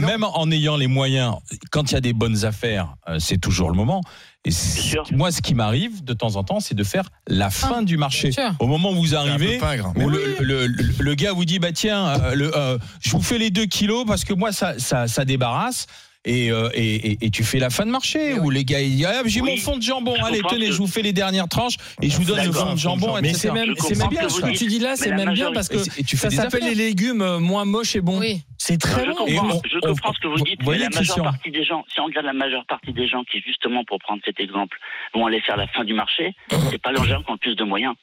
[0.07, 1.35] même, en ayant les moyens,
[1.71, 4.03] quand il y a des bonnes affaires, euh, c'est toujours le moment.
[4.45, 4.81] Et c'est-
[5.13, 8.31] moi, ce qui m'arrive de temps en temps, c'est de faire la fin du marché.
[8.61, 9.93] Au moment où vous arrivez, pingre.
[9.97, 13.39] où le, le- le- le gars vous dit bah tiens, euh, euh, je vous fais
[13.39, 15.87] les 2 kilos parce que moi ça, ça, ça débarrasse.
[16.25, 18.97] Et, euh, et, et- et tu fais la fin de marché où les gars ils
[18.97, 21.01] disent Ah, j'ai Oui, mon fond de jambon je allez tenez que- je vous fais
[21.03, 23.39] les dernières tranches et je vous donne le fond de jambon Mais etc.
[23.39, 25.69] c'est même, bien ce que ce vous que tu dis là, c'est même bien parce
[25.69, 28.19] que tu ça s'appelle les légumes euh, moins moches et bons.
[28.19, 28.43] Oui.
[28.59, 29.15] C'est très bon.
[29.27, 32.07] Je comprends ce que vous dites, voyez, mais la majeure partie des gens, si on
[32.07, 34.77] regarde la majeure partie des gens qui, justement, pour prendre cet exemple,
[35.15, 36.35] vont aller faire la fin du marché,
[36.71, 37.95] c'est pas les gens qui ont le plus de moyens.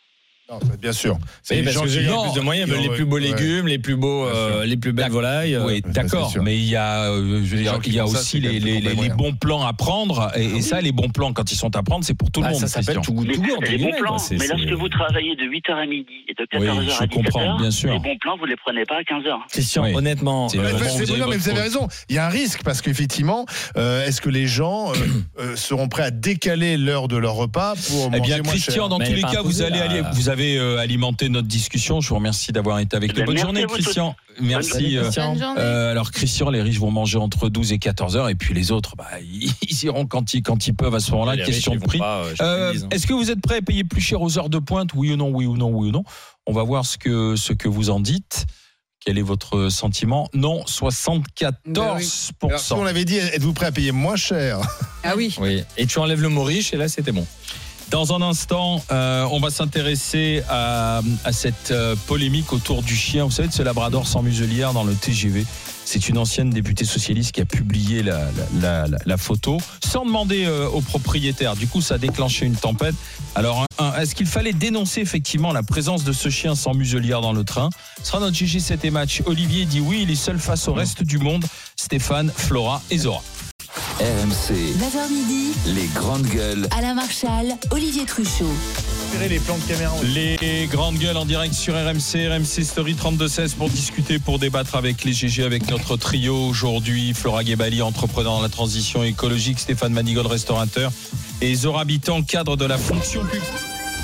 [0.48, 1.18] Non, bien sûr.
[1.50, 3.22] Que j'ai qui- plus de moyens, mais les ont- plus beaux ouais.
[3.22, 5.56] légumes, les plus beaux, euh, les plus belles volailles.
[5.56, 8.00] euh, Oui, d'accord, mais il y a, euh, je veux Les dire, gens il y
[8.00, 10.82] a ça, aussi les, les- les- les les bons plans à prendre, et, et ça,
[10.82, 12.60] les bons plans, quand ils sont à prendre, c'est pour tout le ah, monde.
[12.60, 13.02] ça s'appelle Christian.
[13.02, 14.18] tout goût, Mais tout goût, les bons plans.
[14.32, 17.58] Mais lorsque vous travaillez de 8h à midi et de 14h Oui, je à comprends,
[17.58, 17.94] bien 17h, sûr.
[17.94, 19.40] les bons plans, vous les prenez pas à 15h.
[19.50, 21.88] Christian, honnêtement, C'est bon, c'est- vous avez non, mais vous avez raison.
[22.10, 23.46] Il y a un risque parce qu'effectivement,
[23.76, 24.92] est-ce que les gens
[25.56, 28.90] seront prêts à décaler l'heure de leur repas pour Eh manger bien, moins Christian, cher
[28.90, 32.02] dans Mais tous elle les cas, vous, allez aller, vous avez euh, alimenté notre discussion.
[32.02, 33.20] Je vous remercie d'avoir été avec Eh nous.
[33.20, 33.66] ben, Bonne journée.
[33.68, 34.16] Christian.
[34.42, 34.98] Merci.
[34.98, 35.32] euh, Christian.
[35.32, 35.62] Bonne journée.
[35.62, 38.72] euh, alors, Christian, les riches vont manger entre 12 et 14 heures, et puis les
[38.72, 41.38] autres, bah, ils, iront quand ils, quand ils peuvent à ce moment-là.
[41.38, 42.00] Question de prix.
[42.02, 42.72] hein.
[42.92, 44.90] Est-ce que vous êtes prêt à payer plus cher aux heures de pointe?
[44.94, 46.04] Oui ou non Oui ou non Oui ou non
[46.48, 48.46] On va voir ce que, ce que vous en dites.
[49.06, 50.28] Quel est votre sentiment?
[50.34, 51.54] Non, 74%.
[51.76, 52.00] Alors,
[52.60, 54.60] si on l'avait dit, êtes-vous prêt à payer moins cher?
[55.04, 55.36] Ah oui.
[55.40, 55.62] Oui.
[55.78, 57.26] Et tu enlèves le mot riche et là c'était bon.
[57.92, 63.26] Dans un instant, euh, on va s'intéresser à, à cette euh, polémique autour du chien.
[63.26, 65.46] Vous savez, de ce labrador sans muselière dans le TGV.
[65.86, 70.04] C'est une ancienne députée socialiste qui a publié la, la- la- la- la photo sans
[70.04, 71.56] demander euh, au propriétaire.
[71.56, 72.96] Du coup, ça a déclenché une tempête.
[73.36, 77.22] Alors, un, un, est-ce qu'il fallait dénoncer effectivement la présence de ce chien sans muselière
[77.22, 77.70] dans le train?
[78.02, 79.22] Ce sera notre GG 7 et match.
[79.28, 81.46] Olivier dit oui, il est seul face au reste du monde.
[81.76, 83.22] Stéphane, Flora et Zora.
[83.80, 86.68] RMC, 9h midi, les grandes gueules.
[86.78, 88.46] Alain Marchal, Olivier Truchot.
[89.28, 89.94] les plans de caméra.
[90.14, 95.04] Les grandes gueules en direct sur RMC, RMC Story 3216 pour discuter, pour débattre avec
[95.04, 97.14] les GG, avec notre trio aujourd'hui.
[97.14, 100.92] Flora Gebali, entrepreneur dans la transition écologique, Stéphane Manigol, restaurateur,
[101.42, 103.42] et Zora Habitant, cadre de la fonction pub-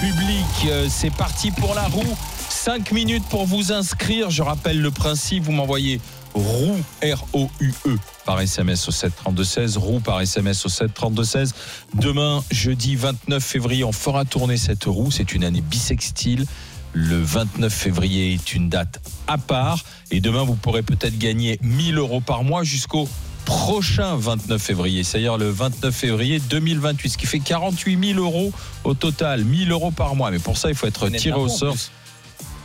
[0.01, 0.67] publique.
[0.69, 2.17] Euh, C'est parti pour la roue.
[2.49, 4.29] 5 minutes pour vous inscrire.
[4.29, 6.01] Je rappelle le principe, vous m'envoyez
[6.33, 11.53] roue, R-O-U-E, E, par SMS au 732-16, roue par SMS au 732-16.
[11.95, 15.11] Demain, jeudi 29 février, on fera tourner cette roue.
[15.11, 16.45] C'est une année bissextile.
[16.93, 19.83] Le 29 février est une date à part.
[20.11, 23.07] Et demain, vous pourrez peut-être gagner 1000 euros par mois jusqu'au
[23.45, 28.51] prochain 29 février, c'est-à-dire le 29 février 2028, ce qui fait 48 000 euros
[28.83, 30.31] au total, 1000 euros par mois.
[30.31, 31.73] Mais pour ça, il faut être tiré au sort.
[31.73, 31.91] plus.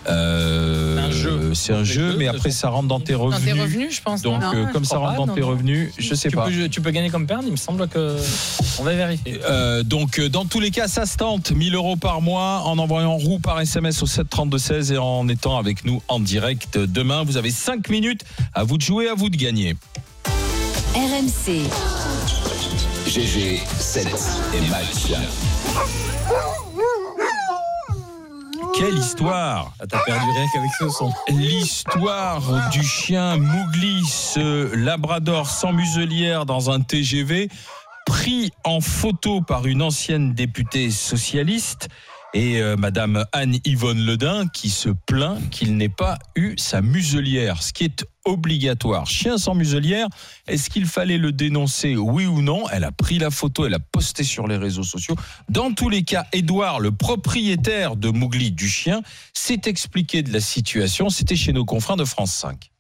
[0.09, 1.55] Euh, C'est un jeu.
[1.55, 3.45] C'est un jeu, deux, mais après ça rentre dans tes Dans revenus.
[3.55, 4.23] tes revenus, je pense.
[4.23, 6.47] Donc, non euh, je comme ça rentre pas, dans tes revenus, je sais tu pas.
[6.47, 8.17] Peux, tu peux gagner comme perdre, il me semble que.
[8.79, 9.41] On va vérifier.
[9.49, 11.51] Euh, donc, euh, dans tous les cas, ça se tente.
[11.51, 15.85] 1000 euros par mois en envoyant roue par SMS au 732-16 et en étant avec
[15.85, 17.25] nous en direct demain.
[17.25, 18.23] Vous avez 5 minutes.
[18.55, 19.77] À vous de jouer, à vous de gagner.
[20.95, 21.61] RMC,
[23.07, 24.07] GG, 7
[24.55, 25.13] et match.
[28.75, 29.73] Quelle histoire.
[29.81, 31.13] Ah, T'as perdu rien qu'avec ce son.
[31.29, 37.49] L'histoire du chien Mougli, ce labrador sans muselière dans un TGV,
[38.07, 41.89] pris en photo par une ancienne députée socialiste
[42.37, 47.73] et euh, Madame Anne-Yvonne Ledin qui se plaint qu'il n'ait pas eu sa muselière, ce
[47.73, 49.07] qui est obligatoire.
[49.07, 50.07] Chien sans muselière,
[50.47, 52.69] est-ce qu'il fallait le dénoncer, oui ou non?
[52.69, 55.17] Elle a pris la photo, elle a posté sur les réseaux sociaux.
[55.49, 59.01] Dans tous les cas, Édouard, le propriétaire de Mougli du chien,
[59.33, 61.09] s'est expliqué de la situation.
[61.09, 62.71] C'était chez nos confrères de France 5.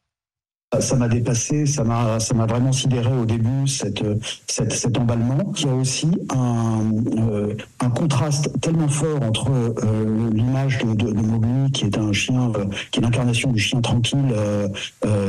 [0.80, 4.02] Ça m'a dépassé, ça m'a, ça m'a vraiment sidéré au début cette,
[4.48, 5.52] cette- cet emballement.
[5.58, 6.80] Il y a aussi un,
[7.18, 12.64] euh, un contraste tellement fort entre euh, l'image de, de, qui est un chien, euh,
[12.90, 14.34] qui est l'incarnation du chien tranquille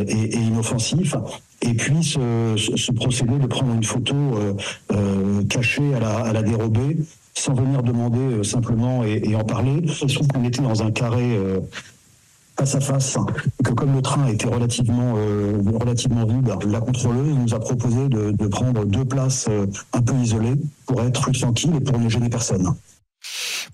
[0.08, 1.16] et, inoffensif,
[1.62, 4.16] et puis ce, procédé de prendre une photo
[5.50, 6.98] cachée à la, à la dérobée,
[7.36, 9.88] sans venir demander simplement et, et en parler.
[9.88, 11.38] Se trouve qu'on était dans un carré.
[12.58, 13.18] Face à face,
[13.64, 18.48] que comme le train était relativement, euh, relativement vide, la contrôleuse nous a proposé de,
[18.48, 20.56] prendre deux places euh, un peu isolées
[20.86, 22.74] pour être tranquille et pour ne gêner personne.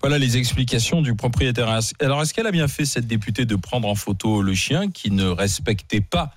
[0.00, 1.78] Voilà les explications du propriétaire.
[2.00, 5.10] Alors, est-ce qu'elle a bien fait, cette députée, de prendre en photo le chien qui
[5.10, 6.32] ne respectait pas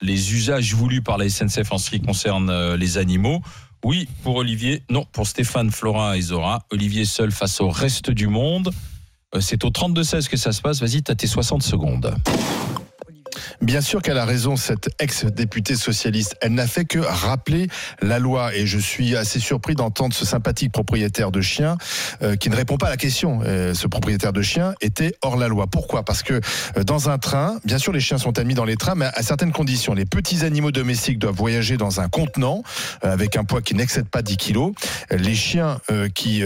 [0.00, 3.40] les usages voulus par la SNCF en ce qui concerne euh, les animaux?
[3.84, 4.82] Oui, pour Olivier.
[4.90, 6.64] Non, pour Stéphane, Flora et Zora.
[6.72, 8.72] Olivier seul face au reste du monde.
[9.34, 10.80] Euh, C'est au 32-16 que ça se passe.
[10.80, 12.14] Vas-y, t'as tes 60 secondes.
[13.64, 16.36] Bien sûr qu'elle a raison, cette ex-députée socialiste.
[16.42, 17.68] Elle n'a fait que rappeler
[18.02, 18.54] la loi.
[18.54, 21.78] Et je suis assez surpris d'entendre ce sympathique propriétaire de chien
[22.22, 23.40] euh, qui ne répond pas à la question.
[23.42, 25.66] Euh, ce propriétaire de chien était hors la loi.
[25.66, 26.02] Pourquoi?
[26.02, 26.42] Parce que
[26.76, 29.22] euh, dans un train, bien sûr, les chiens sont admis dans les trains, mais à
[29.22, 29.94] certaines conditions.
[29.94, 32.62] Les petits animaux domestiques doivent voyager dans un contenant
[33.00, 34.72] avec un poids qui n'excède pas 10 kilos.
[35.10, 35.78] Les chiens
[36.14, 36.42] qui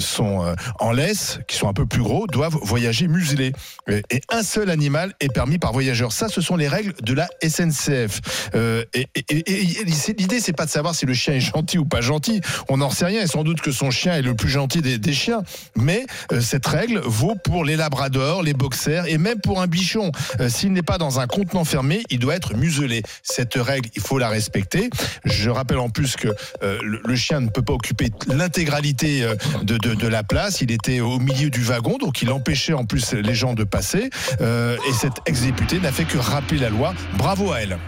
[0.00, 3.52] sont en laisse, qui sont un peu plus gros, doivent voyager muselés.
[3.88, 6.10] Et un seul animal est permis par voyageur.
[6.10, 8.20] Ça, ce sont les règles de la SNCF.
[8.54, 11.78] Euh, et et- et- et l'idée, c'est pas de savoir si le chien est gentil
[11.78, 12.40] ou pas gentil.
[12.68, 13.22] On n'en sait rien.
[13.22, 15.42] Et sans doute que son chien est le plus gentil des, chiens.
[15.76, 20.10] Mais euh, cette règle vaut pour les labradors, les boxers et même pour un bichon.
[20.40, 23.02] Euh, S'il n'est pas dans un contenant fermé, il doit être muselé.
[23.22, 24.90] Cette règle, il faut la respecter.
[25.24, 26.28] Je rappelle en plus que
[26.62, 29.26] euh, le, chien ne peut pas occuper l'intégralité
[29.62, 30.60] de, de- la place.
[30.60, 34.08] Il était au milieu du wagon, donc il empêchait en plus les gens de passer.
[34.40, 36.92] Et cette ex-députée n'a fait que rappeler la loi.
[37.16, 37.78] Bravo à elle.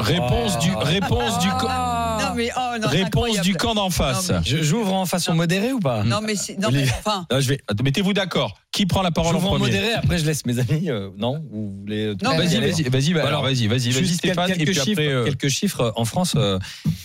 [0.00, 4.28] Réponse du, réponse du, co- Non, mais, oh, non, réponse du camp d'en face.
[4.30, 6.04] Non, Je- J'ouvre en façon modérée ou pas?
[6.04, 7.26] Non, mais, c'est- non, mais enfin.
[7.32, 7.60] Non, je vais.
[7.82, 8.58] Mettez-vous d'accord.
[8.72, 10.88] Qui prend la parole en J'ouvre en premier modéré, après je laisse mes amis.
[10.88, 12.14] euh, non Vous voulez.
[12.22, 13.28] Non, Vas-y, vas-y, vas-y, bah, Voilà.
[13.28, 14.46] alors, vas-y, vas-y, vas-y, Juste Stéphane.
[14.46, 15.92] quelques, et puis chiffres, après, euh, quelques chiffres.
[15.94, 16.58] En France, euh,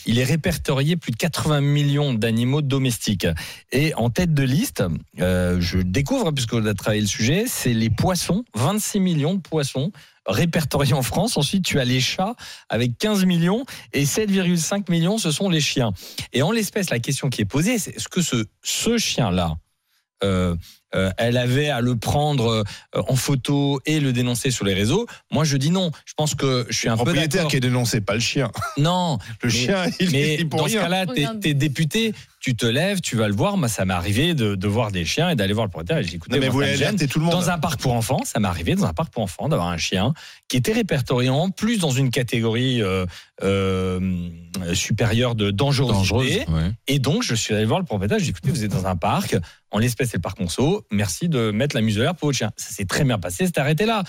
[0.05, 3.27] il est répertorié plus de 80 millions d'animaux domestiques.
[3.73, 4.81] Et en tête de liste,
[5.19, 8.45] euh, je découvre, puisqu'on a travaillé le sujet, c'est les poissons.
[8.55, 9.91] 26 millions de poissons
[10.25, 11.35] répertoriés en France.
[11.35, 12.35] Ensuite, tu as les chats
[12.69, 15.91] avec 15 millions et 7,5 millions, ce sont les chiens.
[16.31, 19.55] Et en l'espèce, la question qui est posée, c'est est-ce que ce, ce chien-là,
[20.23, 20.55] euh,
[20.97, 22.47] euh, elle avait à le prendre
[22.95, 25.05] euh, en photo et le dénoncer sur les réseaux.
[25.31, 25.91] Moi, je dis non.
[26.05, 28.51] Je pense que je suis un Le peu propriétaire qui est dénoncé, pas le chien.
[28.77, 32.13] Non, Le mais- chien, il mais est pour dans ce cas-là, t'es, t'es député,
[32.47, 33.57] tu te lèves, tu vas le voir.
[33.57, 35.97] Moi, ça m'est arrivé de, de voir des chiens et d'aller voir le propriétaire.
[35.97, 37.33] Écoutez, Non, mais vous alertez tout le monde.
[37.33, 39.75] Dans un parc pour enfants, ça m'est arrivé dans un parc pour enfants d'avoir un
[39.75, 40.13] chien
[40.47, 43.05] qui était répertorié en plus dans une catégorie euh,
[43.43, 44.29] euh,
[44.73, 46.45] supérieure de dangerosité.
[46.45, 46.71] Dangereuse, ouais.
[46.87, 48.17] Et donc, je suis allé voir le propriétaire.
[48.17, 49.35] Je lui ai dit, écoutez, vous êtes dans un parc.
[49.71, 50.85] En l'espèce, c'est le parc Monceau.
[50.89, 52.51] Merci de mettre la muselière pour votre chien.
[52.55, 53.45] Ça s'est très bien passé.
[53.45, 54.05] C'est arrêté là.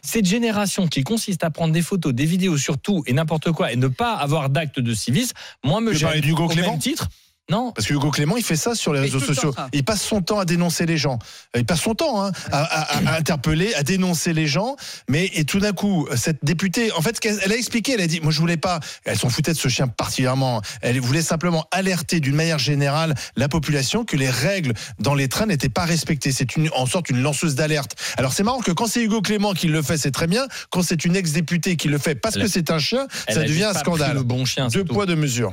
[0.00, 3.76] Cette génération qui consiste à prendre des photos, des vidéos surtout et n'importe quoi et
[3.76, 6.20] ne pas avoir d'acte de civisme, moi, me gêne.
[6.20, 6.70] d'Hugo Au Clément?
[6.70, 7.10] même titre.
[7.50, 7.72] Non.
[7.72, 9.54] Parce que Hugo Clément, il fait ça sur les réseaux le sociaux.
[9.72, 11.18] Il passe son temps à dénoncer les gens.
[11.56, 14.76] Il passe son temps hein, à, à- à interpeller, à dénoncer les gens.
[15.08, 18.20] Mais et tout d'un coup, cette députée, en fait, elle a expliqué, elle a dit,
[18.20, 18.80] moi je voulais pas.
[19.04, 20.62] Elle s'en foutait de ce chien particulièrement.
[20.80, 25.46] Elle voulait simplement alerter d'une manière générale la population que les règles dans les trains
[25.46, 26.32] n'étaient pas respectées.
[26.32, 27.96] C'est une, en sorte une lanceuse d'alerte.
[28.16, 30.46] Alors c'est marrant que quand c'est Hugo Clément qui le fait, c'est très bien.
[30.70, 33.64] Quand c'est une ex-députée qui le fait parce Elle que c'est un chien, ça devient
[33.64, 34.14] un scandale.
[34.14, 34.68] Le bon chien.
[34.68, 35.50] Deux poids, deux mesures.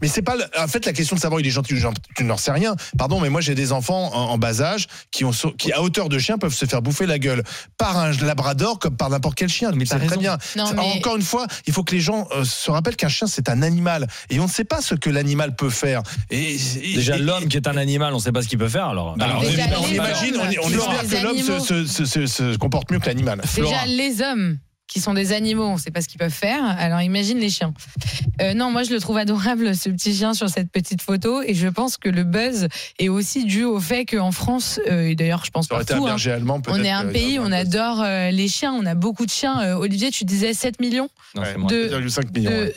[0.00, 2.00] Mais c'est pas le- en fait la question de savoir il est gentil ou gentil,
[2.16, 2.74] tu n'en sais rien.
[2.98, 6.08] Pardon, mais moi j'ai des enfants en, en bas âge qui ont qui à hauteur
[6.08, 7.42] de chien peuvent se faire bouffer la gueule
[7.78, 9.70] par un labrador comme par n'importe quel chien.
[9.72, 10.38] Mais c'est très bien.
[10.56, 13.08] Non, C'est- mais- Encore une fois, il faut que les gens euh, se rappellent qu'un
[13.08, 16.02] chien c'est un animal et on ne sait pas ce que l'animal peut faire.
[16.30, 18.58] Et, et- Déjà, et- l'homme qui est un animal, on ne sait pas ce qu'il
[18.58, 18.86] peut faire.
[18.88, 22.98] Alors, Alors, Déjà, on imagine, on, espère que l'homme se- se- se- se comporte mieux
[22.98, 23.40] que l'animal.
[23.54, 24.58] Déjà, les hommes
[24.92, 26.62] qui sont des animaux, on ne sait pas ce qu'ils peuvent faire.
[26.78, 27.72] Alors imagine les chiens.
[28.40, 31.54] Euh, non, moi je le trouve adorable ce petit chien sur cette petite photo et
[31.54, 35.44] je pense que le buzz est aussi dû au fait qu'en France, euh, et d'ailleurs
[35.44, 38.74] je pense partout, hein, allemand on est un euh, pays, on adore euh, les chiens,
[38.74, 39.60] on a beaucoup de chiens.
[39.62, 42.50] Euh, Olivier, tu disais 7 millions non, de, 2,5 millions.
[42.50, 42.74] de- ouais.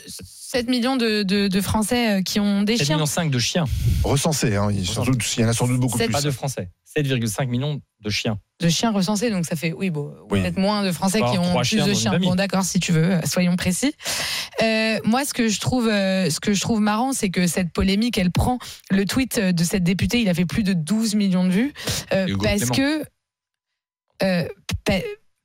[0.56, 2.95] 7 millions de, de- de Français euh, qui ont des 7,5 chiens.
[2.98, 3.65] millions de chiens,
[4.03, 6.07] Recensés, hein, il, y a sans doute- il y en a sans doute beaucoup plus.
[6.10, 6.69] pas de Français.
[6.98, 8.40] 7,5 millions de chiens.
[8.61, 10.40] de chiens recensés, donc ça fait, oui, bon, Oui.
[10.41, 12.18] peut-être moins de Français qui ont plus chiens de chiens.
[12.19, 13.94] Bon, d'accord, si tu veux, euh, soyons précis.
[14.64, 17.73] Euh, moi, ce que je trouve, euh, ce que je trouve marrant, c'est que cette
[17.73, 18.57] polémique, elle prend
[18.91, 21.73] le tweet de cette députée, il a fait plus de 12 millions de vues,
[22.14, 22.76] euh, parce Clément.
[22.76, 23.06] que,
[24.23, 24.48] euh,
[24.86, 24.94] pa-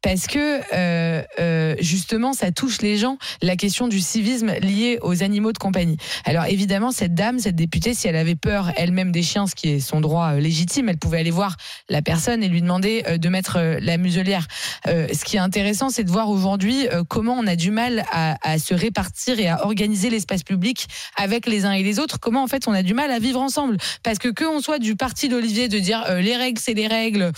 [0.03, 5.23] parce que euh, euh, justement, ça touche les gens, la question du civisme lié aux
[5.23, 5.97] animaux de compagnie.
[6.25, 9.69] Alors évidemment, cette dame, cette députée, si elle avait peur elle-même des chiens, ce qui
[9.69, 11.57] est son droit euh, légitime, elle pouvait aller voir
[11.89, 14.47] la personne et lui demander de mettre la muselière.
[14.87, 18.75] Ce qui est intéressant, c'est de voir aujourd'hui comment on a du mal à, se
[18.75, 20.87] répartir et à organiser l'espace public
[21.17, 22.19] avec les uns et les autres.
[22.21, 23.77] Comment en fait on a du mal à vivre ensemble.
[24.03, 27.33] Parce que que on soit du parti d'Olivier de dire les règles, c'est les règles,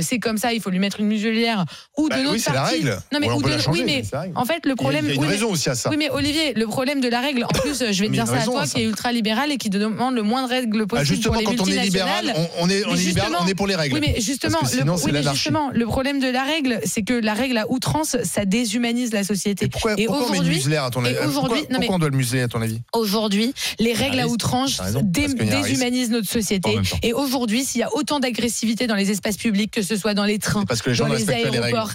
[0.00, 1.64] c'est comme ça, il faut lui mettre une muselière,
[1.96, 2.98] ou ou de Bah notre oui, c'est la règle.
[3.12, 5.04] Non mais, ou de- la changer, oui, mais mais en fait, le problème.
[5.04, 5.90] Il y a une oui, mais- raison aussi à ça.
[5.90, 8.26] Oui, mais Olivier, le problème de la règle, en plus, je vais te Mais dire
[8.26, 10.82] ça à toi à qui est ultra libéral et qui demande le moins de règles
[10.82, 12.50] Ah, possible justement, pour les quand on est libéral, multinationales.
[12.60, 13.94] on, on est, on Mais est libéral, on est pour les règles.
[13.94, 16.42] Oui, mais justement, Parce que le, sinon, oui, c'est mais justement, le problème de la
[16.44, 19.68] règle, c'est que la règle à outrance, ça déshumanise la société.
[19.68, 21.14] Pourquoi, et pourquoi on met le aujourd'hui, museler à ton avis?
[21.32, 22.80] Pourquoi, non, mais- pourquoi on doit le museler à ton avis?
[22.92, 26.70] Aujourd'hui, les règles à outrance déshumanisent notre société.
[27.02, 30.24] Et aujourd'hui, s'il y a autant d'agressivité dans les espaces publics, que ce soit dans
[30.24, 31.44] les trains, parce que les gens dans les respectent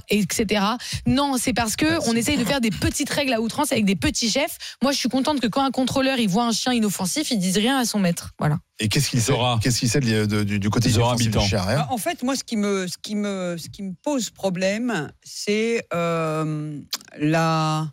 [0.10, 0.64] etc.
[1.06, 3.96] Non, c'est parce que on essaye de faire des petites règles à outrance avec des
[3.96, 4.58] petits chefs.
[4.82, 7.58] Moi, je suis contente que quand un contrôleur il voit un chien inoffensif, il dise
[7.58, 8.32] rien à son maître.
[8.40, 8.60] Voilà.
[8.80, 11.66] Et qu'est-ce qu'il sait Qu'est-ce qu'il sait de- de- du, du côté Zora du chien.
[11.66, 15.12] Bah, En fait, moi, ce qui me, ce qui me, ce qui me pose problème,
[15.24, 16.80] c'est euh,
[17.18, 17.92] la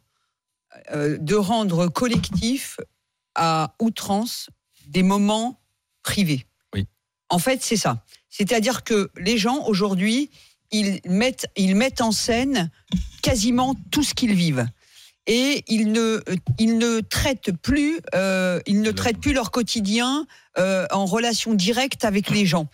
[0.93, 2.78] euh, de rendre collectif
[3.35, 4.49] à outrance
[4.87, 5.61] des moments
[6.03, 6.47] privés.
[6.74, 6.87] Oui.
[7.28, 8.05] En fait, c'est ça.
[8.31, 10.31] C'est-à-dire que les gens aujourd'hui,
[10.70, 12.70] ils mettent, ils mettent en scène
[13.22, 14.66] quasiment tout ce qu'ils vivent.
[15.26, 16.22] Et ils ne,
[16.59, 20.26] ils ne traitent plus, euh, ils ne traitent plus leur quotidien
[20.59, 22.68] euh, en relation directe avec les gens.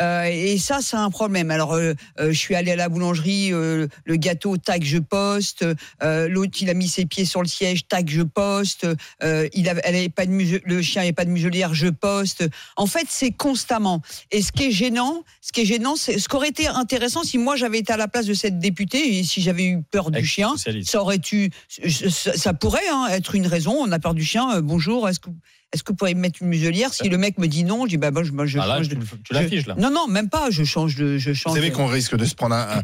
[0.00, 1.50] Euh, et ça, c'est un problème.
[1.50, 5.64] Alors, euh, euh, je suis allée à la boulangerie, euh, le gâteau, tac, je poste.
[6.02, 8.86] Euh, L'autre, il a mis ses pieds sur le siège, tac, je poste.
[9.22, 11.88] Euh, il avait, elle avait pas de muse- le chien n'avait pas de muselière, je
[11.88, 12.44] poste.
[12.76, 14.02] En fait, c'est constamment.
[14.30, 17.22] Et ce qui est gênant, ce qui est gênant, c'est ce qui aurait été intéressant
[17.22, 20.10] si moi j'avais été à la place de cette députée et si j'avais eu peur
[20.10, 20.54] du chien,
[20.84, 21.50] ça aurait eu,
[21.88, 23.76] ça, ça pourrait hein, être une raison.
[23.78, 24.60] On a peur du chien.
[24.60, 25.30] bonjour, est-ce que
[25.72, 27.90] est-ce que vous pourriez me mettre une muselière Si le mec me dit non, je
[27.90, 29.74] dis bah, bah, je, je Ah là, change tu de- tu l'affiches, là.
[29.76, 30.50] Non, non, même pas.
[30.50, 31.52] Je change de, je change.
[31.52, 32.82] Vous savez de- qu'on risque de se prendre un,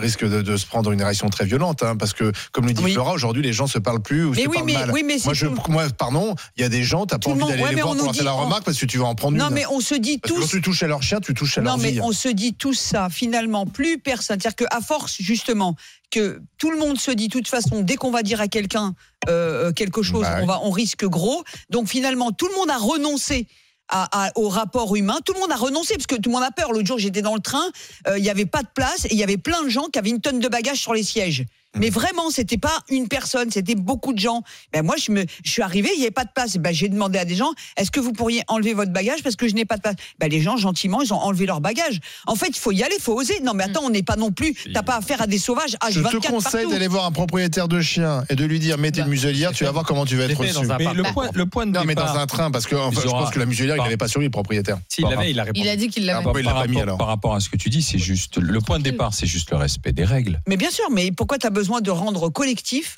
[0.00, 2.82] risque de, de se prendre une réaction très violente, hein, parce que comme le dit
[2.82, 2.92] Oui.
[2.92, 4.90] Flora, aujourd'hui les gens se parlent plus ou Mais se oui, parlent mais- mal.
[4.92, 5.62] oui, mais moi, c'est je, tout.
[5.70, 7.82] moi, pardon, il y a des gens, t'as pas Tout envie d'aller ouais, les mais
[7.82, 9.48] voir on pour leur faire dit- la remarque parce que tu vas en prendre Non,
[9.48, 9.54] une.
[9.54, 10.44] mais on se dit Parce que tous.
[10.46, 12.00] quand tu touches à leur chien, tu touches à Non, leur mais vie.
[12.00, 13.08] on se dit tous ça.
[13.10, 14.38] Finalement, plus personne.
[14.40, 15.76] C'est-à-dire qu'à force, justement,
[16.10, 18.94] que tout le monde se dit, de toute façon, dès qu'on va dire à quelqu'un
[19.28, 21.42] euh, quelque chose, Bah on, va, on risque gros.
[21.70, 23.46] Donc finalement, tout le monde a renoncé.
[23.92, 26.44] à- à- au rapport humain, tout le monde a renoncé parce que tout le monde
[26.44, 26.70] a peur.
[26.72, 27.72] L'autre jour, j'étais dans le train,
[28.06, 29.98] euh, il y avait pas de place et il y avait plein de gens qui
[29.98, 31.44] avaient une tonne de bagages sur les sièges.
[31.78, 34.42] Mais vraiment, c'était pas une personne, c'était beaucoup de gens.
[34.72, 36.56] Ben moi, je me, je suis arrivé, il n'y avait pas de place.
[36.56, 39.46] Ben j'ai demandé à des gens, est-ce que vous pourriez enlever votre bagage parce que
[39.48, 39.94] je n'ai pas de place?
[40.18, 42.00] Ben les gens gentiment, ils ont enlevé leur bagage.
[42.26, 43.40] En fait, il faut y aller, il faut oser.
[43.44, 44.54] Non, mais attends, on n'est pas non plus.
[44.74, 47.80] T'as pas affaire à des sauvages Je H24 te conseille d'aller voir un propriétaire de
[47.80, 50.36] chien et de lui dire mettez une muselière, tu vas voir comment tu vas être
[50.36, 50.66] reçu.
[50.78, 53.08] Mais le point, le point de Non, mais dans un train, parce que enfin, je
[53.08, 54.78] pense que la muselière, il par- n'avait pas sur lui, le propriétaire.
[54.88, 55.60] S'il l'avait, il a répondu.
[55.64, 56.24] Il a dit qu'il Ah, l'avait.
[56.24, 56.98] bon, il l'a par, alors.
[56.98, 59.50] par rapport à ce que tu dis, c'est juste le point de départ, c'est juste
[59.52, 60.40] le respect des règles.
[60.48, 62.96] Mais bien sûr, mais pourquoi tu as besoin de rendre collectif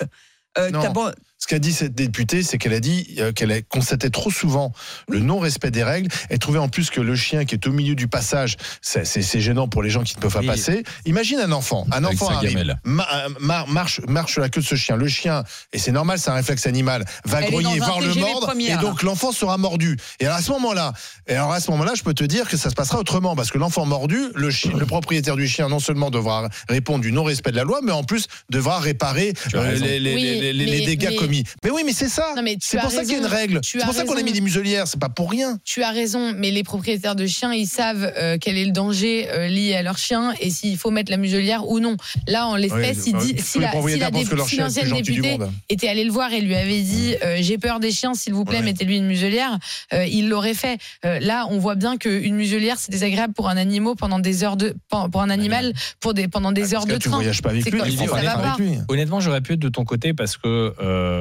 [0.57, 0.93] euh, Non.
[1.43, 4.71] Ce qu'a dit cette députée, c'est qu'elle a dit euh, qu'elle a constaté trop souvent
[5.09, 7.95] le non-respect des règles et trouvait en plus que le chien qui est au milieu
[7.95, 10.83] du passage, c'est c'est- c'est gênant pour les gens qui ne peuvent pas passer.
[11.05, 12.55] Imagine un enfant, un enfant arrive,
[12.85, 14.95] ma- euh, mar- marche, marche sur la queue de ce chien.
[14.95, 15.43] Le chien,
[15.73, 19.03] et c'est normal, c'est un réflexe animal, va Elle grogner, voir le mordre, et donc
[19.03, 19.97] l'enfant sera mordu.
[20.21, 20.93] Et alors à ce moment-là,
[21.27, 23.51] et alors à ce moment-là, je peux te dire que ça se passera autrement parce
[23.51, 27.51] que l'enfant mordu, le, chien, le propriétaire du chien non seulement devra répondre du non-respect
[27.51, 30.79] de la loi, mais en plus devra réparer euh, les, les- Oui, les- les- les
[30.79, 31.32] mais- dégâts mais- commis.
[31.63, 32.33] Mais oui, mais c'est ça.
[32.35, 33.61] Non, mais tu C'est pour ça qu'il y a une règle.
[33.61, 34.87] Tu C'est pour ça qu'on a mis des muselières.
[34.87, 35.59] C'est pas pour rien.
[35.63, 39.27] Tu as raison, mais les propriétaires de chiens, ils savent euh, quel est le danger
[39.31, 41.97] euh, lié à leur chien et s'il faut mettre la muselière ou non.
[42.27, 45.37] Là, en l'espèce, Oui, il dit, si les la, si la dé- l'ancienne députée
[45.69, 48.45] était allée le voir et lui avait dit euh, j'ai peur des chiens, s'il vous
[48.45, 48.63] plaît, Ouais.
[48.65, 49.57] mettez-lui une muselière,
[49.93, 50.77] euh, il l'aurait fait.
[51.05, 54.57] Euh, là, on voit bien qu'une muselière, c'est désagréable pour un animal pendant des heures
[54.57, 57.17] de pour un animal pour des pendant des Parce heures de tu train.
[57.17, 57.49] voyages pas.
[57.49, 57.65] avec
[58.59, 58.77] lui.
[58.87, 60.73] Honnêtement, j'aurais pu être de ton côté parce que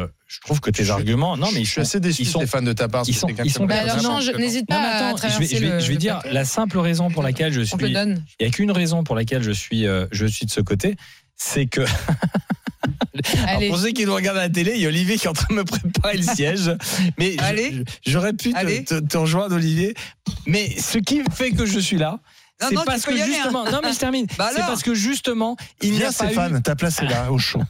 [0.02, 1.36] euh, je trouve que tes Je arguments.
[1.36, 3.04] Non, mais ils je suis sont assez déçu, ils sont- Stéphane, de ta part.
[3.06, 5.56] ils sont- ils sont- Bah alors change, n'hésite Non, pas à attends, je vais, traverser
[5.56, 7.76] je vais- le- je vais le dire la simple raison pour laquelle je suis.
[7.80, 10.96] Il n'y a qu'une raison pour laquelle je suis, euh, je suis de ce côté,
[11.36, 11.80] c'est que.
[13.44, 13.68] Alors, Allez.
[13.68, 15.32] pour ceux qui nous regardent à la télé, il y a Olivier qui est en
[15.34, 16.70] train de me préparer le siège.
[17.18, 17.36] Mais
[18.06, 19.94] j'aurais pu te, te- te rejoindre, Olivier.
[20.46, 22.18] Mais ce qui fait que je suis là,
[22.60, 23.24] Non, c'est non, parce que hein.
[23.26, 23.64] justement.
[23.70, 24.26] Non, mais je termine.
[24.38, 26.28] Bah c'est parce que justement, il n'y a pas eu.
[26.28, 27.62] Stéphane, ta place est là, au chaud.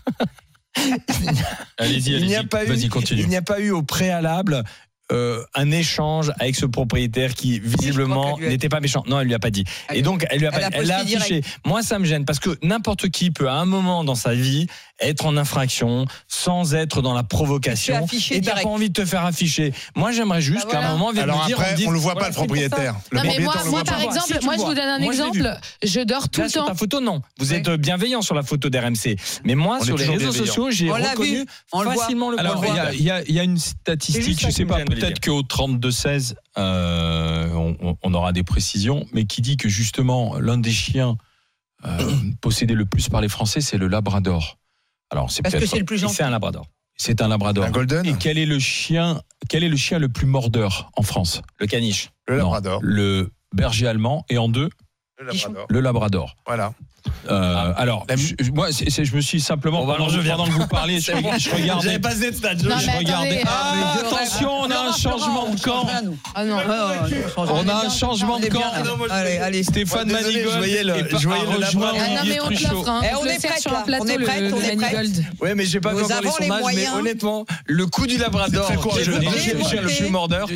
[1.79, 2.47] Allez-y, il n'y a allez-y.
[2.49, 3.21] pas eu, Vas-y, continue.
[3.23, 4.63] il n'y a pas eu au préalable
[5.11, 9.03] euh, un échange avec ce propriétaire qui visiblement n'était pas méchant.
[9.07, 9.65] Non, elle lui a pas dit.
[9.89, 11.43] Elle- Et donc elle lui a elle pas, a elle l'a affiché.
[11.67, 14.69] Moi, ça me gêne parce que n'importe qui peut à un moment dans sa vie
[15.03, 18.07] être en infraction sans être dans la provocation.
[18.31, 19.73] Et t'as pas envie de te faire afficher.
[19.97, 21.99] Moi, j'aimerais juste Bah qu'à un moment, on vienne Alors me dire, après, on le
[21.99, 22.95] voit voilà, pas, le propriétaire.
[23.11, 24.05] Le Non, mais moi, le par pas.
[24.05, 25.59] exemple, Si, moi je vous donne un Moi, exemple.
[25.83, 26.69] Je dors tout Là, le sur temps.
[26.69, 27.23] ta photo, non.
[27.39, 27.57] Vous Oui.
[27.57, 29.17] êtes bienveillant sur la photo d'RMC.
[29.45, 32.69] Mais moi, On sur les réseaux sociaux, j'ai reconnu facilement le Alors, il
[33.05, 33.39] y, problème.
[33.39, 38.33] a- une statistique, je ça sais pas, peut-être qu'au 32-16, euh, on, on- on aura
[38.33, 41.17] des précisions, mais qui dit que justement, l'un des chiens
[41.85, 41.99] euh,
[42.41, 44.59] possédé le plus par les Français, c'est le Labrador.
[45.13, 46.15] Alors, c'est Parce que peut-être- c'est le plus gentil.
[46.17, 46.67] C'est un labrador.
[46.97, 47.65] C'est un Labrador.
[47.65, 51.03] Un golden Et quel est le chien Quel est le chien le plus mordeur en
[51.03, 51.43] France?
[51.59, 52.11] Le caniche.
[52.29, 52.81] Le Non, Labrador.
[52.83, 54.69] le berger allemand et en deux
[55.19, 55.67] Le Labrador.
[55.69, 56.37] le Labrador.
[56.47, 56.75] Voilà.
[57.31, 60.37] Euh, alors, je, moi, je me suis simplement pendant, alors, je viens.
[60.37, 61.31] pendant que vous parliez, je, C'est bon.
[61.39, 61.83] je regardais.
[61.87, 62.63] J'avais passé de stade.
[62.63, 63.43] Non, je regardais.
[63.47, 65.87] Ah, attention, on a un changement de camp.
[66.35, 66.57] Ah non.
[67.37, 68.63] On a un changement de camp.
[69.11, 69.63] Allez, allez.
[69.63, 71.65] Stéphane Manigold je voyais le- est je voyais le.
[71.65, 72.89] Ah non, Olivier mais on te l'offre.
[72.89, 73.01] Hein.
[73.05, 75.11] Eh, On est prête, sur un plateau, On est prête, on est prête.
[75.41, 79.05] Ouais, mais j'ai pas vu encore les sondages, mais honnêtement, le coup du labrador, est
[79.05, 80.49] le plus mordeur.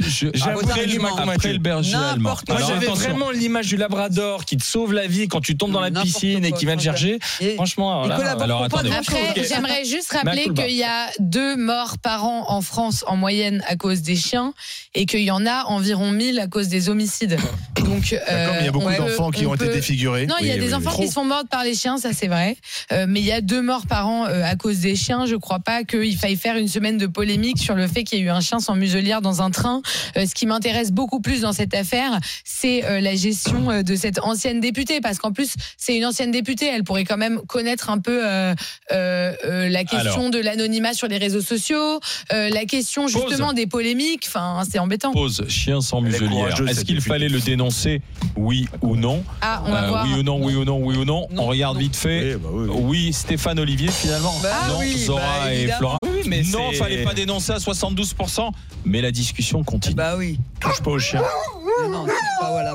[1.28, 2.35] Après le berger allemand.
[2.48, 5.81] Moi, j'avais vraiment l'image du labrador qui te sauve la vie quand tu tombes dans
[5.81, 7.55] la N'importe piscine et quoi, qui vient te franchement.
[7.57, 8.91] Franchement, alors là, euh, alors, attendez.
[8.93, 10.63] Après, j'aimerais juste rappeler culpa.
[10.63, 14.55] qu'il y a deux morts par an en France en moyenne à cause des chiens
[14.95, 17.37] et qu'il y en a environ 1000 à cause des homicides.
[17.77, 20.27] Donc, D'accord, mais il y a beaucoup on peut- d'enfants qui on ont été défigurés.
[20.27, 21.05] Non, il y a Oui, des oui, enfants oui.
[21.05, 22.57] qui se font mordre par les chiens, ça c'est vrai.
[22.93, 25.27] Euh, mais il y a deux morts par an euh, à cause des chiens.
[25.27, 28.23] Je crois pas qu'il faille faire une semaine de polémique sur le fait qu'il y
[28.23, 29.83] a eu un chien sans muselière dans un train.
[30.17, 33.95] Euh, ce qui m'intéresse beaucoup plus dans cette affaire, c'est euh, la gestion euh, de
[33.95, 36.66] cette ancienne députée, parce qu'en plus c'est une ancienne députée.
[36.66, 38.55] Elle pourrait quand même connaître un peu euh,
[38.93, 40.31] euh, euh, la question Alors.
[40.31, 42.01] de l'anonymat sur les réseaux sociaux,
[42.32, 44.24] euh, la question justement des polémiques.
[44.28, 45.12] Enfin, c'est embêtant.
[45.12, 46.61] Pose chien sans muselière.
[46.69, 48.03] Est-ce qu'il fallait le dénoncer
[48.36, 50.07] Oui ou non Ah, on va Euh, voir.
[50.07, 51.27] Oui ou non, oui ou non, oui ou non.
[51.31, 51.81] Non, On regarde non.
[51.81, 52.35] vite fait.
[52.35, 52.81] Oui, bah oui, oui.
[52.86, 54.35] Oui, Stéphane Olivier finalement.
[54.43, 55.69] Bah non, oui, Zora bah et.
[55.69, 55.98] Flora.
[56.27, 58.51] Mais non, fallait pas dénoncer à 72%,
[58.85, 59.94] mais la discussion continue.
[59.94, 60.39] Bah oui.
[60.61, 61.23] Touche pas au chien.
[61.82, 62.74] Non, non, c'est pas, voilà.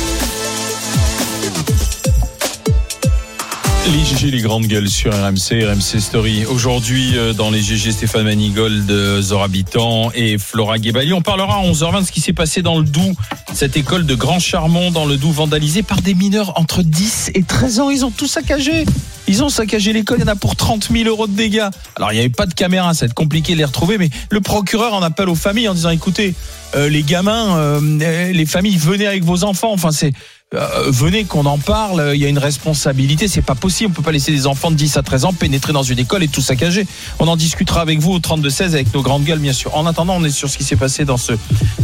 [3.87, 6.45] Les GG, les grandes gueules sur RMC, RMC Story.
[6.45, 11.13] Aujourd'hui, euh, dans les GG, Stéphane Manigold, euh, Zora Habitant et Flora Guébali.
[11.13, 13.15] On parlera à 11h20 de ce qui s'est passé dans le Doubs,
[13.53, 17.41] cette école de Grand Charmont dans le Doubs vandalisée par des mineurs entre 10 et
[17.41, 17.89] 13 ans.
[17.89, 18.85] Ils ont tout saccagé.
[19.27, 21.67] Ils ont saccagé l'école, il y en a pour 30 000 euros de dégâts.
[21.95, 24.09] Alors, il n'y avait pas de caméra, ça va être compliqué de les retrouver, mais
[24.29, 26.35] le procureur en appelle aux familles en disant, écoutez,
[26.75, 29.71] euh, les gamins, euh, les familles, venez avec vos enfants.
[29.73, 30.13] Enfin, c'est
[30.53, 32.11] euh, venez qu'on en parle.
[32.13, 33.27] Il y a une responsabilité.
[33.27, 33.91] C'est pas possible.
[33.91, 36.23] On peut pas laisser des enfants de 10 à 13 ans pénétrer dans une école
[36.23, 36.85] et tout saccager.
[37.19, 39.75] On en discutera avec vous au 32 16 avec nos grandes gueules, bien sûr.
[39.75, 41.33] En attendant, on est sur ce qui s'est passé dans ce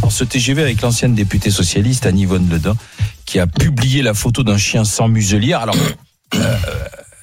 [0.01, 2.75] dans ce TGV avec l'ancienne députée socialiste Anne Yvonne Ledin,
[3.25, 5.61] qui a publié la photo d'un chien sans muselière.
[5.61, 5.75] Alors.
[6.35, 6.57] euh,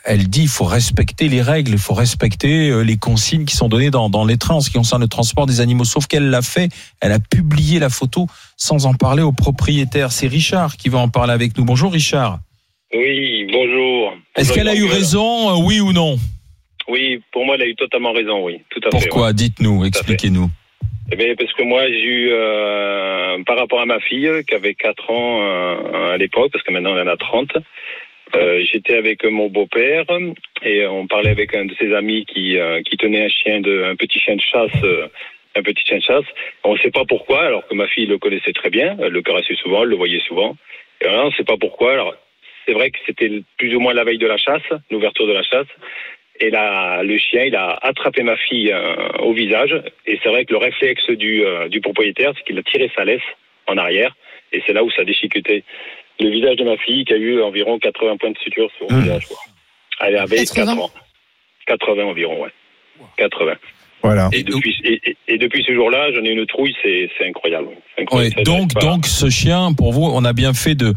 [0.05, 3.69] elle dit il faut respecter les règles, il faut respecter euh, les consignes qui sont
[3.69, 5.85] données dans, dans les trains en ce qui concerne le transport des animaux.
[5.85, 6.69] Sauf qu'elle l'a fait,
[7.01, 8.27] elle a publié la photo
[8.57, 10.13] sans en parler au propriétaire.
[10.13, 11.65] C'est Richard qui va en parler avec nous.
[11.65, 12.39] Bonjour Richard.
[12.93, 14.15] Oui, bonjour.
[14.37, 16.17] Est-ce qu'elle a eu raison, euh, oui ou non?
[16.87, 18.61] Oui, pour moi, elle a eu totalement raison, oui.
[18.71, 19.09] Tout à fait.
[19.09, 19.33] Pourquoi?
[19.33, 20.51] Dites-nous, expliquez-nous.
[21.13, 24.75] Eh bien, parce que moi, j'ai eu, euh, par rapport à ma fille, qui avait
[24.75, 27.53] 4 ans euh, à l'époque, parce que maintenant elle en a 30,
[28.37, 30.05] euh, j'étais avec mon beau-père
[30.63, 33.85] et on parlait avec un de ses amis qui, euh, qui tenait un chien de,
[33.85, 35.09] un petit chien de chasse, euh,
[35.55, 36.25] un petit chien de chasse.
[36.65, 39.23] On ne sait pas pourquoi, alors que ma fille le connaissait très bien, elle le
[39.23, 40.57] caressait souvent, elle le voyait souvent.
[41.01, 41.93] Et là, on ne sait pas pourquoi.
[41.93, 42.15] Alors,
[42.67, 45.43] c'est vrai que c'était plus ou moins la veille de la chasse, l'ouverture de la
[45.43, 45.69] chasse.
[46.41, 49.81] Et là, le chien, il a attrapé ma fille euh, au visage.
[50.07, 53.05] Et c'est vrai que le réflexe du, euh, du propriétaire, c'est qu'il a tiré sa
[53.05, 53.23] laisse
[53.67, 54.17] en arrière.
[54.53, 55.65] Et c'est là où ça a déchiqueté
[56.21, 59.03] le visage de ma fille, qui a eu environ 80 points de suture sur le
[59.03, 59.27] visage.
[59.27, 59.37] quoi.
[60.01, 60.65] Elle avait 80.
[60.75, 60.91] 4 ans.
[61.67, 62.51] 80 environ, ouais.
[63.17, 63.55] 80.
[64.03, 64.29] Voilà.
[64.33, 67.69] Et depuis, et, et- et depuis ce jour-là, j'en ai une trouille, c'est incroyable.
[68.13, 70.93] Ouais, donc, donc ce chien, pour vous, on a bien fait de,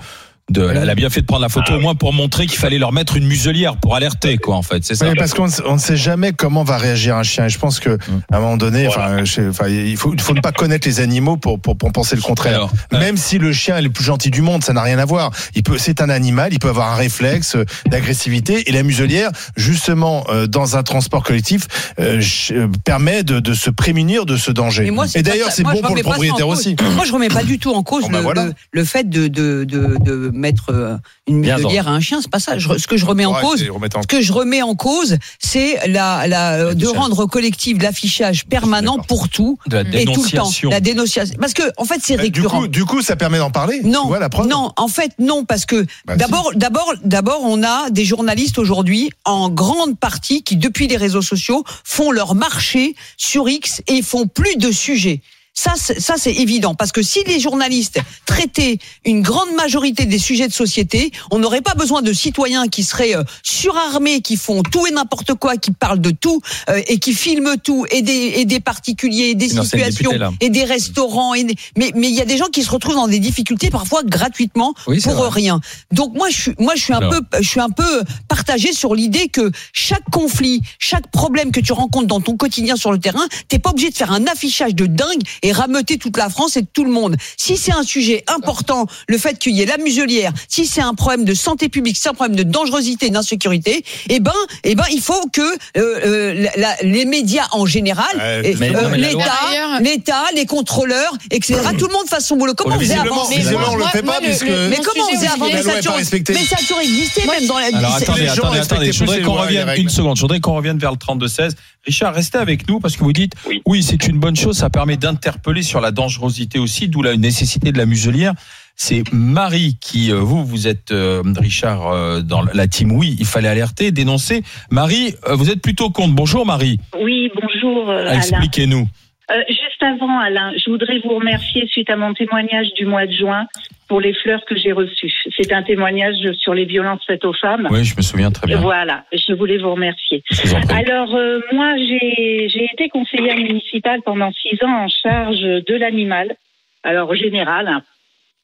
[0.49, 2.77] de, elle a bien fait de prendre la photo au moins pour montrer qu'il fallait
[2.77, 4.83] leur mettre une muselière pour alerter, quoi, en fait.
[4.85, 5.07] C'est ça.
[5.09, 7.45] Oui, parce qu'on ne sait- on ne sait jamais comment va réagir un chien.
[7.45, 7.97] Et je pense que
[8.31, 9.23] à un moment donné, enfin,
[9.67, 12.55] il faut, faut ne pas connaître les animaux pour, pour, pour penser le contraire.
[12.55, 14.99] Alors, euh, Même si le chien est le plus gentil du monde, ça n'a rien
[14.99, 15.31] à voir.
[15.55, 19.31] Il peut, c'est un animal, il peut avoir un réflexe euh, d'agressivité et la muselière,
[19.57, 21.67] justement, euh, dans un transport collectif,
[21.99, 22.21] euh,
[22.51, 24.89] euh, permet de, de se prémunir de ce danger.
[24.91, 26.75] Moi, et d'ailleurs, c'est bon pour le propriétaire aussi.
[26.95, 28.45] Moi, je remets pas du tout en cause Bon, bah, le, voilà.
[28.45, 30.95] le, le fait de, de, de, de mettre euh,
[31.27, 32.19] une muselière à un chien.
[32.21, 32.57] C'est pas ça.
[32.57, 36.27] Je- ce que je remets en cause, ce que je remets en cause, c'est la,
[36.27, 39.57] la, euh, de rendre collectif l'affichage permanent pour tout
[39.93, 40.49] et tout le temps.
[40.69, 41.35] La dénonciation.
[41.39, 42.59] Parce que, en fait, c'est Bah, du récurrent.
[42.61, 43.81] coup, du coup, ça permet d'en parler.
[43.83, 46.19] Non, Tu vois la preuve non, en fait non, parce que Bah, si.
[46.19, 51.21] d'abord, d'abord, d'abord, on a des journalistes aujourd'hui en grande partie qui, depuis les réseaux
[51.21, 55.21] sociaux, font leur marché sur X et font plus de sujets.
[55.59, 56.75] Ça, c'est- ça c'est évident.
[56.75, 61.61] Parce que si les journalistes traitaient une grande majorité des sujets de société, on n'aurait
[61.63, 65.71] pas besoin de citoyens qui seraient euh, surarmés, qui font tout et n'importe quoi, qui
[65.71, 69.51] parlent de tout euh, et qui filment tout, et des, et des particuliers, et des
[69.53, 70.11] Non, situations,
[70.41, 71.33] et des restaurants.
[71.33, 71.43] Et
[71.75, 74.75] mais mais il y a des gens qui se retrouvent dans des difficultés parfois gratuitement
[74.85, 75.29] Oui, pour vrai.
[75.31, 75.59] rien.
[75.91, 77.11] Donc moi, je suis, moi, je suis un Alors.
[77.13, 81.73] peu, je suis un peu partagé sur l'idée que chaque conflit, chaque problème que tu
[81.73, 84.85] rencontres dans ton quotidien sur le terrain, t'es pas obligé de faire un affichage de
[84.85, 87.15] dingue et rameuter toute la France et tout le monde.
[87.37, 90.93] Si c'est un sujet important, le fait qu'il y ait la muselière, si c'est un
[90.93, 94.31] problème de santé publique, si c'est un problème de dangerosité, d'insécurité, eh ben,
[94.63, 98.75] eh ben, il faut que euh, euh, la- la- les médias en général, et, mais
[98.75, 101.59] euh, mais loi- l'État, l'État, les contrôleurs, etc.
[101.77, 102.53] Tout le monde fasse son boulot.
[102.55, 103.27] Comment on faisait avant?
[103.71, 105.45] on le moi- fait moi, pas le- puisque mais Mon comment on faisait avant?
[105.45, 106.39] Mais mais
[106.81, 107.67] existé, même dans la.
[107.67, 108.91] Alors attendez, les gens attendez, attendez.
[108.91, 110.15] Je voudrais les qu'on et revienne une seconde.
[110.17, 111.51] Je voudrais qu'on revienne vers le 32-16.
[111.87, 113.61] Richard, restez avec nous parce que vous dites Oui.
[113.65, 114.57] oui, c'est une bonne chose.
[114.57, 118.33] Ça permet d'interpeller sur la dangerosité aussi, d'où la nécessité de la muselière.
[118.75, 122.91] C'est Marie qui, euh, vous, vous êtes euh, Richard euh, dans la team.
[122.91, 124.43] Oui, il fallait alerter, dénoncer.
[124.69, 126.13] Marie, euh, vous êtes plutôt contre.
[126.13, 126.77] Bonjour Marie.
[127.01, 128.17] Oui, bonjour euh, Alain.
[128.17, 128.87] Expliquez-nous.
[129.29, 133.11] Euh, juste avant, Alain, je voudrais vous remercier suite à mon témoignage du mois de
[133.11, 133.45] juin
[133.89, 135.11] pour les fleurs que j'ai reçues.
[135.35, 137.67] C'est un témoignage sur les violences faites aux femmes.
[137.69, 138.59] Oui, je me souviens très bien.
[138.61, 140.23] Voilà, je voulais vous remercier.
[140.31, 140.73] Vous.
[140.73, 146.35] Alors, euh, moi, j'ai j'ai été conseillère municipale pendant six ans en charge de l'animal,
[146.83, 147.67] alors au général.
[147.67, 147.83] hein.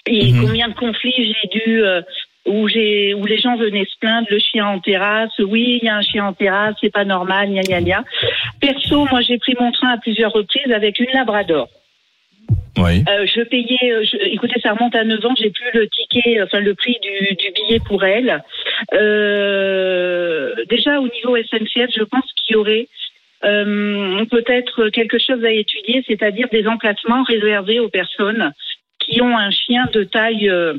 [0.05, 0.41] Et Mhm.
[0.45, 2.01] combien de conflits j'ai dû, euh,
[2.45, 5.89] où, j'ai, où les gens venaient se plaindre, le chien en terrasse, oui, il y
[5.89, 8.03] a un chien en terrasse, c'est pas normal, gna gna gna.
[8.59, 11.69] Perso, moi, j'ai pris mon train à plusieurs reprises avec une labrador.
[12.77, 13.03] Oui.
[13.07, 16.41] Euh, je payais, euh, je- écoutez, ça remonte à 9 ans, j'ai plus le ticket,
[16.41, 18.43] enfin le prix du, du billet pour elle.
[18.93, 22.87] Euh, déjà au niveau SNCF, je pense qu'il y aurait
[23.45, 28.51] euh, peut-être quelque chose à étudier, c'est-à-dire des emplacements réservés aux personnes
[28.99, 30.73] qui ont un chien de taille euh,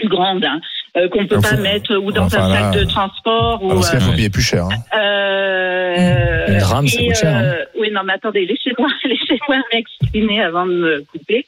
[0.00, 0.60] plus grande, hein,
[0.96, 3.62] euh, qu'on peut Enfin, pas mettre ou dans enfin, un là, sac de transport.
[3.62, 4.64] Ou, Ah, parce qu'il euh, faut payer plus cher.
[4.64, 4.98] hein.
[4.98, 7.42] euh, Une drame, ça coûte cher, hein.
[7.44, 11.46] euh, Oui, non, mais attendez, laissez-moi, laissez-moi m'exprimer avant de me couper.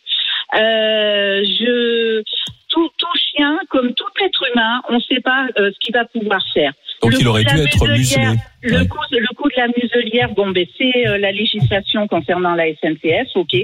[0.54, 2.22] Euh, je,
[2.72, 6.04] tout, tout chien, comme tout être humain, on ne sait pas euh, ce qu'il va
[6.06, 6.72] pouvoir faire.
[7.02, 8.26] Donc Le il aurait dû être muselé.
[8.62, 8.86] Le, Ouais.
[8.86, 13.28] coup, le coup de la muselière, bon, ben, c'est euh, la législation concernant la SNCF,
[13.34, 13.54] ok.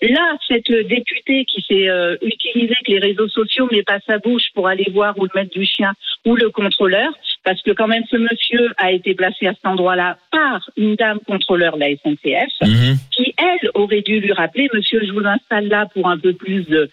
[0.00, 4.18] Là, cette euh, députée qui s'est euh, utilisée que les réseaux sociaux met pas sa
[4.18, 5.92] bouche pour aller voir où le maître du chien
[6.24, 7.10] ou le contrôleur,
[7.44, 11.18] parce que quand même ce monsieur a été placé à cet endroit-là par une dame
[11.26, 12.96] contrôleur de la SNCF, Mhm.
[13.10, 16.62] qui elle aurait dû lui rappeler, monsieur, je vous installe là pour un peu plus
[16.68, 16.88] de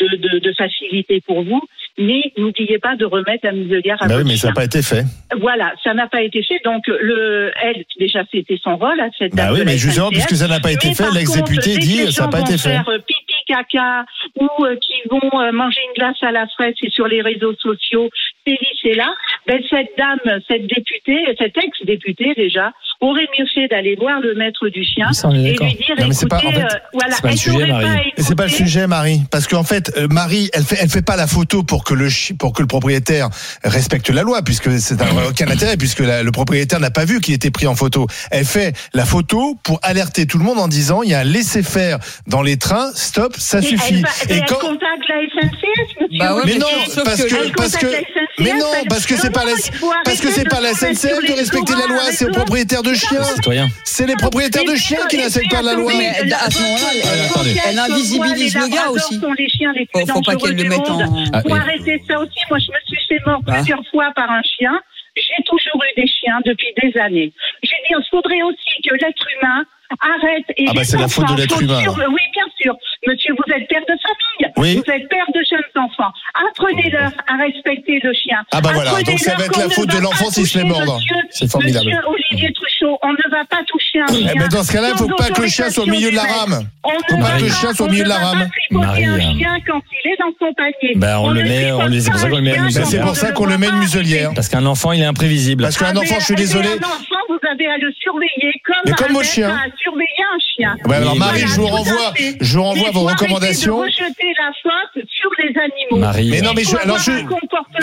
[0.00, 1.60] de, de, de facilité pour vous,
[1.98, 4.82] mais n'oubliez pas de remettre la muselière à Bah oui, mais ça n'a pas été
[4.82, 5.04] fait.
[5.40, 6.60] Voilà, ça n'a pas été fait.
[6.64, 9.78] Donc, le, elle, déjà, c'était son rôle, à cette Bah dame oui, de la mais
[9.78, 12.52] justement, puisque ça n'a pas été Mais fait, l'ex-député dit, que ça n'a pas été
[12.52, 12.70] fait.
[12.70, 12.98] faire euh,
[13.50, 14.04] caca,
[14.40, 17.54] ou euh, qui vont euh, manger une glace à la fraise et sur les réseaux
[17.60, 18.08] sociaux,
[18.46, 19.08] c'est c'est là,
[19.46, 24.68] ben, cette dame, cette députée, cette ex-députée déjà, aurait mieux fait d'aller voir le maître
[24.68, 27.36] du chien et lui dire, Non, écoutez, pas- en fait, euh, voilà, c'est pas le
[27.36, 28.12] sujet, Marie.
[28.18, 31.16] c'est pas le sujet, Marie, parce qu'en fait, euh, Marie, elle fait, elle fait pas
[31.16, 33.28] la photo pour que le chi- pour que le propriétaire
[33.64, 37.20] respecte la loi, puisque c'est un aucun intérêt, puisque la- le propriétaire n'a pas vu
[37.20, 38.06] qu'il était pris en photo.
[38.30, 41.24] Elle fait la photo pour alerter tout le monde en disant il y a un
[41.24, 44.02] laisser faire dans les trains, stop, ça suffit.
[44.28, 46.18] Elle, Et elle quand contacte la SNCF, monsieur.
[46.18, 47.86] Bah ouais, mais non, sauf parce que- parce que,
[48.38, 49.52] mais non, parce que c'est pas la,
[50.04, 53.22] parce que c'est pas la SNCF de respecter la loi, c'est aux propriétaires de chiens.
[53.84, 55.92] C'est les propriétaires de chiens qui ne respectent pas la loi.
[55.96, 57.56] Mais elle- à ce moment-là, elle- attendez.
[57.68, 59.20] elle invisibilise le gars aussi.
[59.20, 61.00] Faut- pas qu'elle le mette en-
[61.32, 63.54] Ah, Pour arrêter ça aussi, moi je me suis fait mort Ah.
[63.54, 64.72] plusieurs fois par un chien.
[65.16, 67.32] J'ai toujours eu des chiens depuis des années.
[67.62, 69.64] J'ai dit, il faudrait aussi que l'être humain
[70.00, 71.80] arrête et Ah bah, c'est la faute de l'être humain.
[71.82, 72.76] sur- Oui, bien sûr.
[73.06, 74.52] Monsieur, vous êtes père de famille.
[74.58, 74.74] Oui.
[74.76, 76.12] Vous êtes père de jeunes enfants.
[76.50, 78.36] Apprenez-leur à respecter le chien.
[78.52, 80.46] Ah bah voilà, donc ça va être la faute ne de va l'enfant pas s'il
[80.46, 80.96] se fait mordre.
[80.96, 81.86] monsieur- C'est formidable.
[81.86, 84.30] Monsieur Olivier Truchot, on ne va pas toucher un chien.
[84.34, 86.10] Eh ben dans ce cas-là, il faut sans pas que le chien soit au milieu
[86.10, 86.68] de la rame.
[86.84, 88.12] On Faut ne pas va que le pas- chien soit au on milieu de ne
[88.14, 88.38] la va rame.
[88.40, 90.92] pas tripoter Marie, un euh, chien quand il est dans son panier.
[90.96, 92.70] Ben, on le ne met- on c'est pour ça pas qu'on le met à Ben,
[92.70, 93.78] c'est pour on ça ne qu'on le met une pas.
[93.78, 94.30] muselière.
[94.34, 95.62] Parce qu'un enfant, il est imprévisible.
[95.62, 96.68] Parce qu'un Ah, enfant, je suis désolé.
[96.68, 99.48] Un enfant, vous avez à le surveiller comme, un chien.
[99.50, 100.76] a surveillé un chien.
[100.86, 102.36] Ouais, alors Marie, Voilà, je vous à renvoie, fait.
[102.40, 103.78] je vous renvoie Mais à vos recommandations.
[103.78, 105.96] De rejeter la faute sur les animaux.
[105.98, 106.30] Marie.
[106.30, 107.12] Mais non, mais Il je, alors je,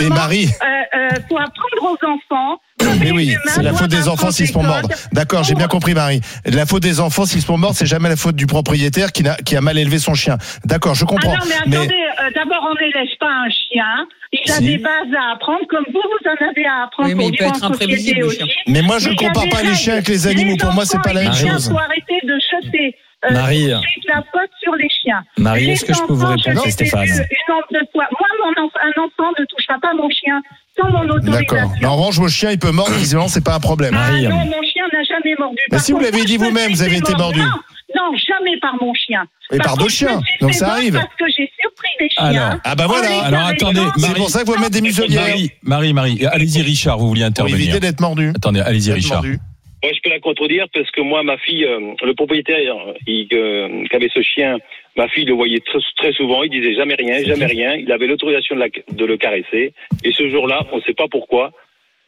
[0.00, 0.46] mais Marie.
[0.62, 2.60] euh, euh, pour apprendre aux enfants.
[3.00, 4.88] Mais oui, c'est la faute des enfants s'ils se font mordre.
[5.12, 6.20] D'accord, j'ai bien compris, Marie.
[6.44, 9.24] La faute des enfants s'ils se font mordre, c'est jamais la faute du propriétaire qui,
[9.24, 10.38] n'a- qui a mal élevé son chien.
[10.64, 11.34] D'accord, je comprends.
[11.36, 14.06] Ah non, mais attendez, euh, d'abord, on n'élève pas un chien.
[14.32, 14.64] Il a Si.
[14.64, 17.38] des bases à apprendre, comme vous, vous en avez à apprendre Oui, mais pour il
[17.38, 18.50] peut être en société imprévisible, le aussi.
[18.68, 20.56] Mais moi, je ne il a compare pas les chiens avec les animaux.
[20.56, 21.70] Pour moi, c'est pas la même les chiens, chose.
[21.70, 23.62] faut arrêter de jeter euh, Marie.
[23.62, 25.22] j'ai de la faute sur les chiens.
[25.38, 27.16] Marie, est-ce que je peux vous répondre, je Stéphane Une
[27.92, 28.06] fois.
[28.12, 30.40] Moi, mon enf- un enfant ne touchera pas mon chien
[30.78, 31.16] sans mon D'accord.
[31.16, 31.70] autorisation.
[31.80, 33.94] Mais en revanche, vos chiens, il peut mordre, visiblement, c'est pas un problème.
[33.98, 35.56] Ah non, mon chien n'a jamais mordu.
[35.70, 37.40] Mais Par si vous l'avez dit je me vous-même, vous avez été mordu.
[37.40, 37.46] Non,
[37.96, 39.24] non, jamais par mon chien.
[39.50, 40.20] Mais par contre, d'autres je chiens.
[40.40, 40.94] Donc ça arrive.
[40.94, 42.24] Parce que j'ai surpris des chiens.
[42.24, 43.24] Alors, Ah bah voilà.
[43.24, 43.80] Alors attendez.
[43.96, 45.22] C'est pour ça que vous mettre des muselières.
[45.26, 47.56] Marie, Marie, Marie, allez-y Richard, vous vouliez Pour intervenir.
[47.58, 48.32] éviter d'être mordu.
[48.36, 49.24] Attendez, allez-y Richard.
[49.82, 52.58] Moi, je peux la contredire parce que moi, ma fille, euh, le propriétaire
[53.06, 54.58] il, euh, qui avait ce chien,
[54.96, 56.42] ma fille le voyait très, très souvent.
[56.42, 57.74] Il disait jamais rien, jamais rien.
[57.74, 59.72] Il avait l'autorisation de, la- de le caresser.
[60.02, 61.52] Et ce jour-là, on ne sait pas pourquoi,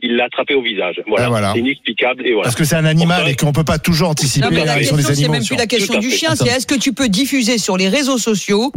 [0.03, 1.01] il l'a attrapé au visage.
[1.07, 1.53] Voilà, Ah, voilà.
[1.53, 2.27] c'est inexplicable.
[2.27, 2.45] Et voilà.
[2.45, 4.73] Parce que c'est un animal et qu'on peut pas toujours anticiper Non, mais la la
[4.75, 5.39] réaction question, des c'est animaux.
[5.39, 8.19] même plus la question du chien, c'est est-ce que tu peux diffuser sur les réseaux
[8.19, 8.73] sociaux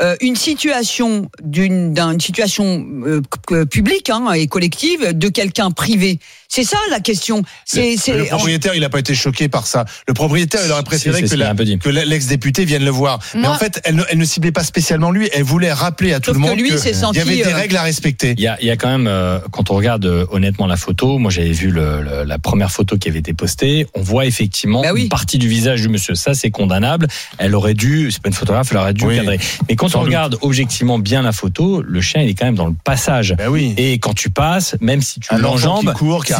[0.00, 6.18] euh, une situation d'une situation euh, publique hein, et collective de quelqu'un privé?
[6.50, 7.42] C'est ça la question.
[7.66, 9.84] C'est Le propriétaire, il n'a pas été choqué par ça.
[10.08, 13.18] Le propriétaire, il aurait préféré que, la- l'ex-député vienne le voir.
[13.34, 15.28] Mais en fait, elle ne, elle ne ciblait pas spécialement lui.
[15.34, 17.82] Elle voulait rappeler à tout Sauf le monde qu'il y avait des euh, règles à
[17.82, 18.34] respecter.
[18.36, 20.76] Il y a, il y a quand même, euh, quand on regarde euh, honnêtement la
[20.78, 24.24] photo, moi j'avais vu le- le- la première photo qui avait été postée, on voit
[24.24, 25.02] effectivement Bah oui.
[25.02, 26.14] une partie du visage du monsieur.
[26.14, 27.08] Ça c'est condamnable.
[27.36, 29.16] Elle aurait dû, c'est pas une photographe, elle aurait dû Oui.
[29.16, 29.38] cadrer.
[29.68, 30.08] Mais quand Sans on doute.
[30.08, 33.34] regarde objectivement bien la photo, le chien il est quand même dans le passage.
[33.50, 33.74] Oui.
[33.76, 35.92] Et quand tu passes, même si tu l'enjambes,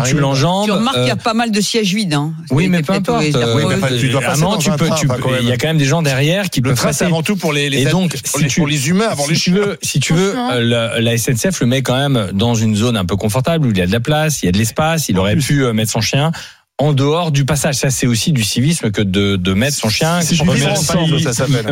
[0.06, 2.14] si tu l'enjambes, tu remarques qu'il y euh, a pas mal de sièges vides.
[2.14, 2.32] Hein.
[2.50, 3.22] oui, mais peu importe.
[3.24, 5.14] euh, euh, Oui, mais enfin, tu dois passer dans tu un peux, train, tu enfin,
[5.16, 5.40] peux- quand même.
[5.42, 7.04] il y a quand même des gens derrière qui Le peuvent train, passer.
[7.04, 9.24] avant tout pour les, les Et donc, pour, si les, tu- pour les humains, avant
[9.24, 9.54] si les tu chiens.
[9.54, 13.04] veux, si tu veux, euh, la SNCF le met quand même dans une zone un
[13.04, 15.18] peu confortable où il y a de la place, il y a de l'espace, il
[15.18, 16.32] aurait pu euh, mettre son chien
[16.78, 17.74] en dehors du passage.
[17.74, 20.20] Ça, c'est aussi du civisme que de, de mettre son chien.
[20.20, 20.66] C'est Merci.
[20.66, 21.66] ensemble, ça s'appelle.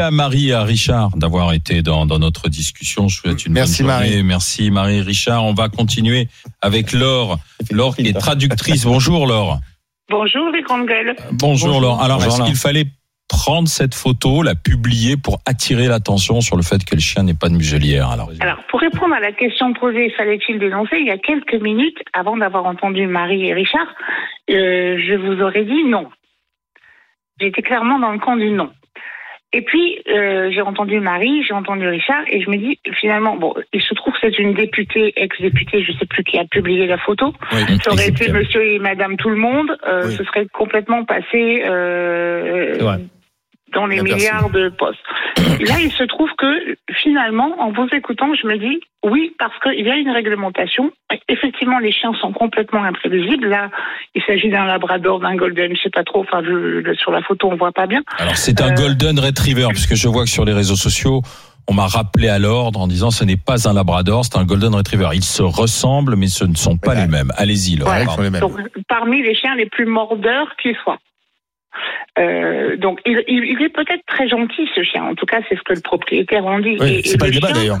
[0.00, 3.08] À Marie et à Richard d'avoir été dans, dans notre discussion.
[3.08, 4.10] Je vous souhaite une Merci, bonne journée.
[4.10, 4.22] Marie.
[4.22, 5.44] Merci Marie et Richard.
[5.44, 6.28] On va continuer
[6.60, 7.38] avec Laure.
[7.70, 8.84] Laure qui est traductrice.
[8.84, 9.58] Bonjour Laure.
[10.10, 11.16] Bonjour les grandes gueules.
[11.32, 12.00] Bonjour, Laure.
[12.02, 12.86] Alors, est-ce qu'il fallait
[13.28, 17.34] prendre cette photo, la publier pour attirer l'attention sur le fait que le chien n'est
[17.34, 21.10] pas de muselière alors Alors, pour répondre à la question posée, fallait-il dénoncer Il y
[21.10, 23.86] a quelques minutes, avant d'avoir entendu Marie et Richard,
[24.50, 26.08] euh, je vous aurais dit non.
[27.40, 28.70] J'étais clairement dans le camp du non.
[29.54, 33.54] Et puis, euh, j'ai entendu Marie, j'ai entendu Richard, et je me dis, finalement, bon,
[33.72, 36.98] il se trouve que c'est une députée, ex-députée, je sais plus qui a publié la
[36.98, 37.32] photo.
[37.52, 40.14] Oui, Ça aurait été monsieur et madame tout le monde, euh, Oui.
[40.16, 42.98] ce serait complètement passé euh, C'est vrai.
[43.74, 44.26] Dans les Bien, merci.
[44.26, 44.98] milliards de postes.
[45.68, 49.86] Là, il se trouve que finalement, en vous écoutant, je me dis oui, parce qu'il
[49.86, 50.90] y a une réglementation.
[51.28, 53.48] Effectivement, les chiens sont complètement imprévisibles.
[53.48, 53.70] Là,
[54.14, 56.20] il s'agit d'un labrador, d'un golden, je sais pas trop.
[56.20, 58.02] Enfin, je- le- sur la photo, on voit pas bien.
[58.18, 61.22] Alors, c'est un Euh, Golden Retriever, puisque je vois que sur les réseaux sociaux,
[61.70, 64.74] on m'a rappelé à l'ordre en disant ce n'est pas un Labrador, c'est un Golden
[64.74, 65.10] Retriever.
[65.14, 67.02] Ils se ressemblent, mais ce ne sont pas Ouais.
[67.02, 67.30] les mêmes.
[67.36, 67.88] Allez-y, Laure.
[67.88, 68.10] Ouais, pardon.
[68.12, 68.40] ils sont les mêmes.
[68.40, 68.56] Donc,
[68.88, 70.98] parmi les chiens les plus mordeurs qui soient.
[72.18, 75.04] Euh, donc, il, il- il est peut-être très gentil, ce chien.
[75.04, 76.76] En tout cas, c'est ce que le propriétaire en dit.
[76.80, 77.78] Oui, c'est pas le débat d'ailleurs.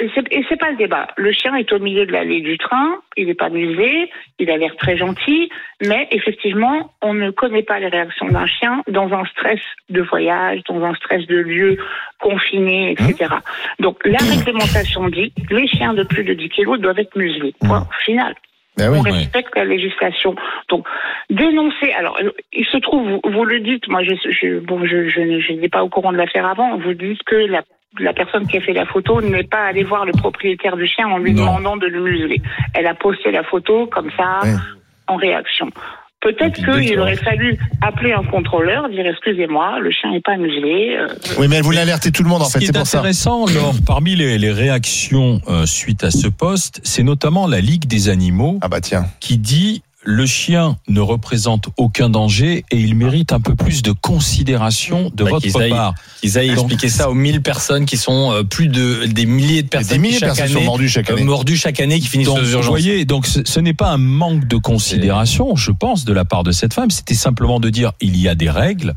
[0.00, 1.06] Et c'est- Et c'est pas le débat.
[1.16, 4.10] Le chien est au milieu de l'allée du train, il n'est pas musé,
[4.40, 5.48] il a l'air très gentil,
[5.86, 9.60] mais effectivement, on ne connaît pas les réactions d'un chien dans un stress
[9.90, 11.78] de voyage, dans un stress de lieu
[12.20, 13.34] confiné, etc.
[13.78, 17.54] Donc la réglementation dit les chiens de plus de 10 kilos doivent être muselés.
[17.60, 18.34] Point final.
[18.76, 18.98] Ben oui.
[18.98, 20.34] on respecte la législation.
[20.68, 20.86] Donc,
[21.30, 21.92] dénoncer.
[21.92, 22.18] Alors,
[22.52, 25.68] il se trouve, vous, vous le dites, moi, je, je, bon, je, je, je n'étais
[25.68, 26.76] pas au courant de l'affaire avant.
[26.78, 27.62] Vous dites que la,
[28.00, 31.06] la personne qui a fait la photo n'est pas allée voir le propriétaire du chien
[31.08, 31.42] en lui Non.
[31.44, 32.42] demandant de le museler.
[32.74, 34.40] Elle a posté la photo comme ça,
[35.06, 35.68] en réaction.
[36.24, 40.96] Peut-être qu'il aurait fallu appeler un contrôleur, dire excusez-moi, le chien n'est pas muselé.
[40.98, 41.06] euh,
[41.38, 42.98] Oui, mais elle voulait alerter tout le monde en Ce fait, c'est est pour ça.
[42.98, 43.44] intéressant,
[43.86, 48.58] parmi les, les réactions euh, suite à ce poste, c'est notamment la Ligue des animaux
[48.62, 49.04] Ah bah tiens.
[49.20, 53.92] qui dit le chien ne représente aucun danger et il mérite un peu plus de
[53.92, 55.94] considération de Bah, votre aillent- part.
[56.22, 59.68] Aillent Donc, expliquer ça aux 1000 personnes qui sont euh, plus de des milliers de
[59.68, 61.24] personnes Des milliers qui de chaque personnes sont année mordues chaque euh, année.
[61.24, 62.68] mordues chaque année qui finissent Donc, aux vous urgences.
[62.68, 66.42] voyez, donc ce, ce n'est pas un manque de considération, je pense, de la part
[66.44, 66.90] de cette femme.
[66.90, 68.94] C'était simplement de dire il y a des règles.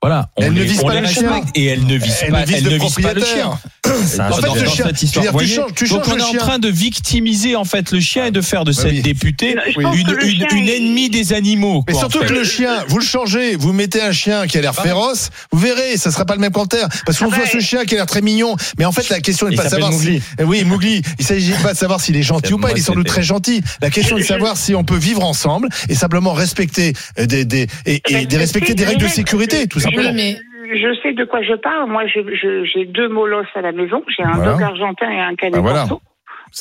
[0.00, 1.28] Voilà, on Elle ne les, vise on pas les le chien.
[1.28, 3.24] respecte et elle ne vise Elle pas, ne vise elle le ne vise pas le
[3.24, 3.58] chien.
[4.06, 4.60] C'est un En fait, scandale.
[4.60, 5.24] le dans chien- cette histoire.
[5.24, 6.38] dire, tu changes- tu Donc changes on le est en chien.
[6.38, 9.00] train de victimiser en fait le chien et de faire de cette oui.
[9.02, 11.82] députée une, ennemie des animaux.
[11.88, 12.26] Mais quoi, surtout en fait.
[12.28, 15.58] que le chien, vous le changez, vous mettez un chien qui a l'air féroce, vous
[15.58, 16.86] verrez, ça sera pas le même commentaire.
[17.04, 19.20] Parce qu'on Ah voit ce chien qui a l'air très mignon, mais en fait la
[19.20, 20.18] question n'est pas de savoir Mowgli.
[20.20, 22.78] si, Eh oui Mowgli, il s'agit pas de savoir s'il est gentil ou pas, il
[22.78, 23.62] est sans doute très gentil.
[23.82, 27.44] La question est de savoir si on peut vivre ensemble et simplement respecter euh, des,
[27.44, 30.10] des et, et des respecter des règles de sécurité, tout simplement.
[30.10, 30.36] Oui,
[30.70, 31.88] mais Je sais de quoi je parle.
[31.90, 34.02] Moi, j'ai deux molosses à la maison.
[34.14, 34.52] J'ai un Voilà.
[34.52, 35.86] dog argentin et un canet Ah, voilà.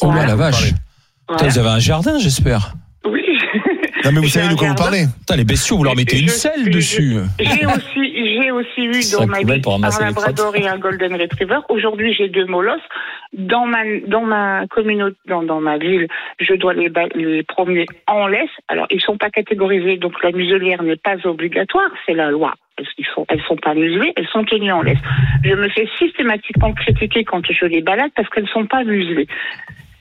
[0.01, 0.71] Oh là, la vache.
[1.27, 1.43] Voilà.
[1.43, 2.73] Putain, Vous avez un jardin, j'espère.
[3.05, 3.23] Oui.
[4.05, 6.27] Non, mais vous savez de quoi vous parlez Putain, les bestiaux, vous leur mettez une
[6.29, 7.15] Je- selle je- dessus.
[7.39, 7.65] J'ai
[8.51, 11.59] aussi, eu dans ma vie pour un Labrador et un Golden Retriever.
[11.69, 12.79] Aujourd'hui, j'ai deux molosses.
[13.33, 16.07] Dans ma, dans ma communauté, dans, dans ma ville,
[16.39, 18.49] je dois les, les promener en laisse.
[18.69, 22.53] Alors, ils sont pas catégorisés, donc la muselière n'est pas obligatoire, c'est la loi.
[22.77, 24.99] Parce qu'ils sont, elles sont pas muselées, elles sont tenues en laisse.
[25.43, 29.27] Je me fais systématiquement critiquer quand je les balade parce qu'elles sont pas muselées.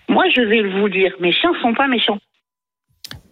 [0.09, 2.19] Moi, je vais vous dire, mes chiens sont pas méchants.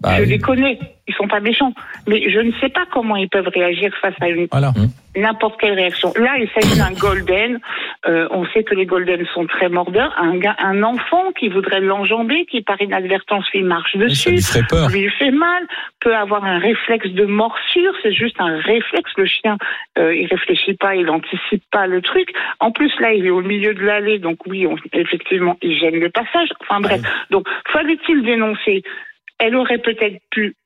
[0.05, 0.29] Bah je oui.
[0.29, 0.79] les connais,
[1.09, 1.73] ils sont pas méchants,
[2.07, 4.73] mais je ne sais pas comment ils peuvent réagir face à une Voilà.
[5.17, 6.13] n'importe quelle réaction.
[6.17, 7.59] Là, il s'agit d'un golden.
[8.07, 10.15] Euh, on sait que les golden sont très mordeurs.
[10.19, 14.67] Un, gars, un enfant qui voudrait l'enjamber, qui par inadvertance lui marche dessus, lui ferait
[14.69, 14.89] peur.
[14.91, 15.63] lui fait mal,
[16.01, 17.93] peut avoir un réflexe de morsure.
[18.03, 19.11] C'est juste un réflexe.
[19.17, 19.57] Le chien,
[19.99, 22.29] euh, il réfléchit pas, il anticipe pas le truc.
[22.61, 25.99] En plus, là, il est au milieu de l'allée, donc oui, on- effectivement, il gêne
[26.01, 26.49] le passage.
[26.61, 27.01] Enfin bref.
[27.31, 28.83] Donc, fallait-il dénoncer
[29.39, 30.57] Elle aurait peut-être pu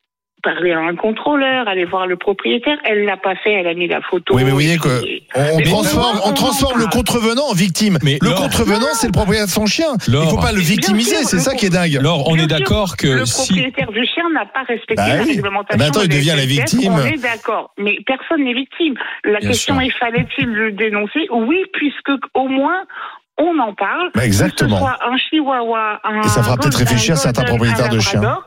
[0.40, 2.76] parler à un contrôleur, aller voir le propriétaire.
[2.84, 4.36] Elle l'a pas fait, elle a mis la photo.
[4.36, 5.02] Oui, mais vous voyez que
[5.34, 7.98] on, transforme, on on transforme le contrevenant en victime.
[8.04, 9.88] Mais le contrevenant, c'est le propriétaire de son chien.
[10.06, 11.98] Il Laure- faut pas le victimiser, c'est ça qui est dingue.
[12.00, 15.74] Laure, on est d'accord que le propriétaire du chien n'a pas respecté Bah la réglementation.
[15.74, 16.92] Ah bah attends, il de devient la victime.
[16.92, 18.94] On est d'accord, mais personne n'est victime.
[19.24, 19.88] La Bien question sûr.
[19.88, 21.26] est fallait-il le dénoncer?
[21.32, 22.84] Oui, puisque au moins
[23.38, 24.10] on en parle.
[24.14, 24.76] Bah, exactement.
[24.78, 27.98] Que ce soit un chihuahua, un Et ça fera peut-être réfléchir un certains propriétaires de
[27.98, 28.38] chiens.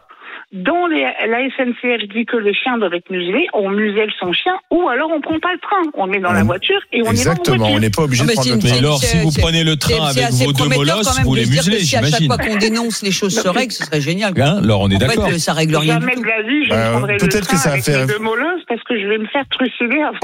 [0.53, 4.51] Dans les, la SNCF dit que les chiens doivent être muselés, on muselle son chien,
[4.69, 7.03] ou alors on prend pas le train, on met dans la On- voiture et on
[7.03, 7.75] y va en Exactement, voiture.
[7.75, 8.69] on n'est pas obligé Ah, de prendre le train.
[8.91, 11.95] Mais c'est- si vous prenez le train avec vos deux molosses, vous les muselez, si
[11.95, 12.27] à chaque j'imagine.
[12.27, 14.33] fois qu'on dénonce, les choses se règlent, ce serait génial.
[14.41, 15.29] Hein, Laure, on est d'accord.
[15.29, 18.99] fait, ça règle rien Bah, le peut-être que ça va faire- deux molosses parce que
[18.99, 20.19] je vais me faire trucider avant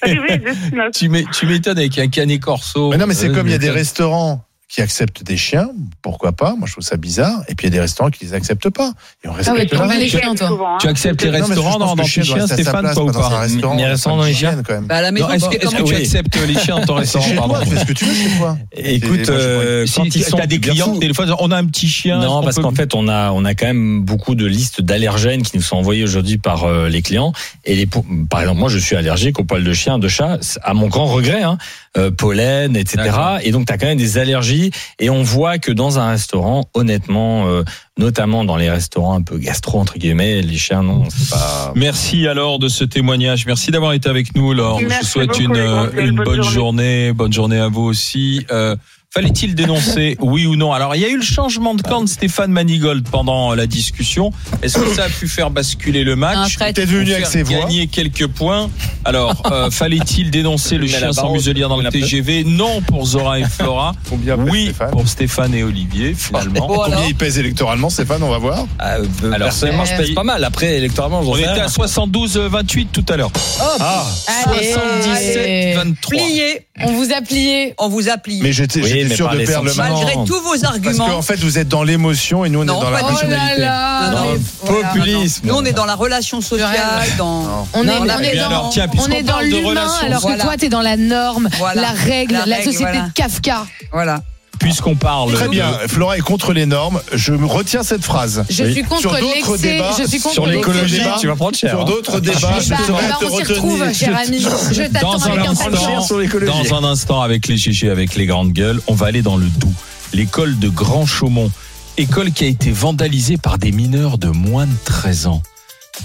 [0.00, 0.90] d'arriver à destination.
[0.94, 2.90] Tu m'é- tu m'étonnes avec un canet corso.
[2.90, 5.68] Mais non, mais c'est Euh, comme il y a des restaurants qui acceptent des chiens,
[6.00, 7.42] pourquoi pas Moi, je trouve ça bizarre.
[7.46, 8.92] Et puis il y a des restaurants qui les acceptent pas.
[9.22, 10.48] Et on Ah ouais, respecte tu les chiens, toi.
[10.48, 10.78] Souvent, hein.
[10.80, 14.16] Tu acceptes les restaurants dans, dans tes chiens, Stéphane, pas ou pas restaurant, Les restaurants
[14.16, 14.86] dans les chiens quand même.
[14.86, 17.66] Bah, la maison, Est-ce que, tu acceptes les chiens dans ton restaurant chez toi, pardon
[17.70, 18.56] fais ce que tu veux chez toi.
[18.72, 21.56] Écoute, moi, je- euh, Si quand ils sont as des clients, des fois, on a
[21.58, 22.20] un petit chien.
[22.20, 25.54] Non, parce qu'en fait, on a, on a quand même beaucoup de listes d'allergènes qui
[25.54, 27.34] nous sont envoyées aujourd'hui par euh, les clients.
[27.66, 27.86] Et les,
[28.30, 31.04] par exemple, moi, je suis allergique aux poils de chien, de chat, à mon grand
[31.08, 31.58] regret, hein,
[31.98, 33.10] euh, pollen, etc.
[33.42, 34.61] Et donc, tu as quand même des allergies.
[34.98, 37.64] Et on voit que dans un restaurant, honnêtement, euh,
[37.98, 41.72] notamment dans les restaurants un peu gastro, entre guillemets, les chiens, non, c'est pas...
[41.76, 43.46] Merci alors de ce témoignage.
[43.46, 44.80] Merci d'avoir été avec nous, Laure.
[44.80, 46.50] Je vous souhaite beaucoup, une, Bonne bonne journée.
[46.50, 47.12] journée.
[47.12, 48.46] Bonne journée à vous aussi.
[48.50, 48.76] Euh,
[49.14, 50.72] Fallait-il dénoncer, oui ou non?
[50.72, 54.32] Alors, il y a eu le changement de camp de Stéphane Manigold pendant la discussion.
[54.62, 56.56] Est-ce que ça a pu faire basculer le match?
[56.74, 57.58] T'es venu avec ses voix.
[57.60, 58.70] gagner quelques points.
[59.04, 61.90] Alors, euh, fallait-il dénoncer le chien sans muselière dans on le.
[61.90, 63.92] TGV Non pour Zora et Flora.
[64.08, 64.90] Combien Oui Stéphane?
[64.92, 66.66] pour Stéphane et Olivier, finalement.
[66.66, 68.22] Bon, Combien il pèse électoralement, Stéphane?
[68.22, 68.66] On va voir.
[68.78, 70.42] Ah, euh, Alors, personnellement, je pèse pas mal.
[70.42, 71.64] Après, électoralement, j'en On était rien.
[71.64, 73.30] à 72-28 tout à l'heure.
[73.60, 74.06] Ah
[74.46, 75.74] Allez, allez.
[75.74, 76.08] 77-23.
[76.08, 77.74] Plié, On vous a plié.
[77.78, 78.40] on vous a plié.
[78.42, 79.90] Mais j'étais Oui, j'étais mais sûr par de les perdre le match.
[79.92, 82.80] Malgré tous vos Parce arguments, qu'en fait, vous êtes dans l'émotion et nous, on Non,
[82.80, 82.98] est dans la.
[83.02, 83.60] Oh là rationalité.
[83.60, 84.10] là.
[84.10, 84.38] Non.
[84.66, 85.46] Populisme.
[85.46, 86.72] nous on est dans la relation sociale,
[87.18, 87.66] dans.
[87.74, 90.26] On est, dans on la- est dans, alors, tiens, on est dans l'humain, alors que
[90.26, 90.44] Voilà.
[90.44, 91.80] toi, t'es dans la norme, Voilà.
[91.82, 93.06] la règle, La la, règle, société voilà.
[93.08, 93.66] de Kafka.
[93.92, 94.22] Voilà.
[94.62, 97.00] Puisqu'on parle Très de- bien, Flora est contre les normes.
[97.12, 98.44] Je me retiens cette phrase.
[98.48, 99.58] Je suis contre Sur d'autres l'excès.
[99.58, 101.70] débats, Je suis contre Sur l'écologie, tu vas prendre cher.
[101.70, 101.84] Sur hein.
[101.84, 103.94] d'autres débats, je Bah, saurais bah, te on s'y retrouve, retenir.
[103.94, 104.40] cher ami.
[104.40, 106.40] Je t'attends Dans un avec instant, sur.
[106.46, 109.46] Dans un instant, avec les GG, avec les grandes gueules, on va aller dans le
[109.46, 109.72] Doubs.
[110.12, 111.50] L'école de Grand Chaumont.
[111.98, 115.42] École qui a été vandalisée par des mineurs de moins de 13 ans.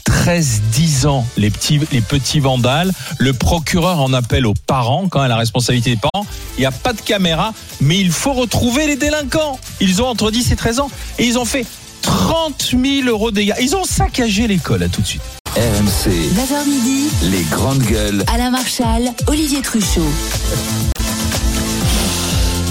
[0.10, 2.92] 13-10 ans, les petits, les petits vandales.
[3.18, 6.26] Le procureur en appelle aux parents, quand même la responsabilité des parents.
[6.58, 9.60] Il n'y a pas de caméra, mais il faut retrouver les délinquants.
[9.80, 11.66] Ils ont entre 10 et 13 ans et ils ont fait
[12.02, 13.54] 30 000 euros de dégâts.
[13.62, 15.22] Ils ont saccagé l'école, à tout de suite.
[15.56, 18.24] RMC, 9h midi, les grandes gueules.
[18.34, 20.06] Alain Marchal, Olivier Truchot.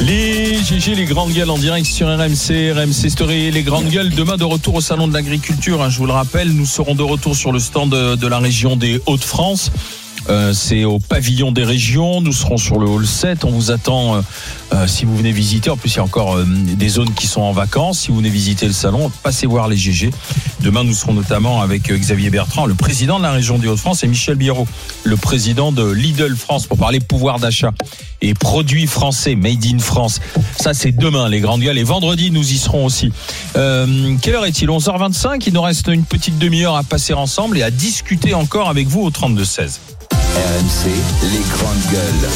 [0.01, 4.11] Les GG, les grandes gueules en direct sur RMC, RMC Story, les grandes gueules.
[4.11, 7.03] Demain de retour au Salon de l'Agriculture, hein, je vous le rappelle, nous serons de
[7.03, 9.71] retour sur le stand de, de la région des Hauts-de-France.
[10.29, 12.21] Euh, c'est au pavillon des régions.
[12.21, 13.45] Nous serons sur le hall 7.
[13.45, 14.21] On vous attend euh,
[14.73, 15.71] euh, si vous venez visiter.
[15.71, 18.01] En plus, il y a encore euh, des zones qui sont en vacances.
[18.01, 20.11] Si vous venez visiter le salon, passez voir les GG.
[20.61, 24.03] Demain, nous serons notamment avec euh, Xavier Bertrand, le président de la région des Hauts-de-France,
[24.03, 24.67] et Michel Biérot,
[25.05, 27.71] le président de Lidl France, pour parler pouvoir d'achat
[28.23, 30.21] et produits français, made in France.
[30.59, 31.79] Ça, c'est demain, les grandes gueules.
[31.79, 33.13] Et vendredi, nous y serons aussi.
[33.53, 34.69] Quelle heure est-il?
[34.69, 35.43] 11h25.
[35.47, 39.03] Il nous reste une petite demi-heure à passer ensemble et à discuter encore avec vous
[39.03, 39.96] au 32-16.
[40.37, 40.91] RMC,
[41.33, 42.31] les grandes gueules.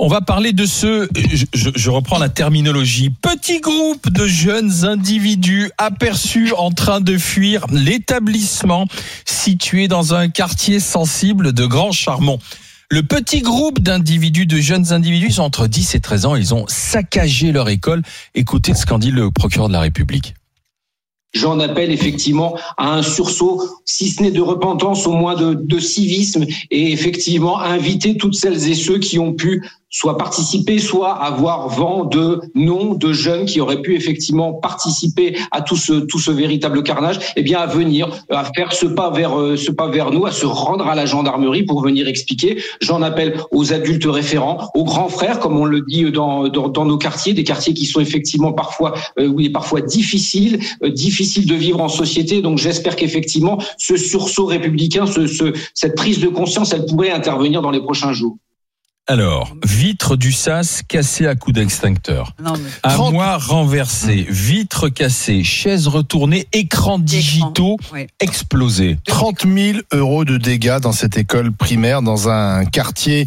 [0.00, 1.08] On va parler de ce,
[1.52, 8.88] je, reprends la terminologie, petit groupe de jeunes individus aperçus en train de fuir l'établissement
[9.24, 12.40] situé dans un quartier sensible de Grand Charmont.
[12.90, 17.52] Le petit groupe d'individus, de jeunes individus, entre 10 et 13 ans, ils ont saccagé
[17.52, 18.02] leur école.
[18.34, 20.34] Écoutez ce qu'en dit le procureur de la République.
[21.34, 26.46] J'en appelle effectivement à un sursaut, si ce n'est de repentance, au moins de, civisme,
[26.70, 29.62] et effectivement inviter toutes celles et ceux qui ont pu
[29.94, 35.62] soit participer, soit avoir vent de noms de jeunes qui auraient pu effectivement participer à
[35.62, 39.70] tout ce véritable carnage, eh bien à venir, à faire ce pas vers euh, ce
[39.70, 42.60] pas vers nous, à se rendre à la gendarmerie pour venir expliquer.
[42.80, 46.50] J'en appelle aux adultes référents, aux grands frères, comme on le dit dans
[46.84, 51.54] nos quartiers, des quartiers qui sont effectivement parfois euh, oui parfois difficiles, euh, difficiles de
[51.54, 52.42] vivre en société.
[52.42, 57.62] Donc j'espère qu'effectivement ce sursaut républicain, ce, ce cette prise de conscience, elle pourrait intervenir
[57.62, 58.36] dans les prochains jours.
[59.06, 62.34] Alors, vitre du sas cassée à coups d'extincteur.
[62.82, 68.06] Armoire renversée, vitre cassée, chaise retournée, écrans digitaux ouais.
[68.18, 68.96] explosés.
[69.06, 73.26] 30 000 euros de dégâts dans cette école primaire, dans un quartier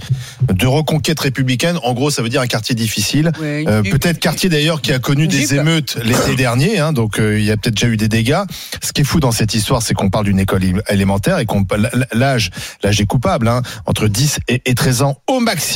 [0.51, 1.77] de reconquête républicaine.
[1.83, 3.31] En gros, ça veut dire un quartier difficile.
[3.39, 7.45] Euh, peut-être quartier d'ailleurs qui a connu des émeutes l'été dernier, hein, donc euh, il
[7.45, 8.41] y a peut-être déjà eu des dégâts.
[8.81, 11.67] Ce qui est fou dans cette histoire, c'est qu'on parle d'une école élémentaire et qu'on
[12.13, 12.49] l'âge,
[12.81, 15.66] l'âge est coupable, hein, entre 10 et, et 13 ans au maximum,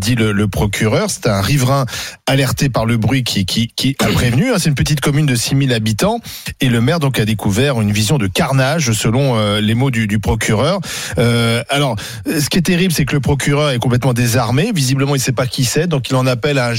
[0.00, 1.10] dit le, procureur.
[1.10, 1.86] C'est un riverain
[2.26, 4.50] alerté par le bruit qui, a prévenu.
[4.50, 4.56] hein.
[4.58, 6.20] C'est une petite commune de 6000 habitants
[6.60, 10.18] et le maire donc a découvert une vision de carnage selon euh, les mots du,
[10.18, 10.80] procureur.
[11.18, 11.96] Euh, alors,
[12.26, 14.72] ce qui est terrible, c'est que le procureur est complètement désarmé.
[14.74, 16.72] Visiblement, il ne sait pas qui c'est, donc il en appelle à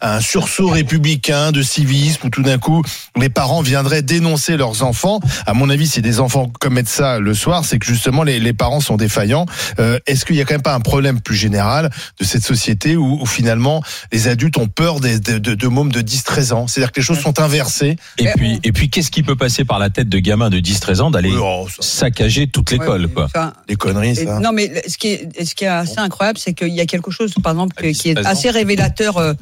[0.00, 2.82] un, sursaut républicain de civisme où tout d'un coup
[3.16, 5.20] les parents viendraient dénoncer leurs enfants.
[5.46, 8.52] À mon avis, si des enfants commettent ça le soir, c'est que justement les, les
[8.52, 9.46] parents sont défaillants.
[9.78, 12.96] Euh, Est-ce qu'il n'y a quand même pas un problème plus général de cette société
[12.96, 13.82] où, où finalement
[14.12, 17.06] les adultes ont peur des, de, de, de mômes de 10-13 ans C'est-à-dire que les
[17.06, 17.96] choses sont inversées.
[18.18, 21.00] Et puis, et puis, qu'est-ce qui peut passer par la tête de gamin de 10-13
[21.00, 23.24] ans d'aller Oh, saccager toute l'école, quoi?
[23.24, 24.40] Enfin, Des conneries, ça.
[24.40, 27.10] Non, mais ce qui est, ce qui est assez incroyable, c'est qu'il y a quelque
[27.10, 28.30] chose, par exemple, que- qui est 13 ans.
[28.30, 29.32] assez révélateur, euh,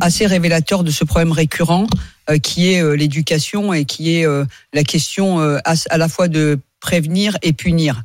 [0.00, 1.86] assez révélateur de ce problème récurrent,
[2.30, 6.08] euh, qui est euh, l'éducation et qui est euh, la question euh, à, à la
[6.08, 8.02] fois de prévenir et punir.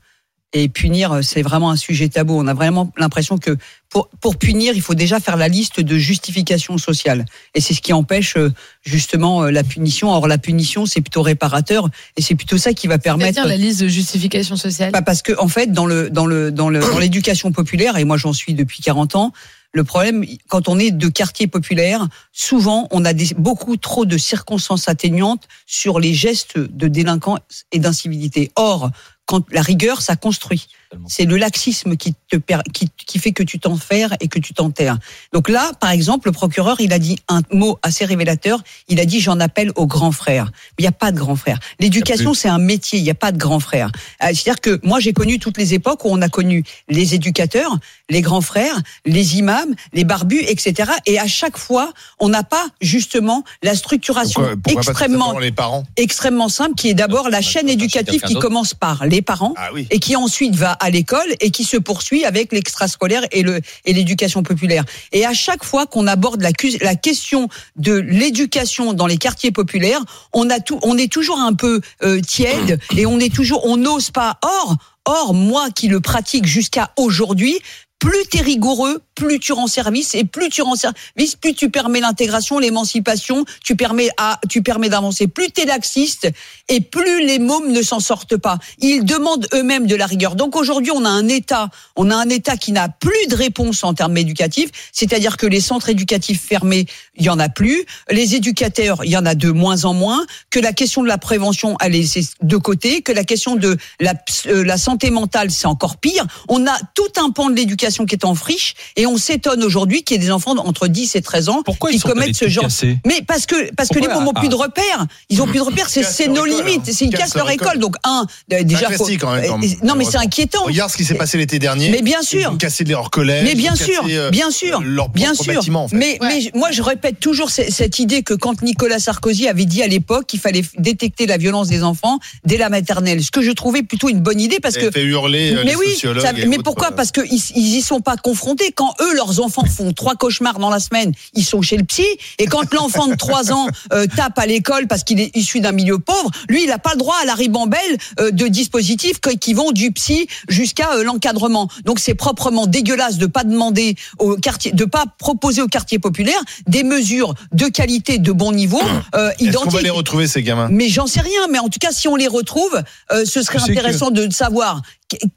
[0.55, 2.39] Et punir, euh, c'est vraiment un sujet tabou.
[2.39, 3.57] On a vraiment l'impression que
[3.89, 7.25] pour, pour punir, il faut déjà faire la liste de justifications sociales.
[7.55, 8.51] Et c'est ce qui empêche euh,
[8.83, 10.11] justement euh, la punition.
[10.11, 13.33] Or, la punition, c'est plutôt réparateur et c'est plutôt ça qui va permettre.
[13.33, 14.91] C'est-à-dire la liste de justification sociale.
[14.91, 18.03] Bah, parce que en fait dans le dans le dans le dans l'éducation populaire et
[18.03, 19.33] moi j'en suis depuis 40 ans
[19.75, 24.19] le problème, quand on est de quartier populaire, souvent on a des, beaucoup trop de
[24.19, 27.39] circonstances atténuantes sur les gestes de délinquance
[27.71, 28.51] et d'incivilité.
[28.55, 28.91] Or,
[29.25, 30.67] quand la rigueur, ça construit.
[31.07, 32.37] C'est le laxisme qui te
[32.73, 34.97] qui, qui fait que tu t'enferres et que tu t'enterres.
[35.33, 38.61] Donc là, par exemple, le procureur, il a dit un mot assez révélateur.
[38.87, 40.45] Il a dit j'en appelle aux grands frères.
[40.45, 41.59] Mais il n'y a pas de grands frères.
[41.79, 42.99] L'éducation, c'est un métier.
[42.99, 43.91] Il n'y a pas de grands frères.
[44.23, 47.77] Euh, C'est-à-dire que moi, j'ai connu toutes les époques où on a connu les éducateurs,
[48.09, 50.91] les grands frères, les imams, les barbus, etc.
[51.05, 55.39] Et à chaque fois, on n'a pas justement la structuration Pourquoi, pourquoi pas extrêmement simplement
[55.39, 55.83] les parents?
[55.97, 59.87] extrêmement simple qui est d'abord la chaîne éducative qui commence par les parents Ah oui.
[59.89, 63.93] et qui ensuite va à l'école et qui se poursuit avec l'extrascolaire et le et
[63.93, 64.83] l'éducation populaire.
[65.13, 66.51] Et à chaque fois qu'on aborde la,
[66.81, 67.47] la question
[67.77, 70.01] de l'éducation dans les quartiers populaires,
[70.33, 73.77] on a tout, on est toujours un peu euh, tiède et on est toujours, on
[73.77, 74.37] n'ose pas.
[74.43, 77.59] Or, or moi qui le pratique jusqu'à aujourd'hui.
[77.99, 82.01] Plus t'es rigoureux, plus tu rends service et plus tu rends service, plus tu permets
[82.01, 85.27] l'intégration, l'émancipation, tu permets à, tu permets d'avancer.
[85.27, 86.29] Plus t'es laxiste
[86.67, 88.59] et plus les mômes ne s'en sortent pas.
[88.79, 90.35] Ils demandent eux-mêmes de la rigueur.
[90.35, 93.83] Donc aujourd'hui, on a un État, on a un État qui n'a plus de réponse
[93.83, 96.85] en termes éducatifs, c'est-à-dire que les centres éducatifs fermés,
[97.15, 100.25] il y en a plus, les éducateurs, il y en a de moins en moins,
[100.49, 104.13] que la question de la prévention, elle est de côté, que la question de la,
[104.47, 106.25] euh, la santé mentale, c'est encore pire.
[106.49, 110.03] On a tout un pan de l'éducation qui est en friche et on s'étonne aujourd'hui
[110.03, 112.47] qu'il y ait des enfants entre 10 et 13 ans Pourquoi qui ils commettent ce
[112.47, 112.63] genre.
[112.65, 114.39] casser Mais parce que parce que les Pourquoi mômes ont Ah.
[114.39, 115.05] plus de repères.
[115.29, 115.89] Ils ont plus de repères.
[115.89, 116.81] C'est nos école, limites.
[116.87, 116.91] hein.
[116.93, 117.79] C'est ils cassent leur école.
[117.79, 119.33] Donc un C'est déjà un faut- même temps.
[119.33, 120.63] euh, Non mais c'est inquiétant.
[120.63, 121.89] Regarde ce qui s'est passé l'été dernier.
[121.89, 122.39] Mais bien sûr.
[122.41, 123.43] Ils ont cassé leur collège.
[123.45, 125.53] Mais bien sûr, cassé, euh, bien sûr, leur bien sûr.
[125.53, 125.95] bâtiment, en fait.
[125.95, 129.81] Mais, mais moi, je répète toujours ce- cette idée que quand Nicolas Sarkozy avait dit
[129.83, 133.51] à l'époque qu'il fallait détecter la violence des enfants dès la maternelle, ce que je
[133.51, 136.47] trouvais plutôt une bonne idée parce Ça que a fait hurler euh, mais les oui,
[136.47, 136.91] mais pourquoi?
[136.91, 137.25] Parce qu'ils
[137.55, 138.71] ils y sont pas confrontés.
[138.71, 141.83] Quand quand eux, leurs enfants font trois cauchemars dans la semaine, ils sont chez le
[141.83, 142.05] psy.
[142.39, 145.71] Et quand l'enfant de 3 ans euh, tape à l'école parce qu'il est issu d'un
[145.71, 147.79] milieu pauvre, lui, il n'a pas le droit à la ribambelle
[148.19, 151.69] euh, de dispositifs qui vont du psy jusqu'à euh, l'encadrement.
[151.85, 156.41] Donc c'est proprement dégueulasse de pas demander au quartier, de pas proposer au quartier populaire
[156.67, 158.81] des mesures de qualité, de bon niveau,
[159.15, 159.81] euh, Est-ce qu'on va identiques.
[159.83, 160.67] les retrouver ces gamins?
[160.71, 161.47] Mais j'en sais rien.
[161.51, 164.81] Mais en tout cas, si on les retrouve, euh, ce serait intéressant de savoir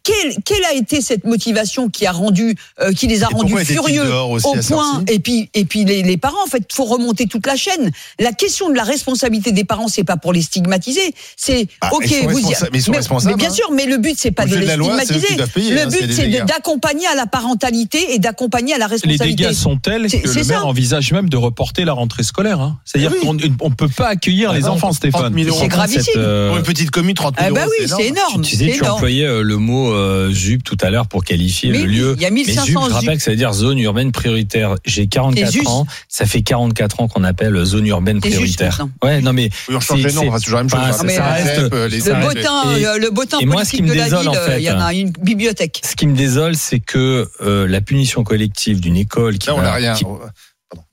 [0.03, 3.57] quelle, quelle a été cette motivation qui a rendu, euh, qui les a Et rendus
[3.65, 5.03] furieux au point.
[5.09, 7.91] Et puis, et puis les, les parents, en fait, faut remonter toute la chaîne.
[8.19, 11.15] La question de la responsabilité des parents, c'est pas pour les stigmatiser.
[11.37, 12.35] C'est Ah, ok, ils sont vous
[12.73, 13.55] mais ils sont mais, responsables, mais bien hein.
[13.55, 15.37] sûr, mais le but c'est pas de les la loi, stigmatiser.
[15.55, 18.93] payer, hein, le c'est but c'est d'accompagner à la parentalité et d'accompagner à la Les
[18.93, 19.45] responsabilité.
[19.45, 20.67] dégâts sont tels C'est- que c'est le maire ça.
[20.67, 22.61] envisage même de reporter la rentrée scolaire.
[22.61, 22.79] hein.
[22.85, 23.19] C'est-à-dire oui.
[23.27, 25.35] qu'on ne peut pas accueillir les Ah non, enfants, 30 Stéphane.
[25.35, 25.59] 000 euros.
[25.61, 26.13] C'est gravissime.
[26.49, 28.43] Pour une petite commune, 30 000 Ah bah euros, oui, c'est énorme.
[28.43, 31.79] Tu disais, tu employais euh, le mot euh, ZUP tout à l'heure pour qualifier Mais
[31.79, 32.15] le oui, lieu.
[32.17, 33.17] il y a Mais 1500 ZUP, je rappelle ZUP.
[33.19, 34.77] que ça veut dire zone urbaine prioritaire.
[34.85, 35.67] J'ai C'est 44 juste.
[35.69, 38.87] ans, ça fait 44 ans qu'on appelle zone urbaine juste prioritaire.
[39.03, 40.81] Ouais, non mais Oui, on change les noms, c'est- c'est toujours la même chose.
[40.83, 40.93] hein.
[40.93, 43.79] ça- mais, ça euh, reste- les Le et- euh, le botin et moi, ce qui
[43.79, 45.81] politique me de la désole, ville, en euh, il y en fait, a une bibliothèque.
[45.85, 49.63] Ce qui me désole, c'est que euh, la punition collective d'une école qui, Là, va,
[49.63, 49.95] n'a rien.
[49.95, 50.05] qui,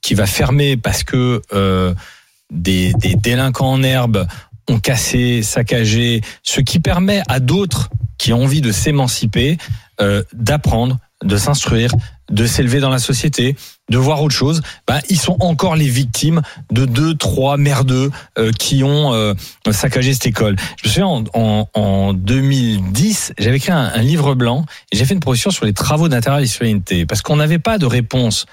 [0.02, 1.94] qui va fermer parce que euh,
[2.52, 4.26] des, des délinquants en herbe
[4.68, 9.58] ont cassé, saccagé, ce qui permet à d'autres qui ont envie de s'émanciper
[10.00, 11.90] euh, d'apprendre, de s'instruire,
[12.30, 13.56] de s'élever dans la société,
[13.90, 18.50] de voir autre chose, ben, ils sont encore les victimes de deux, trois merdeux euh,
[18.52, 19.34] qui ont euh,
[19.70, 20.56] saccagé cette école.
[20.82, 25.04] Je me souviens, en, en, en 2010, j'avais écrit un, un livre blanc et j'ai
[25.04, 28.46] fait une proposition sur les travaux d'intérêt citoyenneté, parce qu'on n'avait pas de réponse.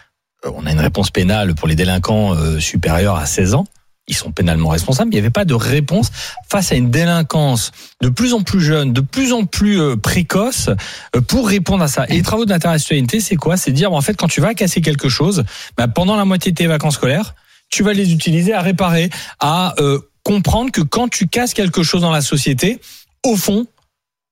[0.45, 3.65] Euh, On a une réponse pénale pour les délinquants euh, supérieurs à 16 ans.
[4.07, 5.09] Ils sont pénalement responsables.
[5.09, 6.11] mais Il n'y avait pas de réponse
[6.49, 7.71] face à une délinquance
[8.01, 10.69] de plus en plus jeune, de plus en plus euh, précoce,
[11.15, 12.05] euh, pour répondre à ça.
[12.09, 13.57] Et les travaux et citoyenneté, c'est quoi?
[13.57, 15.43] C'est dire, en fait, quand tu vas casser quelque chose,
[15.77, 17.35] bah, pendant la moitié de tes vacances scolaires,
[17.69, 19.09] tu vas les utiliser à réparer,
[19.39, 22.81] à euh, comprendre que quand tu casses quelque chose dans la société,
[23.23, 23.67] au fond,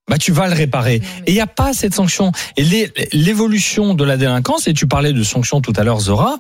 [0.10, 0.96] bah tu vas le réparer.
[1.26, 2.32] Et il n'y a pas cette sanction.
[2.58, 6.38] Et l'évolution de la délinquance, et tu parlais de sanctions tout à l'heure, Zora,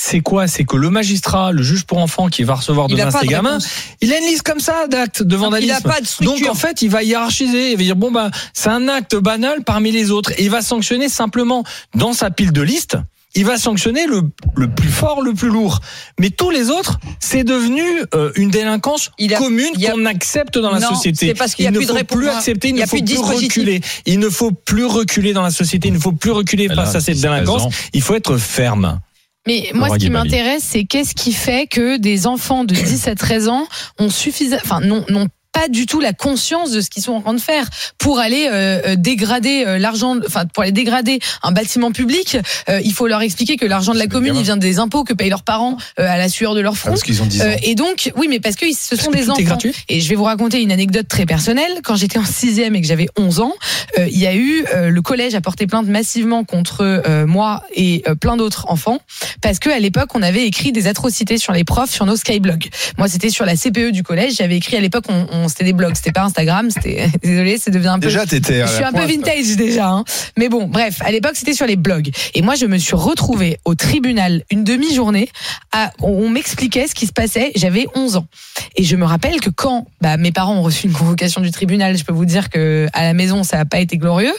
[0.00, 0.46] c'est quoi?
[0.46, 3.30] C'est que le magistrat, le juge pour enfants qui va recevoir Il demain ses de
[3.30, 3.68] gamins, réponse.
[4.00, 5.74] il a une liste comme ça d'actes de il vandalisme.
[5.74, 6.38] a pas de structure.
[6.38, 9.64] Donc en fait, il va hiérarchiser, il va dire bon ben c'est un acte banal
[9.64, 11.64] parmi les autres et il va sanctionner simplement
[11.96, 12.96] dans sa pile de liste.
[13.34, 14.22] Il va sanctionner le,
[14.56, 15.80] le plus fort, le plus lourd.
[16.20, 17.82] Mais tous les autres, c'est devenu
[18.14, 21.26] euh, une délinquance commune qu'on accepte dans la Non, société.
[21.26, 22.86] c'est parce qu'il y a il ne plus faut plus accepter, il, Il y a
[22.86, 23.80] ne faut plus plus reculer.
[24.06, 27.00] Il ne faut plus reculer dans la société, il ne faut plus reculer face à
[27.00, 27.64] cette 16 délinquance.
[27.92, 29.00] Il faut être ferme.
[29.48, 33.08] Mais moi, Laura ce qui m'intéresse, c'est qu'est-ce qui fait que des enfants de 10
[33.08, 33.66] à 13 ans
[33.98, 35.26] ont suffisamment, enfin, non, non
[35.60, 37.68] pas du tout la conscience de ce qu'ils sont en train de faire
[37.98, 42.36] pour aller euh, euh, dégrader euh, l'argent, enfin pour aller dégrader un bâtiment public.
[42.68, 45.14] euh, il faut leur expliquer que l'argent de la commune, il vient des impôts que
[45.14, 46.90] payent leurs parents euh, à la sueur de leur front.
[46.90, 47.44] parce qu'ils ont 10 ans.
[47.46, 49.42] Euh, et donc, oui, mais parce que ce sont des enfants.
[49.42, 51.72] gratuit Et je vais vous raconter une anecdote très personnelle.
[51.82, 53.54] Quand j'étais en sixième et que j'avais 11 ans,
[53.96, 58.66] il y a eu le collège a porté plainte massivement contre moi et plein d'autres
[58.68, 58.98] enfants
[59.40, 62.68] parce que à l'époque on avait écrit des atrocités sur les profs sur nos skyblogs.
[62.98, 64.34] Moi c'était sur la CPE du collège.
[64.36, 66.70] J'avais écrit à l'époque on, on- c'était des blogs, c'était pas Instagram.
[66.70, 68.06] C'était désolé, c'est devenu un peu.
[68.06, 69.88] Déjà, t'étais à Je suis un peu vintage déjà.
[69.88, 70.04] Hein.
[70.36, 72.10] Mais bon, bref, à l'époque c'était sur les blogs.
[72.34, 75.28] Et moi je me suis retrouvée au tribunal une demi-journée.
[75.72, 77.52] À, on m'expliquait ce qui se passait.
[77.56, 78.26] J'avais 11 ans.
[78.76, 81.96] Et je me rappelle que quand bah, mes parents ont reçu une convocation du tribunal,
[81.96, 84.34] je peux vous dire que à la maison ça n'a pas été glorieux.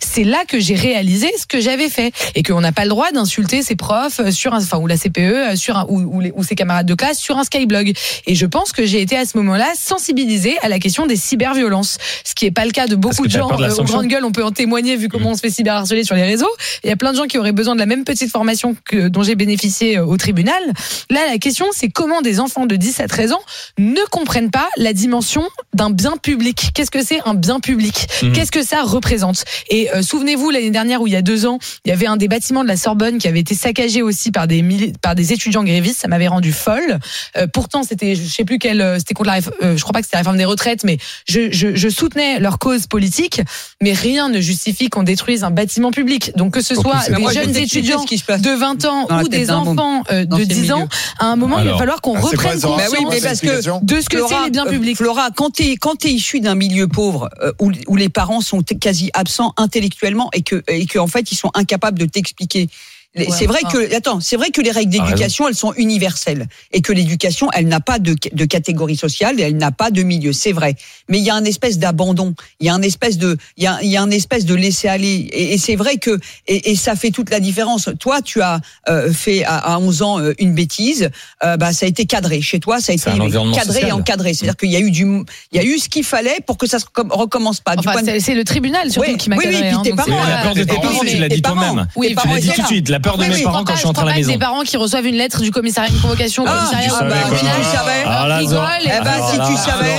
[0.00, 3.10] C'est là que j'ai réalisé ce que j'avais fait et qu'on n'a pas le droit
[3.12, 6.32] d'insulter ses profs sur un, enfin ou la CPE euh, sur un, ou, ou, les-
[6.34, 7.92] ou ses camarades de classe sur un skyblog.
[8.26, 11.98] Et je pense que j'ai été à ce moment-là sensibilisée à la question des cyberviolences,
[12.24, 14.24] ce qui est pas le cas de beaucoup de gens euh, aux grandes gueules.
[14.24, 16.50] On peut en témoigner vu comment on se fait cyberharceler sur les réseaux.
[16.82, 19.08] Il y a plein de gens qui auraient besoin de la même petite formation que
[19.08, 20.62] dont j'ai bénéficié euh, au tribunal.
[21.10, 23.42] Là, la question, c'est comment des enfants de 10 à 13 ans
[23.78, 25.44] ne comprennent pas la dimension
[25.74, 26.70] d'un bien public.
[26.74, 28.06] Qu'est-ce que c'est un bien public?
[28.22, 28.32] Mhm.
[28.32, 29.44] Qu'est-ce que ça représente?
[29.68, 32.16] Et euh, souvenez-vous, l'année dernière, ou il y a deux ans, il y avait un
[32.16, 35.64] des bâtiments de la Sorbonne qui avait été saccagé aussi par des, par des étudiants
[35.64, 36.00] grévistes.
[36.00, 36.98] Ça m'avait rendu folle.
[37.36, 40.06] Euh, pourtant, c'était, je sais plus euh, c'était contre la, euh, je crois pas que
[40.06, 43.40] c'était la réforme des retraites, mais je, je, je soutenais leur cause politique.
[43.82, 46.32] Mais rien ne justifie qu'on détruise un bâtiment public.
[46.36, 50.02] Donc que ce soit des Moi, jeunes étudiants qui de 20 ans ou des enfants
[50.10, 50.88] euh, de ces 10 ans,
[51.18, 53.46] à un moment, il va falloir qu'on ah, reprenne Bah conscience oui, mais parce que
[53.46, 53.80] Explication.
[53.82, 54.96] de ce que Flora, c'est les biens euh, publics.
[54.96, 58.62] Flora, quand t'es quand t'es issu d'un milieu pauvre euh, où, où les parents sont
[58.62, 62.68] quasi absents intellectuellement et que et que en fait ils sont incapables de t'expliquer
[63.16, 63.78] Ouais, c'est vrai enfin.
[63.78, 67.68] que attends, c'est vrai que les règles d'éducation elles sont universelles et que l'éducation elle
[67.68, 70.74] n'a pas de, de catégorie sociale et elle n'a pas de milieu, c'est vrai.
[71.08, 73.66] Mais il y a un espèce d'abandon, il y a un espèce de il y
[73.68, 76.18] a, il y a un espèce de laisser aller et, et c'est vrai que
[76.48, 77.88] et, et ça fait toute la différence.
[78.00, 81.10] Toi tu as euh, fait à, à 11 ans euh, une bêtise,
[81.44, 83.10] euh, bah ça a été cadré chez toi, ça a été
[83.54, 84.34] cadré et encadré.
[84.34, 85.04] C'est-à-dire qu'il y a eu du
[85.52, 87.74] il y a eu ce qu'il fallait pour que ça se recom- recommence pas.
[87.78, 89.90] Enfin, de- c'est le tribunal surtout Oui, qui m'a oui, oui, cadré, puis hein, tes
[89.90, 90.10] donc parents,
[90.54, 91.86] Oui, tes parents, tu l'as dit toi-même.
[91.96, 93.58] Oui, Tes puis parents Tu l'as dit étaient tout de suite, peur de mes parents
[93.60, 94.32] je quand je suis rentré à la maison.
[94.32, 97.16] Des parents qui reçoivent une lettre du commissariat une convocation au Ah, commissariat ah, bah,
[97.38, 98.02] si tu savais.
[98.06, 98.44] Ah, et-
[98.86, 99.94] Eh ben, si tu là, savais,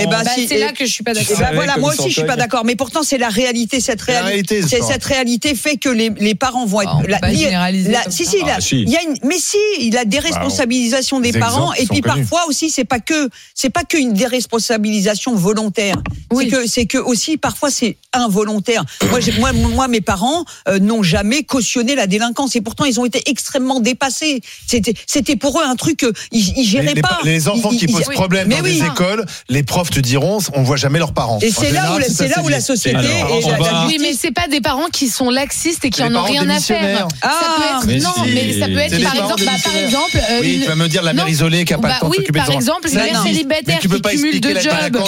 [0.00, 1.38] eh ben, Bah, si, c'est là que je suis pas d'accord.
[1.38, 4.62] ben voilà, moi aussi je suis pas d'accord, mais pourtant c'est la réalité, cette réalité,
[4.62, 6.96] cette réalité fait que les, les parents vont être.
[7.22, 7.28] Ah,
[8.10, 8.82] si si, la- Ah, si.
[8.82, 12.46] il y a une, mais si, il a des responsabilisations des parents et puis parfois
[12.48, 15.96] aussi c'est pas que c'est pas qu'une déresponsabilisation volontaire,
[16.32, 16.44] Oui.
[16.44, 18.84] c'est que c'est que aussi parfois c'est involontaire.
[19.10, 23.00] Moi j'ai- moi moi mes parents euh, n'ont jamais cautionné la délinquance et pourtant ils
[23.00, 24.40] ont été extrêmement dépassés.
[24.66, 27.18] C'était c'était pour eux un truc euh, ils, ils géraient Les, les- pas.
[27.24, 28.14] les enfants Ils- qui ils- posent oui.
[28.14, 28.78] problème Mais dans oui.
[28.80, 31.38] des écoles, les profs te diront, on voit jamais leurs parents.
[31.40, 32.64] Et c'est là où la- ça, c'est là c'est où la dit.
[32.64, 35.30] société Alors, et on la, va- la Oui, mais c'est pas des parents qui sont
[35.30, 36.98] laxistes et qui C'est en les ont rien à faire.
[36.98, 39.50] ça Ah, peut être mais non, mais ça peut être les par parents exemple, bah,
[39.62, 39.84] par démissionnaires.
[39.84, 42.00] exemple, euh, Oui, tu vas me dire la mère isolée qui a pas Bah le
[42.00, 44.98] temps de oui, s'occuper de par son exemple, une mère célibataire qui cumule deux jobs.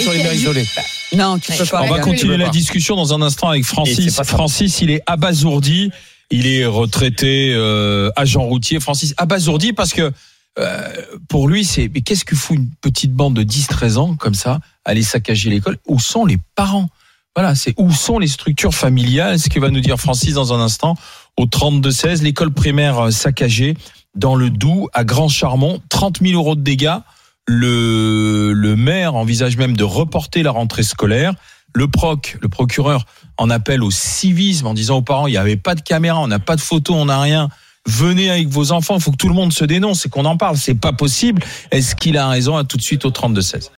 [0.00, 0.66] sur les mères isolées.
[1.12, 1.82] Non, tu peux pas.
[1.82, 4.20] On va continuer la discussion dans un instant avec Francis.
[4.24, 5.90] Francis, il est abasourdi.
[6.30, 8.78] Il est retraité euh, agent routier.
[8.78, 10.12] Francis abasourdi parce que
[10.58, 10.88] euh,
[11.28, 14.60] pour lui, c'est mais qu'est-ce que fout une petite bande de 10-13 ans comme ça
[14.84, 15.78] aller saccager l'école?
[15.86, 16.88] Où sont les parents?
[17.36, 19.38] Voilà, c'est où sont les structures familiales?
[19.38, 20.96] Ce que va nous dire Francis dans un instant.
[21.36, 23.76] Au 32-16, l'école primaire euh, saccagée
[24.14, 26.98] dans le Doubs à Grand Charmont, 30 000 euros de dégâts.
[27.46, 31.34] Le, le maire envisage même de reporter la rentrée scolaire.
[31.72, 33.06] Le proc, le procureur,
[33.40, 36.28] en appelle au civisme en disant aux parents il n'y avait pas de caméra, on
[36.28, 37.48] n'a pas de photo, on n'a rien.
[37.86, 40.36] Venez avec vos enfants, il faut que tout le monde se dénonce et qu'on en
[40.36, 40.58] parle.
[40.58, 41.42] C'est pas possible.
[41.70, 42.58] Est-ce qu'il a raison?
[42.58, 43.70] À tout de suite au 32-16.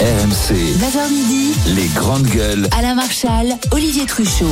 [0.00, 2.66] RMC, 9h midi, les grandes gueules.
[2.76, 4.46] Alain Marchal, Olivier Truchot.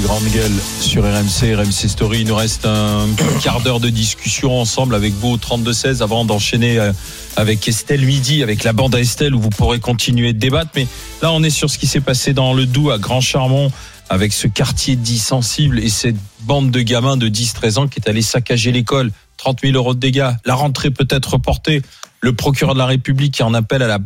[0.00, 2.20] Grande gueule sur RMC, RMC Story.
[2.22, 3.06] Il nous reste un
[3.42, 6.92] quart d'heure de discussion ensemble avec vous au 32-16 avant d'enchaîner euh,
[7.36, 10.70] avec Estelle midi, avec la bande à Estelle où vous pourrez continuer de débattre.
[10.74, 10.86] Mais
[11.22, 13.70] là, on est sur ce qui s'est passé dans le Doubs à Grand Charmont
[14.08, 18.08] avec ce quartier dit sensible et cette bande de gamins de 10-13 ans qui est
[18.08, 19.10] allé saccager l'école.
[19.36, 20.30] 30 000 euros de dégâts.
[20.44, 21.82] La rentrée peut être reportée.
[22.20, 23.98] Le procureur de la République qui en appelle à la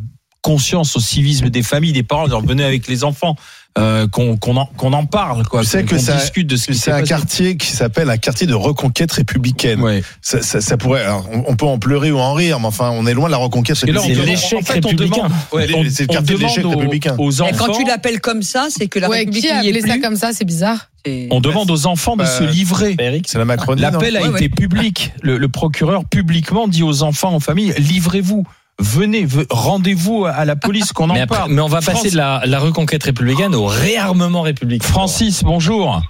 [0.43, 3.37] conscience, au civisme des familles, des parents, leur venez avec les enfants,
[3.79, 6.67] euh, qu'on qu'on en, qu'on en parle, quoi, Tu sais que ça- discute de ce
[6.67, 7.09] qui C'est un passé.
[7.09, 9.81] quartier qui s'appelle un quartier de reconquête républicaine.
[9.81, 10.03] Ouais.
[10.21, 13.07] Ça, ça- ça pourrait, alors, on, peut en pleurer ou en rire, mais enfin, on
[13.07, 14.13] est loin de la reconquête républicaine.
[14.15, 15.29] demande- l'échec en fait, républicain.
[15.53, 17.15] ouais, C'est on- le quartier de demande l'échec aux- républicain.
[17.19, 19.59] Aux Et quand tu enfants, l'appelles comme ça, c'est que la Ouais, République qui a
[19.59, 20.89] appelé ça comme ça C'est bizarre.
[21.07, 22.97] C'est- on demande aux enfants de Bah, se livrer.
[23.27, 23.81] C'est la Macronie.
[23.81, 24.49] L'appel a Ouais, été ouais.
[24.49, 25.13] public.
[25.23, 28.45] Le, le procureur publiquement dit aux enfants, aux familles, livrez-vous.
[28.81, 31.53] Venez, ve- rendez-vous à la police qu'on en Mais, après- parle.
[31.53, 34.87] mais on va France- passer de la, la reconquête républicaine au réarmement républicain.
[34.87, 36.01] Francis, bonjour.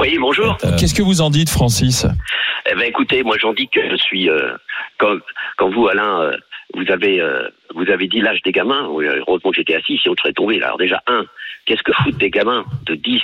[0.00, 0.56] Oui, bonjour.
[0.64, 2.06] Euh, Qu'est-ce que vous en dites, Francis?
[2.70, 4.52] Eh ben, écoutez, moi j'en dis que je suis euh,
[4.98, 5.16] quand,
[5.58, 6.36] quand vous, Alain, euh,
[6.74, 8.88] vous avez euh, vous avez dit l'âge des gamins.
[8.90, 10.58] Oui, heureusement que j'étais assis, sinon je serais tombé.
[10.58, 10.66] Là.
[10.66, 11.24] Alors déjà un,
[11.66, 13.20] qu'est-ce que foutent des gamins de 10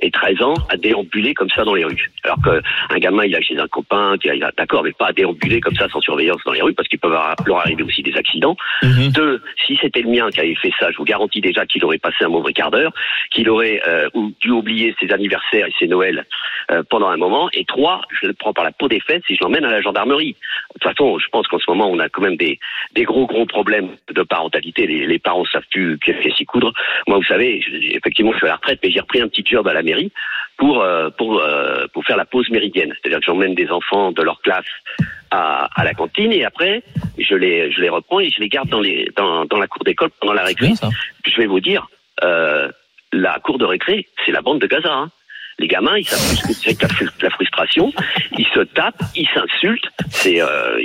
[0.00, 3.40] et 13 ans à déambuler comme ça dans les rues Alors qu'un gamin, il a
[3.40, 6.52] chez un copain, il a- d'accord, mais pas à déambuler comme ça sans surveillance dans
[6.52, 8.56] les rues, parce qu'il peut leur arriver aussi des accidents.
[8.82, 9.12] Mhm.
[9.12, 11.98] Deux, si c'était le mien qui avait fait ça, je vous garantis déjà qu'il aurait
[11.98, 12.92] passé un mauvais quart d'heure,
[13.30, 14.08] qu'il aurait euh,
[14.40, 16.24] dû oublier ses anniversaires et ses Noëls
[16.70, 17.48] euh, pendant un moment.
[17.52, 19.80] Et trois, je le prends par la peau des fesses et je l'emmène à la
[19.80, 20.32] gendarmerie.
[20.74, 22.58] De toute façon, je pense qu'en ce moment, on a quand même des,
[22.94, 24.86] des gros, gros problèmes de parentalité.
[24.86, 26.72] Les, les parents savent plus qu'est-ce qu'est s'y coudre.
[27.06, 27.62] Moi, vous savez,
[27.94, 30.12] effectivement, je suis à la retraite, mais j'ai repris un petit job à la mairie
[30.58, 32.92] pour, euh, pour, euh, pour faire la pause méridienne.
[32.94, 34.64] C'est-à-dire que j'emmène des enfants de leur classe
[35.30, 36.82] à, à la cantine et après,
[37.18, 39.82] je les, je les reprends et je les garde dans, les, dans, dans la cour
[39.84, 40.68] d'école pendant la récré.
[41.24, 41.88] Je vais vous dire,
[42.22, 42.70] euh,
[43.12, 44.92] la cour de récré, c'est la bande de Gaza.
[44.92, 45.10] hein.
[45.58, 47.90] Les gamins, ils savent plus que c'est la, fru- la frustration.
[48.36, 49.88] Ils se tapent, ils s'insultent.
[50.10, 50.76] C'est euh,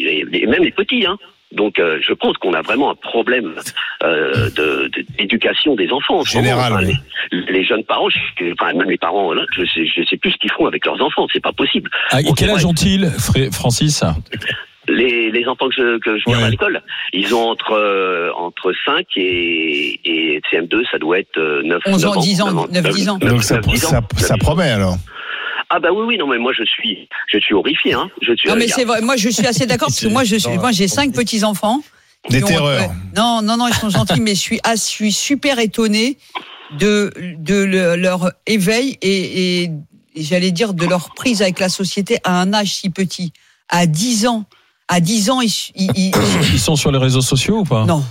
[0.48, 1.06] même les petits.
[1.06, 1.18] Hein.
[1.52, 3.56] Donc, euh, je pense qu'on a vraiment un problème
[4.04, 6.20] euh, de- de- d'éducation des enfants.
[6.20, 6.48] en ce moment.
[6.50, 6.96] Général, Enfin, oui.
[7.32, 10.32] les, les jeunes parents, je- enfin même les parents, là, je sais, je sais plus
[10.32, 11.28] ce qu'ils font avec leurs enfants.
[11.34, 11.90] C'est pas possible.
[12.12, 14.04] Ah, Bon, quel âge ont-ils, Fré- Francis?
[14.88, 16.82] Les, les enfants que je, que je viens à l'école,
[17.14, 22.06] ils ont entre, euh, entre 5 et, et CM2, ça doit être euh, 9, 11
[22.06, 23.18] ans, 9 10 ans, 9 9, 10 ans.
[23.20, 23.90] Donc ça, 9, 10 ans.
[23.90, 24.96] ça, ça promet alors.
[25.74, 27.94] Ah bah oui, oui, non mais moi je suis, je suis horrifié.
[27.94, 28.10] Hein.
[28.22, 30.36] Je suis, Non mais c'est vrai, moi je suis assez d'accord parce que moi je
[30.36, 31.82] suis, moi j'ai cinq petits enfants.
[32.30, 32.92] Des ont- terreurs.
[33.16, 36.18] Non non non ils sont gentils mais je suis ah, je suis super étonné
[36.78, 39.72] de, de le- leur éveil et, et-
[40.16, 43.32] et j'allais dire de leur prise avec la société à un âge si petit.
[43.70, 44.44] À 10 ans.
[44.90, 46.12] À 10 ans, ils, ils- ils-
[46.54, 47.86] Ils sont sur les réseaux sociaux ou pas?
[47.86, 48.04] Non.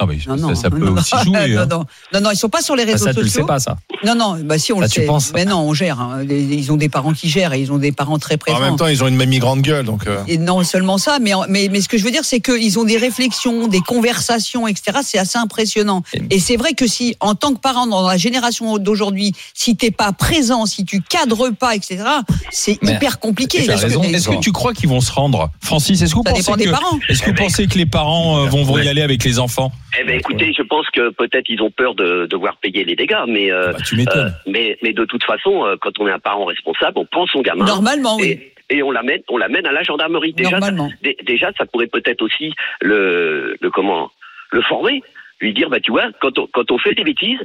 [0.00, 1.48] Ah oui, ça, non, ça peut non, aussi non, jouer.
[1.54, 1.66] non, hein.
[1.68, 3.40] non, non, non, ils sont pas sur les Ah, réseaux ça, tu sociaux.
[3.40, 3.76] le sais pas, ça.
[4.04, 5.06] Non, non, bah si on Ça, le tu sait.
[5.06, 6.00] penses Mais non, on gère.
[6.00, 6.22] hein.
[6.30, 8.58] Ils ont des parents qui gèrent et ils ont des parents très présents.
[8.58, 10.06] En même temps, ils ont une mamie grande gueule, donc.
[10.06, 12.78] euh, Et non seulement ça, mais, mais, mais ce que je veux dire, c'est qu'ils
[12.78, 14.98] ont des réflexions, des conversations, etc.
[15.02, 16.04] C'est assez impressionnant.
[16.30, 19.90] Et c'est vrai que si, en tant que parent dans la génération d'aujourd'hui, si t'es
[19.90, 22.04] pas présent, si tu cadres pas, etc.,
[22.52, 23.62] c'est hyper compliqué.
[23.62, 24.14] Tu que-.
[24.14, 25.50] Est-ce que tu crois qu'ils vont se rendre?
[25.60, 26.98] Francis, est-ce que vous Ça pensez dépend des que, parents.
[27.08, 29.72] est-ce que vous pensez que les parents euh, vont, vont y aller avec les enfants?
[29.98, 33.24] Eh ben, écoutez, je pense que peut-être ils ont peur de devoir payer les dégâts,
[33.26, 34.26] mais euh, tu m'étonnes.
[34.26, 37.26] euh, mais mais de toute façon, euh, quand on est un parent responsable, on prend
[37.26, 37.64] son gamin.
[37.64, 38.38] Normalement, oui.
[38.70, 40.34] Et, et on l'amène, on l'amène à la gendarmerie.
[40.34, 40.88] Déjà, Normalement.
[40.90, 42.52] ça, dé- déjà, ça pourrait peut-être aussi
[42.82, 44.10] le, le comment,
[44.52, 45.02] le former,
[45.40, 47.40] lui dire, bah tu vois, quand on, quand on fait des bêtises,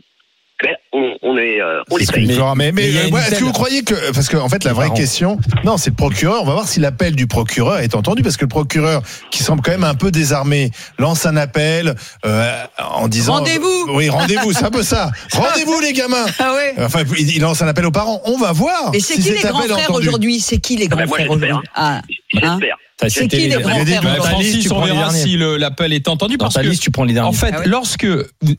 [0.64, 2.31] ben, on, on est, euh, on les paye.
[2.34, 4.91] Florent, mais, euh, ouais, est-ce que vous croyez que parce qu'en en fait la vraie
[4.94, 6.44] question non c'est le procureur.
[6.44, 9.61] On va voir si l'appel du procureur est entendu parce que le procureur qui semble
[9.61, 11.95] quand même un peu désarmé lance un appel
[12.26, 13.88] euh, en disant Rendez-vous.
[13.94, 15.11] Oui rendez-vous c'est un peu ça.
[15.34, 16.26] Rendez-vous les gamins.
[16.40, 16.76] Ah ouais.
[16.77, 18.22] enfin il il lance un appel aux parents.
[18.23, 20.40] On va voir Mais c'est si qui cet les grands frères aujourd'hui?
[20.40, 21.49] C'est qui les grands ben, moi, frères j'espère.
[21.49, 21.69] aujourd'hui?
[21.76, 22.02] Ah, hein?
[22.31, 22.77] J'espère.
[23.09, 23.85] C'est qui les grands
[24.23, 26.38] Francis, on verra si l'appel est entendu.
[26.38, 27.30] Dans parce ta que, liste, tu prends les derniers.
[27.30, 28.05] En fait, Ah lorsque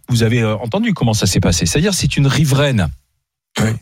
[0.09, 2.89] vous- avez euh, entendu comment ça s'est passé, c'est-à-dire c'est une riveraine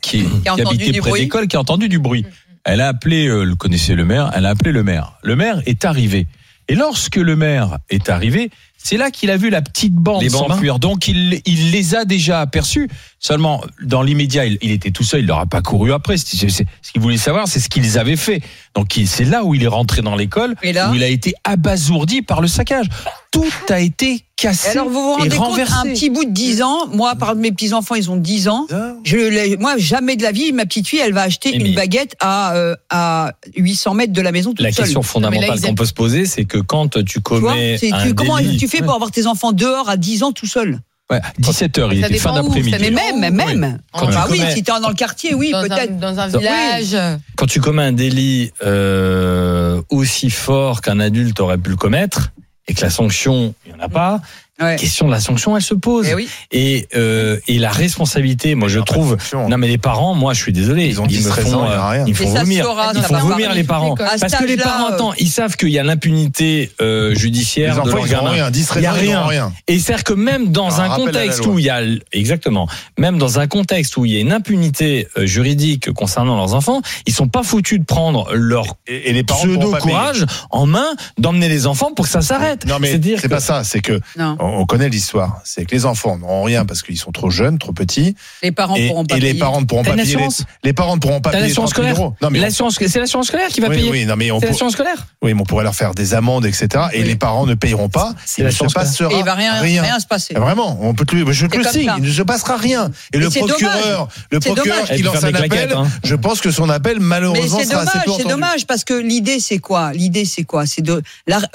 [0.01, 2.25] qui, habitait près d'école qui a entendu du bruit.
[2.65, 5.15] Elle a appelé, euh, le connaissait le maire, elle a appelé le maire.
[5.23, 6.27] Le maire est arrivé.
[6.69, 10.79] Et lorsque le maire est arrivé, c'est là qu'il a vu la petite bande s'enfuir.
[10.79, 12.89] Donc il, il les a déjà aperçus.
[13.19, 16.17] Seulement, dans l'immédiat, il, il était tout seul, il leur a pas couru après.
[16.17, 18.43] Ce qu'il voulait savoir, c'est ce qu'ils avaient fait.
[18.75, 22.23] Donc il- c'est là où il est rentré dans l'école, où il a été abasourdi
[22.23, 22.87] par le saccage.
[23.31, 26.63] Tout a été cassé Et alors vous vous rendez compte, un petit bout de 10
[26.63, 28.67] ans, moi par mes petits enfants ils ont 10 ans,
[29.05, 31.75] je, l'ai- moi jamais de la vie, ma petite fille elle va acheter mais- une
[31.75, 34.85] baguette à, euh, à 800 mètres de la maison toute La seule.
[34.87, 38.03] question fondamentale qu'on peut se poser, c'est que quand tu Tu vois, commets c'est- un
[38.07, 40.81] tu- comment délit, tu fais pour avoir tes enfants dehors à 10 ans tout seul
[41.13, 42.75] Ouais, 17h, il Ça était fin d'après-midi.
[42.81, 43.79] Mais même, même.
[43.93, 45.99] Quand bah tu oui, commets- si t'es dans le quartier, oui, peut-être.
[45.99, 46.39] dans un Oui.
[46.39, 46.97] village.
[47.37, 52.31] quand tu commets un délit euh, aussi fort qu'un adulte aurait pu le commettre
[52.69, 54.21] et que la sanction, il n'y en a pas,
[54.63, 54.71] Ouais.
[54.73, 56.07] la question de la sanction, elle se pose.
[56.11, 56.29] Eh oui.
[56.51, 59.17] Et, euh, et la responsabilité, moi je de trouve.
[59.35, 62.05] Non mais les parents, moi je suis désolé, Ils ont me 10-13 font, euh, rien.
[62.07, 62.65] ils me font vomir.
[62.65, 63.95] saura, Ils font vomir les parents.
[63.95, 67.83] Parce que les parents, euh, attends, ils savent qu'il y a l'impunité euh, judiciaire les
[67.83, 68.31] de enfants leur ils gamin.
[68.31, 69.27] rien 10 Il y a 13 ans ils rien.
[69.27, 71.81] rien Et c'est-à-dire que même dans Un contexte où il y a
[72.13, 72.69] exactement,
[72.99, 76.83] même dans un contexte où il y a une impunité euh, juridique concernant leurs enfants,
[77.07, 80.67] ils sont pas foutus de prendre leur et, et les parents pourront pseudo courage en
[80.67, 80.87] main
[81.19, 82.67] d'emmener les enfants pour que ça s'arrête.
[82.67, 84.37] Non mais c'est pas ça, c'est que Non.
[84.53, 85.41] On on connaît l'histoire.
[85.45, 88.77] C'est que les enfants n'auront rien parce qu'ils sont trop jeunes, trop petits, Les parents
[88.77, 90.17] et, pourront pas et les parents ne pourront pas payer.
[90.17, 90.29] Les,
[90.65, 92.17] les parents ne pourront pas payer l'assurance 30 000 scolaire euros.
[92.23, 93.91] Non mais L'assurance- c'est l'assurance scolaire qui va oui, payer.
[93.91, 95.07] oui, non mais on C'est pour- l'assurance scolaire.
[95.23, 96.69] oui, mais on pourrait leur faire des amendes, etc.
[96.93, 97.05] Et Oui.
[97.09, 98.15] les parents ne payeront pas.
[98.25, 99.99] C'est Il ne se passera Et il va rien, rien.
[100.01, 100.35] se passer.
[100.35, 102.91] Vraiment, on peut le, je te le signe, il ne se passera rien.
[103.13, 105.89] Et le procureur, le procureur qui lance un appel, hein.
[106.05, 108.85] je pense que son appel Mais malheureusement c'est sera assez dommage, peu c'est dommage parce
[108.85, 109.93] que l'idée c'est quoi?
[109.93, 110.67] L'idée c'est quoi?
[110.67, 111.03] C'est de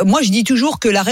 [0.06, 1.04] moi je dis toujours que la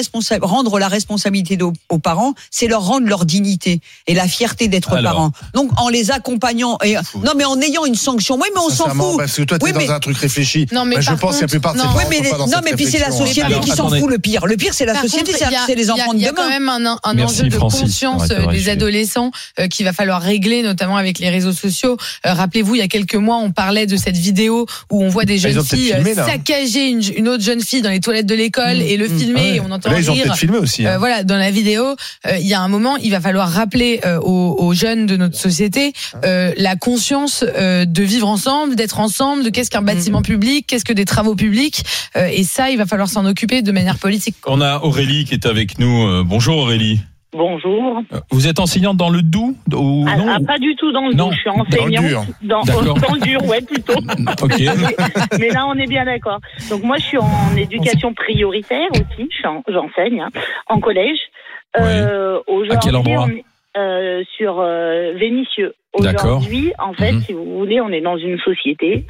[0.42, 5.02] rendre la responsabilité aux, aux parents, c'est leur rendre leur dignité et la fierté d'être
[5.02, 5.32] parents.
[5.54, 8.36] Donc en les accompagnant et non mais en ayant une sanction.
[8.36, 9.18] Oui mais on s'en fout.
[9.18, 10.66] Parce que toi, tu es Oui, mais- dans un truc réfléchi.
[10.72, 11.94] Non, mais je pense que la contre, plupart de ces non.
[11.94, 13.72] parents Oui, mais sont les- pas dans non mais puis c'est la société Alors, qui
[13.72, 14.46] s'en fout le pire.
[14.46, 15.38] Le pire c'est la Par société, contre,
[15.68, 16.60] c'est les il y a- enfants Il de y a quand demain.
[16.60, 17.82] même un, un Merci, enjeu de Francis.
[17.82, 21.98] conscience euh, des adolescents euh, qu'il va falloir régler, notamment avec les réseaux sociaux.
[22.26, 25.26] Euh, Rappelez-vous, il y a quelques mois, on parlait de cette vidéo où on voit
[25.26, 28.36] des Ah, jeunes filles euh, saccager une, une autre jeune fille dans les toilettes de
[28.36, 29.56] l'école et le filmer Ouais.
[29.56, 30.24] et on entend Là, ils ont rire.
[30.26, 30.86] peut-être filmé aussi.
[30.88, 30.98] hein.
[30.98, 31.96] Voilà, dans la vidéo,
[32.28, 35.18] euh, il y a un moment, il va falloir rappeler euh, aux, aux jeunes de
[35.18, 40.22] notre société euh, la conscience euh, de vivre ensemble, d'être ensemble, de qu'est-ce qu'un bâtiment
[40.22, 41.84] public, qu'est-ce que des travaux publics,
[42.16, 44.36] euh, et ça, il va falloir s'en occuper de manière politique.
[44.46, 46.06] On a Aurélie qui est avec nous.
[46.06, 47.00] Euh, bonjour Aurélie.
[47.36, 48.02] Bonjour.
[48.32, 51.14] Vous êtes enseignante dans le Doubs ou Ah, non ah, pas du tout dans le
[51.16, 52.24] dos, je suis dans le enseignante dur.
[52.44, 52.84] dans, D'accord.
[53.00, 53.94] dans le dur, ouais, plutôt.
[54.58, 56.40] Mais, mais là, on est bien d'accord.
[56.70, 59.28] Donc moi, je suis en éducation prioritaire aussi,
[59.68, 60.30] j'enseigne hein,
[60.68, 61.20] en collège.
[61.78, 63.44] Euh, À quel aujourd'hui, endroit est,
[63.78, 65.74] euh, Sur euh, Vénissieux.
[66.00, 66.38] D'accord.
[66.38, 67.22] Aujourd'hui, en fait, Mhm.
[67.22, 69.06] si vous voulez, on est dans une société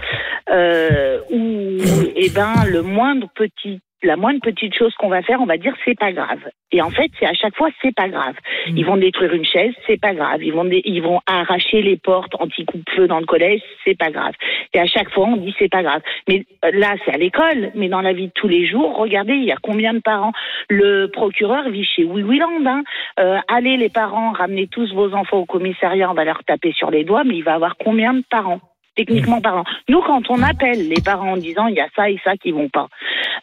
[0.52, 1.78] euh, où,
[2.16, 5.74] eh ben, le moindre petit la moindre petite chose qu'on va faire, on va dire
[5.84, 6.40] c'est pas grave.
[6.72, 8.36] Et en fait, c'est à chaque fois c'est pas grave.
[8.68, 10.44] Ils vont détruire une chaise, c'est pas grave.
[10.44, 14.34] Ils vont dé- ils vont arracher les portes anti-coupe-feu dans le collège, c'est pas grave.
[14.74, 16.02] Et à chaque fois, on dit c'est pas grave.
[16.28, 19.34] Mais euh, là, c'est à l'école, mais dans la vie de tous les jours, regardez,
[19.34, 20.34] il y a combien de parents?
[20.70, 22.66] Le procureur vit chez Wiwiland.
[22.66, 22.84] Hein.
[23.20, 26.92] Euh, allez, les parents, ramenez tous vos enfants au commissariat, on va leur taper sur
[26.92, 28.60] les doigts, mais il va avoir combien de parents?
[28.96, 29.64] Techniquement parlant.
[29.90, 32.52] Nous, quand on appelle les parents en disant il y a ça et ça qui
[32.52, 32.88] vont pas,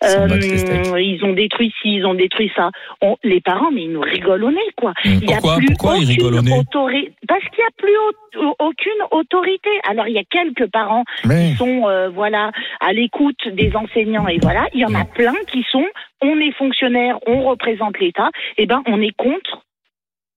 [0.05, 0.29] euh,
[1.01, 2.71] ils ont détruit ci, ils ont détruit ça.
[3.01, 4.93] On- les parents, mais ils nous rigolent au nez, quoi.
[5.05, 7.65] Il y a Pourquoi plus Pourquoi ils aucune rigolent au nez autori- Parce qu'il n'y
[7.65, 7.97] a plus
[8.47, 9.71] au- aucune autorité.
[9.89, 12.51] Alors, il y a quelques parents Mais- qui sont, euh, voilà,
[12.81, 14.67] à l'écoute des enseignants et voilà.
[14.75, 15.87] Il y en a plein qui sont,
[16.23, 19.63] on est fonctionnaire, on représente l'État, et ben, on est contre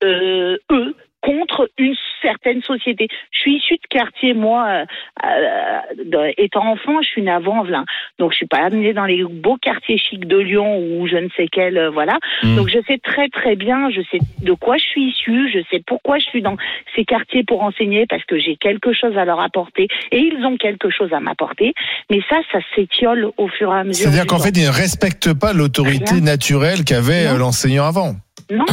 [0.03, 0.93] euh, eux
[1.25, 3.07] contre une certaine société.
[3.31, 4.85] Je suis issue de quartier, moi, euh,
[5.25, 7.83] euh, étant enfant, je suis née à Vanvelin.
[8.19, 11.29] Donc, je suis pas amenée dans les beaux quartiers chics de Lyon ou je ne
[11.35, 12.19] sais quel, euh, voilà.
[12.43, 12.55] Mm.
[12.55, 15.81] Donc, je sais très, très bien, je sais de quoi je suis issue, je sais
[15.85, 16.57] pourquoi je suis dans
[16.95, 20.57] ces quartiers pour enseigner parce que j'ai quelque chose à leur apporter et ils ont
[20.57, 21.73] quelque chose à m'apporter.
[22.11, 24.03] Mais ça, ça s'étiole au fur et à mesure.
[24.03, 28.13] C'est-à-dire qu'en fait, ils ne respectent pas l'autorité naturelle qu'avait euh, l'enseignant avant.
[28.51, 28.65] Non.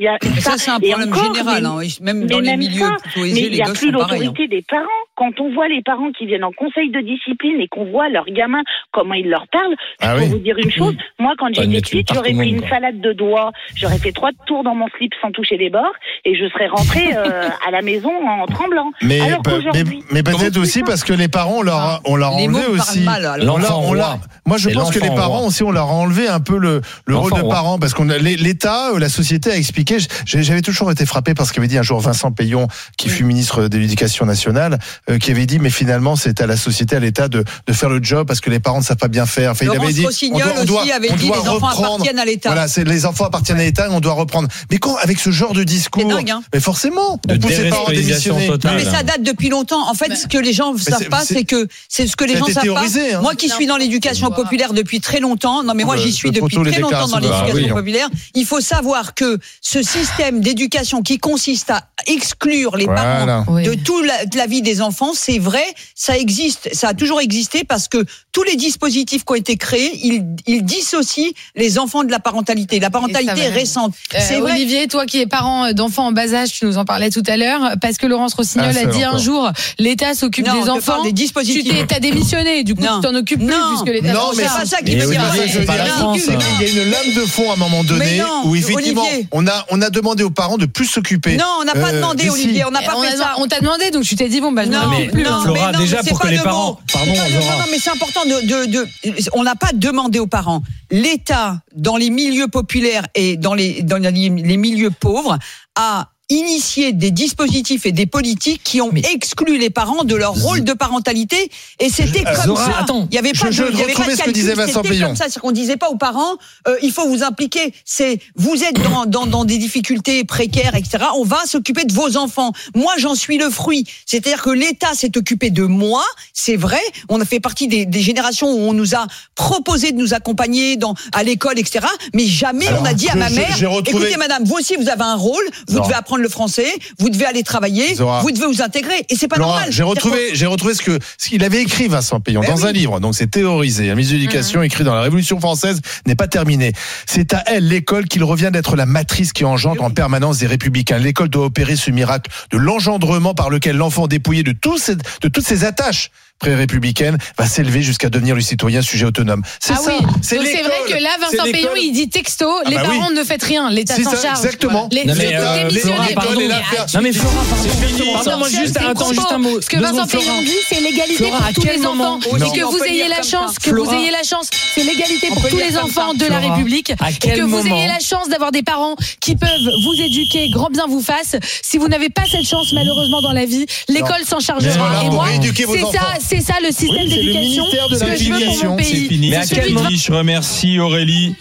[0.00, 1.88] Il y a, Mais ça, c'est un problème encore, général, mais- hein.
[2.02, 4.18] Même dans les même milieux ça, plutôt mais aisés, il n'y a plus pareils.
[4.20, 4.24] hein.
[4.30, 4.86] l'autorité des parents.
[5.16, 8.26] Quand on voit les parents qui viennent en conseil de discipline et qu'on voit leurs
[8.30, 8.62] gamins,
[8.92, 10.28] comment ils leur parlent, je Ah peux oui.
[10.28, 10.94] vous dire une chose.
[11.18, 12.68] Moi, quand j'étais petite, j'aurais pris une quoi.
[12.68, 15.94] salade de doigts, j'aurais fait trois tours dans mon slip sans toucher les bords
[16.24, 18.92] et je serais rentrée euh, à la maison en tremblant.
[19.02, 22.00] Mais, Alors pe- mais, qu'aujourd'hui, mais peut-être aussi parce que les parents, on leur a,
[22.04, 23.00] on leur a enlevé aussi.
[23.00, 23.56] mal, alors.
[23.56, 24.20] On leur- L'enfant on leur- roi.
[24.46, 27.16] moi, je pense que les parents aussi, on leur a enlevé un peu le, le
[27.16, 27.52] rôle de roi.
[27.52, 29.87] parent parce qu'on l'État, euh, la société a expliqué.
[30.24, 33.78] J'avais toujours été frappé parce qu'avait dit un jour Vincent Payon, qui fut ministre de
[33.78, 34.78] l'Éducation nationale,
[35.10, 37.88] euh, qui avait dit mais finalement c'est à la société, à l'État de, de faire
[37.88, 39.52] le job parce que les parents ne savent pas bien faire.
[39.52, 41.94] Enfin, il avait dit Rossignol aussi avait on dit, doit les enfants reprendre.
[41.94, 42.48] appartiennent à l'État.
[42.50, 44.48] Voilà, c'est les enfants appartiennent à l'État et on doit reprendre.
[44.70, 46.42] Mais quand avec ce genre de discours, dingue, hein.
[46.52, 48.46] mais forcément, De on pousse les parents à démissionner.
[48.46, 48.72] totale.
[48.72, 49.88] Non, mais ça date depuis longtemps.
[49.88, 52.36] En fait, ce que les gens ne savent pas, c'est- que c'est ce que les
[52.36, 53.16] gens savent théorisé, pas.
[53.18, 53.20] hein.
[53.22, 56.30] Moi qui suis dans l'éducation populaire depuis très longtemps, non mais moi Euh, j'y suis
[56.30, 61.70] depuis très longtemps dans l'éducation populaire, il faut savoir que ce système d'éducation qui consiste
[61.70, 63.02] à exclure les Voilà.
[63.02, 63.64] parents Oui.
[63.64, 65.64] de toute la, de la vie des enfants, c'est vrai,
[65.94, 69.90] ça existe, ça a toujours existé parce que tous les dispositifs qui ont été créés,
[70.04, 72.78] ils, ils dissocient les enfants de la parentalité.
[72.78, 73.54] La parentalité va.
[73.54, 73.94] récente.
[74.14, 74.52] Euh, c'est vrai.
[74.52, 77.36] Olivier, toi qui es parent d'enfants en bas âge, tu nous en parlais tout à
[77.36, 81.02] l'heure, parce que Laurence Rossignol Ah, a dit un jour, l'État s'occupe des enfants.
[81.02, 81.64] des Tu dispositifs.
[81.68, 83.00] t'es, t'as démissionné, du coup Non.
[83.00, 83.70] tu t'en occupes plus Non.
[83.82, 84.12] puisque l'État.
[84.14, 87.12] Non, mais c'est pas ça qui Mais veut oui, c'est il y a une- lame
[87.14, 90.56] de fond à un moment donné où effectivement on a on a demandé aux parents
[90.58, 91.36] de plus s'occuper.
[91.36, 92.28] Non, on n'a pas Euh, demandé.
[92.30, 93.34] Olivier, on n'a pas on, fait a- ça.
[93.38, 95.78] on t'a demandé, donc tu t'es dit, bon, bah, Non, mais non, Flora, mais non,
[95.78, 96.78] déjà, mais c'est pour que les parents-.
[96.92, 98.88] Pardon, non, non, mais c'est important de, de, de-
[99.34, 100.62] on n'a pas demandé aux parents.
[100.90, 105.38] L'État, dans les milieux populaires et dans les, dans les les milieux pauvres,
[105.76, 110.62] a initié des dispositifs et des politiques qui ont exclu les parents de leur rôle
[110.62, 111.50] de parentalité
[111.80, 112.78] et c'était Euh, comme Zora, ça.
[112.80, 115.00] attends, il y avait je- pas je de, il y avait pas de calcul, c'était
[115.00, 116.36] comme ça, c'est qu'on disait pas aux parents,
[116.66, 117.72] euh, il faut vous impliquer.
[117.84, 120.98] C'est vous êtes dans, dans, dans des difficultés précaires, etc.
[121.16, 122.52] On va s'occuper de vos enfants.
[122.74, 123.86] Moi, j'en suis le fruit.
[124.04, 126.04] C'est-à-dire que l'État s'est occupé de moi.
[126.34, 126.80] C'est vrai.
[127.08, 130.76] On a fait partie des, des générations où on nous a proposé de nous accompagner
[130.76, 131.86] dans à l'école, etc.
[132.14, 134.56] Mais jamais Alors, on a dit à je- ma je- mère retrouvé- écoutez, madame, vous
[134.56, 135.44] aussi, vous avez un rôle.
[135.68, 136.66] Vous devez apprendre le français.
[136.98, 137.94] Vous devez aller travailler.
[137.94, 138.20] Zora.
[138.20, 139.04] Vous devez vous intégrer.
[139.08, 139.72] Et c'est pas Laura, normal.
[139.72, 142.72] j'ai retrouvé, j'ai retrouvé ce que ce qu'il avait écrit Vincent Payon Ben dans un
[142.72, 143.00] livre.
[143.00, 143.86] Donc c'est théorisé.
[143.86, 146.72] La mise d'éducation écrit dans la Révolution française n'est pas terminée.
[147.06, 150.98] C'est à elle l'école qu'il revient d'être la matrice qui engendre en permanence des républicains.
[150.98, 155.44] L'école doit opérer ce miracle de l'engendrement par lequel l'enfant dépouillé de ses- de toutes
[155.46, 159.42] ses attaches pré-républicaines va s'élever jusqu'à devenir le citoyen sujet autonome.
[159.60, 159.90] C'est Ah ça.
[159.90, 160.70] oui, C'est donc c'est l'école.
[160.70, 161.44] vrai que là, Vincent.
[161.50, 163.14] Payon, il dit texto, les bah parents oui.
[163.16, 164.38] ne faites rien, l'État C'est s'en ça, charge.
[164.44, 164.88] exactement.
[164.92, 166.40] Les, Non, mais, euh, Flora, pardon.
[166.40, 169.60] fait- Non mais Flora, Pardon, pardon-moi juste, attends un mot.
[169.60, 170.06] Ce que Vincent.
[170.06, 172.18] Payon dit, c'est l'égalité pour tous les enfants.
[172.20, 175.56] Et que vous ayez la chance, que vous ayez la chance, c'est l'égalité pour tous
[175.56, 176.92] le les enfants de la République.
[177.00, 179.50] à Et que vous ayez la chance d'avoir des parents qui peuvent
[179.84, 181.36] vous éduquer, grand bien vous fasse.
[181.62, 185.02] Si vous n'avez pas cette chance, malheureusement, dans la vie, l'école s'en chargera.
[185.04, 185.98] Et moi, c'est ça, enfants.
[186.28, 188.76] C'est ça le système Oui, c'est le d'éducation ministère de que je veux pour mon
[188.76, 188.86] pays.
[188.86, 191.34] C'est fini, Mais à quel moment- Je remercie Aurélie.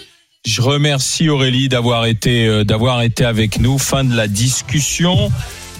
[0.46, 3.78] Je remercie Aurélie d'avoir été euh, d'avoir été avec nous.
[3.78, 5.30] Fin de la discussion.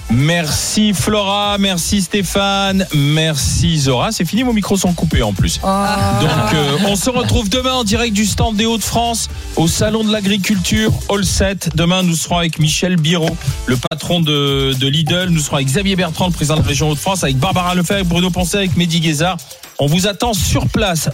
[0.10, 4.12] Merci Flora, merci Stéphane, merci Zora.
[4.14, 5.60] C'est fini, vos micros sont coupés en plus.
[5.64, 6.20] Ah.
[6.22, 10.12] Donc euh, on se retrouve demain en direct du stand des Hauts-de-France au salon de
[10.12, 11.72] l'agriculture All 7.
[11.76, 13.30] Demain nous serons avec Michel Biro,
[13.66, 15.28] le patron de, de Lidl.
[15.30, 18.30] Nous serons avec Xavier Bertrand, le président de la région Hauts-de-France, avec Barbara Lefebvre, Bruno
[18.30, 19.38] Poncet, avec Mehdi Guézard.
[19.80, 21.06] On vous attend sur place.